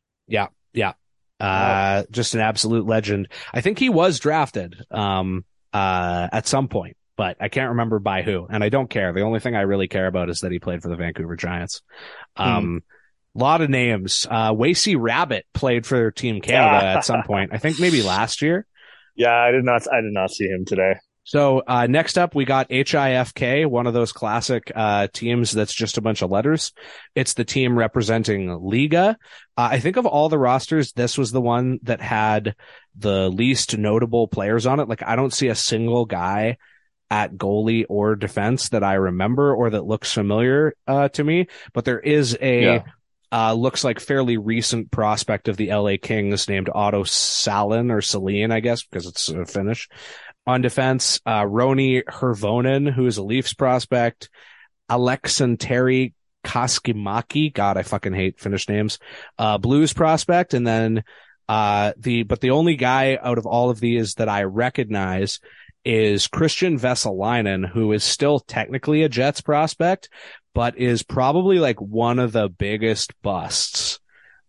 Uh, 1.39 2.03
just 2.11 2.33
an 2.33 2.41
absolute 2.41 2.85
legend. 2.85 3.27
I 3.53 3.61
think 3.61 3.79
he 3.79 3.89
was 3.89 4.19
drafted, 4.19 4.75
um, 4.91 5.45
uh, 5.73 6.27
at 6.31 6.47
some 6.47 6.67
point, 6.67 6.97
but 7.15 7.37
I 7.39 7.49
can't 7.49 7.69
remember 7.69 7.99
by 7.99 8.23
who. 8.23 8.47
And 8.49 8.63
I 8.63 8.69
don't 8.69 8.89
care. 8.89 9.13
The 9.13 9.21
only 9.21 9.39
thing 9.39 9.55
I 9.55 9.61
really 9.61 9.87
care 9.87 10.07
about 10.07 10.29
is 10.29 10.41
that 10.41 10.51
he 10.51 10.59
played 10.59 10.81
for 10.81 10.89
the 10.89 10.95
Vancouver 10.95 11.35
Giants. 11.35 11.81
Um, 12.35 12.83
lot 13.37 13.61
of 13.61 13.69
names. 13.69 14.25
Uh, 14.29 14.51
Wasey 14.53 14.95
Rabbit 14.99 15.45
played 15.53 15.85
for 15.85 16.11
Team 16.11 16.41
Canada 16.41 16.85
at 16.85 17.05
some 17.05 17.23
point. 17.25 17.51
I 17.53 17.57
think 17.57 17.79
maybe 17.79 18.01
last 18.01 18.41
year. 18.41 18.65
Yeah, 19.15 19.35
I 19.35 19.51
did 19.51 19.63
not. 19.63 19.81
I 19.91 20.01
did 20.01 20.13
not 20.13 20.31
see 20.31 20.45
him 20.45 20.65
today. 20.65 20.93
So 21.27 21.61
uh, 21.67 21.87
next 21.87 22.17
up, 22.17 22.35
we 22.35 22.45
got 22.45 22.69
HIFK, 22.69 23.65
one 23.69 23.85
of 23.85 23.93
those 23.93 24.13
classic 24.13 24.71
uh, 24.73 25.07
teams 25.11 25.51
that's 25.51 25.73
just 25.73 25.97
a 25.97 26.01
bunch 26.01 26.21
of 26.21 26.31
letters. 26.31 26.71
It's 27.15 27.33
the 27.33 27.43
team 27.43 27.77
representing 27.77 28.47
Liga. 28.49 29.17
Uh, 29.57 29.67
I 29.71 29.79
think 29.81 29.97
of 29.97 30.05
all 30.05 30.29
the 30.29 30.39
rosters, 30.39 30.93
this 30.93 31.17
was 31.17 31.33
the 31.33 31.41
one 31.41 31.79
that 31.83 31.99
had 31.99 32.55
the 32.97 33.27
least 33.29 33.77
notable 33.77 34.29
players 34.29 34.65
on 34.65 34.79
it. 34.79 34.87
Like 34.87 35.03
I 35.03 35.17
don't 35.17 35.33
see 35.33 35.49
a 35.49 35.55
single 35.55 36.05
guy 36.05 36.55
at 37.11 37.33
goalie 37.35 37.83
or 37.89 38.15
defense 38.15 38.69
that 38.69 38.85
I 38.85 38.93
remember 38.93 39.53
or 39.53 39.71
that 39.71 39.83
looks 39.85 40.13
familiar 40.13 40.75
uh, 40.87 41.09
to 41.09 41.23
me. 41.25 41.47
But 41.73 41.83
there 41.83 41.99
is 41.99 42.37
a 42.39 42.61
Yeah. 42.63 42.83
uh, 43.33 43.53
looks 43.53 43.83
like 43.83 43.99
fairly 43.99 44.37
recent 44.37 44.91
prospect 44.91 45.49
of 45.49 45.57
the 45.57 45.73
LA 45.73 45.97
Kings 46.01 46.47
named 46.47 46.69
Otto 46.73 47.03
Salin 47.03 47.91
or 47.91 47.99
Celine, 47.99 48.53
I 48.53 48.61
guess, 48.61 48.83
because 48.83 49.05
it's 49.05 49.29
uh, 49.29 49.43
Finnish. 49.43 49.89
On 50.47 50.61
defense, 50.61 51.19
uh, 51.25 51.43
Roni 51.43 52.03
Hirvonen, 52.05 52.91
who 52.91 53.05
is 53.05 53.17
a 53.17 53.23
Leafs 53.23 53.53
prospect, 53.53 54.29
Aleksanteri 54.89 56.13
Kaskimaki. 56.45 57.53
God, 57.53 57.75
I 57.75 57.83
fucking 57.83 58.13
hate 58.13 58.39
Finnish 58.39 58.69
names. 58.69 58.97
Uh, 59.37 59.57
Blues 59.57 59.91
prospect. 59.91 60.53
And 60.53 60.65
then, 60.65 61.03
uh, 61.49 61.91
the, 61.97 62.23
but 62.23 62.39
the 62.39 62.51
only 62.51 62.77
guy 62.77 63.19
out 63.21 63.37
of 63.37 63.45
all 63.45 63.69
of 63.69 63.81
these 63.81 64.15
that 64.15 64.29
I 64.29 64.43
recognize 64.43 65.41
is 65.83 66.27
Kristian 66.27 66.79
Vesalainen, 66.79 67.69
who 67.69 67.91
is 67.91 68.03
still 68.03 68.39
technically 68.39 69.03
a 69.03 69.09
Jets 69.09 69.41
prospect, 69.41 70.09
but 70.53 70.77
is 70.77 71.03
probably 71.03 71.59
like 71.59 71.79
one 71.81 72.19
of 72.19 72.31
the 72.31 72.49
biggest 72.49 73.13
busts 73.21 73.99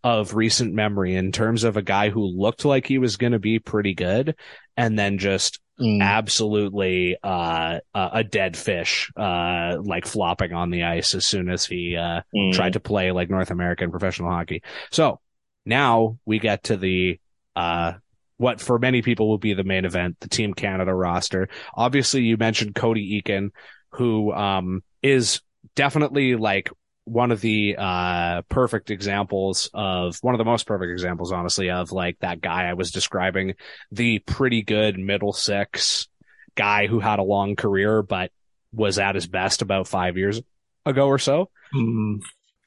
of 0.04 0.34
recent 0.34 0.74
memory 0.74 1.14
in 1.14 1.32
terms 1.32 1.64
of 1.64 1.76
a 1.76 1.82
guy 1.82 2.10
who 2.10 2.24
looked 2.24 2.64
like 2.64 2.86
he 2.86 2.98
was 2.98 3.16
going 3.16 3.32
to 3.32 3.38
be 3.38 3.58
pretty 3.58 3.94
good 3.94 4.36
and 4.76 4.98
then 4.98 5.18
just 5.18 5.60
Mm. 5.80 6.02
absolutely 6.02 7.16
uh, 7.22 7.78
a 7.94 8.24
dead 8.24 8.56
fish 8.56 9.12
uh, 9.16 9.76
like 9.80 10.06
flopping 10.06 10.52
on 10.52 10.70
the 10.70 10.82
ice 10.82 11.14
as 11.14 11.24
soon 11.24 11.48
as 11.48 11.64
he 11.64 11.94
uh, 11.96 12.22
Mm. 12.34 12.52
tried 12.52 12.72
to 12.72 12.80
play 12.80 13.12
like 13.12 13.30
North 13.30 13.52
American 13.52 13.92
professional 13.92 14.28
hockey. 14.28 14.64
So 14.90 15.20
now 15.64 16.18
we 16.26 16.40
get 16.40 16.64
to 16.64 16.76
the 16.76 17.20
uh 17.54 17.92
what 18.38 18.60
for 18.60 18.80
many 18.80 19.02
people 19.02 19.28
will 19.28 19.38
be 19.38 19.54
the 19.54 19.62
main 19.62 19.84
event, 19.84 20.16
the 20.18 20.28
Team 20.28 20.52
Canada 20.52 20.92
roster. 20.92 21.48
Obviously 21.76 22.22
you 22.22 22.36
mentioned 22.36 22.74
Cody 22.74 23.22
Eakin, 23.22 23.50
who 23.92 24.32
um 24.32 24.82
is 25.00 25.42
definitely 25.76 26.34
like 26.34 26.70
one 27.08 27.32
of 27.32 27.40
the 27.40 27.76
uh 27.78 28.42
perfect 28.48 28.90
examples 28.90 29.70
of 29.74 30.16
one 30.22 30.34
of 30.34 30.38
the 30.38 30.44
most 30.44 30.66
perfect 30.66 30.90
examples 30.92 31.32
honestly 31.32 31.70
of 31.70 31.90
like 31.92 32.18
that 32.20 32.40
guy 32.40 32.68
I 32.68 32.74
was 32.74 32.90
describing 32.90 33.54
the 33.90 34.18
pretty 34.20 34.62
good 34.62 34.98
middle 34.98 35.32
six 35.32 36.08
guy 36.54 36.86
who 36.86 37.00
had 37.00 37.18
a 37.18 37.22
long 37.24 37.56
career 37.56 38.02
but 38.02 38.30
was 38.72 38.98
at 38.98 39.14
his 39.14 39.26
best 39.26 39.62
about 39.62 39.88
5 39.88 40.16
years 40.16 40.40
ago 40.86 41.06
or 41.06 41.18
so 41.18 41.50
Mm. 41.74 42.20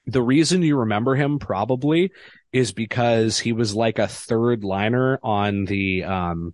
the 0.05 0.21
reason 0.21 0.61
you 0.61 0.77
remember 0.77 1.15
him 1.15 1.39
probably 1.39 2.11
is 2.53 2.71
because 2.71 3.39
he 3.39 3.51
was 3.53 3.73
like 3.73 3.97
a 3.97 4.07
third 4.07 4.63
liner 4.63 5.19
on 5.23 5.65
the 5.65 6.03
um, 6.03 6.53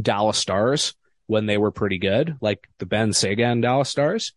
Dallas 0.00 0.36
Stars 0.38 0.94
when 1.26 1.46
they 1.46 1.56
were 1.56 1.70
pretty 1.70 1.98
good, 1.98 2.36
like 2.40 2.68
the 2.78 2.84
Benn 2.86 3.12
Seguin 3.14 3.60
Dallas 3.62 3.88
Stars. 3.88 4.32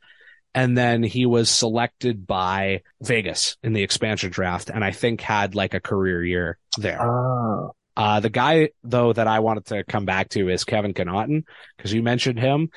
And 0.58 0.76
then 0.76 1.04
he 1.04 1.28
was 1.28 1.52
selected 1.52 2.26
by 2.26 2.82
Vegas 3.00 3.58
in 3.62 3.74
the 3.74 3.84
expansion 3.84 4.32
draft 4.32 4.72
and 4.72 4.84
I 4.84 4.90
think 4.90 5.22
had 5.22 5.54
like 5.54 5.76
a 5.76 5.80
career 5.80 6.26
year 6.26 6.58
there. 6.80 7.00
Ah. 7.00 7.70
Uh, 7.96 8.20
the 8.22 8.32
guy 8.32 8.70
though 8.84 9.14
that 9.14 9.28
I 9.28 9.38
wanted 9.38 9.66
to 9.68 9.84
come 9.84 10.06
back 10.06 10.30
to 10.30 10.50
is 10.50 10.64
Kevin 10.64 10.96
Connauton 10.96 11.44
because 11.78 11.94
you 11.94 12.02
mentioned 12.02 12.40
him. 12.40 12.72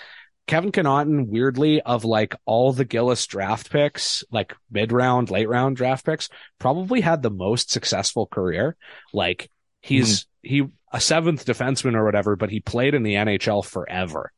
Kevin 0.46 0.72
Connauton, 0.72 1.28
weirdly, 1.28 1.80
of 1.80 2.04
like 2.04 2.36
all 2.44 2.74
the 2.74 2.84
Gillis 2.84 3.26
draft 3.26 3.70
picks, 3.70 4.24
like 4.30 4.54
mid 4.70 4.92
round, 4.92 5.30
late 5.30 5.48
round 5.48 5.78
draft 5.78 6.04
picks, 6.04 6.28
probably 6.58 7.00
had 7.00 7.22
the 7.22 7.30
most 7.30 7.70
successful 7.70 8.26
career. 8.26 8.76
Like 9.14 9.50
he's, 9.80 10.26
he, 10.42 10.66
a 10.92 11.00
seventh 11.00 11.46
defenseman 11.46 11.94
or 11.94 12.04
whatever, 12.04 12.36
but 12.36 12.50
he 12.50 12.60
played 12.60 12.94
in 12.94 13.04
the 13.04 13.14
NHL 13.14 13.64
forever 13.64 14.32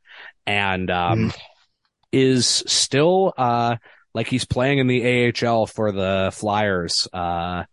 and, 0.46 0.88
um, 0.92 1.32
is 2.12 2.62
still, 2.66 3.32
uh, 3.36 3.76
like 4.14 4.28
he's 4.28 4.44
playing 4.44 4.78
in 4.78 4.86
the 4.86 5.32
AHL 5.32 5.66
for 5.66 5.90
the 5.92 6.30
Flyers, 6.32 7.08
uh, 7.12 7.64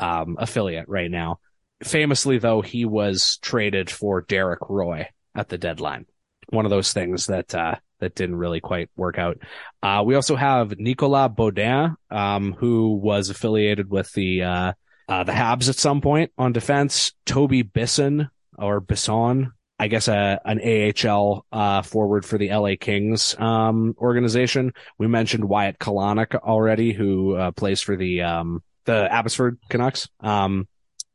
um, 0.00 0.36
affiliate 0.38 0.88
right 0.88 1.10
now. 1.10 1.38
Famously, 1.84 2.38
though, 2.38 2.62
he 2.62 2.84
was 2.84 3.38
traded 3.38 3.90
for 3.90 4.22
Derek 4.22 4.68
Roy 4.68 5.08
at 5.34 5.48
the 5.48 5.58
deadline. 5.58 6.06
One 6.48 6.64
of 6.64 6.70
those 6.70 6.92
things 6.92 7.26
that 7.26 7.54
uh, 7.54 7.76
that 8.00 8.14
didn't 8.14 8.36
really 8.36 8.60
quite 8.60 8.90
work 8.96 9.18
out. 9.18 9.38
Uh, 9.82 10.02
we 10.04 10.14
also 10.14 10.36
have 10.36 10.78
Nicolas 10.78 11.30
Beaudin, 11.30 11.94
um, 12.10 12.54
who 12.54 12.94
was 12.94 13.30
affiliated 13.30 13.90
with 13.90 14.10
the 14.12 14.42
uh, 14.42 14.72
uh, 15.08 15.24
the 15.24 15.32
Habs 15.32 15.68
at 15.68 15.76
some 15.76 16.00
point 16.00 16.32
on 16.38 16.52
defense. 16.52 17.12
Toby 17.26 17.62
Bisson 17.62 18.28
or 18.56 18.80
Bisson, 18.80 19.52
I 19.78 19.88
guess, 19.88 20.08
a, 20.08 20.40
an 20.44 20.60
AHL 20.60 21.46
uh, 21.52 21.82
forward 21.82 22.24
for 22.24 22.36
the 22.38 22.50
LA 22.50 22.72
Kings 22.80 23.36
um, 23.38 23.94
organization. 23.98 24.72
We 24.98 25.06
mentioned 25.06 25.44
Wyatt 25.44 25.78
Kalynuk 25.78 26.34
already, 26.36 26.92
who 26.92 27.34
uh, 27.36 27.50
plays 27.52 27.80
for 27.80 27.96
the 27.96 28.22
um, 28.22 28.62
the 28.86 29.12
Abbotsford 29.12 29.58
Canucks. 29.68 30.08
Um, 30.20 30.66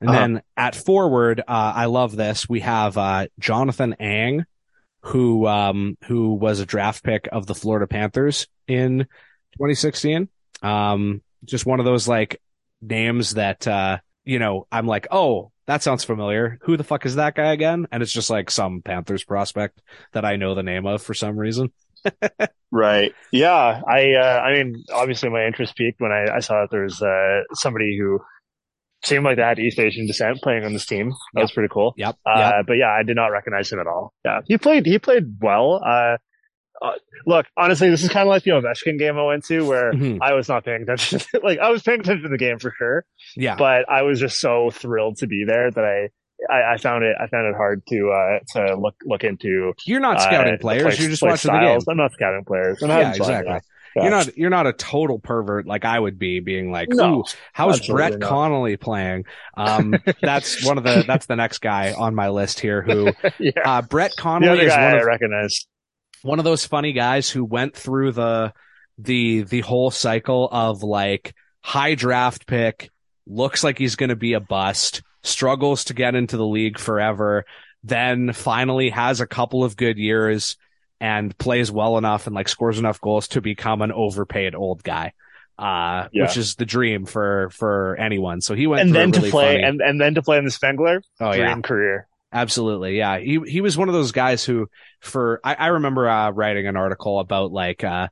and 0.01 0.09
Uh-huh. 0.09 0.19
then 0.19 0.41
at 0.57 0.75
forward, 0.75 1.39
uh, 1.41 1.43
I 1.75 1.85
love 1.85 2.15
this. 2.15 2.47
We 2.49 2.59
have 2.61 2.97
uh, 2.97 3.27
Jonathan 3.39 3.93
Ang, 3.99 4.45
who 5.01 5.47
um, 5.47 5.97
who 6.05 6.33
was 6.33 6.59
a 6.59 6.65
draft 6.65 7.03
pick 7.03 7.27
of 7.31 7.45
the 7.45 7.55
Florida 7.55 7.87
Panthers 7.87 8.47
in 8.67 8.99
2016. 9.53 10.29
Um, 10.61 11.21
just 11.45 11.65
one 11.65 11.79
of 11.79 11.85
those 11.85 12.07
like 12.07 12.41
names 12.81 13.35
that 13.35 13.65
uh, 13.67 13.99
you 14.25 14.39
know 14.39 14.67
I'm 14.71 14.87
like, 14.87 15.07
oh, 15.11 15.51
that 15.65 15.83
sounds 15.83 16.03
familiar. 16.03 16.59
Who 16.63 16.77
the 16.77 16.83
fuck 16.83 17.05
is 17.05 17.15
that 17.15 17.35
guy 17.35 17.53
again? 17.53 17.87
And 17.91 18.03
it's 18.03 18.11
just 18.11 18.29
like 18.29 18.49
some 18.51 18.81
Panthers 18.81 19.23
prospect 19.23 19.81
that 20.11 20.25
I 20.25 20.35
know 20.35 20.55
the 20.55 20.63
name 20.63 20.85
of 20.85 21.01
for 21.01 21.13
some 21.13 21.37
reason. 21.37 21.71
Right. 22.73 23.13
Yeah. 23.31 23.81
I. 23.87 24.13
Uh, 24.15 24.41
I 24.41 24.53
mean, 24.53 24.83
obviously, 24.91 25.29
my 25.29 25.45
interest 25.45 25.75
peaked 25.75 26.01
when 26.01 26.11
I, 26.11 26.37
I 26.37 26.39
saw 26.39 26.61
that 26.61 26.71
there 26.71 26.81
was 26.81 26.99
uh, 27.03 27.41
somebody 27.53 27.95
who 27.99 28.19
seemed 29.05 29.23
like 29.23 29.35
they 29.35 29.43
had 29.43 29.59
East 29.59 29.77
Asian 29.77 30.07
descent 30.07 30.41
playing 30.41 30.65
on 30.65 30.73
this 30.73 30.87
team. 30.87 31.13
That 31.35 31.41
was 31.41 31.51
pretty 31.51 31.69
cool. 31.71 31.93
Yep. 31.97 32.17
Uh, 32.25 32.51
yep. 32.55 32.65
But 32.65 32.73
yeah, 32.73 32.89
I 32.89 33.03
did 33.03 33.15
not 33.15 33.27
recognize 33.27 33.71
him 33.71 33.79
at 33.79 33.85
all. 33.85 34.11
Yeah, 34.25 34.41
he 34.47 34.57
played. 34.57 34.87
He 34.87 34.97
played 34.97 35.35
well. 35.39 35.81
Uh, 36.83 36.87
uh, 36.87 36.91
look, 37.25 37.45
honestly, 37.55 37.89
this 37.89 38.03
is 38.03 38.09
kind 38.09 38.27
of 38.27 38.29
like 38.29 38.43
the 38.43 38.51
Ovechkin 38.51 38.99
game 38.99 39.17
I 39.17 39.23
went 39.23 39.45
to, 39.45 39.61
where 39.65 39.93
Mhm. 39.93 40.17
I 40.21 40.33
was 40.33 40.49
not 40.49 40.65
paying 40.65 40.81
attention. 40.83 41.21
like 41.43 41.59
I 41.59 41.69
was 41.69 41.81
paying 41.81 42.01
attention 42.01 42.23
to 42.23 42.29
the 42.29 42.37
game 42.37 42.59
for 42.59 42.73
sure, 42.77 43.05
Yeah. 43.37 43.55
but 43.55 43.89
I 43.89 44.01
was 44.03 44.19
just 44.19 44.39
so 44.39 44.69
thrilled 44.71 45.17
to 45.17 45.27
be 45.27 45.45
there 45.47 45.71
that 45.71 45.83
I. 45.83 46.09
I, 46.51 46.73
I 46.73 46.77
found 46.77 47.05
it. 47.05 47.15
I 47.17 47.27
found 47.27 47.47
it 47.47 47.55
hard 47.55 47.83
to 47.87 48.09
uh, 48.11 48.39
to 48.57 48.75
look 48.75 48.95
look 49.05 49.23
into. 49.23 49.71
You're 49.85 50.01
not 50.01 50.17
uh, 50.17 50.19
scouting 50.19 50.53
the 50.55 50.59
players. 50.59 50.81
play- 50.95 51.01
You're 51.03 51.09
just 51.11 51.21
watching 51.21 51.53
the 51.53 51.57
game. 51.59 51.79
I'm 51.87 51.95
not 51.95 52.11
scouting 52.11 52.43
players. 52.43 52.83
I'm 52.83 52.89
Yeah, 52.89 53.13
exactly. 53.13 53.53
yeah. 53.95 54.01
you're 54.01 54.11
not 54.11 54.37
you're 54.37 54.49
not 54.49 54.67
a 54.67 54.73
total 54.73 55.19
pervert 55.19 55.65
like 55.67 55.85
I 55.85 55.97
would 55.97 56.19
be, 56.19 56.41
being 56.41 56.69
like, 56.69 56.89
No, 56.89 57.19
"Ooh, 57.19 57.23
how's 57.53 57.87
Brett 57.87 58.19
not. 58.19 58.27
Connolly 58.29 58.75
playing?" 58.75 59.23
Um, 59.55 59.95
that's 60.21 60.65
one 60.65 60.77
of 60.77 60.83
the 60.83 61.05
that's 61.07 61.27
the 61.27 61.37
next 61.37 61.59
guy 61.59 61.93
on 61.93 62.13
my 62.13 62.27
list 62.27 62.59
here. 62.59 62.81
Who 62.81 63.11
yeah. 63.39 63.51
uh, 63.63 63.81
Brett 63.83 64.11
Connolly 64.17 64.65
is 64.65 64.71
one 64.71 64.79
I 64.81 64.97
of 64.97 65.05
recognize. 65.05 65.65
One 66.23 66.39
of 66.39 66.45
those 66.45 66.65
funny 66.65 66.93
guys 66.93 67.29
who 67.29 67.45
went 67.45 67.75
through 67.75 68.11
the 68.13 68.53
the 68.97 69.43
the 69.43 69.61
whole 69.61 69.91
cycle 69.91 70.49
of 70.51 70.83
like 70.83 71.35
high 71.61 71.95
draft 71.95 72.45
pick, 72.47 72.89
looks 73.27 73.63
like 73.63 73.77
he's 73.77 73.95
going 73.95 74.09
to 74.09 74.15
be 74.15 74.33
a 74.33 74.39
bust, 74.39 75.01
struggles 75.23 75.85
to 75.85 75.93
get 75.93 76.15
into 76.15 76.37
the 76.37 76.45
league 76.45 76.77
forever, 76.79 77.45
then 77.83 78.33
finally 78.33 78.89
has 78.89 79.21
a 79.21 79.27
couple 79.27 79.63
of 79.63 79.77
good 79.77 79.97
years 79.97 80.57
and 80.99 81.37
plays 81.37 81.71
well 81.71 81.97
enough 81.97 82.27
and 82.27 82.35
like 82.35 82.47
scores 82.47 82.79
enough 82.79 83.01
goals 83.01 83.27
to 83.29 83.41
become 83.41 83.81
an 83.81 83.91
overpaid 83.91 84.55
old 84.55 84.83
guy. 84.83 85.13
Uh, 85.59 86.07
Yeah. 86.11 86.23
which 86.23 86.35
is 86.37 86.55
the 86.55 86.65
dream 86.65 87.05
for, 87.05 87.49
for 87.51 87.95
anyone. 87.99 88.41
So 88.41 88.55
he 88.55 88.65
went 88.65 88.81
And 88.81 88.95
then 88.95 89.11
to 89.11 89.19
really 89.19 89.31
play 89.31 89.53
funny- 89.53 89.63
and, 89.63 89.81
and 89.81 90.01
then 90.01 90.15
to 90.15 90.23
play 90.23 90.37
in 90.39 90.45
the 90.45 90.51
Spengler, 90.51 91.03
oh 91.19 91.31
dream 91.31 91.45
yeah, 91.45 91.61
career. 91.61 92.07
Absolutely. 92.33 92.97
Yeah. 92.97 93.19
He, 93.19 93.39
he 93.45 93.61
was 93.61 93.77
one 93.77 93.89
of 93.89 93.93
those 93.93 94.11
guys 94.11 94.43
who 94.43 94.69
for, 95.01 95.39
I, 95.43 95.53
I 95.55 95.67
remember, 95.67 96.09
uh, 96.09 96.31
writing 96.31 96.65
an 96.67 96.75
article 96.75 97.19
about 97.19 97.51
like, 97.51 97.83
uh, 97.83 98.07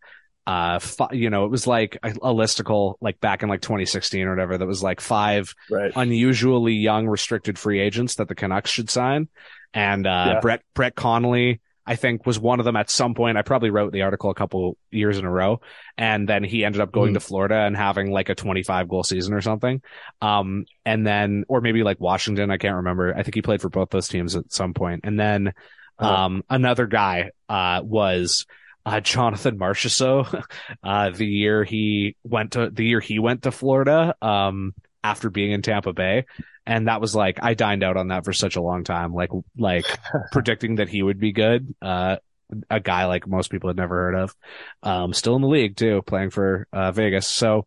uh, 0.47 0.80
you 1.11 1.30
know, 1.30 1.45
it 1.45 1.51
was 1.51 1.65
like 1.67 1.97
a, 2.03 2.09
a 2.11 2.34
listicle 2.34 2.95
like 3.01 3.19
back 3.19 3.41
in 3.43 3.49
like 3.49 3.61
2016 3.61 4.28
or 4.28 4.30
whatever 4.32 4.57
that 4.57 4.65
was 4.67 4.84
like 4.84 5.01
five 5.01 5.53
Right. 5.69 5.91
unusually 5.95 6.74
young 6.74 7.07
restricted 7.07 7.57
free 7.57 7.80
agents 7.80 8.15
that 8.15 8.28
the 8.28 8.36
Canucks 8.36 8.69
should 8.69 8.89
sign. 8.89 9.28
And, 9.74 10.05
uh, 10.05 10.34
Yeah. 10.34 10.39
Brett, 10.41 10.61
Brett 10.76 10.95
Connolly, 10.95 11.61
I 11.86 11.96
think 11.96 12.26
was 12.26 12.40
one 12.40 12.60
of 12.60 12.66
them 12.66 12.76
at 12.76 12.90
some 12.90 13.14
point. 13.16 13.38
I 13.38 13.42
probably 13.42 13.72
wrote 13.72 13.92
the 13.92 14.04
article 14.04 14.30
a 14.30 14.36
couple 14.36 14.78
years 14.92 15.18
in 15.18 15.26
a 15.26 15.32
row. 15.32 15.62
And 15.98 16.30
then 16.30 16.44
he 16.44 16.64
ended 16.64 16.80
up 16.82 16.92
going 16.92 17.12
Mhm. 17.12 17.16
to 17.16 17.20
Florida 17.22 17.56
and 17.56 17.76
having 17.76 18.12
like 18.12 18.30
a 18.30 18.36
25 18.36 18.88
goal 18.88 19.04
season 19.04 19.34
or 19.34 19.42
something. 19.42 19.82
Um, 20.22 20.66
and 20.86 21.06
then, 21.06 21.44
or 21.48 21.62
maybe 21.62 21.84
like 21.84 22.00
Washington. 22.00 22.52
I 22.52 22.58
can't 22.58 22.76
remember. 22.76 23.14
I 23.16 23.24
think 23.24 23.36
he 23.36 23.42
played 23.42 23.62
for 23.62 23.70
both 23.70 23.90
those 23.90 24.08
teams 24.08 24.36
at 24.36 24.52
some 24.54 24.74
point. 24.74 25.02
And 25.04 25.20
then, 25.20 25.54
Uh-huh. 26.00 26.26
um, 26.26 26.44
another 26.50 26.88
guy, 26.88 27.32
uh, 27.50 27.82
was, 27.84 28.46
uh, 28.86 29.00
Jonathan 29.00 29.58
Marchessault, 29.60 30.44
uh, 30.84 31.10
the 31.12 31.26
year 31.28 31.64
he 31.64 32.16
went 32.24 32.54
to, 32.54 32.70
the 32.72 32.86
year 32.86 33.00
he 33.00 33.20
went 33.20 33.44
to 33.44 33.52
Florida, 33.52 34.16
um, 34.22 34.74
after 35.04 35.30
being 35.30 35.52
in 35.52 35.62
Tampa 35.62 35.94
Bay. 35.94 36.26
And 36.66 36.88
that 36.88 37.01
was 37.01 37.16
like, 37.16 37.39
I 37.41 37.53
dined 37.53 37.84
out 37.84 37.97
on 37.97 38.09
that 38.09 38.24
for 38.26 38.34
such 38.34 38.55
a 38.55 38.62
long 38.62 38.84
time. 38.84 39.14
Like, 39.14 39.32
like 39.57 39.86
predicting 40.32 40.76
that 40.76 40.89
he 40.89 41.01
would 41.01 41.20
be 41.20 41.32
good. 41.32 41.74
Uh, 41.82 42.18
a 42.70 42.80
guy 42.80 43.05
like 43.05 43.28
most 43.28 43.49
people 43.49 43.70
had 43.70 43.78
never 43.78 43.95
heard 43.95 44.16
of. 44.16 44.36
Um, 44.84 45.14
still 45.14 45.36
in 45.36 45.41
the 45.41 45.47
league 45.47 45.76
too, 45.76 46.01
playing 46.05 46.30
for, 46.32 46.68
uh, 46.74 46.91
Vegas. 46.91 47.28
So, 47.28 47.66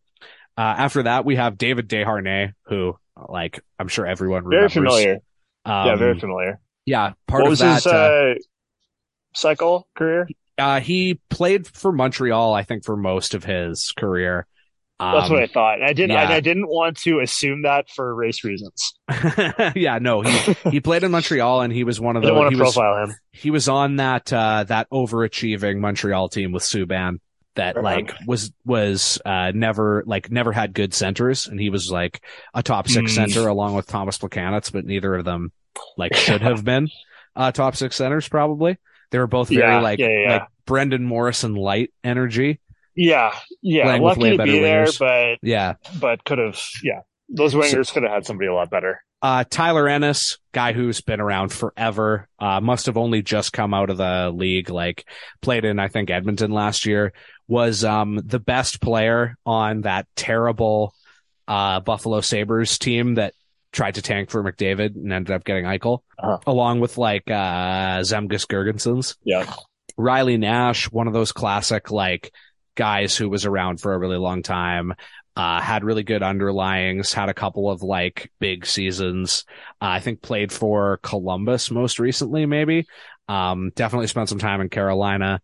uh, 0.56 0.60
after 0.60 1.02
that, 1.04 1.24
we 1.24 1.36
have 1.36 1.58
David 1.58 1.88
Desharnais, 1.88 2.52
who, 2.66 2.96
like, 3.28 3.60
I'm 3.78 3.88
sure 3.88 4.06
everyone 4.06 4.44
Very 4.44 4.56
remembers. 4.68 4.72
familiar. 4.74 5.14
Um, 5.64 5.86
yeah, 5.86 5.96
very 5.96 6.18
familiar. 6.20 6.60
yeah, 6.86 7.12
part 7.26 7.42
what 7.42 7.46
of 7.48 7.50
was 7.50 7.58
that. 7.60 7.74
his 7.76 7.86
uh, 7.86 7.90
uh, 7.90 8.34
cycle 9.34 9.88
career? 9.96 10.28
uh, 10.58 10.80
he 10.80 11.18
played 11.30 11.66
for 11.66 11.90
Montreal, 11.92 12.54
I 12.54 12.62
think, 12.62 12.84
for 12.84 12.96
most 12.96 13.34
of 13.34 13.42
his 13.44 13.92
career. 13.92 14.46
That's 15.00 15.26
Um, 15.26 15.32
what 15.32 15.42
I 15.42 15.46
thought. 15.46 15.82
I 15.82 15.92
didn't. 15.92 16.12
yeah. 16.12 16.28
I, 16.28 16.34
I 16.36 16.40
didn't 16.40 16.68
want 16.68 16.98
to 16.98 17.20
assume 17.20 17.62
that 17.62 17.90
for 17.90 18.14
race 18.14 18.44
reasons. 18.44 18.94
yeah, 19.74 19.98
no, 20.00 20.22
he 20.22 20.54
he 20.70 20.80
played 20.80 21.02
in 21.02 21.10
Montreal, 21.10 21.62
and 21.62 21.72
he 21.72 21.84
was 21.84 22.00
one 22.00 22.16
of 22.16 22.22
the 22.22 22.32
want 22.32 22.50
he 22.50 22.54
to 22.54 22.56
was 22.56 22.74
profile 22.74 23.04
him. 23.04 23.14
he 23.32 23.50
was 23.50 23.68
on 23.68 23.96
that 23.96 24.32
uh 24.32 24.64
that 24.64 24.88
overachieving 24.90 25.78
Montreal 25.78 26.28
team 26.28 26.52
with 26.52 26.62
Subban 26.62 27.18
that 27.56 27.82
like 27.82 28.12
was 28.26 28.52
was 28.64 29.20
uh 29.26 29.52
never 29.54 30.04
like 30.06 30.30
never 30.30 30.52
had 30.52 30.72
good 30.74 30.94
centers, 30.94 31.46
and 31.48 31.58
he 31.60 31.70
was 31.70 31.90
like 31.90 32.22
a 32.54 32.62
top 32.62 32.88
six 32.88 33.12
Hmm. 33.12 33.26
center 33.26 33.48
along 33.48 33.74
with 33.74 33.86
Thomas 33.86 34.16
Plekanec, 34.18 34.72
but 34.72 34.84
neither 34.84 35.14
of 35.16 35.24
them 35.24 35.52
like 35.96 36.14
should 36.14 36.40
have 36.42 36.64
been 36.64 36.88
uh 37.36 37.50
top 37.52 37.76
six 37.76 37.96
centers 37.96 38.28
probably. 38.28 38.78
They 39.10 39.18
were 39.18 39.26
both 39.26 39.48
very 39.48 39.60
Yeah, 39.60 39.80
like 39.80 39.98
yeah, 39.98 40.08
yeah. 40.08 40.32
like 40.34 40.48
Brendan 40.66 41.04
Morrison 41.04 41.54
light 41.54 41.92
energy. 42.02 42.60
Yeah, 42.96 43.34
yeah. 43.62 43.84
Playing 43.84 44.02
with 44.02 44.18
way 44.18 44.30
Lucky 44.36 44.36
to 44.50 44.52
be 44.56 44.60
there, 44.60 44.86
but 44.98 45.38
Yeah. 45.42 45.74
but 46.00 46.24
could 46.24 46.38
have. 46.38 46.60
Yeah, 46.82 47.00
those 47.28 47.54
wingers 47.54 47.92
could 47.92 48.02
have 48.04 48.12
had 48.12 48.26
somebody 48.26 48.48
a 48.48 48.54
lot 48.54 48.70
better. 48.70 49.00
Uh, 49.22 49.42
Tyler 49.48 49.88
Ennis, 49.88 50.38
guy 50.52 50.74
who's 50.74 51.00
been 51.00 51.18
around 51.20 51.50
forever, 51.50 52.28
uh, 52.38 52.60
must 52.60 52.86
have 52.86 52.98
only 52.98 53.22
just 53.22 53.54
come 53.54 53.72
out 53.72 53.88
of 53.88 53.96
the 53.96 54.30
league, 54.34 54.68
like 54.68 55.08
played 55.40 55.64
in, 55.64 55.78
I 55.78 55.88
think, 55.88 56.10
Edmonton 56.10 56.50
last 56.50 56.84
year, 56.84 57.14
was, 57.48 57.84
um, 57.84 58.20
the 58.22 58.38
best 58.38 58.82
player 58.82 59.36
on 59.46 59.80
that 59.82 60.06
terrible, 60.14 60.92
uh, 61.48 61.80
Buffalo 61.80 62.20
Sabres 62.20 62.78
team 62.78 63.14
that 63.14 63.32
tried 63.72 63.94
to 63.94 64.02
tank 64.02 64.28
for 64.28 64.44
McDavid 64.44 64.94
and 64.94 65.10
ended 65.10 65.34
up 65.34 65.42
getting 65.44 65.64
Eichel, 65.64 66.00
Uh-huh. 66.18 66.38
along 66.46 66.80
with 66.80 66.98
like, 66.98 67.24
uh, 67.30 68.00
Zemgus 68.00 68.46
Girgensons. 68.46 69.16
Yeah, 69.24 69.50
Riley 69.96 70.36
Nash, 70.36 70.90
one 70.92 71.06
of 71.06 71.14
those 71.14 71.32
classic 71.32 71.90
like 71.90 72.30
guys 72.74 73.16
who 73.16 73.28
was 73.28 73.44
around 73.46 73.80
for 73.80 73.94
a 73.94 73.98
really 73.98 74.16
long 74.16 74.42
time, 74.42 74.94
uh, 75.36 75.60
had 75.60 75.84
really 75.84 76.02
good 76.04 76.22
underlyings, 76.22 77.12
had 77.12 77.28
a 77.28 77.34
couple 77.34 77.70
of 77.70 77.82
like 77.82 78.30
big 78.38 78.66
seasons. 78.66 79.44
Uh, 79.80 79.86
I 79.86 80.00
think 80.00 80.22
played 80.22 80.52
for 80.52 80.98
Columbus 81.02 81.70
most 81.70 81.98
recently, 81.98 82.46
maybe. 82.46 82.86
Um, 83.28 83.72
definitely 83.74 84.06
spent 84.06 84.28
some 84.28 84.38
time 84.38 84.60
in 84.60 84.68
Carolina. 84.68 85.40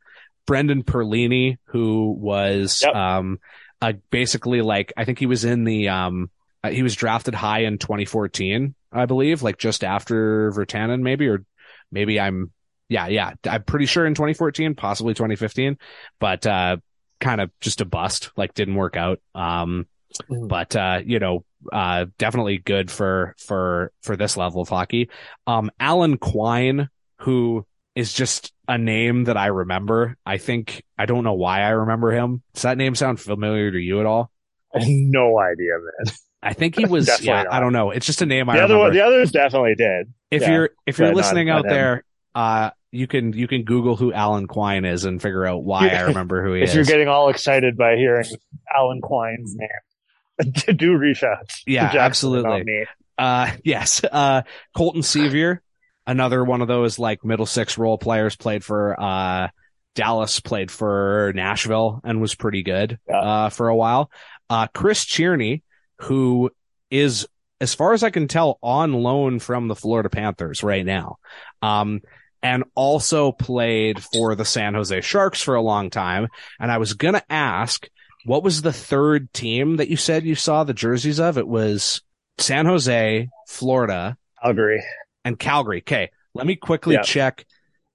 Brendan 0.47 0.83
Perlini, 0.85 1.59
who 1.65 2.13
was, 2.19 2.83
Yep. 2.85 2.95
um, 2.95 3.39
uh, 3.81 3.93
basically 4.11 4.63
like, 4.63 4.93
I 4.97 5.05
think 5.05 5.19
he 5.19 5.27
was 5.27 5.45
in 5.45 5.65
the, 5.65 5.89
um, 5.89 6.31
uh, 6.63 6.71
he 6.71 6.83
was 6.83 6.95
drafted 6.95 7.35
high 7.35 7.61
in 7.61 7.79
2014, 7.79 8.75
I 8.93 9.07
believe, 9.07 9.43
like 9.43 9.59
just 9.59 9.83
after 9.85 10.51
Virtanen, 10.53 11.01
maybe, 11.01 11.29
or 11.29 11.45
maybe 11.91 12.21
I'm 12.21 12.53
yeah, 12.89 13.07
yeah. 13.07 13.35
I'm 13.49 13.63
pretty 13.63 13.87
sure 13.87 14.05
in 14.05 14.15
2014, 14.15 14.75
possibly 14.75 15.15
2015, 15.15 15.79
but, 16.19 16.45
uh, 16.45 16.79
kind 17.21 17.41
of 17.41 17.51
just 17.61 17.81
a 17.81 17.85
bust, 17.85 18.31
like 18.37 18.55
didn't 18.55 18.75
work 18.77 18.97
out. 18.97 19.21
Um, 19.35 19.87
Mhm. 20.29 20.49
but, 20.49 20.75
uh, 20.75 21.01
you 21.05 21.21
know, 21.21 21.45
uh, 21.73 22.07
definitely 22.19 22.59
good 22.59 22.91
for, 22.91 23.37
for, 23.39 23.93
for 24.03 24.17
this 24.17 24.37
level 24.37 24.61
of 24.61 24.69
hockey. 24.69 25.09
Um, 25.47 25.71
Alan 25.79 26.17
Quine, 26.19 26.89
who 27.19 27.65
is 27.95 28.13
just 28.13 28.53
a 28.67 28.77
name 28.77 29.25
that 29.25 29.37
I 29.37 29.47
remember. 29.47 30.17
I 30.27 30.39
think, 30.39 30.83
I 30.99 31.07
don't 31.07 31.23
know 31.23 31.35
why 31.35 31.61
I 31.63 31.69
remember 31.71 32.11
him. 32.11 32.43
Does 32.55 32.63
that 32.63 32.77
name 32.77 32.95
sound 32.97 33.21
familiar 33.21 33.71
to 33.71 33.79
you 33.79 34.01
at 34.01 34.07
all? 34.07 34.33
I 34.75 34.79
have 34.81 34.89
no 34.89 35.39
idea, 35.39 35.73
man. 35.79 36.15
I 36.43 36.55
think 36.55 36.77
he 36.77 36.87
was, 36.87 37.09
yeah, 37.23 37.45
not. 37.45 37.53
I 37.53 37.61
don't 37.61 37.73
know. 37.73 37.91
It's 37.93 38.07
just 38.07 38.21
a 38.23 38.27
name 38.27 38.49
I 38.51 38.57
The 38.57 38.65
other 38.65 38.75
remember. 38.75 38.89
one, 38.89 38.93
the 38.97 39.05
others 39.05 39.31
definitely 39.31 39.75
did. 39.77 40.13
if 40.33 40.43
Yeah. 40.43 40.53
you're 40.53 40.71
if 40.87 40.99
you're 40.99 41.15
listening 41.15 41.49
not 41.49 41.59
out 41.61 41.65
him. 41.67 41.71
there, 41.71 42.05
uh, 42.35 42.71
you 42.93 43.07
can 43.07 43.33
you 43.33 43.47
can 43.49 43.63
Google 43.65 43.97
who 43.97 44.13
Alan 44.13 44.47
Quine 44.47 44.85
is 44.85 45.05
and 45.05 45.21
figure 45.23 45.47
out 45.47 45.63
why 45.65 45.89
I 45.89 46.03
remember 46.03 46.45
who 46.45 46.55
he 46.55 46.63
if 46.63 46.71
is. 46.71 46.75
you're 46.75 46.85
getting 46.85 47.09
all 47.09 47.29
excited 47.29 47.77
by 47.77 47.97
hearing 47.97 48.27
Alan 48.75 49.01
Quine's 49.01 49.55
name, 49.57 50.53
to 50.55 50.73
do 50.75 50.97
reach 50.97 51.23
out. 51.23 51.51
Yeah, 51.67 51.93
absolutely. 51.97 52.65
me. 52.65 52.85
uh, 53.19 53.51
yes, 53.65 54.03
uh, 54.05 54.43
Colton 54.77 55.03
Sceviour, 55.03 55.59
another 56.07 56.45
one 56.45 56.63
of 56.63 56.69
those 56.69 56.99
like 56.99 57.25
middle 57.25 57.47
six 57.47 57.79
role 57.79 57.99
players, 57.99 58.37
played 58.37 58.65
for 58.65 59.01
uh 59.01 59.49
Dallas, 59.95 60.41
played 60.41 60.71
for 60.71 61.33
Nashville, 61.35 62.01
and 62.05 62.21
was 62.21 62.35
pretty 62.35 62.63
good 62.63 62.99
Yeah. 63.09 63.19
uh 63.21 63.49
for 63.51 63.69
a 63.69 63.77
while. 63.77 64.11
Uh, 64.49 64.67
Chris 64.75 65.05
Tierney, 65.07 65.63
who 66.01 66.51
is 66.91 67.27
as 67.61 67.75
far 67.75 67.93
as 67.93 68.03
I 68.03 68.11
can 68.11 68.27
tell 68.27 68.59
on 68.63 68.93
loan 68.95 69.39
from 69.39 69.69
the 69.69 69.77
Florida 69.77 70.09
Panthers 70.09 70.63
right 70.65 70.85
now. 70.85 71.19
Um, 71.63 72.01
and 72.43 72.65
also 72.75 73.33
played 73.33 74.03
for 74.03 74.35
the 74.35 74.45
San 74.45 74.75
Jose 74.75 75.01
Sharks 75.03 75.43
for 75.43 75.55
a 75.55 75.63
long 75.63 75.91
time. 75.91 76.29
And 76.59 76.71
I 76.73 76.79
was 76.79 76.95
going 76.95 77.15
to 77.15 77.33
ask, 77.33 77.89
what 78.25 78.43
was 78.43 78.63
the 78.63 78.73
third 78.73 79.33
team 79.33 79.77
that 79.77 79.89
you 79.89 79.97
said 79.97 80.25
you 80.25 80.35
saw 80.35 80.65
the 80.65 80.75
jerseys 80.75 81.21
of? 81.21 81.39
It 81.39 81.47
was 81.49 82.03
San 82.39 82.67
Jose, 82.67 83.29
Florida, 83.49 84.17
Calgary. 84.43 84.83
and 85.25 85.39
Calgary. 85.39 85.79
Okay. 85.79 86.11
Let 86.35 86.47
me 86.47 86.57
quickly 86.57 86.95
Yeah. 86.95 87.03
check. 87.03 87.45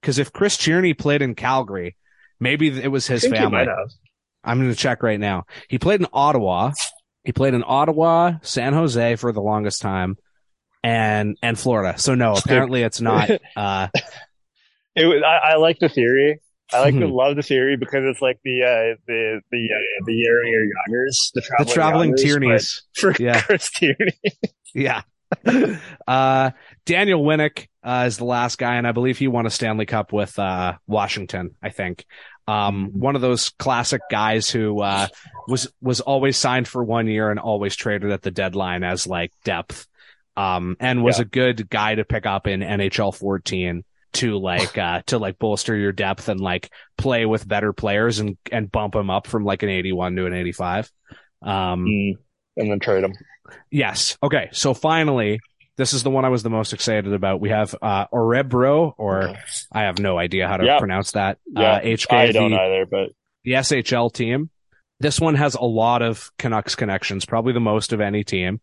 Cause 0.02 0.20
if 0.20 0.32
Chris 0.32 0.58
Tierney 0.58 0.94
played 0.94 1.24
in 1.24 1.34
Calgary, 1.34 1.96
maybe 2.40 2.68
it 2.68 2.90
was 2.92 3.08
his 3.08 3.26
family. 3.26 3.66
I'm 4.44 4.60
going 4.60 4.70
to 4.70 4.76
check 4.78 5.02
right 5.02 5.20
now. 5.20 5.46
He 5.68 5.80
played 5.80 6.02
in 6.02 6.08
Ottawa. 6.14 6.74
He 7.24 7.32
played 7.32 7.56
in 7.56 7.64
Ottawa, 7.66 8.34
San 8.44 8.74
Jose 8.74 9.16
for 9.16 9.32
the 9.32 9.42
longest 9.42 9.82
time 9.82 10.18
and, 10.84 11.38
and 11.42 11.58
Florida. 11.58 11.98
So 11.98 12.14
no, 12.14 12.34
apparently 12.38 12.84
it's 12.84 13.02
not, 13.02 13.32
uh, 13.56 13.88
It 14.96 15.06
was, 15.06 15.22
I, 15.26 15.54
I 15.54 15.56
like 15.58 15.80
the 15.80 15.90
theory. 15.90 16.40
I 16.74 16.80
like 16.80 16.96
to 16.96 17.02
Mhm. 17.02 17.14
love 17.14 17.36
the 17.36 17.44
theory 17.44 17.78
because 17.78 18.04
it's 18.06 18.22
like 18.22 18.40
the 18.44 18.64
uh, 18.64 18.96
the 19.08 19.42
the 19.52 19.68
uh, 19.72 20.06
the 20.06 20.14
Yoggers, 20.14 21.32
the 21.34 21.42
the 21.60 21.66
traveling, 21.66 22.16
traveling 22.16 22.16
Tierneys. 22.16 22.82
for 22.96 23.14
Yeah. 23.20 23.40
Chris 23.46 23.70
Tierney. 23.72 24.12
Yeah. 24.74 25.02
uh, 26.08 26.52
Daniel 26.86 27.24
Winnik 27.24 27.68
uh, 27.84 28.06
is 28.08 28.18
the 28.18 28.26
last 28.26 28.58
guy, 28.58 28.76
and 28.76 28.88
I 28.88 28.92
believe 28.94 29.18
he 29.18 29.28
won 29.28 29.46
a 29.46 29.50
Stanley 29.50 29.86
Cup 29.86 30.12
with 30.14 30.38
uh, 30.40 30.74
Washington. 30.88 31.52
I 31.62 31.70
think 31.70 32.06
um, 32.48 32.92
one 32.94 33.16
of 33.16 33.22
those 33.22 33.50
classic 33.50 34.02
guys 34.10 34.50
who 34.50 34.82
uh, 34.82 35.08
was 35.48 35.72
was 35.82 36.02
always 36.02 36.38
signed 36.38 36.68
for 36.68 36.84
one 36.84 37.08
year 37.08 37.30
and 37.30 37.40
always 37.40 37.76
traded 37.76 38.12
at 38.12 38.22
the 38.22 38.32
deadline 38.32 38.84
as 38.84 39.08
like 39.08 39.32
depth, 39.44 39.88
um, 40.38 40.78
and 40.80 41.04
was 41.04 41.18
Yeah. 41.20 41.24
a 41.24 41.26
good 41.26 41.70
guy 41.70 41.96
to 41.96 42.06
pick 42.06 42.26
up 42.26 42.48
in 42.48 42.62
NHL 42.62 43.12
14 43.14 43.84
to 44.16 44.38
like 44.38 44.78
uh, 44.78 45.02
to 45.08 45.18
like 45.20 45.40
bolster 45.40 45.76
your 45.76 45.92
depth 45.92 46.30
and 46.30 46.40
like 46.40 46.70
play 46.98 47.26
with 47.26 47.48
better 47.48 47.74
players 47.74 48.20
and 48.20 48.38
and 48.52 48.72
bump 48.72 48.94
them 48.94 49.10
up 49.10 49.28
from 49.28 49.46
like 49.46 49.64
an 49.64 49.70
81 49.70 50.16
to 50.16 50.26
an 50.26 50.34
85. 50.34 50.92
Um, 51.42 51.86
Mm. 51.86 52.12
And 52.58 52.72
then 52.72 52.80
trade 52.80 53.04
them 53.04 53.14
Yes. 53.70 54.18
Okay. 54.24 54.50
So 54.54 54.74
finally, 54.74 55.40
this 55.78 55.94
is 55.94 56.04
the 56.04 56.10
one 56.10 56.24
I 56.26 56.30
was 56.30 56.42
the 56.42 56.50
most 56.50 56.74
excited 56.74 57.12
about. 57.14 57.42
We 57.42 57.50
have 57.50 57.76
uh 57.82 58.08
Orebro, 58.08 58.94
or 58.98 59.36
I 59.72 59.82
have 59.82 60.00
no 60.00 60.18
idea 60.18 60.48
how 60.48 60.58
to 60.58 60.66
Yeah. 60.66 60.80
pronounce 60.80 61.12
that. 61.12 61.38
Yeah, 61.46 61.74
uh, 61.74 61.80
HK, 61.82 62.14
I 62.16 62.32
don't 62.32 62.52
the, 62.52 62.58
either, 62.58 62.86
but 62.86 63.10
the 63.44 63.52
SHL 63.54 64.12
team. 64.12 64.50
This 65.02 65.20
one 65.20 65.36
has 65.36 65.56
a 65.56 65.64
lot 65.66 66.02
of 66.02 66.32
Canucks 66.40 66.76
connections, 66.76 67.26
probably 67.26 67.52
the 67.52 67.60
most 67.60 67.92
of 67.92 68.00
any 68.00 68.24
team. 68.24 68.62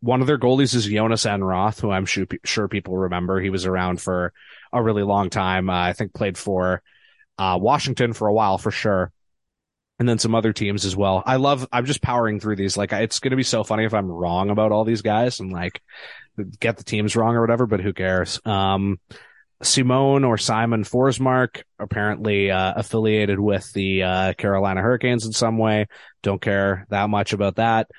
One 0.00 0.20
of 0.20 0.26
their 0.26 0.38
goalies 0.38 0.74
is 0.74 0.84
Jonas 0.84 1.24
Enroth, 1.24 1.80
who 1.80 1.90
I'm 1.90 2.04
sure, 2.04 2.26
sure 2.44 2.68
people 2.68 2.96
remember. 2.98 3.40
He 3.40 3.48
was 3.48 3.64
around 3.64 4.00
for 4.00 4.34
a 4.72 4.82
really 4.82 5.02
long 5.02 5.30
time. 5.30 5.70
Uh, 5.70 5.74
I 5.74 5.92
think 5.92 6.14
played 6.14 6.38
for 6.38 6.82
uh, 7.38 7.58
Washington 7.60 8.12
for 8.12 8.28
a 8.28 8.32
while 8.32 8.58
for 8.58 8.70
sure. 8.70 9.12
And 9.98 10.08
then 10.08 10.18
some 10.18 10.34
other 10.34 10.54
teams 10.54 10.86
as 10.86 10.96
well. 10.96 11.22
I 11.26 11.36
love, 11.36 11.68
I'm 11.70 11.84
just 11.84 12.00
powering 12.00 12.40
through 12.40 12.56
these. 12.56 12.76
Like, 12.76 12.92
it's 12.92 13.20
going 13.20 13.32
to 13.32 13.36
be 13.36 13.42
so 13.42 13.64
funny 13.64 13.84
if 13.84 13.92
I'm 13.92 14.10
wrong 14.10 14.48
about 14.48 14.72
all 14.72 14.84
these 14.84 15.02
guys 15.02 15.40
and 15.40 15.52
like 15.52 15.82
get 16.58 16.78
the 16.78 16.84
teams 16.84 17.16
wrong 17.16 17.36
or 17.36 17.42
whatever, 17.42 17.66
but 17.66 17.80
who 17.80 17.92
cares? 17.92 18.40
Um, 18.46 18.98
Simone 19.62 20.24
or 20.24 20.38
Simon 20.38 20.84
Forsmark, 20.84 21.64
apparently 21.78 22.50
uh, 22.50 22.72
affiliated 22.76 23.38
with 23.38 23.70
the 23.74 24.02
uh, 24.02 24.32
Carolina 24.32 24.80
Hurricanes 24.80 25.26
in 25.26 25.32
some 25.32 25.58
way. 25.58 25.86
Don't 26.22 26.40
care 26.40 26.86
that 26.88 27.10
much 27.10 27.34
about 27.34 27.56
that. 27.56 27.90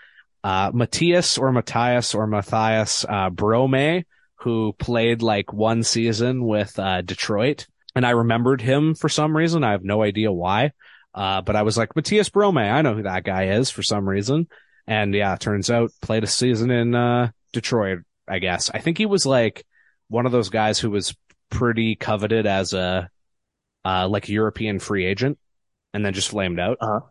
Uh, 0.44 0.72
Matthias 0.74 1.38
or 1.38 1.52
Matthias 1.52 2.16
or 2.16 2.26
Matthias 2.26 3.06
uh, 3.08 3.30
Brome, 3.30 4.04
who 4.42 4.74
played 4.74 5.22
like 5.22 5.54
one 5.54 5.84
season 5.84 6.46
with 6.46 6.78
uh, 6.80 7.02
Detroit, 7.02 7.68
and 7.96 8.06
I 8.06 8.12
remembered 8.12 8.62
him 8.62 8.96
for 8.96 9.10
some 9.10 9.36
reason. 9.36 9.64
I 9.64 9.72
have 9.72 9.84
no 9.84 10.02
idea 10.02 10.32
why, 10.32 10.72
uh, 11.14 11.42
but 11.42 11.56
I 11.56 11.62
was 11.62 11.78
like 11.78 11.96
Matthias 11.96 12.30
Brome. 12.30 12.58
I 12.58 12.82
know 12.82 12.96
who 12.96 13.04
that 13.04 13.24
guy 13.24 13.50
is 13.50 13.70
for 13.70 13.84
some 13.84 14.08
reason, 14.08 14.48
and 14.88 15.14
yeah, 15.14 15.36
turns 15.36 15.70
out 15.70 15.92
played 16.02 16.24
a 16.24 16.28
season 16.28 16.72
in 16.72 16.96
uh, 16.96 17.32
Detroit. 17.54 18.00
I 18.28 18.40
guess 18.40 18.70
I 18.74 18.80
think 18.80 18.98
he 18.98 19.06
was 19.06 19.26
like 19.26 19.66
one 20.08 20.26
of 20.26 20.32
those 20.32 20.50
guys 20.50 20.80
who 20.80 20.90
was 20.90 21.16
pretty 21.50 21.96
coveted 21.96 22.46
as 22.46 22.74
a 22.74 23.10
uh, 23.86 24.08
like 24.08 24.30
European 24.30 24.80
free 24.80 25.06
agent, 25.06 25.38
and 25.94 26.06
then 26.06 26.14
just 26.14 26.30
flamed 26.30 26.60
out. 26.60 26.78
Uh-huh. 26.82 27.02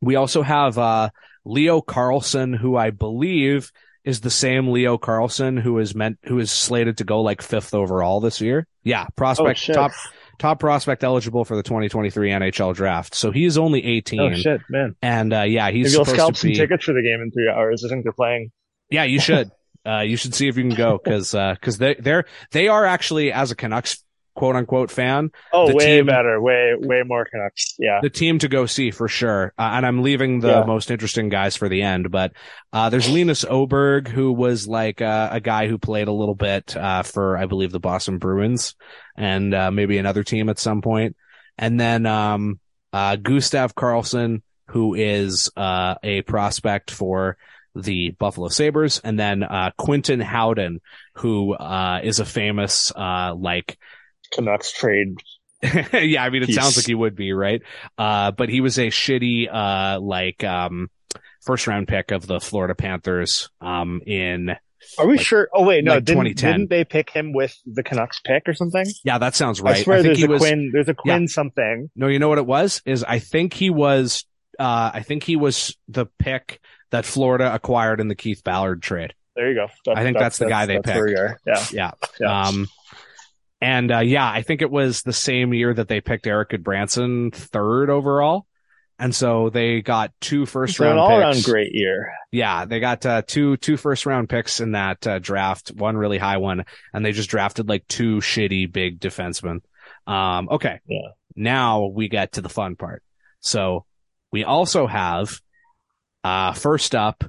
We 0.00 0.16
also 0.16 0.42
have 0.42 0.76
uh, 0.76 1.10
Leo 1.44 1.80
Carlsson, 1.80 2.54
who 2.54 2.76
I 2.76 2.90
believe 2.90 3.72
is 4.06 4.20
the 4.22 4.30
same 4.30 4.68
Leo 4.68 4.96
Carlsson 4.96 5.60
who 5.60 5.78
is 5.78 5.94
meant 5.94 6.18
who 6.24 6.38
is 6.38 6.50
slated 6.50 6.96
to 6.98 7.04
go 7.04 7.20
like 7.20 7.42
fifth 7.42 7.74
overall 7.74 8.20
this 8.20 8.40
year. 8.40 8.66
Yeah, 8.84 9.06
prospect 9.16 9.58
shit. 9.58 9.74
top 9.74 9.92
top 10.38 10.60
prospect 10.60 11.04
eligible 11.04 11.44
for 11.44 11.56
the 11.56 11.62
2023 11.62 12.30
NHL 12.30 12.74
draft. 12.74 13.14
So 13.14 13.30
he 13.32 13.44
is 13.44 13.58
only 13.58 13.84
18, 13.84 14.20
oh 14.20 14.34
shit, 14.34 14.60
man. 14.70 14.94
and 15.02 15.34
uh, 15.34 15.42
yeah, 15.42 15.70
he's 15.70 15.86
Maybe 15.86 15.90
supposed 15.90 16.10
scalp 16.10 16.34
to 16.34 16.40
some 16.40 16.50
be. 16.50 16.56
tickets 16.56 16.84
for 16.84 16.92
the 16.94 17.02
game 17.02 17.20
in 17.20 17.30
three 17.32 17.48
hours. 17.48 17.84
I 17.84 17.88
think 17.88 18.04
they're 18.04 18.12
playing. 18.12 18.52
Yeah, 18.90 19.04
you 19.04 19.20
should. 19.20 19.50
Uh, 19.86 20.00
you 20.00 20.16
should 20.16 20.34
see 20.34 20.48
if 20.48 20.56
you 20.56 20.64
can 20.64 20.74
go 20.74 20.98
because 20.98 21.30
because 21.30 21.78
they 21.78 21.94
they're 21.94 22.24
they 22.50 22.66
are 22.66 22.84
actually 22.84 23.30
as 23.30 23.52
a 23.52 23.54
Canucks 23.54 24.02
quote 24.36 24.54
unquote 24.54 24.90
fan 24.90 25.30
Oh, 25.52 25.74
way 25.74 25.96
team- 25.96 26.06
better, 26.06 26.40
way 26.40 26.74
way 26.78 27.02
more 27.04 27.24
Canucks. 27.24 27.74
Yeah, 27.78 28.00
the 28.02 28.10
team 28.10 28.38
to 28.40 28.48
go 28.48 28.66
see 28.66 28.90
for 28.90 29.08
sure. 29.08 29.52
Uh, 29.58 29.70
and 29.74 29.84
I'm 29.86 30.02
leaving 30.02 30.40
the 30.40 30.48
Yeah. 30.60 30.64
most 30.64 30.90
interesting 30.90 31.28
guys 31.28 31.56
for 31.56 31.68
the 31.68 31.82
end, 31.82 32.10
but, 32.10 32.32
uh, 32.72 32.90
there's 32.90 33.08
Linus 33.10 33.44
Oberg, 33.44 34.08
who 34.08 34.32
was 34.32 34.68
like, 34.68 35.00
uh, 35.02 35.30
a 35.32 35.40
guy 35.40 35.66
who 35.66 35.78
played 35.78 36.08
a 36.08 36.12
little 36.12 36.34
bit, 36.34 36.76
uh, 36.76 37.02
for, 37.02 37.36
I 37.36 37.46
believe 37.46 37.72
the 37.72 37.80
Boston 37.80 38.18
Bruins 38.18 38.74
and, 39.16 39.54
uh, 39.54 39.70
maybe 39.70 39.98
another 39.98 40.22
team 40.22 40.48
at 40.48 40.58
some 40.58 40.82
point. 40.82 41.16
And 41.58 41.80
then, 41.80 42.04
um, 42.06 42.60
uh, 42.92 43.16
Gustav 43.16 43.74
Carlson, 43.74 44.42
who 44.68 44.94
is, 44.94 45.50
uh, 45.56 45.94
a 46.02 46.22
prospect 46.22 46.90
for 46.90 47.36
the 47.74 48.10
Buffalo 48.18 48.48
Sabres. 48.48 49.00
And 49.04 49.18
then, 49.18 49.42
uh, 49.42 49.70
Quinton 49.76 50.20
Howden, 50.20 50.80
who, 51.16 51.54
uh, 51.54 52.00
is 52.02 52.20
a 52.20 52.24
famous, 52.24 52.90
uh, 52.96 53.34
like, 53.34 53.78
Canucks 54.32 54.72
trade. 54.72 55.16
yeah, 55.92 56.22
I 56.22 56.30
mean, 56.30 56.42
it 56.42 56.48
He's- 56.48 56.62
sounds 56.62 56.76
like 56.76 56.86
he 56.86 56.94
would 56.94 57.16
be, 57.16 57.32
right? 57.32 57.62
Uh, 57.96 58.30
but 58.30 58.48
he 58.48 58.60
was 58.60 58.78
a 58.78 58.88
shitty, 58.88 59.48
uh, 59.52 60.00
like, 60.00 60.44
um, 60.44 60.90
first 61.44 61.66
round 61.66 61.88
pick 61.88 62.10
of 62.10 62.26
the 62.26 62.40
Florida 62.40 62.74
Panthers, 62.74 63.48
um, 63.60 64.02
in, 64.06 64.50
Are 64.98 65.06
we 65.06 65.16
Like- 65.16 65.26
sure? 65.26 65.48
Oh 65.54 65.64
wait, 65.64 65.82
no, 65.84 65.94
like 65.94 66.04
didn't, 66.04 66.24
2010. 66.36 66.52
didn't 66.52 66.70
they 66.70 66.84
pick 66.84 67.10
him 67.10 67.32
with 67.32 67.56
the 67.66 67.82
Canucks 67.82 68.20
pick 68.20 68.42
or 68.48 68.54
something? 68.54 68.84
yeah, 69.04 69.18
that 69.18 69.34
sounds 69.34 69.60
right. 69.60 69.76
I 69.76 69.82
swear 69.82 70.02
think 70.02 70.06
there's 70.08 70.18
he 70.18 70.24
a 70.24 70.28
was, 70.28 70.40
Quinn. 70.42 70.70
There's 70.72 70.88
a 70.88 70.94
Quinn 70.94 71.26
something. 71.28 71.90
no, 71.96 72.06
you 72.08 72.18
know 72.18 72.28
what 72.28 72.38
it 72.38 72.46
was? 72.46 72.82
Is 72.84 73.02
I 73.02 73.18
think 73.18 73.52
he 73.54 73.70
was, 73.70 74.24
uh, 74.58 74.90
I 74.94 75.02
think 75.02 75.22
he 75.24 75.36
was 75.36 75.76
the 75.88 76.06
pick 76.18 76.60
that 76.90 77.04
Florida 77.04 77.52
acquired 77.52 78.00
in 78.00 78.08
the 78.08 78.14
Keith 78.14 78.44
Ballard 78.44 78.82
trade. 78.82 79.14
There 79.34 79.50
you 79.50 79.54
go. 79.56 79.92
I 79.92 80.02
think 80.02 80.16
that's 80.18 80.38
the 80.38 80.46
guy 80.46 80.66
they 80.66 80.78
that's 80.82 80.96
where 80.96 81.28
picked. 81.28 81.40
Yeah. 81.46 81.64
Yeah. 81.72 81.90
Yeah. 82.20 82.42
Um, 82.48 82.68
and, 83.60 83.90
uh, 83.90 84.00
yeah, 84.00 84.30
I 84.30 84.42
think 84.42 84.62
it 84.62 84.70
was 84.70 85.02
the 85.02 85.12
same 85.12 85.54
year 85.54 85.72
that 85.72 85.88
they 85.88 86.00
picked 86.00 86.26
Erik 86.26 86.50
Gudbranson 86.50 87.34
third 87.34 87.90
overall. 87.90 88.46
And 88.98 89.14
so 89.14 89.50
they 89.50 89.82
got 89.82 90.12
two 90.22 90.46
first 90.46 90.80
round 90.80 90.98
all 90.98 91.08
picks. 91.08 91.20
around 91.20 91.44
great 91.44 91.70
year. 91.74 92.14
Yeah, 92.32 92.64
they 92.64 92.80
got 92.80 93.04
uh, 93.04 93.20
two 93.26 93.58
two 93.58 93.76
first 93.76 94.06
round 94.06 94.30
picks 94.30 94.58
in 94.60 94.72
that 94.72 95.06
uh, 95.06 95.18
draft, 95.18 95.68
one 95.68 95.98
really 95.98 96.16
high 96.16 96.38
one, 96.38 96.64
and 96.94 97.04
they 97.04 97.12
just 97.12 97.28
drafted 97.28 97.68
like 97.68 97.86
two 97.88 98.16
shitty 98.20 98.72
big 98.72 98.98
defensemen. 98.98 99.60
Um, 100.06 100.48
okay, 100.50 100.80
Yeah. 100.86 101.08
now 101.34 101.86
we 101.86 102.08
get 102.08 102.32
to 102.32 102.40
the 102.40 102.48
fun 102.48 102.74
part. 102.76 103.02
So 103.40 103.84
we 104.32 104.44
also 104.44 104.86
have 104.86 105.40
uh, 106.24 106.52
first 106.54 106.94
up 106.94 107.22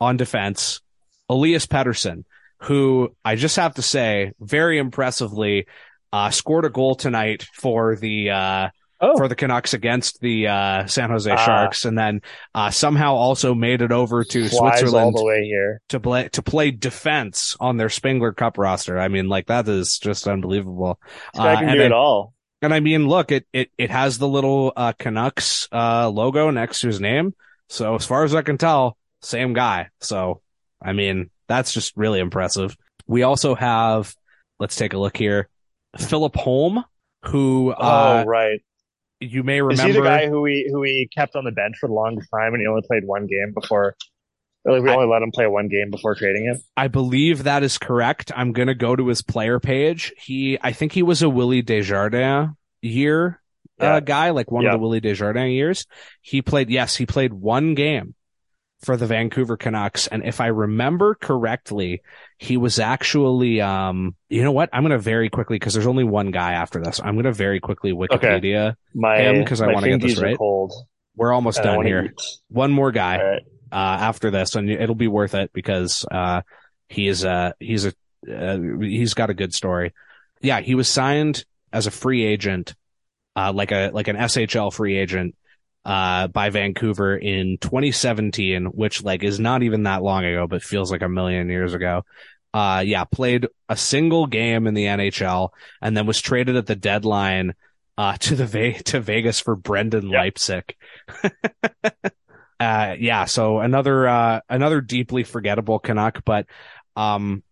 on 0.00 0.16
defense, 0.16 0.80
Elias 1.28 1.66
Pettersson, 1.66 2.24
who 2.62 3.14
I 3.24 3.36
just 3.36 3.56
have 3.56 3.74
to 3.74 3.82
say, 3.82 4.32
very 4.40 4.78
impressively, 4.78 5.66
uh, 6.12 6.30
scored 6.30 6.64
a 6.64 6.70
goal 6.70 6.94
tonight 6.94 7.46
for 7.54 7.96
the 7.96 8.30
uh, 8.30 8.68
Oh, 9.04 9.16
for 9.16 9.26
the 9.26 9.34
Canucks 9.34 9.74
against 9.74 10.20
the 10.20 10.46
uh, 10.46 10.86
San 10.86 11.10
Jose 11.10 11.28
Ah. 11.28 11.36
Sharks, 11.44 11.84
and 11.86 11.98
then 11.98 12.20
uh, 12.54 12.70
somehow 12.70 13.14
also 13.14 13.52
made 13.52 13.82
it 13.82 13.90
over 13.90 14.22
to 14.22 14.48
flies 14.48 14.54
all 14.54 14.70
Switzerland 14.78 15.16
the 15.16 15.24
way 15.24 15.42
here. 15.44 15.80
to 15.88 15.98
play 15.98 16.28
to 16.28 16.40
play 16.42 16.70
defense 16.70 17.56
on 17.58 17.78
their 17.78 17.88
Spengler 17.88 18.32
Cup 18.32 18.58
roster. 18.58 19.00
I 19.00 19.08
mean, 19.08 19.28
like 19.28 19.46
that 19.48 19.66
is 19.66 19.98
just 19.98 20.28
unbelievable. 20.28 21.00
This 21.34 21.40
guy 21.42 21.54
Uh, 21.54 21.58
can 21.58 21.68
and 21.70 21.78
do 21.78 21.84
it 21.84 21.90
all. 21.92 22.32
And 22.60 22.72
I 22.72 22.78
mean, 22.78 23.08
look, 23.08 23.32
it 23.32 23.44
it 23.52 23.70
it 23.76 23.90
has 23.90 24.18
the 24.18 24.28
little 24.28 24.72
uh, 24.76 24.92
Canucks 24.96 25.66
uh, 25.72 26.08
logo 26.08 26.50
next 26.50 26.82
to 26.82 26.86
his 26.86 27.00
name. 27.00 27.34
So 27.68 27.96
as 27.96 28.06
far 28.06 28.22
as 28.22 28.36
I 28.36 28.42
can 28.42 28.56
tell, 28.56 28.96
same 29.20 29.52
guy. 29.52 29.88
So 30.00 30.42
I 30.80 30.92
mean, 30.92 31.28
that's 31.52 31.72
just 31.72 31.94
really 31.96 32.18
impressive. 32.20 32.74
We 33.06 33.22
also 33.24 33.54
have, 33.54 34.14
let's 34.58 34.76
take 34.76 34.94
a 34.94 34.98
look 34.98 35.16
here, 35.16 35.48
Philip 35.98 36.34
Holm, 36.34 36.82
who 37.26 37.70
uh, 37.72 38.22
oh, 38.24 38.28
right. 38.28 38.60
you 39.20 39.42
may 39.42 39.58
Is 39.58 39.62
remember. 39.62 39.86
he 39.86 39.92
the 39.92 40.02
guy 40.02 40.28
who 40.28 40.40
we 40.40 40.68
who 40.72 40.80
we 40.80 41.08
kept 41.14 41.36
on 41.36 41.44
the 41.44 41.50
bench 41.52 41.76
for 41.78 41.88
the 41.88 41.92
longest 41.94 42.28
time, 42.34 42.54
and 42.54 42.60
he 42.62 42.66
only 42.66 42.82
played 42.86 43.04
one 43.04 43.26
game 43.26 43.52
before? 43.52 43.96
Like 44.64 44.82
we 44.82 44.90
I- 44.90 44.94
only 44.94 45.08
let 45.08 45.20
him 45.22 45.30
play 45.32 45.46
one 45.46 45.68
game 45.68 45.90
before 45.90 46.14
trading 46.14 46.44
him. 46.46 46.58
I 46.76 46.88
believe 46.88 47.44
that 47.44 47.62
is 47.62 47.76
correct. 47.76 48.32
I'm 48.34 48.52
going 48.52 48.68
to 48.68 48.74
go 48.74 48.96
to 48.96 49.08
his 49.08 49.20
player 49.20 49.58
page. 49.60 50.12
He, 50.16 50.56
I 50.62 50.72
think 50.72 50.92
he 50.92 51.02
was 51.02 51.20
a 51.20 51.28
Willie 51.28 51.62
Desjardins 51.62 52.50
year 52.80 53.40
Yeah. 53.78 53.96
uh, 53.96 54.00
guy, 54.00 54.30
like 54.30 54.50
one 54.50 54.62
Yeah. 54.64 54.70
of 54.70 54.74
the 54.74 54.78
Willie 54.78 55.00
Desjardins 55.00 55.50
years. 55.52 55.86
He 56.20 56.40
played, 56.42 56.70
yes, 56.70 56.94
he 56.96 57.06
played 57.06 57.32
one 57.32 57.74
game 57.74 58.14
for 58.82 58.96
the 58.96 59.06
Vancouver 59.06 59.56
Canucks. 59.56 60.06
And 60.08 60.24
if 60.24 60.40
I 60.40 60.48
remember 60.48 61.14
correctly, 61.14 62.02
he 62.38 62.56
was 62.56 62.78
actually, 62.78 63.60
um, 63.60 64.14
you 64.28 64.42
know 64.42 64.52
what? 64.52 64.70
I'm 64.72 64.82
going 64.82 64.90
to 64.92 64.98
very 64.98 65.30
quickly, 65.30 65.58
cause 65.58 65.72
there's 65.74 65.86
only 65.86 66.04
one 66.04 66.30
guy 66.32 66.52
after 66.54 66.82
this. 66.82 67.00
I'm 67.02 67.14
going 67.14 67.24
to 67.24 67.32
very 67.32 67.60
quickly 67.60 67.92
Wikipedia. 67.92 68.74
My 68.94 69.18
Him, 69.18 69.44
'cause 69.44 69.60
I 69.60 69.68
wanna 69.68 69.88
get 69.88 70.00
this 70.02 70.20
right. 70.20 70.36
Cold. 70.36 70.72
We're 71.16 71.32
almost 71.32 71.60
I 71.60 71.64
done 71.64 71.84
here. 71.86 72.04
eat. 72.06 72.20
One 72.48 72.72
more 72.72 72.90
guy. 72.92 73.22
Right. 73.22 73.42
uh, 73.70 73.76
after 74.00 74.30
this, 74.30 74.54
and 74.54 74.68
it'll 74.68 74.94
be 74.94 75.08
worth 75.08 75.34
it 75.34 75.50
because 75.52 76.04
uh, 76.10 76.42
he 76.88 77.06
is 77.08 77.24
a 77.24 77.54
he's 77.58 77.86
a 77.86 77.92
uh, 78.30 78.58
he's 78.80 79.14
got 79.14 79.30
a 79.30 79.34
good 79.34 79.54
story. 79.54 79.94
Yeah, 80.42 80.60
he 80.60 80.74
was 80.74 80.88
signed 80.88 81.44
as 81.72 81.86
a 81.86 81.90
free 81.90 82.22
agent, 82.24 82.74
uh, 83.36 83.52
like 83.54 83.72
a 83.72 83.90
like 83.94 84.08
an 84.08 84.16
SHL 84.16 84.72
free 84.74 84.96
agent, 84.98 85.34
uh, 85.84 86.28
by 86.28 86.50
Vancouver 86.50 87.16
in 87.16 87.58
2017, 87.58 88.66
which 88.66 89.02
like 89.02 89.24
is 89.24 89.40
not 89.40 89.62
even 89.62 89.84
that 89.84 90.02
long 90.02 90.24
ago, 90.24 90.46
but 90.46 90.62
feels 90.62 90.92
like 90.92 91.02
a 91.02 91.08
million 91.08 91.48
years 91.48 91.74
ago. 91.74 92.04
Uh, 92.54 92.82
yeah, 92.84 93.04
played 93.04 93.46
a 93.68 93.76
single 93.76 94.26
game 94.26 94.66
in 94.66 94.74
the 94.74 94.84
NHL 94.84 95.50
and 95.80 95.96
then 95.96 96.06
was 96.06 96.20
traded 96.20 96.54
at 96.56 96.66
the 96.66 96.76
deadline, 96.76 97.54
uh, 97.98 98.16
to 98.18 98.36
the 98.36 98.46
Ve- 98.46 98.78
to 98.84 99.00
Vegas 99.00 99.40
for 99.40 99.56
Brendan 99.56 100.08
Yep. 100.08 100.20
Leipsic. 100.20 100.76
uh, 102.60 102.94
yeah, 102.98 103.24
so 103.24 103.58
another, 103.58 104.06
uh, 104.06 104.40
another 104.48 104.80
deeply 104.80 105.24
forgettable 105.24 105.78
Canuck, 105.78 106.24
but, 106.24 106.46
um, 106.94 107.42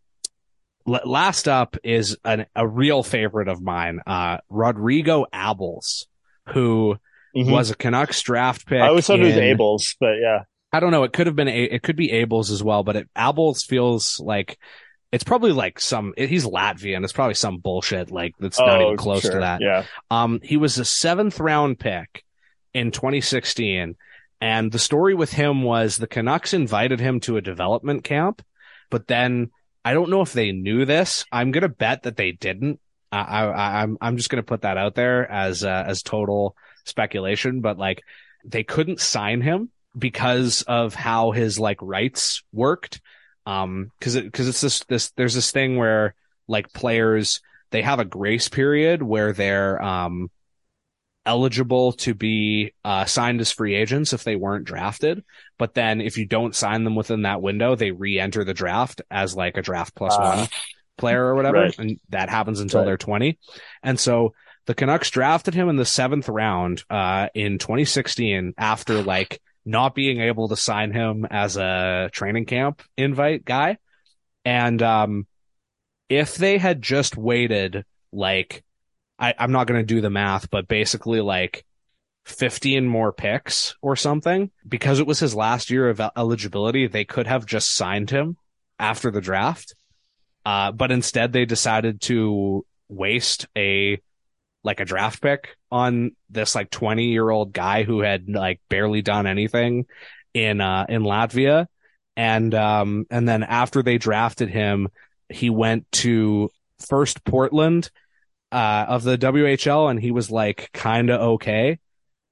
l- 0.87 1.01
last 1.05 1.49
up 1.49 1.77
is 1.83 2.17
an, 2.25 2.47
a 2.55 2.67
real 2.67 3.03
favorite 3.03 3.49
of 3.49 3.63
mine, 3.63 4.01
uh, 4.07 4.39
Rodrigo 4.51 5.25
Abels, 5.33 6.07
who 6.51 6.97
Mhm. 7.37 7.51
was 7.51 7.71
a 7.71 7.75
Canucks 7.77 8.21
draft 8.23 8.67
pick. 8.67 8.81
I 8.81 8.89
always 8.89 9.07
thought 9.07 9.21
it 9.21 9.25
was 9.25 9.37
in- 9.37 9.43
Abel's, 9.43 9.97
but 10.01 10.15
yeah. 10.21 10.45
I 10.73 10.81
don't 10.81 10.91
know. 10.93 11.03
It 11.05 11.13
could 11.13 11.27
have 11.27 11.37
been, 11.37 11.49
A- 11.49 11.65
it 11.65 11.83
could 11.83 11.97
be 11.97 12.09
Abels 12.09 12.51
as 12.51 12.63
well, 12.63 12.83
but 12.85 12.97
it, 12.97 13.09
Abels 13.17 13.65
feels 13.67 14.21
like 14.21 14.59
it's 15.13 15.25
probably 15.25 15.51
like 15.53 15.81
some, 15.81 16.15
he's 16.17 16.45
Latvian. 16.47 17.03
It's 17.03 17.13
probably 17.13 17.35
some 17.35 17.59
bullshit. 17.59 18.11
Like 18.13 18.35
that's 18.39 18.59
not 18.61 18.81
even 18.81 18.97
close 18.97 19.19
Oh, 19.25 19.29
sure. 19.31 19.31
to 19.33 19.41
that. 19.41 19.61
Yeah. 19.61 19.85
Um, 20.11 20.39
he 20.43 20.57
was 20.57 20.79
a 20.79 20.85
seventh 20.85 21.41
round 21.41 21.79
pick 21.81 22.25
in 22.73 22.93
2016. 22.93 23.97
And 24.41 24.73
the 24.73 24.79
story 24.79 25.15
with 25.15 25.33
him 25.33 25.63
was 25.65 25.97
the 25.97 26.07
Canucks 26.07 26.55
invited 26.55 26.99
him 27.01 27.21
to 27.21 27.37
a 27.37 27.43
development 27.43 28.05
camp, 28.05 28.41
but 28.89 29.07
then 29.07 29.51
I 29.85 29.93
don't 29.93 30.09
know 30.11 30.23
if 30.23 30.33
they 30.33 30.53
knew 30.53 30.85
this. 30.85 31.25
I'm 31.33 31.51
going 31.51 31.63
to 31.63 31.69
bet 31.69 32.05
that 32.05 32.17
they 32.17 32.33
didn't. 32.33 32.81
I, 33.13 33.19
I, 33.45 33.83
I'm, 33.83 33.99
I'm 34.01 34.17
just 34.17 34.31
going 34.31 34.43
to 34.43 34.47
put 34.47 34.63
that 34.63 34.79
out 34.79 34.95
there 34.95 35.31
as, 35.31 35.65
uh, 35.65 35.85
as 35.87 36.03
total 36.03 36.55
speculation, 36.91 37.61
but 37.63 37.79
like 37.79 38.03
they 38.45 38.63
couldn't 38.65 39.01
sign 39.01 39.41
him 39.41 39.71
because 39.97 40.63
of 40.63 40.95
how 40.95 41.31
his 41.31 41.59
like 41.59 41.79
rights 41.81 42.43
worked. 42.53 43.01
Um, 43.47 43.91
cause 44.01 44.15
it, 44.15 44.33
cause 44.33 44.47
it's 44.49 44.61
this, 44.61 44.85
this, 44.85 45.11
there's 45.13 45.35
this 45.35 45.51
thing 45.51 45.77
where 45.77 46.15
like 46.47 46.73
players, 46.73 47.41
they 47.71 47.83
have 47.83 47.99
a 48.01 48.05
grace 48.05 48.49
period 48.49 49.03
where 49.03 49.33
they're, 49.33 49.81
um, 49.83 50.31
eligible 51.27 51.93
to 51.93 52.15
be, 52.15 52.73
uh, 52.85 53.05
signed 53.05 53.41
as 53.41 53.53
free 53.53 53.75
agents 53.75 54.13
if 54.13 54.25
they 54.25 54.37
weren't 54.37 54.65
drafted. 54.65 55.23
But 55.59 55.75
then 55.75 56.01
if 56.01 56.17
you 56.17 56.27
don't 56.27 56.55
sign 56.57 56.85
them 56.85 56.97
within 56.97 57.23
that 57.23 57.43
window, 57.43 57.75
they 57.77 57.91
re-enter 57.91 58.43
the 58.45 58.55
draft 58.55 59.03
as 59.11 59.37
like 59.37 59.57
a 59.57 59.63
draft 59.63 59.95
plus 59.95 60.15
Ah. 60.19 60.37
one 60.39 60.49
player 60.97 61.25
or 61.25 61.35
whatever. 61.35 61.59
Right. 61.59 61.79
And 61.79 62.01
that 62.11 62.31
happens 62.31 62.61
until 62.61 62.81
Right. 62.81 62.87
they're 62.87 62.97
20. 62.97 63.39
And 63.83 63.99
so 64.01 64.35
the 64.71 64.75
Canucks 64.77 65.11
drafted 65.11 65.53
him 65.53 65.69
in 65.69 65.75
the 65.75 65.85
seventh 65.85 66.29
round, 66.29 66.85
uh, 66.89 67.27
in 67.35 67.59
2016 67.59 68.55
after 68.57 69.03
like 69.03 69.43
not 69.65 69.97
being 69.97 70.21
able 70.21 70.49
to 70.49 70.57
sign 70.57 70.93
him 70.93 71.27
as 71.29 71.57
a 71.57 72.09
training 72.13 72.47
camp 72.47 72.81
invite 72.97 73.45
guy. 73.45 73.79
And, 74.45 74.81
um, 74.81 75.27
if 76.09 76.37
they 76.37 76.57
had 76.57 76.83
just 76.83 77.17
waited 77.17 77.85
like, 78.13 78.63
I, 79.19 79.35
I'm 79.37 79.51
not 79.51 79.67
going 79.67 79.81
to 79.81 79.85
do 79.85 80.01
the 80.01 80.09
math, 80.09 80.49
but 80.51 80.69
basically 80.69 81.21
like 81.21 81.65
15 82.27 82.87
more 82.87 83.13
picks 83.13 83.75
or 83.83 83.97
something, 83.97 84.53
because 84.69 85.01
it 85.01 85.07
was 85.09 85.19
his 85.19 85.35
last 85.35 85.71
year 85.71 85.89
of 85.89 86.01
eligibility, 86.17 86.87
they 86.87 87.05
could 87.05 87.27
have 87.27 87.45
just 87.45 87.75
signed 87.75 88.11
him 88.11 88.37
after 88.79 89.11
the 89.11 89.21
draft. 89.21 89.75
Uh, 90.47 90.71
but 90.71 90.93
instead 90.93 91.33
they 91.33 91.45
decided 91.45 92.01
to 92.03 92.65
waste 92.89 93.49
a, 93.59 94.01
like 94.63 94.81
a 94.81 94.85
draft 94.85 95.23
pick 95.23 95.57
on 95.71 96.15
this 96.29 96.55
like 96.55 96.71
20 96.71 97.07
year 97.07 97.29
old 97.29 97.53
guy 97.53 97.83
who 97.83 98.01
had 98.01 98.29
like 98.29 98.61
barely 98.69 99.03
done 99.03 99.27
anything 99.27 99.87
in, 100.35 100.61
uh, 100.61 100.87
in 100.89 101.03
Latvia. 101.03 101.67
And, 102.17 102.55
um, 102.55 103.07
and 103.11 103.29
then 103.29 103.43
after 103.43 103.83
they 103.83 103.99
drafted 103.99 104.51
him, 104.51 104.89
he 105.29 105.49
went 105.49 105.91
to 105.93 106.51
first 106.79 107.25
Portland, 107.25 107.91
uh, 108.53 108.87
of 108.89 109.05
the 109.05 109.17
WHL 109.17 109.91
and 109.91 110.01
he 110.01 110.11
was 110.11 110.31
like 110.31 110.71
kind 110.73 111.09
of 111.09 111.21
okay. 111.21 111.79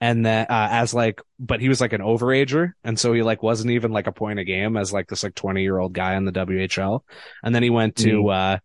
And 0.01 0.25
then, 0.25 0.47
uh, 0.49 0.69
as 0.71 0.95
like, 0.95 1.21
but 1.41 1.61
he 1.61 1.69
was 1.69 1.81
like 1.81 1.93
an 1.93 2.03
overager. 2.03 2.73
And 2.85 2.99
so 2.99 3.13
he 3.13 3.23
like 3.23 3.43
wasn't 3.43 3.71
even 3.71 3.91
like 3.91 4.07
a 4.07 4.13
point 4.13 4.39
a 4.39 4.45
game 4.45 4.77
as 4.77 4.93
like 4.93 5.09
this 5.09 5.23
like 5.23 5.35
20 5.35 5.63
year 5.63 5.79
old 5.79 5.93
guy 5.93 6.15
in 6.15 6.25
the 6.25 6.33
WHL. 6.33 7.01
And 7.43 7.55
then 7.55 7.63
he 7.63 7.71
went 7.71 7.97
to, 7.97 8.29
uh, 8.29 8.59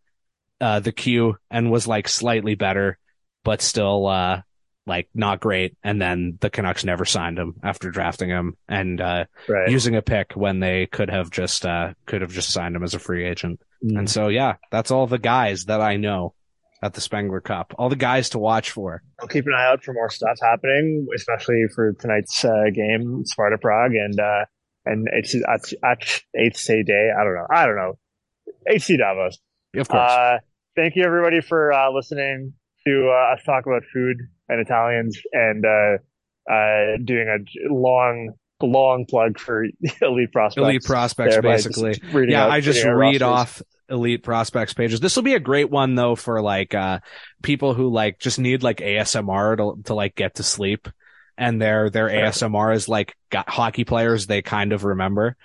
uh, 0.62 0.80
the 0.80 0.92
Q 0.92 1.38
and 1.50 1.72
was 1.72 1.88
like 1.88 2.08
slightly 2.08 2.56
better, 2.56 2.98
but 3.44 3.62
still, 3.62 4.08
uh, 4.08 4.42
like 4.86 5.08
not 5.14 5.40
great. 5.40 5.78
And 5.84 6.02
then 6.02 6.38
the 6.42 6.50
Canucks 6.50 6.84
never 6.84 7.06
signed 7.06 7.38
him 7.40 7.56
after 7.64 7.90
drafting 7.90 8.30
him 8.30 8.58
and, 8.68 9.00
uh, 9.00 9.26
Right. 9.48 9.70
using 9.70 9.96
a 9.96 10.02
pick 10.02 10.34
when 10.34 10.60
they 10.60 10.88
could 10.88 11.10
have 11.10 11.30
just, 11.32 11.66
uh, 11.66 11.94
could 12.06 12.22
have 12.22 12.32
just 12.32 12.52
signed 12.52 12.76
him 12.76 12.84
as 12.84 12.94
a 12.94 13.00
free 13.00 13.26
agent. 13.26 13.62
Mm. 13.84 14.00
And 14.00 14.10
so, 14.10 14.28
yeah, 14.28 14.56
that's 14.72 14.92
all 14.92 15.08
the 15.08 15.20
guys 15.20 15.66
that 15.66 15.80
I 15.80 15.96
know 15.96 16.34
at 16.82 16.94
the 16.94 17.02
Spengler 17.02 17.40
Cup. 17.40 17.74
All 17.78 17.88
the 17.88 17.96
guys 17.96 18.30
to 18.32 18.40
watch 18.40 18.72
for. 18.72 19.02
I'll 19.22 19.28
keep 19.30 19.46
an 19.46 19.54
eye 19.58 19.68
out 19.68 19.84
for 19.86 19.94
more 19.94 20.10
stuff 20.10 20.38
happening, 20.42 21.08
especially 21.16 21.64
for 21.74 21.94
tonight's 21.94 22.44
uh, 22.44 22.66
game, 22.74 23.24
Sparta 23.26 23.58
Prague, 23.58 23.94
and 23.96 24.20
uh, 24.20 24.44
and 24.86 25.08
it's 25.14 25.34
at, 25.34 25.72
at 25.82 26.22
HC 26.36 26.84
Day. 26.86 27.10
I 27.18 27.24
don't 27.24 27.36
know. 27.36 27.48
I 27.50 27.66
don't 27.66 27.78
know. 27.78 27.94
HC 28.70 28.98
Davos. 28.98 29.40
Of 29.78 29.88
course. 29.88 30.12
Uh, 30.12 30.38
thank 30.76 30.98
you 30.98 31.04
everybody 31.06 31.40
for 31.40 31.72
uh, 31.72 31.90
listening 31.90 32.54
to 32.88 33.10
uh, 33.10 33.34
us 33.34 33.44
talk 33.46 33.66
about 33.66 33.84
food 33.94 34.18
and 34.50 34.60
Italians 34.60 35.20
and 35.32 35.66
uh, 35.66 36.52
uh, 36.52 36.98
doing 37.04 37.28
a 37.28 37.74
long, 37.74 38.34
long 38.62 39.06
plug 39.10 39.40
for 39.40 39.66
elite 40.02 40.32
prospects. 40.32 40.64
Elite 40.64 40.84
prospects, 40.84 41.34
there 41.34 41.42
by 41.42 41.58
just 41.58 41.82
basically. 41.82 42.30
Yeah, 42.30 42.46
out- 42.46 42.52
I 42.52 42.62
just 42.62 42.84
read 42.84 43.22
off 43.22 43.62
elite 43.90 44.24
prospects 44.24 44.74
pages. 44.74 45.00
This 45.00 45.16
will 45.16 45.24
be 45.24 45.36
a 45.36 45.40
great 45.40 45.70
one 45.70 45.96
though 45.96 46.16
for 46.16 46.42
like, 46.42 46.74
uh, 46.74 47.00
people 47.42 47.74
who 47.74 47.90
like 47.90 48.20
just 48.20 48.40
need 48.40 48.64
like 48.64 48.78
ASMR 48.78 49.58
to, 49.58 49.84
to 49.84 49.94
like 49.94 50.16
get 50.16 50.36
to 50.36 50.44
sleep 50.44 50.88
and 51.38 51.62
their, 51.62 51.90
their 51.90 52.10
ASMR 52.10 52.76
is 52.76 52.88
like 52.88 53.16
got 53.30 53.50
hockey 53.50 53.84
players 53.86 54.28
they 54.28 54.42
kind 54.42 54.72
of 54.72 54.84
remember. 54.84 55.36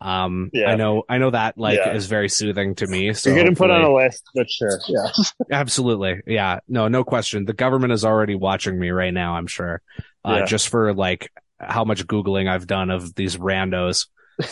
Um, 0.00 0.50
Yeah. 0.52 0.70
I 0.70 0.76
know, 0.76 1.02
I 1.08 1.18
know 1.18 1.30
that 1.30 1.58
like 1.58 1.78
Yeah. 1.78 1.92
is 1.94 2.06
very 2.06 2.28
soothing 2.28 2.74
to 2.76 2.86
me. 2.86 3.12
So 3.14 3.30
You're 3.30 3.38
getting 3.40 3.56
put 3.56 3.70
on 3.70 3.82
a 3.82 3.92
list, 3.92 4.22
but 4.34 4.48
sure, 4.48 4.78
yeah. 4.88 5.08
Absolutely. 5.50 6.20
Yeah. 6.26 6.60
No, 6.68 6.88
no 6.88 7.02
question. 7.04 7.44
The 7.46 7.52
government 7.52 7.92
is 7.92 8.04
already 8.04 8.34
watching 8.36 8.78
me 8.78 8.90
right 8.90 9.12
now, 9.12 9.34
I'm 9.34 9.46
sure. 9.48 9.82
Uh, 10.24 10.36
Yeah. 10.40 10.44
just 10.44 10.68
for 10.68 10.94
like 10.94 11.32
how 11.60 11.84
much 11.84 12.06
Googling 12.06 12.48
I've 12.48 12.66
done 12.68 12.90
of 12.90 13.14
these 13.14 13.36
randos. 13.36 14.06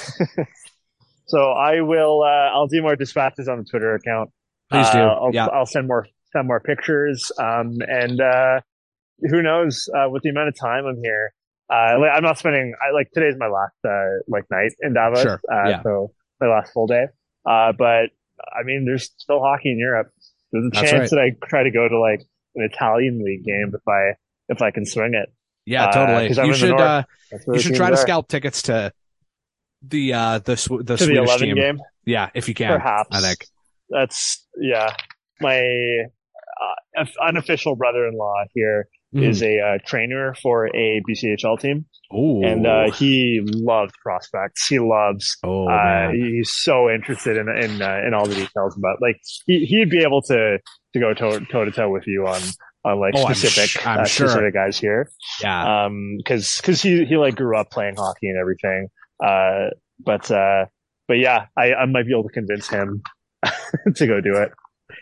So 1.29 1.39
I 1.41 1.81
will. 1.81 2.23
Uh, 2.23 2.55
I'll 2.55 2.69
do 2.69 2.81
more 2.83 2.95
dispatches 2.95 3.49
on 3.49 3.59
the 3.59 3.65
Twitter 3.65 3.95
account. 3.97 4.31
Please 4.71 4.89
do. 4.91 4.99
Uh, 4.99 5.09
I'll, 5.21 5.31
yeah. 5.33 5.47
I'll 5.47 5.67
send 5.67 5.89
more 5.89 6.07
send 6.33 6.47
more 6.47 6.61
pictures. 6.61 7.33
Um, 7.39 7.73
and 7.89 8.21
uh, 8.21 8.61
who 9.29 9.43
knows? 9.43 9.89
Uh, 9.93 10.09
with 10.09 10.23
the 10.23 10.29
amount 10.29 10.49
of 10.51 10.55
time 10.57 10.87
I'm 10.87 11.03
here, 11.03 11.33
uh, 11.71 11.75
I'm 11.75 12.23
not 12.23 12.39
spending. 12.39 12.75
I 12.81 12.93
like 12.93 13.11
today's 13.13 13.35
my 13.39 13.49
last 13.49 13.75
uh, 13.85 14.21
like 14.29 14.45
night 14.51 14.73
in 14.81 14.95
Davos. 14.95 15.23
Sure. 15.23 15.41
Uh, 15.51 15.69
Yeah. 15.69 15.83
So 15.83 16.13
my 16.41 16.49
last 16.49 16.73
full 16.73 16.87
day. 16.87 17.07
Uh, 17.45 17.73
but 17.77 18.11
I 18.53 18.63
mean, 18.65 18.85
there's 18.85 19.11
still 19.19 19.41
hockey 19.41 19.71
in 19.73 19.79
Europe. 19.79 20.11
There's 20.53 20.67
a 20.67 20.71
That's 20.71 20.91
chance 20.91 21.11
that 21.11 21.19
I 21.19 21.33
try 21.49 21.63
to 21.65 21.71
go 21.71 21.89
to 21.89 21.99
like 21.99 22.21
an 22.55 22.69
Italian 22.73 23.23
league 23.25 23.45
game 23.45 23.73
if 23.75 23.87
I 23.89 24.17
if 24.49 24.63
I 24.63 24.71
can 24.71 24.87
swing 24.87 25.15
it. 25.15 25.33
Yeah, 25.65 25.87
uh, 25.87 25.93
totally. 25.93 26.47
You 26.49 26.55
should, 26.55 26.81
uh, 26.81 27.03
That's 27.33 27.47
where 27.47 27.57
you 27.57 27.63
should 27.63 27.75
try 27.75 27.89
to 27.89 27.95
are. 27.95 27.97
scalp 27.97 28.29
tickets 28.29 28.63
to 28.63 28.93
the, 29.83 30.13
uh, 30.13 30.39
the, 30.39 30.57
Sw- 30.57 30.69
the 30.69 30.77
to 30.77 30.85
the 30.85 30.99
Swedish 30.99 31.17
11 31.29 31.47
team. 31.49 31.57
game. 31.57 31.81
Yeah, 32.05 32.31
if 32.35 32.49
you 32.49 32.55
can. 32.55 32.71
Perhaps. 32.79 33.09
I 33.11 33.21
think. 33.21 33.47
That's 33.91 34.47
yeah. 34.61 34.95
My 35.41 35.59
uh, 36.97 37.05
unofficial 37.21 37.75
brother-in-law 37.75 38.45
here 38.55 38.89
is 39.17 39.41
Mhm. 39.43 39.47
a 39.47 39.67
uh, 39.67 39.79
trainer 39.87 40.35
for 40.43 40.67
a 40.75 41.01
BCHL 41.09 41.57
team, 41.59 41.87
Ooh. 42.15 42.43
and 42.45 42.67
uh, 42.67 42.91
he 42.93 43.41
loves 43.45 43.93
prospects. 44.03 44.67
He 44.69 44.79
loves. 44.79 45.37
oh, 45.45 45.69
uh, 45.69 46.11
he's 46.11 46.51
so 46.53 46.91
interested 46.91 47.37
in 47.37 47.49
in 47.49 47.83
uh, 47.83 48.01
in 48.07 48.15
all 48.15 48.27
the 48.27 48.35
details 48.35 48.77
about 48.77 48.99
like 49.01 49.17
he 49.47 49.65
he'd 49.67 49.91
be 49.91 50.03
able 50.03 50.23
to 50.23 50.59
to 50.93 51.01
go 51.01 51.15
toe 51.15 51.39
toe 51.41 51.65
to 51.65 51.71
toe 51.71 51.91
with 51.91 52.05
you 52.07 52.27
on 52.27 52.41
on 52.85 53.01
like 53.01 53.15
Oh, 53.17 53.27
I'm 53.27 53.35
specific 53.35 53.71
sh- 53.71 53.87
I'm 53.87 54.01
uh, 54.01 54.05
sure. 54.05 54.29
specific 54.29 54.55
guys 54.55 54.79
here. 54.79 55.11
yeah. 55.43 55.85
Um, 55.87 56.17
because 56.19 56.59
because 56.61 56.81
he 56.83 57.05
he 57.05 57.17
like 57.17 57.35
grew 57.37 57.57
up 57.59 57.71
playing 57.71 57.97
hockey 57.97 58.29
and 58.29 58.39
everything. 58.39 58.89
Uh, 59.25 59.71
but 59.99 60.31
uh, 60.31 60.67
but 61.09 61.15
yeah, 61.19 61.47
I 61.57 61.73
I 61.75 61.87
might 61.87 62.05
be 62.07 62.13
able 62.13 62.25
to 62.29 62.33
convince 62.33 62.69
him 62.69 63.03
to 63.95 64.07
go 64.07 64.21
do 64.21 64.37
it. 64.37 64.53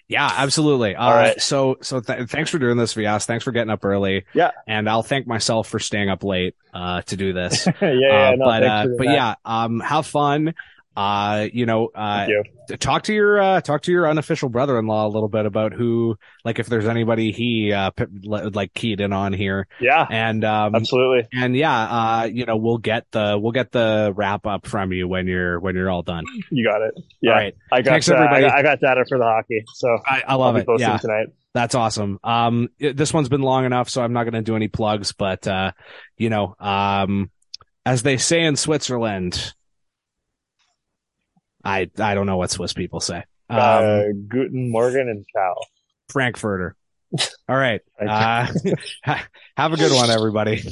Yeah, 0.09 0.31
absolutely. 0.37 0.95
All 0.97 1.13
uh, 1.13 1.17
right. 1.17 1.41
So, 1.41 1.77
so 1.83 2.01
th- 2.01 2.29
thanks 2.29 2.51
for 2.51 2.59
doing 2.59 2.77
this, 2.77 2.95
Vias. 2.95 3.27
Thanks 3.27 3.45
for 3.45 3.53
getting 3.53 3.71
up 3.71 3.85
early. 3.85 4.25
Yeah. 4.35 4.51
And 4.67 4.89
I'll 4.89 5.03
thank 5.03 5.27
myself 5.27 5.69
for 5.69 5.79
staying 5.79 6.09
up 6.09 6.25
late, 6.25 6.55
uh, 6.73 7.03
to 7.03 7.17
do 7.17 7.33
this. 7.33 7.67
yeah, 7.81 7.91
yeah, 7.93 8.29
Uh, 8.31 8.37
no, 8.37 8.45
but, 8.45 8.63
uh, 8.63 8.87
but 8.99 9.07
that. 9.07 9.13
yeah, 9.15 9.35
um, 9.45 9.81
have 9.81 10.07
fun. 10.07 10.55
Uh, 10.97 11.49
you 11.53 11.67
know, 11.67 11.89
uh, 11.95 12.27
you. 12.29 12.77
talk 12.79 13.03
to 13.05 13.13
your 13.13 13.41
uh 13.41 13.61
talk 13.61 13.83
to 13.83 13.91
your 13.93 14.09
unofficial 14.09 14.49
brother-in-law 14.49 15.07
a 15.07 15.09
little 15.09 15.29
bit 15.29 15.45
about 15.45 15.73
who 15.73 16.17
like 16.45 16.59
if 16.59 16.67
there's 16.67 16.87
anybody 16.87 17.31
he 17.33 17.73
uh 17.73 17.91
like 18.23 18.73
keyed 18.75 19.01
in 19.01 19.13
on 19.13 19.33
here 19.33 19.67
Yeah, 19.81 20.07
and 20.09 20.45
um 20.45 20.75
absolutely. 20.75 21.29
and 21.33 21.55
yeah 21.57 21.83
uh 22.21 22.25
you 22.25 22.47
know 22.47 22.57
we'll 22.57 22.79
get 22.79 23.07
the 23.11 23.39
we'll 23.41 23.53
get 23.53 23.71
the 23.73 24.13
wrap 24.17 24.47
up 24.47 24.67
from 24.67 24.93
you 24.93 25.07
when 25.09 25.27
you're 25.27 25.59
when 25.61 25.75
you're 25.75 25.91
all 25.91 26.03
done 26.03 26.25
You 26.51 26.65
got 26.67 26.81
it. 26.83 26.95
Yeah, 27.21 27.31
all 27.33 27.37
right 27.37 27.55
I 27.73 27.83
got. 27.83 27.91
Thanks, 27.91 28.09
uh, 28.09 28.15
I 28.15 28.17
everybody. 28.19 28.43
got, 28.47 28.55
I 28.57 28.63
got 28.63 28.81
data 28.81 29.05
for 29.09 29.19
the 29.19 29.25
hockey, 29.25 29.63
so 29.75 29.99
i, 30.07 30.23
I 30.29 30.35
love 30.37 30.57
it 30.57 30.67
yeah 30.79 30.97
tonight. 30.97 31.27
that's 31.55 31.75
awesome 31.75 32.19
um 32.25 32.69
it- 32.79 32.97
this 32.97 33.13
one's 33.13 33.29
been 33.29 33.43
long 33.43 33.65
enough 33.67 33.91
so 33.91 34.01
i'm 34.03 34.13
not 34.13 34.25
going 34.25 34.35
to 34.35 34.43
do 34.43 34.57
any 34.57 34.69
plugs 34.69 35.13
but 35.13 35.47
uh 35.47 35.73
you 36.17 36.31
know 36.31 36.55
um 36.61 37.31
as 37.85 38.03
they 38.03 38.17
say 38.17 38.43
in 38.45 38.57
switzerland 38.57 39.53
i 41.65 41.89
i 41.99 42.15
don't 42.15 42.27
know 42.27 42.37
what 42.37 42.51
swiss 42.51 42.73
people 42.73 43.01
say. 43.01 43.25
Um 43.51 43.59
uh, 43.59 44.03
Guten 44.29 44.71
Morgen 44.71 45.09
and 45.09 45.25
ciao. 45.33 45.55
frankfurter. 46.09 46.77
All 47.49 47.57
right. 47.57 47.81
Uh 48.01 48.47
have 49.57 49.73
a 49.73 49.77
good 49.77 49.93
one 49.93 50.11
everybody 50.11 50.65